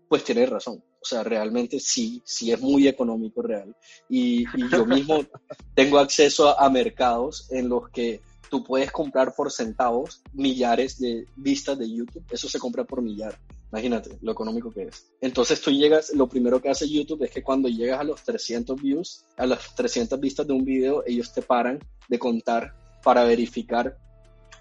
pues 0.07 0.24
tienes 0.24 0.49
razón. 0.49 0.84
O 1.01 1.05
sea, 1.05 1.24
realmente 1.24 1.80
sí, 1.80 2.22
sí 2.26 2.51
es 2.51 2.59
muy 2.61 2.88
económico 2.88 3.41
real. 3.41 3.76
Y, 4.09 4.43
y 4.43 4.70
yo 4.72 4.86
mismo 4.86 5.20
tengo 5.76 5.99
acceso 5.99 6.47
a, 6.47 6.66
a 6.66 6.70
mercados 6.70 7.47
en 7.51 7.70
los 7.70 7.89
que 7.89 8.22
tú 8.54 8.64
puedes 8.64 8.91
comprar 8.91 9.34
por 9.34 9.51
centavos 9.51 10.22
millares 10.32 10.99
de 10.99 11.26
vistas 11.36 11.76
de 11.80 11.91
YouTube. 11.91 12.24
Eso 12.30 12.47
se 12.47 12.60
compra 12.60 12.84
por 12.84 13.01
millar. 13.01 13.36
Imagínate 13.72 14.20
lo 14.22 14.32
económico 14.32 14.70
que 14.70 14.84
es. 14.84 15.12
Entonces 15.22 15.60
tú 15.60 15.72
llegas, 15.72 16.14
lo 16.14 16.30
primero 16.30 16.62
que 16.62 16.70
hace 16.70 16.88
YouTube 16.88 17.24
es 17.24 17.32
que 17.32 17.41
cuando 17.41 17.68
llegas 17.68 17.99
a 17.99 18.04
los 18.04 18.22
300 18.22 18.80
views, 18.80 19.26
a 19.38 19.47
las 19.47 19.74
300 19.74 20.20
vistas 20.20 20.45
de 20.45 20.54
un 20.54 20.64
video, 20.64 21.04
ellos 21.08 21.34
te 21.34 21.41
paran 21.41 21.80
de 22.08 22.20
contar 22.20 22.76
para 23.04 23.24
verificar 23.24 23.97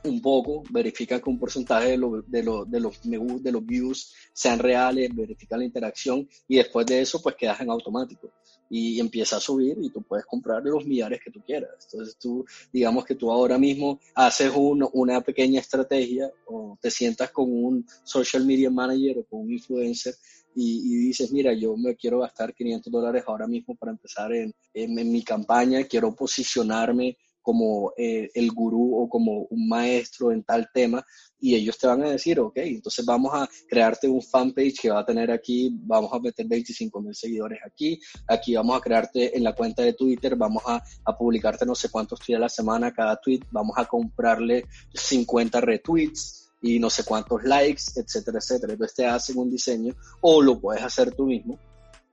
un 0.04 0.22
poco, 0.22 0.62
verifican 0.70 1.20
que 1.20 1.28
un 1.28 1.38
porcentaje 1.38 1.90
de, 1.90 1.98
lo, 1.98 2.22
de, 2.22 2.42
lo, 2.42 2.64
de, 2.64 2.80
los, 2.80 2.98
de 3.02 3.52
los 3.52 3.66
views 3.66 4.14
sean 4.32 4.58
reales, 4.58 5.14
verifican 5.14 5.58
la 5.58 5.66
interacción 5.66 6.26
y 6.48 6.56
después 6.56 6.86
de 6.86 7.02
eso 7.02 7.20
pues 7.20 7.36
quedas 7.36 7.60
en 7.60 7.68
automático 7.68 8.30
y 8.70 9.00
empieza 9.00 9.36
a 9.36 9.40
subir 9.40 9.76
y 9.80 9.90
tú 9.90 10.02
puedes 10.02 10.24
comprar 10.24 10.62
los 10.62 10.84
millares 10.84 11.20
que 11.22 11.30
tú 11.30 11.40
quieras. 11.44 11.70
Entonces 11.90 12.16
tú, 12.16 12.44
digamos 12.72 13.04
que 13.04 13.14
tú 13.14 13.30
ahora 13.30 13.58
mismo 13.58 14.00
haces 14.14 14.50
un, 14.54 14.88
una 14.92 15.20
pequeña 15.20 15.60
estrategia 15.60 16.30
o 16.46 16.78
te 16.80 16.90
sientas 16.90 17.30
con 17.30 17.52
un 17.52 17.86
social 18.02 18.44
media 18.46 18.70
manager 18.70 19.18
o 19.18 19.24
con 19.24 19.40
un 19.40 19.52
influencer 19.52 20.14
y, 20.54 20.96
dices, 20.96 21.32
mira, 21.32 21.54
yo 21.54 21.76
me 21.76 21.96
quiero 21.96 22.20
gastar 22.20 22.52
500 22.54 22.92
dólares 22.92 23.24
ahora 23.26 23.46
mismo 23.46 23.74
para 23.74 23.92
empezar 23.92 24.32
en, 24.34 24.54
en 24.74 25.10
mi 25.10 25.22
campaña, 25.22 25.84
quiero 25.84 26.14
posicionarme 26.14 27.16
como 27.42 27.92
eh, 27.96 28.30
el 28.34 28.50
gurú 28.52 29.02
o 29.02 29.08
como 29.08 29.46
un 29.50 29.68
maestro 29.68 30.32
en 30.32 30.42
tal 30.44 30.68
tema 30.72 31.04
y 31.38 31.56
ellos 31.56 31.76
te 31.76 31.88
van 31.88 32.02
a 32.04 32.10
decir, 32.10 32.38
ok, 32.38 32.56
entonces 32.58 33.04
vamos 33.04 33.32
a 33.34 33.48
crearte 33.68 34.08
un 34.08 34.22
fanpage 34.22 34.80
que 34.80 34.90
va 34.90 35.00
a 35.00 35.04
tener 35.04 35.30
aquí, 35.30 35.76
vamos 35.82 36.12
a 36.12 36.20
meter 36.20 36.46
25 36.46 37.02
mil 37.02 37.14
seguidores 37.14 37.58
aquí, 37.66 38.00
aquí 38.28 38.54
vamos 38.54 38.76
a 38.76 38.80
crearte 38.80 39.36
en 39.36 39.42
la 39.42 39.52
cuenta 39.52 39.82
de 39.82 39.94
Twitter, 39.94 40.36
vamos 40.36 40.62
a, 40.66 40.80
a 41.04 41.16
publicarte 41.16 41.66
no 41.66 41.74
sé 41.74 41.88
cuántos 41.88 42.20
tweets 42.20 42.36
a 42.36 42.40
la 42.40 42.48
semana 42.48 42.92
cada 42.92 43.16
tweet, 43.16 43.40
vamos 43.50 43.76
a 43.76 43.86
comprarle 43.86 44.66
50 44.94 45.60
retweets 45.60 46.52
y 46.62 46.78
no 46.78 46.88
sé 46.88 47.04
cuántos 47.04 47.42
likes, 47.42 47.82
etcétera, 47.96 48.38
etcétera. 48.38 48.72
Entonces 48.74 48.94
te 48.94 49.06
hacen 49.06 49.36
un 49.36 49.50
diseño 49.50 49.94
o 50.20 50.40
lo 50.40 50.60
puedes 50.60 50.82
hacer 50.82 51.12
tú 51.14 51.26
mismo 51.26 51.58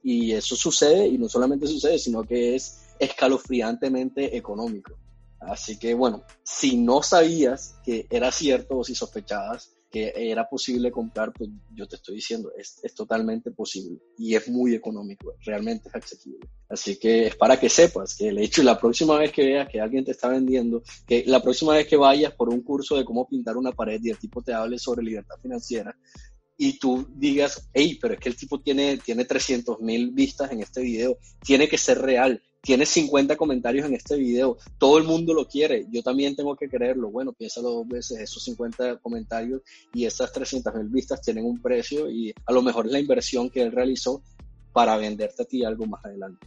y 0.04 0.32
eso 0.32 0.56
sucede 0.56 1.08
y 1.08 1.18
no 1.18 1.30
solamente 1.30 1.68
sucede, 1.68 2.00
sino 2.00 2.24
que 2.24 2.56
es 2.56 2.80
escalofriantemente 3.00 4.36
económico. 4.36 4.94
Así 5.40 5.78
que 5.78 5.94
bueno, 5.94 6.24
si 6.44 6.78
no 6.78 7.02
sabías 7.02 7.76
que 7.84 8.08
era 8.10 8.32
cierto 8.32 8.78
o 8.78 8.84
si 8.84 8.96
sospechabas 8.96 9.72
que 9.90 10.14
era 10.16 10.48
posible 10.48 10.92
comprar, 10.92 11.34
pues 11.34 11.50
yo 11.74 11.88
te 11.88 11.96
estoy 11.96 12.16
diciendo, 12.16 12.52
es, 12.56 12.80
es, 12.84 12.94
totalmente 12.94 13.50
posible 13.50 14.00
y 14.18 14.36
es 14.36 14.48
muy 14.48 14.76
económico, 14.76 15.34
realmente 15.44 15.90
es 15.90 15.96
accesible. 15.96 16.48
Así 16.70 17.00
que 17.00 17.28
es 17.28 17.36
para 17.36 17.60
que 17.60 17.70
sepas 17.70 18.16
que 18.16 18.28
el 18.28 18.38
hecho, 18.38 18.62
la 18.62 18.80
próxima 18.80 19.18
vez 19.18 19.32
que 19.32 19.46
veas 19.46 19.68
que 19.68 19.82
alguien 19.82 20.06
te 20.06 20.12
está 20.12 20.28
vendiendo, 20.28 20.84
que 21.08 21.24
la 21.26 21.42
próxima 21.42 21.74
vez 21.74 21.88
que 21.88 21.98
vayas 21.98 22.34
por 22.34 22.50
un 22.50 22.62
curso 22.62 22.98
de 22.98 23.06
cómo 23.06 23.28
pintar 23.28 23.58
una 23.58 23.72
pared 23.72 24.00
y 24.04 24.12
el 24.12 24.20
tipo 24.20 24.44
te 24.44 24.54
hable 24.54 24.78
sobre 24.78 25.04
libertad 25.04 25.38
financiera, 25.42 25.96
y 26.62 26.78
tú 26.78 27.08
digas, 27.16 27.70
hey, 27.74 27.98
pero 28.02 28.14
es 28.14 28.20
que 28.20 28.28
el 28.28 28.36
tipo 28.36 28.60
tiene, 28.60 28.98
tiene 28.98 29.24
300 29.24 29.80
mil 29.80 30.12
vistas 30.12 30.52
en 30.52 30.62
este 30.62 30.82
video, 30.82 31.18
tiene 31.42 31.70
que 31.70 31.78
ser 31.78 32.00
real, 32.00 32.44
tiene 32.62 32.86
50 32.86 33.38
comentarios 33.38 33.86
en 33.86 33.94
este 33.94 34.18
video, 34.18 34.58
todo 34.78 34.98
el 34.98 35.06
mundo 35.06 35.34
lo 35.34 35.48
quiere, 35.48 35.86
yo 35.90 36.04
también 36.04 36.36
tengo 36.36 36.56
que 36.56 36.70
creerlo. 36.70 37.10
Bueno, 37.10 37.32
piénsalo 37.32 37.72
dos 37.72 37.88
veces, 37.88 38.20
esos 38.20 38.44
50 38.44 38.98
comentarios 38.98 39.62
y 39.94 40.06
esas 40.06 40.32
300 40.32 40.74
mil 40.76 40.90
vistas 40.90 41.22
tienen 41.22 41.46
un 41.46 41.62
precio 41.62 42.10
y 42.10 42.34
a 42.46 42.52
lo 42.52 42.62
mejor 42.62 42.86
es 42.88 42.92
la 42.92 43.00
inversión 43.00 43.50
que 43.50 43.62
él 43.62 43.72
realizó 43.72 44.22
para 44.74 44.98
venderte 44.98 45.44
a 45.44 45.46
ti 45.46 45.64
algo 45.64 45.86
más 45.86 46.04
adelante. 46.04 46.46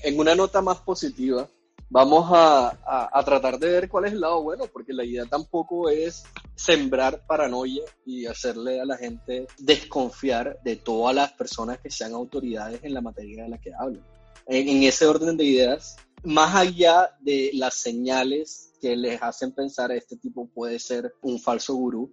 En 0.00 0.18
una 0.18 0.34
nota 0.34 0.62
más 0.62 0.80
positiva, 0.80 1.48
vamos 1.90 2.30
a, 2.32 2.70
a, 2.70 3.10
a, 3.12 3.24
tratar 3.24 3.58
de 3.58 3.68
ver 3.68 3.88
cuál 3.88 4.06
es 4.06 4.12
el 4.14 4.20
lado 4.20 4.42
bueno, 4.42 4.64
porque 4.72 4.94
la 4.94 5.04
idea 5.04 5.26
tampoco 5.26 5.90
es 5.90 6.24
sembrar 6.54 7.24
paranoia 7.26 7.82
y 8.06 8.24
hacerle 8.24 8.80
a 8.80 8.86
la 8.86 8.96
gente 8.96 9.46
desconfiar 9.58 10.58
de 10.64 10.76
todas 10.76 11.14
las 11.14 11.32
personas 11.32 11.78
que 11.78 11.90
sean 11.90 12.14
autoridades 12.14 12.82
en 12.82 12.94
la 12.94 13.02
materia 13.02 13.44
de 13.44 13.50
la 13.50 13.58
que 13.58 13.72
hablan 13.78 14.02
en, 14.46 14.68
en 14.68 14.82
ese 14.82 15.06
orden 15.06 15.36
de 15.36 15.44
ideas, 15.44 15.96
más 16.24 16.54
allá 16.54 17.10
de 17.20 17.50
las 17.54 17.74
señales 17.74 18.72
que 18.80 18.96
les 18.96 19.22
hacen 19.22 19.52
pensar 19.52 19.92
este 19.92 20.16
tipo 20.16 20.48
puede 20.48 20.78
ser 20.78 21.14
un 21.22 21.38
falso 21.38 21.74
gurú, 21.74 22.12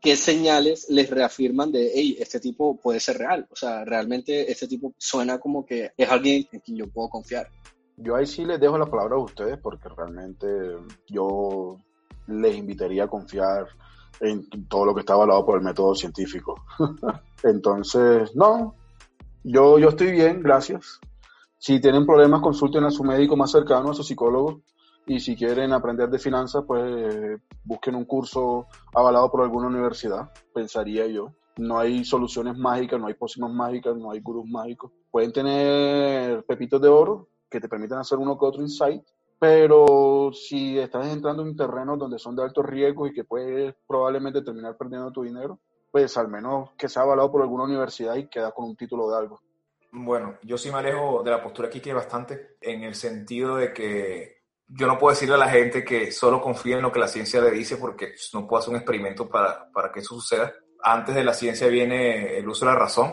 ¿qué 0.00 0.16
señales 0.16 0.86
les 0.88 1.10
reafirman 1.10 1.70
de, 1.70 1.90
hey, 1.94 2.16
este 2.18 2.40
tipo 2.40 2.76
puede 2.76 3.00
ser 3.00 3.18
real? 3.18 3.46
O 3.50 3.56
sea, 3.56 3.84
realmente 3.84 4.50
este 4.50 4.66
tipo 4.66 4.94
suena 4.98 5.38
como 5.38 5.64
que 5.64 5.92
es 5.96 6.08
alguien 6.08 6.46
en 6.52 6.60
quien 6.60 6.78
yo 6.78 6.88
puedo 6.88 7.08
confiar. 7.08 7.48
Yo 7.96 8.16
ahí 8.16 8.26
sí 8.26 8.44
les 8.44 8.58
dejo 8.58 8.78
la 8.78 8.86
palabra 8.86 9.16
a 9.16 9.18
ustedes 9.18 9.58
porque 9.58 9.88
realmente 9.88 10.46
yo 11.06 11.76
les 12.26 12.56
invitaría 12.56 13.04
a 13.04 13.08
confiar 13.08 13.66
en 14.20 14.48
todo 14.68 14.86
lo 14.86 14.94
que 14.94 15.00
está 15.00 15.14
avalado 15.14 15.44
por 15.44 15.58
el 15.58 15.64
método 15.64 15.94
científico. 15.94 16.64
Entonces, 17.42 18.34
no, 18.34 18.74
yo, 19.44 19.78
yo 19.78 19.88
estoy 19.90 20.12
bien, 20.12 20.42
gracias. 20.42 21.00
Si 21.62 21.78
tienen 21.78 22.06
problemas, 22.06 22.40
consulten 22.40 22.84
a 22.84 22.90
su 22.90 23.04
médico 23.04 23.36
más 23.36 23.50
cercano, 23.50 23.90
a 23.90 23.94
su 23.94 24.02
psicólogo. 24.02 24.62
Y 25.06 25.20
si 25.20 25.36
quieren 25.36 25.74
aprender 25.74 26.08
de 26.08 26.18
finanzas, 26.18 26.64
pues 26.66 27.38
busquen 27.64 27.96
un 27.96 28.06
curso 28.06 28.66
avalado 28.94 29.30
por 29.30 29.42
alguna 29.42 29.66
universidad, 29.66 30.30
pensaría 30.54 31.06
yo. 31.06 31.34
No 31.58 31.78
hay 31.78 32.02
soluciones 32.06 32.56
mágicas, 32.56 32.98
no 32.98 33.08
hay 33.08 33.14
pócimas 33.14 33.52
mágicas, 33.52 33.94
no 33.94 34.10
hay 34.10 34.20
gurús 34.20 34.46
mágicos. 34.48 34.90
Pueden 35.10 35.32
tener 35.34 36.46
pepitos 36.46 36.80
de 36.80 36.88
oro 36.88 37.28
que 37.50 37.60
te 37.60 37.68
permitan 37.68 37.98
hacer 37.98 38.16
uno 38.16 38.38
que 38.38 38.46
otro 38.46 38.62
insight, 38.62 39.02
pero 39.38 40.30
si 40.32 40.78
estás 40.78 41.08
entrando 41.08 41.42
en 41.42 41.54
terrenos 41.54 41.98
donde 41.98 42.18
son 42.18 42.36
de 42.36 42.42
alto 42.42 42.62
riesgo 42.62 43.06
y 43.06 43.12
que 43.12 43.24
puedes 43.24 43.74
probablemente 43.86 44.40
terminar 44.40 44.78
perdiendo 44.78 45.12
tu 45.12 45.24
dinero, 45.24 45.60
pues 45.90 46.16
al 46.16 46.28
menos 46.28 46.70
que 46.78 46.88
sea 46.88 47.02
avalado 47.02 47.30
por 47.30 47.42
alguna 47.42 47.64
universidad 47.64 48.16
y 48.16 48.28
queda 48.28 48.50
con 48.50 48.64
un 48.64 48.76
título 48.76 49.10
de 49.10 49.18
algo. 49.18 49.42
Bueno, 49.92 50.38
yo 50.42 50.56
sí 50.56 50.70
me 50.70 50.78
alejo 50.78 51.22
de 51.22 51.30
la 51.30 51.42
postura 51.42 51.68
aquí 51.68 51.80
que 51.80 51.92
bastante, 51.92 52.56
en 52.60 52.84
el 52.84 52.94
sentido 52.94 53.56
de 53.56 53.72
que 53.72 54.40
yo 54.68 54.86
no 54.86 54.98
puedo 54.98 55.12
decirle 55.12 55.34
a 55.34 55.38
la 55.38 55.48
gente 55.48 55.84
que 55.84 56.12
solo 56.12 56.40
confíe 56.40 56.74
en 56.74 56.82
lo 56.82 56.92
que 56.92 57.00
la 57.00 57.08
ciencia 57.08 57.40
le 57.40 57.50
dice 57.50 57.76
porque 57.76 58.14
no 58.32 58.46
puedo 58.46 58.60
hacer 58.60 58.70
un 58.70 58.76
experimento 58.76 59.28
para, 59.28 59.70
para 59.72 59.90
que 59.90 59.98
eso 59.98 60.14
suceda. 60.14 60.52
Antes 60.82 61.14
de 61.16 61.24
la 61.24 61.34
ciencia 61.34 61.66
viene 61.66 62.38
el 62.38 62.48
uso 62.48 62.64
de 62.64 62.72
la 62.72 62.78
razón. 62.78 63.12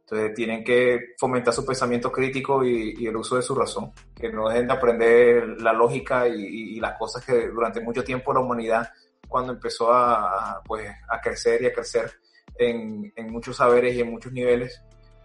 Entonces 0.00 0.34
tienen 0.34 0.62
que 0.62 1.14
fomentar 1.18 1.54
su 1.54 1.64
pensamiento 1.64 2.12
crítico 2.12 2.64
y, 2.64 3.06
el 3.06 3.16
uso 3.16 3.36
de 3.36 3.42
su 3.42 3.54
razón, 3.54 3.92
que 4.14 4.30
no 4.30 4.48
dejen 4.48 4.66
de 4.66 4.72
aprender 4.74 5.60
la 5.60 5.72
lógica 5.72 6.28
y, 6.28 6.78
las 6.80 6.98
cosas 6.98 7.24
que 7.24 7.48
durante 7.48 7.80
mucho 7.80 8.04
tiempo 8.04 8.32
la 8.32 8.40
humanidad, 8.40 8.90
cuando 9.26 9.54
empezó 9.54 9.92
a, 9.92 10.60
pues, 10.66 10.88
a 11.08 11.20
crecer 11.20 11.62
y 11.62 11.66
a 11.66 11.72
crecer 11.72 12.12
en, 12.58 13.12
en 13.16 13.32
muchos 13.32 13.56
saberes 13.56 13.94
y 13.94 14.00
en 14.00 14.10
muchos 14.10 14.32
niveles, 14.32 14.82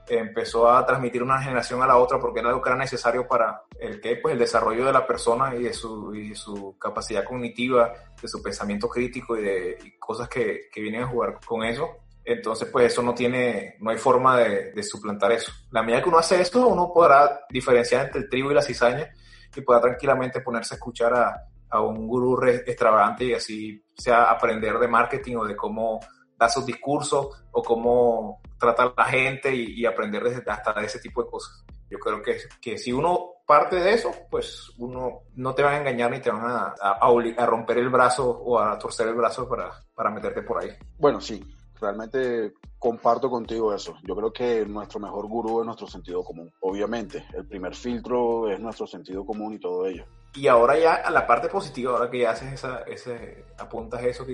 empezó 0.07 0.69
a 0.69 0.85
transmitir 0.85 1.21
una 1.21 1.41
generación 1.41 1.81
a 1.81 1.87
la 1.87 1.97
otra 1.97 2.19
porque 2.19 2.39
era 2.39 2.49
algo 2.49 2.61
que 2.61 2.69
era 2.69 2.77
necesario 2.77 3.27
para 3.27 3.63
el, 3.79 3.99
que, 3.99 4.17
pues, 4.17 4.33
el 4.33 4.39
desarrollo 4.39 4.85
de 4.85 4.93
la 4.93 5.05
persona 5.05 5.55
y 5.55 5.63
de 5.63 5.73
su, 5.73 6.13
y 6.15 6.35
su 6.35 6.77
capacidad 6.77 7.23
cognitiva, 7.23 7.93
de 8.21 8.27
su 8.27 8.41
pensamiento 8.41 8.87
crítico 8.87 9.37
y 9.37 9.41
de 9.41 9.95
cosas 9.99 10.29
que, 10.29 10.69
que, 10.71 10.81
vienen 10.81 11.03
a 11.03 11.07
jugar 11.07 11.39
con 11.45 11.63
eso. 11.63 11.97
Entonces, 12.23 12.67
pues 12.69 12.91
eso 12.91 13.01
no 13.01 13.13
tiene, 13.13 13.75
no 13.79 13.89
hay 13.89 13.97
forma 13.97 14.37
de, 14.37 14.83
suplantar 14.83 15.31
eso. 15.31 15.51
La 15.71 15.81
medida 15.81 16.01
que 16.01 16.09
uno 16.09 16.17
hace 16.17 16.41
esto, 16.41 16.67
uno 16.67 16.91
podrá 16.93 17.41
diferenciar 17.49 18.05
entre 18.05 18.21
el 18.21 18.29
trigo 18.29 18.51
y 18.51 18.53
la 18.53 18.61
cizaña 18.61 19.09
y 19.55 19.61
podrá 19.61 19.81
tranquilamente 19.81 20.41
ponerse 20.41 20.73
a 20.73 20.77
escuchar 20.77 21.13
a, 21.13 21.41
a 21.69 21.81
un 21.81 22.07
gurú 22.07 22.43
extravagante 22.45 23.25
y 23.25 23.33
así 23.33 23.83
sea 23.95 24.29
aprender 24.29 24.77
de 24.77 24.87
marketing 24.87 25.37
o 25.37 25.45
de 25.45 25.55
cómo 25.55 25.99
dar 26.37 26.49
sus 26.49 26.65
discursos 26.65 27.29
o 27.51 27.63
cómo 27.63 28.41
tratar 28.57 28.93
a 28.95 29.03
la 29.03 29.09
gente 29.09 29.53
y, 29.55 29.85
aprender 29.85 30.23
desde, 30.23 30.49
hasta 30.49 30.71
ese 30.81 30.99
tipo 30.99 31.23
de 31.23 31.29
cosas. 31.29 31.65
Yo 31.89 31.99
creo 31.99 32.21
que, 32.21 32.37
que 32.61 32.77
si 32.77 32.91
uno 32.91 33.35
parte 33.45 33.77
de 33.77 33.93
eso, 33.93 34.11
pues 34.29 34.71
uno 34.77 35.21
no 35.35 35.55
te 35.55 35.63
van 35.63 35.75
a 35.75 35.77
engañar 35.79 36.11
ni 36.11 36.19
te 36.19 36.29
van 36.29 36.45
a, 36.45 36.75
a, 36.81 36.99
a 37.37 37.45
romper 37.45 37.77
el 37.77 37.89
brazo 37.89 38.29
o 38.29 38.59
a 38.59 38.77
torcer 38.77 39.07
el 39.07 39.15
brazo 39.15 39.47
para, 39.47 39.71
para 39.95 40.11
meterte 40.11 40.41
por 40.41 40.61
ahí. 40.61 40.69
Bueno, 40.97 41.21
sí, 41.21 41.41
realmente 41.79 42.53
comparto 42.77 43.29
contigo 43.29 43.73
eso. 43.73 43.95
Yo 44.03 44.15
creo 44.15 44.31
que 44.31 44.65
nuestro 44.65 44.99
mejor 44.99 45.27
gurú 45.27 45.61
es 45.61 45.65
nuestro 45.65 45.87
sentido 45.87 46.23
común. 46.23 46.51
Obviamente, 46.61 47.25
el 47.33 47.45
primer 47.45 47.75
filtro 47.75 48.49
es 48.49 48.59
nuestro 48.59 48.85
sentido 48.85 49.25
común 49.25 49.53
y 49.53 49.59
todo 49.59 49.87
ello. 49.87 50.05
Y 50.35 50.47
ahora 50.47 50.77
ya 50.77 50.95
a 50.95 51.09
la 51.09 51.25
parte 51.25 51.47
positiva, 51.47 51.93
ahora 51.93 52.11
que 52.11 52.19
ya 52.19 52.31
haces 52.31 52.53
esa, 52.53 52.81
ese, 52.81 53.45
apuntas 53.57 54.03
eso, 54.03 54.25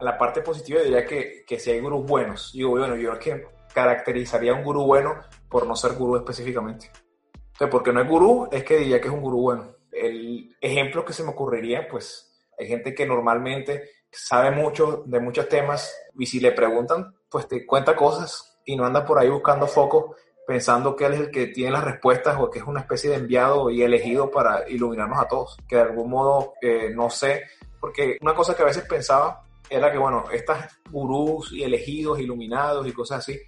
a 0.00 0.04
la 0.04 0.18
parte 0.18 0.42
positiva 0.42 0.80
diría 0.80 1.06
que, 1.06 1.44
que 1.46 1.58
si 1.58 1.70
hay 1.70 1.80
gurús 1.80 2.04
buenos, 2.04 2.52
digo, 2.52 2.70
bueno, 2.70 2.96
yo 2.96 3.10
creo 3.10 3.20
que 3.20 3.46
caracterizaría 3.72 4.52
a 4.52 4.54
un 4.54 4.64
gurú 4.64 4.84
bueno 4.84 5.16
por 5.48 5.66
no 5.66 5.76
ser 5.76 5.92
gurú 5.92 6.16
específicamente. 6.16 6.90
Entonces, 7.34 7.68
porque 7.70 7.92
no 7.92 8.00
es 8.00 8.08
gurú, 8.08 8.48
es 8.50 8.64
que 8.64 8.78
diría 8.78 9.00
que 9.00 9.08
es 9.08 9.14
un 9.14 9.20
gurú 9.20 9.42
bueno. 9.42 9.76
El 9.90 10.56
ejemplo 10.60 11.04
que 11.04 11.12
se 11.12 11.22
me 11.22 11.30
ocurriría, 11.30 11.86
pues, 11.88 12.32
hay 12.58 12.66
gente 12.66 12.94
que 12.94 13.06
normalmente 13.06 13.90
sabe 14.10 14.50
mucho 14.50 15.02
de 15.06 15.20
muchos 15.20 15.48
temas 15.48 15.94
y 16.18 16.26
si 16.26 16.40
le 16.40 16.52
preguntan, 16.52 17.14
pues 17.30 17.48
te 17.48 17.66
cuenta 17.66 17.96
cosas 17.96 18.60
y 18.64 18.76
no 18.76 18.84
anda 18.84 19.04
por 19.04 19.18
ahí 19.18 19.28
buscando 19.28 19.66
foco 19.66 20.16
pensando 20.46 20.96
que 20.96 21.06
él 21.06 21.14
es 21.14 21.20
el 21.20 21.30
que 21.30 21.46
tiene 21.46 21.70
las 21.70 21.84
respuestas 21.84 22.36
o 22.38 22.50
que 22.50 22.58
es 22.58 22.64
una 22.66 22.80
especie 22.80 23.10
de 23.10 23.16
enviado 23.16 23.70
y 23.70 23.82
elegido 23.82 24.30
para 24.30 24.68
iluminarnos 24.68 25.18
a 25.18 25.28
todos. 25.28 25.56
Que 25.68 25.76
de 25.76 25.82
algún 25.82 26.10
modo, 26.10 26.54
eh, 26.60 26.90
no 26.94 27.10
sé, 27.10 27.44
porque 27.80 28.18
una 28.20 28.34
cosa 28.34 28.54
que 28.54 28.62
a 28.62 28.66
veces 28.66 28.84
pensaba 28.84 29.44
era 29.70 29.90
que, 29.90 29.98
bueno, 29.98 30.24
estas 30.32 30.78
gurús 30.90 31.52
y 31.52 31.62
elegidos, 31.62 32.20
iluminados 32.20 32.86
y 32.86 32.92
cosas 32.92 33.20
así, 33.20 33.40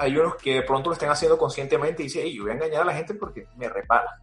hay 0.00 0.16
unos 0.16 0.36
que 0.36 0.54
de 0.54 0.62
pronto 0.62 0.88
lo 0.88 0.94
estén 0.94 1.10
haciendo 1.10 1.36
conscientemente 1.36 2.02
y 2.02 2.06
dicen, 2.06 2.26
yo 2.26 2.44
voy 2.44 2.52
a 2.52 2.54
engañar 2.54 2.82
a 2.82 2.86
la 2.86 2.94
gente 2.94 3.14
porque 3.14 3.46
me 3.56 3.68
repara. 3.68 4.18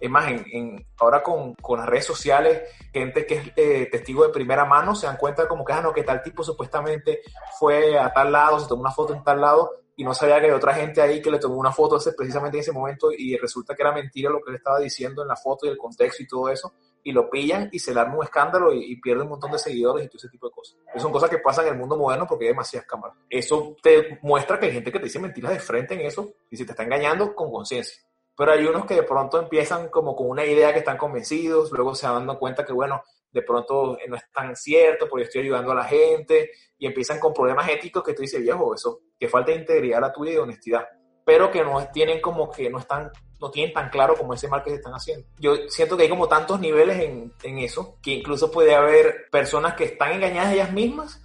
Es 0.00 0.10
más, 0.10 0.26
en, 0.28 0.84
ahora 0.98 1.22
con, 1.22 1.54
con, 1.54 1.78
las 1.78 1.88
redes 1.88 2.06
sociales, 2.06 2.62
gente 2.92 3.26
que 3.26 3.34
es 3.34 3.52
eh, 3.54 3.88
testigo 3.92 4.24
de 4.26 4.32
primera 4.32 4.64
mano 4.64 4.94
se 4.94 5.06
dan 5.06 5.18
cuenta 5.18 5.46
como 5.46 5.64
que, 5.64 5.74
ah, 5.74 5.82
no, 5.82 5.92
que 5.92 6.02
tal 6.02 6.22
tipo 6.22 6.42
supuestamente 6.42 7.20
fue 7.58 7.98
a 7.98 8.10
tal 8.12 8.32
lado, 8.32 8.58
se 8.58 8.66
tomó 8.66 8.80
una 8.80 8.90
foto 8.90 9.14
en 9.14 9.22
tal 9.22 9.40
lado 9.40 9.70
y 9.94 10.02
no 10.02 10.14
sabía 10.14 10.40
que 10.40 10.46
hay 10.46 10.52
otra 10.52 10.74
gente 10.74 11.02
ahí 11.02 11.20
que 11.20 11.30
le 11.30 11.38
tomó 11.38 11.56
una 11.56 11.72
foto 11.72 11.98
ese, 11.98 12.14
precisamente 12.14 12.56
en 12.56 12.62
ese 12.62 12.72
momento 12.72 13.12
y 13.12 13.36
resulta 13.36 13.76
que 13.76 13.82
era 13.82 13.92
mentira 13.92 14.30
lo 14.30 14.40
que 14.40 14.50
él 14.50 14.56
estaba 14.56 14.78
diciendo 14.80 15.22
en 15.22 15.28
la 15.28 15.36
foto 15.36 15.66
y 15.66 15.68
el 15.68 15.76
contexto 15.76 16.22
y 16.22 16.26
todo 16.26 16.48
eso 16.48 16.72
y 17.04 17.12
lo 17.12 17.28
pillan 17.28 17.68
y 17.72 17.78
se 17.78 17.92
le 17.92 18.00
arma 18.00 18.16
un 18.16 18.24
escándalo 18.24 18.72
y, 18.72 18.96
pierde 19.00 19.22
un 19.22 19.30
montón 19.30 19.50
de 19.50 19.58
seguidores 19.58 20.04
y 20.04 20.08
todo 20.08 20.18
ese 20.18 20.28
tipo 20.28 20.48
de 20.48 20.54
cosas. 20.54 20.78
Eso 20.94 21.02
son 21.02 21.12
cosas 21.12 21.28
que 21.28 21.38
pasan 21.38 21.66
en 21.66 21.72
el 21.72 21.78
mundo 21.78 21.96
moderno 21.96 22.26
porque 22.26 22.44
hay 22.44 22.50
demasiadas 22.50 22.86
cámaras. 22.86 23.16
Eso 23.28 23.76
te 23.82 24.18
muestra 24.22 24.58
que 24.58 24.66
hay 24.66 24.72
gente 24.72 24.92
que 24.92 24.98
te 24.98 25.04
dice 25.04 25.18
mentiras 25.18 25.52
de 25.52 25.58
frente 25.58 25.94
en 25.94 26.00
eso 26.02 26.32
y 26.50 26.56
se 26.56 26.64
te 26.64 26.72
está 26.72 26.84
engañando 26.84 27.34
con 27.34 27.50
conciencia. 27.50 28.02
Pero 28.36 28.52
hay 28.52 28.64
unos 28.64 28.86
que 28.86 28.94
de 28.94 29.02
pronto 29.02 29.38
empiezan 29.38 29.88
como 29.88 30.16
con 30.16 30.28
una 30.28 30.44
idea 30.44 30.72
que 30.72 30.78
están 30.78 30.96
convencidos, 30.96 31.70
luego 31.72 31.94
se 31.94 32.06
van 32.06 32.26
dando 32.26 32.38
cuenta 32.38 32.64
que, 32.64 32.72
bueno, 32.72 33.02
de 33.30 33.42
pronto 33.42 33.98
no 34.08 34.16
es 34.16 34.22
tan 34.32 34.54
cierto 34.56 35.08
porque 35.08 35.24
estoy 35.24 35.42
ayudando 35.42 35.72
a 35.72 35.76
la 35.76 35.84
gente 35.84 36.50
y 36.78 36.86
empiezan 36.86 37.18
con 37.18 37.32
problemas 37.32 37.68
éticos 37.68 38.02
que 38.02 38.14
tú 38.14 38.22
dices, 38.22 38.40
viejo, 38.40 38.74
eso, 38.74 39.00
que 39.18 39.28
falta 39.28 39.52
integridad 39.52 40.04
a 40.04 40.12
tuya 40.12 40.32
y 40.32 40.36
honestidad, 40.36 40.86
pero 41.24 41.50
que 41.50 41.62
no 41.64 41.86
tienen 41.92 42.20
como 42.20 42.50
que 42.50 42.70
no 42.70 42.78
están 42.78 43.10
no 43.40 43.50
tienen 43.50 43.74
tan 43.74 43.90
claro 43.90 44.16
como 44.16 44.34
ese 44.34 44.46
mal 44.46 44.62
que 44.62 44.70
se 44.70 44.76
están 44.76 44.92
haciendo. 44.92 45.26
Yo 45.40 45.56
siento 45.68 45.96
que 45.96 46.04
hay 46.04 46.08
como 46.08 46.28
tantos 46.28 46.60
niveles 46.60 47.00
en, 47.00 47.32
en 47.42 47.58
eso, 47.58 47.96
que 48.00 48.12
incluso 48.12 48.52
puede 48.52 48.72
haber 48.72 49.28
personas 49.32 49.74
que 49.74 49.82
están 49.82 50.12
engañadas 50.12 50.52
ellas 50.52 50.72
mismas 50.72 51.20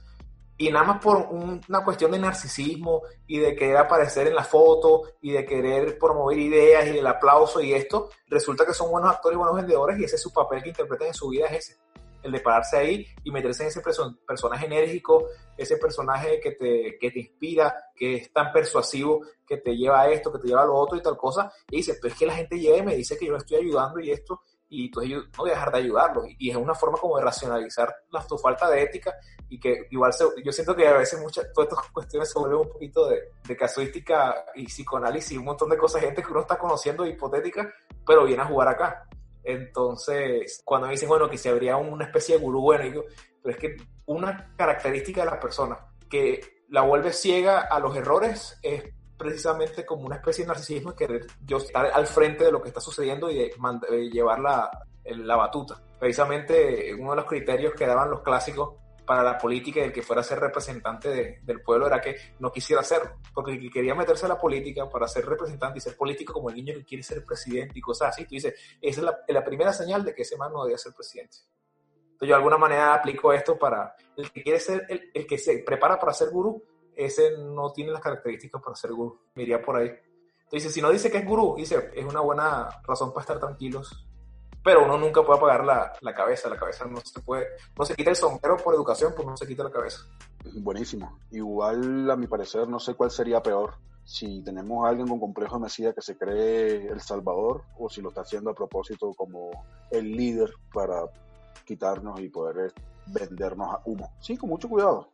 y 0.58 0.72
nada 0.72 0.86
más 0.86 1.02
por 1.02 1.18
una 1.18 1.84
cuestión 1.84 2.12
de 2.12 2.18
narcisismo 2.18 3.04
y 3.28 3.38
de 3.38 3.56
querer 3.56 3.78
aparecer 3.78 4.28
en 4.28 4.34
la 4.34 4.44
foto 4.44 5.04
y 5.22 5.32
de 5.32 5.46
querer 5.46 6.00
promover 6.00 6.40
ideas 6.40 6.88
y 6.88 6.98
el 6.98 7.06
aplauso 7.06 7.62
y 7.62 7.74
esto, 7.74 8.10
resulta 8.28 8.66
que 8.66 8.74
son 8.74 8.90
buenos 8.90 9.12
actores 9.12 9.36
y 9.36 9.38
buenos 9.38 9.56
vendedores 9.56 10.00
y 10.00 10.04
ese 10.04 10.16
es 10.16 10.22
su 10.22 10.34
papel 10.34 10.64
que 10.64 10.70
interpretan 10.70 11.10
en 11.10 11.14
su 11.14 11.30
vida, 11.30 11.46
es 11.46 11.70
ese 11.70 11.78
el 12.24 12.32
de 12.32 12.40
pararse 12.40 12.78
ahí 12.78 13.08
y 13.24 13.32
meterse 13.32 13.64
en 13.64 13.70
ese 13.70 13.82
personaje 14.26 14.66
enérgico, 14.66 15.28
ese 15.58 15.78
personaje 15.78 16.40
que 16.40 16.52
te, 16.52 16.98
que 17.00 17.12
te 17.12 17.20
inspira, 17.20 17.74
que 17.96 18.16
es 18.16 18.34
tan 18.34 18.52
persuasivo, 18.52 19.22
que 19.46 19.58
te 19.58 19.76
lleva 19.76 20.02
a 20.02 20.10
esto, 20.10 20.32
que 20.32 20.40
te 20.40 20.48
lleva 20.48 20.64
a 20.64 20.66
lo 20.66 20.76
otro 20.76 20.98
y 20.98 21.02
tal 21.02 21.18
cosa, 21.18 21.52
y 21.70 21.78
dice, 21.78 21.98
pero 22.02 22.14
es 22.14 22.20
que 22.20 22.26
la 22.26 22.36
gente 22.36 22.60
llega 22.60 22.78
y 22.78 22.84
me 22.84 22.96
dice 22.96 23.18
que 23.18 23.26
yo 23.26 23.34
le 23.34 23.40
estoy 23.40 23.58
ayudando 23.58 24.00
y 24.00 24.12
esto, 24.12 24.42
y 24.70 24.86
entonces 24.86 25.12
yo 25.12 25.18
no 25.20 25.28
voy 25.38 25.50
a 25.52 25.54
dejar 25.54 25.72
de 25.72 25.78
ayudarlo. 25.80 26.24
Y, 26.38 26.50
es 26.50 26.56
una 26.56 26.76
forma 26.76 26.98
como 26.98 27.18
de 27.18 27.24
racionalizar 27.24 27.94
la, 28.12 28.26
tu 28.26 28.38
falta 28.38 28.70
de 28.70 28.84
ética 28.84 29.14
y 29.50 29.60
que 29.60 29.88
igual 29.92 30.12
yo 30.44 30.52
siento 30.52 30.76
que 30.76 30.88
a 30.88 30.98
veces 30.98 31.22
muchas, 31.22 31.48
todas 31.54 31.70
estas 31.72 31.92
cuestiones 31.92 32.30
se 32.30 32.40
vuelven 32.40 32.60
un 32.60 32.70
poquito 32.70 33.08
de, 33.08 33.32
de 33.48 33.56
casuística 33.56 34.46
y 34.56 34.66
psicoanálisis 34.66 35.38
un 35.38 35.46
montón 35.46 35.70
de 35.70 35.78
cosas, 35.78 36.02
gente 36.02 36.22
que 36.22 36.32
uno 36.32 36.42
está 36.42 36.58
conociendo 36.58 37.06
hipotética, 37.06 37.72
pero 38.06 38.26
viene 38.26 38.44
a 38.44 38.48
jugar 38.48 38.68
acá. 38.68 39.08
Entonces, 39.48 40.62
cuando 40.66 40.88
me 40.88 40.94
dicen, 40.94 41.08
bueno, 41.08 41.30
que 41.30 41.38
se 41.38 41.48
habría 41.48 41.78
una 41.78 42.04
especie 42.04 42.36
de 42.36 42.44
gurú, 42.44 42.62
bueno, 42.64 43.02
pero 43.42 43.56
es 43.56 43.58
que 43.58 43.78
una 44.06 44.54
característica 44.58 45.24
de 45.24 45.32
la 45.32 45.40
persona 45.40 45.78
que 46.10 46.64
la 46.68 46.82
vuelve 46.82 47.14
ciega 47.14 47.62
a 47.62 47.80
los 47.80 47.96
errores 47.96 48.60
es 48.62 48.84
precisamente 49.18 49.86
como 49.86 50.06
una 50.06 50.18
especie 50.18 50.44
de 50.44 50.50
narcisismo 50.50 50.94
que 50.94 51.22
yo 51.46 51.58
estar 51.58 51.86
al 51.86 52.08
frente 52.08 52.44
de 52.44 52.52
lo 52.52 52.62
que 52.62 52.68
está 52.68 52.82
sucediendo 52.82 53.32
y 53.32 53.38
de, 53.38 54.10
llevar 54.12 54.40
la, 54.42 54.70
la 55.06 55.36
batuta. 55.38 55.82
Precisamente 55.98 56.94
uno 56.94 57.12
de 57.12 57.16
los 57.16 57.26
criterios 57.26 57.74
que 57.74 57.88
daban 57.88 58.12
los 58.12 58.24
clásicos 58.24 58.76
para 59.08 59.24
la 59.24 59.38
política 59.38 59.80
y 59.80 59.84
el 59.84 59.94
que 59.94 60.04
fuera 60.04 60.20
a 60.20 60.24
ser 60.24 60.38
representante 60.38 61.40
del 61.42 61.62
pueblo 61.62 61.88
era 61.88 62.02
que 62.02 62.18
no 62.40 62.52
quisiera 62.52 62.82
hacerlo, 62.82 63.16
porque 63.34 63.58
quería 63.72 63.96
meterse 63.96 64.26
a 64.26 64.30
la 64.30 64.38
política 64.38 64.90
para 64.90 65.08
ser 65.08 65.26
representante 65.26 65.78
y 65.78 65.82
ser 65.82 65.96
político 65.96 66.34
como 66.34 66.50
el 66.50 66.56
niño 66.56 66.74
que 66.74 66.84
quiere 66.84 67.04
ser 67.04 67.24
presidente 67.24 67.80
y 67.80 67.82
cosas 67.82 68.10
así. 68.10 68.26
Tú 68.26 68.32
dices, 68.32 68.54
esa 68.82 69.16
es 69.26 69.34
la, 69.34 69.46
primera 69.46 69.72
señal 69.72 70.04
de 70.04 70.14
que 70.14 70.24
ese 70.24 70.36
man 70.36 70.52
no 70.52 70.64
debía 70.64 70.78
ser 70.78 70.94
presidente. 70.94 71.38
Entonces 72.04 72.28
yo 72.28 72.28
de 72.28 72.36
alguna 72.36 72.58
manera 72.58 72.94
aplico 72.94 73.32
esto 73.32 73.58
para 73.58 73.96
el 74.18 74.30
que 74.30 74.44
quiere 74.44 74.60
ser, 74.60 74.86
el, 74.90 75.26
que 75.26 75.38
se 75.38 75.60
prepara 75.60 75.98
para 75.98 76.12
ser 76.12 76.30
gurú, 76.30 76.62
ese 76.94 77.38
no 77.38 77.72
tiene 77.72 77.92
las 77.92 78.02
características 78.02 78.62
para 78.62 78.76
ser 78.76 78.92
gurú. 78.92 79.22
Me 79.36 79.44
iría 79.44 79.62
por 79.62 79.78
ahí. 79.78 79.90
Entonces, 80.44 80.74
si 80.74 80.82
no 80.82 80.92
dice 80.92 81.10
que 81.10 81.20
es 81.20 81.26
gurú, 81.26 81.56
dice, 81.56 81.92
es 81.96 82.04
una 82.04 82.20
buena 82.20 82.68
razón 82.86 83.14
para 83.14 83.22
estar 83.22 83.40
tranquilos 83.40 84.06
pero 84.68 84.84
uno 84.84 84.98
nunca 84.98 85.24
puede 85.24 85.38
apagar 85.38 85.64
la, 85.64 85.94
la, 86.02 86.14
cabeza, 86.14 86.50
la 86.50 86.58
cabeza 86.58 86.84
no 86.84 87.00
se 87.00 87.22
puede, 87.22 87.48
no 87.80 87.86
se 87.86 87.96
quita 87.96 88.10
el 88.10 88.18
sombrero 88.18 88.58
por 88.58 88.76
educación, 88.76 89.14
pues 89.16 89.26
no 89.26 89.38
se 89.38 89.48
quita 89.48 89.64
la 89.64 89.72
cabeza. 89.72 90.00
Buenísimo. 90.56 91.20
Igual, 91.32 92.12
a 92.12 92.18
mi 92.18 92.28
parecer, 92.28 92.68
no 92.68 92.78
sé 92.78 92.94
cuál 92.94 93.10
sería 93.10 93.42
peor, 93.42 93.76
si 94.04 94.44
tenemos 94.44 94.84
a 94.84 94.90
alguien 94.90 95.08
con 95.08 95.22
complejo 95.22 95.56
de 95.56 95.62
Mesías 95.62 95.96
que 95.96 96.02
se 96.02 96.18
cree 96.18 96.86
el 96.86 97.00
Salvador 97.00 97.64
o 97.80 97.88
si 97.90 98.02
lo 98.02 98.10
está 98.10 98.24
haciendo 98.24 98.50
a 98.50 98.54
propósito 98.54 99.14
como 99.14 99.52
el 99.90 100.12
líder 100.12 100.52
para 100.74 101.04
quitarnos 101.64 102.20
y 102.20 102.28
poder 102.28 102.74
vendernos 103.06 103.74
a 103.74 103.82
humo. 103.86 104.12
Sí, 104.20 104.36
con 104.36 104.50
mucho 104.50 104.68
cuidado, 104.68 105.14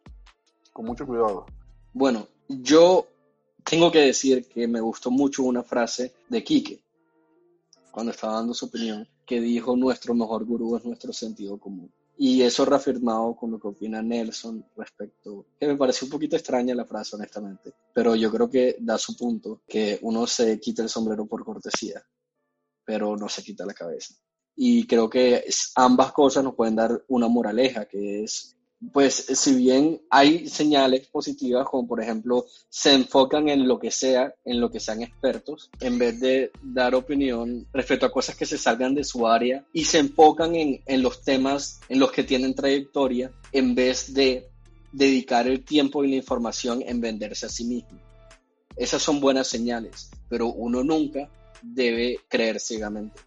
con 0.73 0.85
mucho 0.85 1.05
cuidado. 1.05 1.45
Bueno, 1.93 2.27
yo 2.47 3.05
tengo 3.63 3.91
que 3.91 3.99
decir 3.99 4.49
que 4.49 4.67
me 4.67 4.81
gustó 4.81 5.11
mucho 5.11 5.43
una 5.43 5.61
frase 5.61 6.11
de 6.27 6.43
Quique 6.43 6.81
cuando 7.91 8.11
estaba 8.11 8.33
dando 8.33 8.55
su 8.55 8.65
opinión 8.65 9.07
que 9.25 9.39
dijo 9.39 9.75
nuestro 9.75 10.13
mejor 10.13 10.45
gurú 10.45 10.77
es 10.77 10.85
nuestro 10.85 11.13
sentido 11.13 11.57
común. 11.57 11.91
Y 12.17 12.41
eso 12.41 12.63
reafirmado 12.63 13.35
con 13.35 13.51
lo 13.51 13.59
que 13.59 13.67
opina 13.67 14.01
Nelson 14.01 14.63
respecto, 14.77 15.47
que 15.59 15.67
me 15.67 15.75
parece 15.75 16.05
un 16.05 16.11
poquito 16.11 16.35
extraña 16.35 16.75
la 16.75 16.85
frase, 16.85 17.15
honestamente, 17.15 17.73
pero 17.93 18.15
yo 18.15 18.31
creo 18.31 18.49
que 18.49 18.77
da 18.79 18.97
su 18.97 19.17
punto, 19.17 19.61
que 19.67 19.97
uno 20.03 20.27
se 20.27 20.59
quita 20.59 20.83
el 20.83 20.89
sombrero 20.89 21.25
por 21.25 21.43
cortesía, 21.43 22.03
pero 22.85 23.17
no 23.17 23.27
se 23.27 23.41
quita 23.41 23.65
la 23.65 23.73
cabeza. 23.73 24.13
Y 24.55 24.85
creo 24.85 25.09
que 25.09 25.43
ambas 25.75 26.11
cosas 26.11 26.43
nos 26.43 26.53
pueden 26.53 26.75
dar 26.75 27.03
una 27.07 27.27
moraleja, 27.27 27.85
que 27.85 28.23
es 28.23 28.52
pues 28.91 29.13
si 29.13 29.55
bien 29.55 30.01
hay 30.09 30.47
señales 30.49 31.07
positivas, 31.07 31.67
como 31.67 31.87
por 31.87 32.01
ejemplo 32.01 32.45
se 32.69 32.93
enfocan 32.93 33.47
en 33.49 33.67
lo 33.67 33.79
que 33.79 33.91
sea, 33.91 34.33
en 34.43 34.59
lo 34.59 34.71
que 34.71 34.79
sean 34.79 35.01
expertos, 35.01 35.69
en 35.79 35.97
vez 35.97 36.19
de 36.19 36.51
dar 36.61 36.95
opinión 36.95 37.67
respecto 37.71 38.05
a 38.05 38.11
cosas 38.11 38.35
que 38.35 38.45
se 38.45 38.57
salgan 38.57 38.95
de 38.95 39.03
su 39.03 39.27
área 39.27 39.65
y 39.73 39.85
se 39.85 39.99
enfocan 39.99 40.55
en, 40.55 40.81
en 40.85 41.01
los 41.01 41.23
temas 41.23 41.79
en 41.87 41.99
los 41.99 42.11
que 42.11 42.23
tienen 42.23 42.55
trayectoria, 42.55 43.31
en 43.51 43.75
vez 43.75 44.13
de 44.13 44.49
dedicar 44.91 45.47
el 45.47 45.63
tiempo 45.63 46.03
y 46.03 46.09
la 46.09 46.17
información 46.17 46.83
en 46.85 46.99
venderse 46.99 47.45
a 47.45 47.49
sí 47.49 47.65
mismo. 47.65 47.99
Esas 48.75 49.01
son 49.01 49.19
buenas 49.19 49.47
señales, 49.47 50.09
pero 50.29 50.47
uno 50.47 50.83
nunca 50.83 51.29
debe 51.61 52.19
creer 52.27 52.59
ciegamente. 52.59 53.21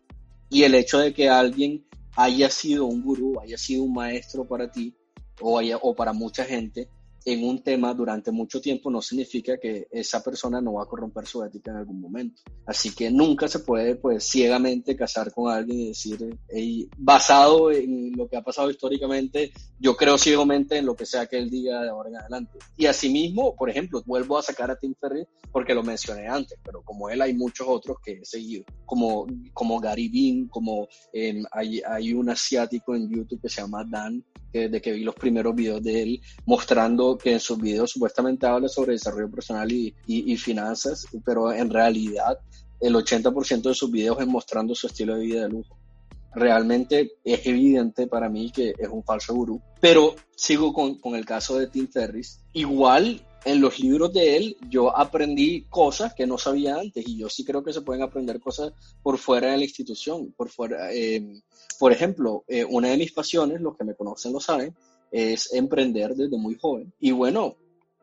Y 0.50 0.64
el 0.64 0.74
hecho 0.74 0.98
de 0.98 1.14
que 1.14 1.28
alguien 1.28 1.86
haya 2.16 2.50
sido 2.50 2.86
un 2.86 3.02
gurú, 3.02 3.40
haya 3.40 3.58
sido 3.58 3.84
un 3.84 3.94
maestro 3.94 4.44
para 4.44 4.70
ti, 4.70 4.94
o, 5.40 5.94
para 5.94 6.12
mucha 6.12 6.44
gente 6.44 6.88
en 7.26 7.44
un 7.44 7.60
tema 7.60 7.92
durante 7.92 8.30
mucho 8.30 8.60
tiempo 8.60 8.88
no 8.88 9.02
significa 9.02 9.58
que 9.58 9.88
esa 9.90 10.22
persona 10.22 10.60
no 10.60 10.74
va 10.74 10.84
a 10.84 10.86
corromper 10.86 11.26
su 11.26 11.42
ética 11.42 11.72
en 11.72 11.78
algún 11.78 12.00
momento. 12.00 12.40
Así 12.64 12.94
que 12.94 13.10
nunca 13.10 13.48
se 13.48 13.58
puede 13.58 13.96
pues 13.96 14.22
ciegamente 14.22 14.94
casar 14.94 15.32
con 15.32 15.52
alguien 15.52 15.80
y 15.80 15.88
decir, 15.88 16.38
basado 16.96 17.72
en 17.72 18.12
lo 18.12 18.28
que 18.28 18.36
ha 18.36 18.42
pasado 18.42 18.70
históricamente, 18.70 19.52
yo 19.80 19.96
creo 19.96 20.18
ciegamente 20.18 20.78
en 20.78 20.86
lo 20.86 20.94
que 20.94 21.04
sea 21.04 21.26
que 21.26 21.36
él 21.36 21.50
diga 21.50 21.82
de 21.82 21.88
ahora 21.88 22.10
en 22.10 22.16
adelante. 22.16 22.60
Y 22.76 22.86
asimismo, 22.86 23.56
por 23.56 23.70
ejemplo, 23.70 24.00
vuelvo 24.06 24.38
a 24.38 24.42
sacar 24.42 24.70
a 24.70 24.78
Tim 24.78 24.94
Ferry 25.00 25.26
porque 25.50 25.74
lo 25.74 25.82
mencioné 25.82 26.28
antes, 26.28 26.56
pero 26.62 26.82
como 26.82 27.10
él 27.10 27.20
hay 27.20 27.34
muchos 27.34 27.66
otros 27.68 27.96
que 28.04 28.20
he 28.20 28.24
seguido, 28.24 28.64
como, 28.84 29.26
como 29.52 29.80
Gary 29.80 30.08
Bean, 30.08 30.46
como 30.46 30.86
em, 31.12 31.42
hay, 31.50 31.80
hay 31.80 32.12
un 32.12 32.30
asiático 32.30 32.94
en 32.94 33.10
YouTube 33.10 33.42
que 33.42 33.48
se 33.48 33.62
llama 33.62 33.84
Dan, 33.84 34.24
que, 34.56 34.68
de 34.70 34.80
que 34.80 34.92
vi 34.92 35.04
los 35.04 35.14
primeros 35.14 35.54
videos 35.54 35.82
de 35.82 36.02
él 36.02 36.20
mostrando 36.46 37.18
que 37.18 37.32
en 37.32 37.40
sus 37.40 37.58
videos 37.58 37.90
supuestamente 37.90 38.46
habla 38.46 38.68
sobre 38.68 38.92
desarrollo 38.92 39.30
personal 39.30 39.70
y, 39.70 39.94
y, 40.06 40.36
finanzas, 40.36 41.06
pero 41.24 41.52
en 41.52 41.68
realidad 41.68 42.38
el 42.80 42.94
80% 42.94 43.62
de 43.62 43.74
sus 43.74 43.90
videos 43.90 44.18
es 44.20 44.26
mostrando 44.26 44.74
su 44.74 44.86
estilo 44.86 45.16
de 45.16 45.24
vida 45.24 45.42
de 45.42 45.48
lujo. 45.50 45.76
Realmente 46.34 47.12
es 47.24 47.46
evidente 47.46 48.06
para 48.06 48.28
mí 48.28 48.50
que 48.50 48.74
es 48.78 48.88
un 48.88 49.02
falso 49.02 49.34
gurú, 49.34 49.60
pero 49.80 50.14
sigo 50.34 50.72
con, 50.72 50.98
con 50.98 51.14
el 51.16 51.24
caso 51.24 51.58
de 51.58 51.66
Tim 51.66 51.88
Ferris. 51.88 52.40
Igual 52.52 53.22
en 53.46 53.60
los 53.60 53.78
libros 53.78 54.12
de 54.12 54.36
él 54.36 54.56
yo 54.68 54.94
aprendí 54.96 55.66
cosas 55.70 56.12
que 56.14 56.26
no 56.26 56.36
sabía 56.36 56.76
antes 56.76 57.06
y 57.06 57.16
yo 57.16 57.28
sí 57.28 57.44
creo 57.44 57.62
que 57.62 57.72
se 57.72 57.80
pueden 57.80 58.02
aprender 58.02 58.40
cosas 58.40 58.72
por 59.02 59.18
fuera 59.18 59.52
de 59.52 59.58
la 59.58 59.64
institución, 59.64 60.34
por 60.36 60.50
fuera. 60.50 60.92
Eh, 60.92 61.40
por 61.78 61.92
ejemplo, 61.92 62.44
eh, 62.48 62.64
una 62.64 62.88
de 62.88 62.96
mis 62.96 63.12
pasiones, 63.12 63.60
los 63.60 63.76
que 63.76 63.84
me 63.84 63.94
conocen 63.94 64.32
lo 64.32 64.40
saben, 64.40 64.74
es 65.12 65.52
emprender 65.54 66.16
desde 66.16 66.36
muy 66.36 66.56
joven. 66.56 66.92
Y 66.98 67.12
bueno, 67.12 67.56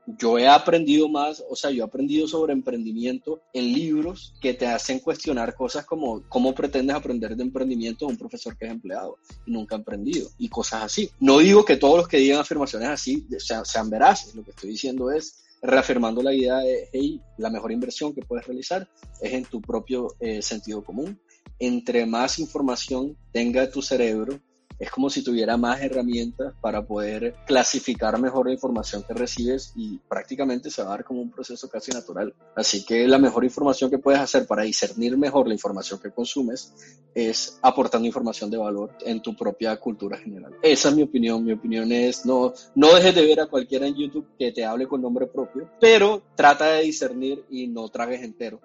yo 0.05 0.38
he 0.38 0.47
aprendido 0.47 1.07
más, 1.07 1.43
o 1.49 1.55
sea, 1.55 1.71
yo 1.71 1.84
he 1.84 1.85
aprendido 1.85 2.27
sobre 2.27 2.53
emprendimiento 2.53 3.41
en 3.53 3.73
libros 3.73 4.34
que 4.41 4.53
te 4.53 4.67
hacen 4.67 4.99
cuestionar 4.99 5.55
cosas 5.55 5.85
como 5.85 6.23
cómo 6.27 6.53
pretendes 6.53 6.95
aprender 6.95 7.35
de 7.35 7.43
emprendimiento 7.43 8.05
a 8.05 8.09
un 8.09 8.17
profesor 8.17 8.57
que 8.57 8.65
es 8.65 8.71
empleado 8.71 9.17
y 9.45 9.51
nunca 9.51 9.75
ha 9.75 9.80
aprendido 9.80 10.30
y 10.38 10.49
cosas 10.49 10.84
así. 10.84 11.09
No 11.19 11.39
digo 11.39 11.63
que 11.63 11.77
todos 11.77 11.97
los 11.97 12.07
que 12.07 12.17
digan 12.17 12.39
afirmaciones 12.39 12.89
así 12.89 13.25
sean, 13.38 13.89
veraces, 13.89 14.35
lo 14.35 14.43
que 14.43 14.51
estoy 14.51 14.71
diciendo 14.71 15.11
es 15.11 15.43
reafirmando 15.61 16.21
la 16.21 16.34
idea 16.34 16.57
de, 16.57 16.89
hey, 16.91 17.21
la 17.38 17.49
mejor 17.49 17.71
inversión 17.71 18.13
que 18.13 18.21
puedes 18.21 18.45
realizar 18.45 18.88
es 19.21 19.34
en 19.34 19.45
tu 19.45 19.61
propio 19.61 20.07
eh, 20.19 20.41
sentido 20.41 20.84
común. 20.84 21.19
Entre 21.59 22.05
más 22.05 22.39
información 22.39 23.15
tenga 23.31 23.69
tu 23.69 23.81
cerebro, 23.81 24.39
es 24.84 24.91
como 24.91 25.10
si 25.10 25.23
tuviera 25.23 25.55
más 25.55 25.81
herramientas 25.81 26.53
para 26.60 26.85
poder 26.85 27.35
clasificar 27.47 28.19
mejor 28.19 28.47
la 28.47 28.53
información 28.53 29.01
que 29.07 29.14
recibes 29.14 29.72
y 29.77 29.97
prácticamente 30.10 30.69
se 30.69 30.81
va 30.81 30.89
a 30.89 30.91
dar 30.91 31.05
como 31.05 31.22
un 31.22 31.31
proceso 31.31 31.69
casi 31.69 31.91
natural. 31.91 32.34
Así 32.53 32.85
que 32.85 33.07
la 33.07 33.18
mejor 33.18 33.45
información 33.45 33.89
que 33.89 33.97
puedes 33.97 34.19
hacer 34.19 34.45
para 34.45 34.64
discernir 34.64 35.18
mejor 35.18 35.47
la 35.47 35.53
información 35.53 36.01
que 36.01 36.11
consumes 36.11 36.73
es 37.15 37.60
aportando 37.61 38.07
información 38.07 38.51
de 38.51 38.57
valor 38.57 38.91
en 39.05 39.22
tu 39.22 39.38
propia 39.38 39.77
cultura 39.77 40.18
general. 40.18 40.53
Esa 40.61 40.89
es 40.89 40.95
mi 40.95 41.03
opinión. 41.03 41.45
Mi 41.45 41.53
opinión 41.53 41.89
es 41.93 42.26
no, 42.26 42.53
no 42.76 42.93
dejes 42.93 43.15
de 43.15 43.26
ver 43.26 43.39
a 43.39 43.45
cualquiera 43.45 43.88
en 43.88 43.95
YouTube 43.95 44.27
que 44.38 44.51
te 44.51 44.65
hable 44.65 44.85
con 44.85 45.01
nombre 45.01 45.27
propio, 45.27 45.69
pero 45.80 46.23
trata 46.35 46.73
de 46.73 46.84
discernir 46.84 47.45
y 47.49 47.68
no 47.68 47.88
tragues 47.88 48.22
entero 48.22 48.60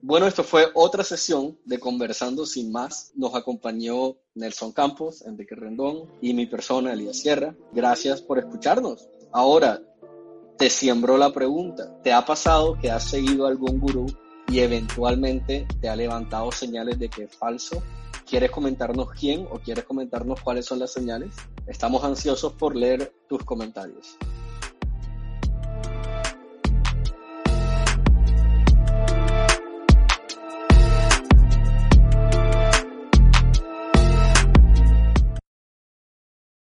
bueno, 0.00 0.26
esto 0.26 0.44
fue 0.44 0.68
otra 0.74 1.02
sesión 1.02 1.58
de 1.64 1.78
Conversando 1.80 2.46
sin 2.46 2.70
más. 2.70 3.12
Nos 3.14 3.34
acompañó 3.34 4.16
Nelson 4.34 4.72
Campos, 4.72 5.22
Enrique 5.22 5.54
Rendón 5.54 6.10
y 6.20 6.34
mi 6.34 6.46
persona, 6.46 6.92
Elías 6.92 7.18
Sierra. 7.18 7.54
Gracias 7.72 8.22
por 8.22 8.38
escucharnos. 8.38 9.08
Ahora, 9.32 9.82
te 10.56 10.70
siembro 10.70 11.16
la 11.16 11.32
pregunta. 11.32 12.00
¿Te 12.02 12.12
ha 12.12 12.24
pasado 12.24 12.78
que 12.80 12.90
has 12.90 13.04
seguido 13.04 13.46
algún 13.46 13.80
gurú 13.80 14.06
y 14.48 14.60
eventualmente 14.60 15.66
te 15.80 15.88
ha 15.88 15.96
levantado 15.96 16.52
señales 16.52 16.98
de 16.98 17.08
que 17.08 17.24
es 17.24 17.34
falso? 17.34 17.82
¿Quieres 18.28 18.50
comentarnos 18.50 19.10
quién 19.10 19.46
o 19.50 19.58
quieres 19.58 19.84
comentarnos 19.84 20.40
cuáles 20.42 20.66
son 20.66 20.78
las 20.78 20.92
señales? 20.92 21.34
Estamos 21.66 22.04
ansiosos 22.04 22.52
por 22.52 22.76
leer 22.76 23.12
tus 23.28 23.42
comentarios. 23.44 24.16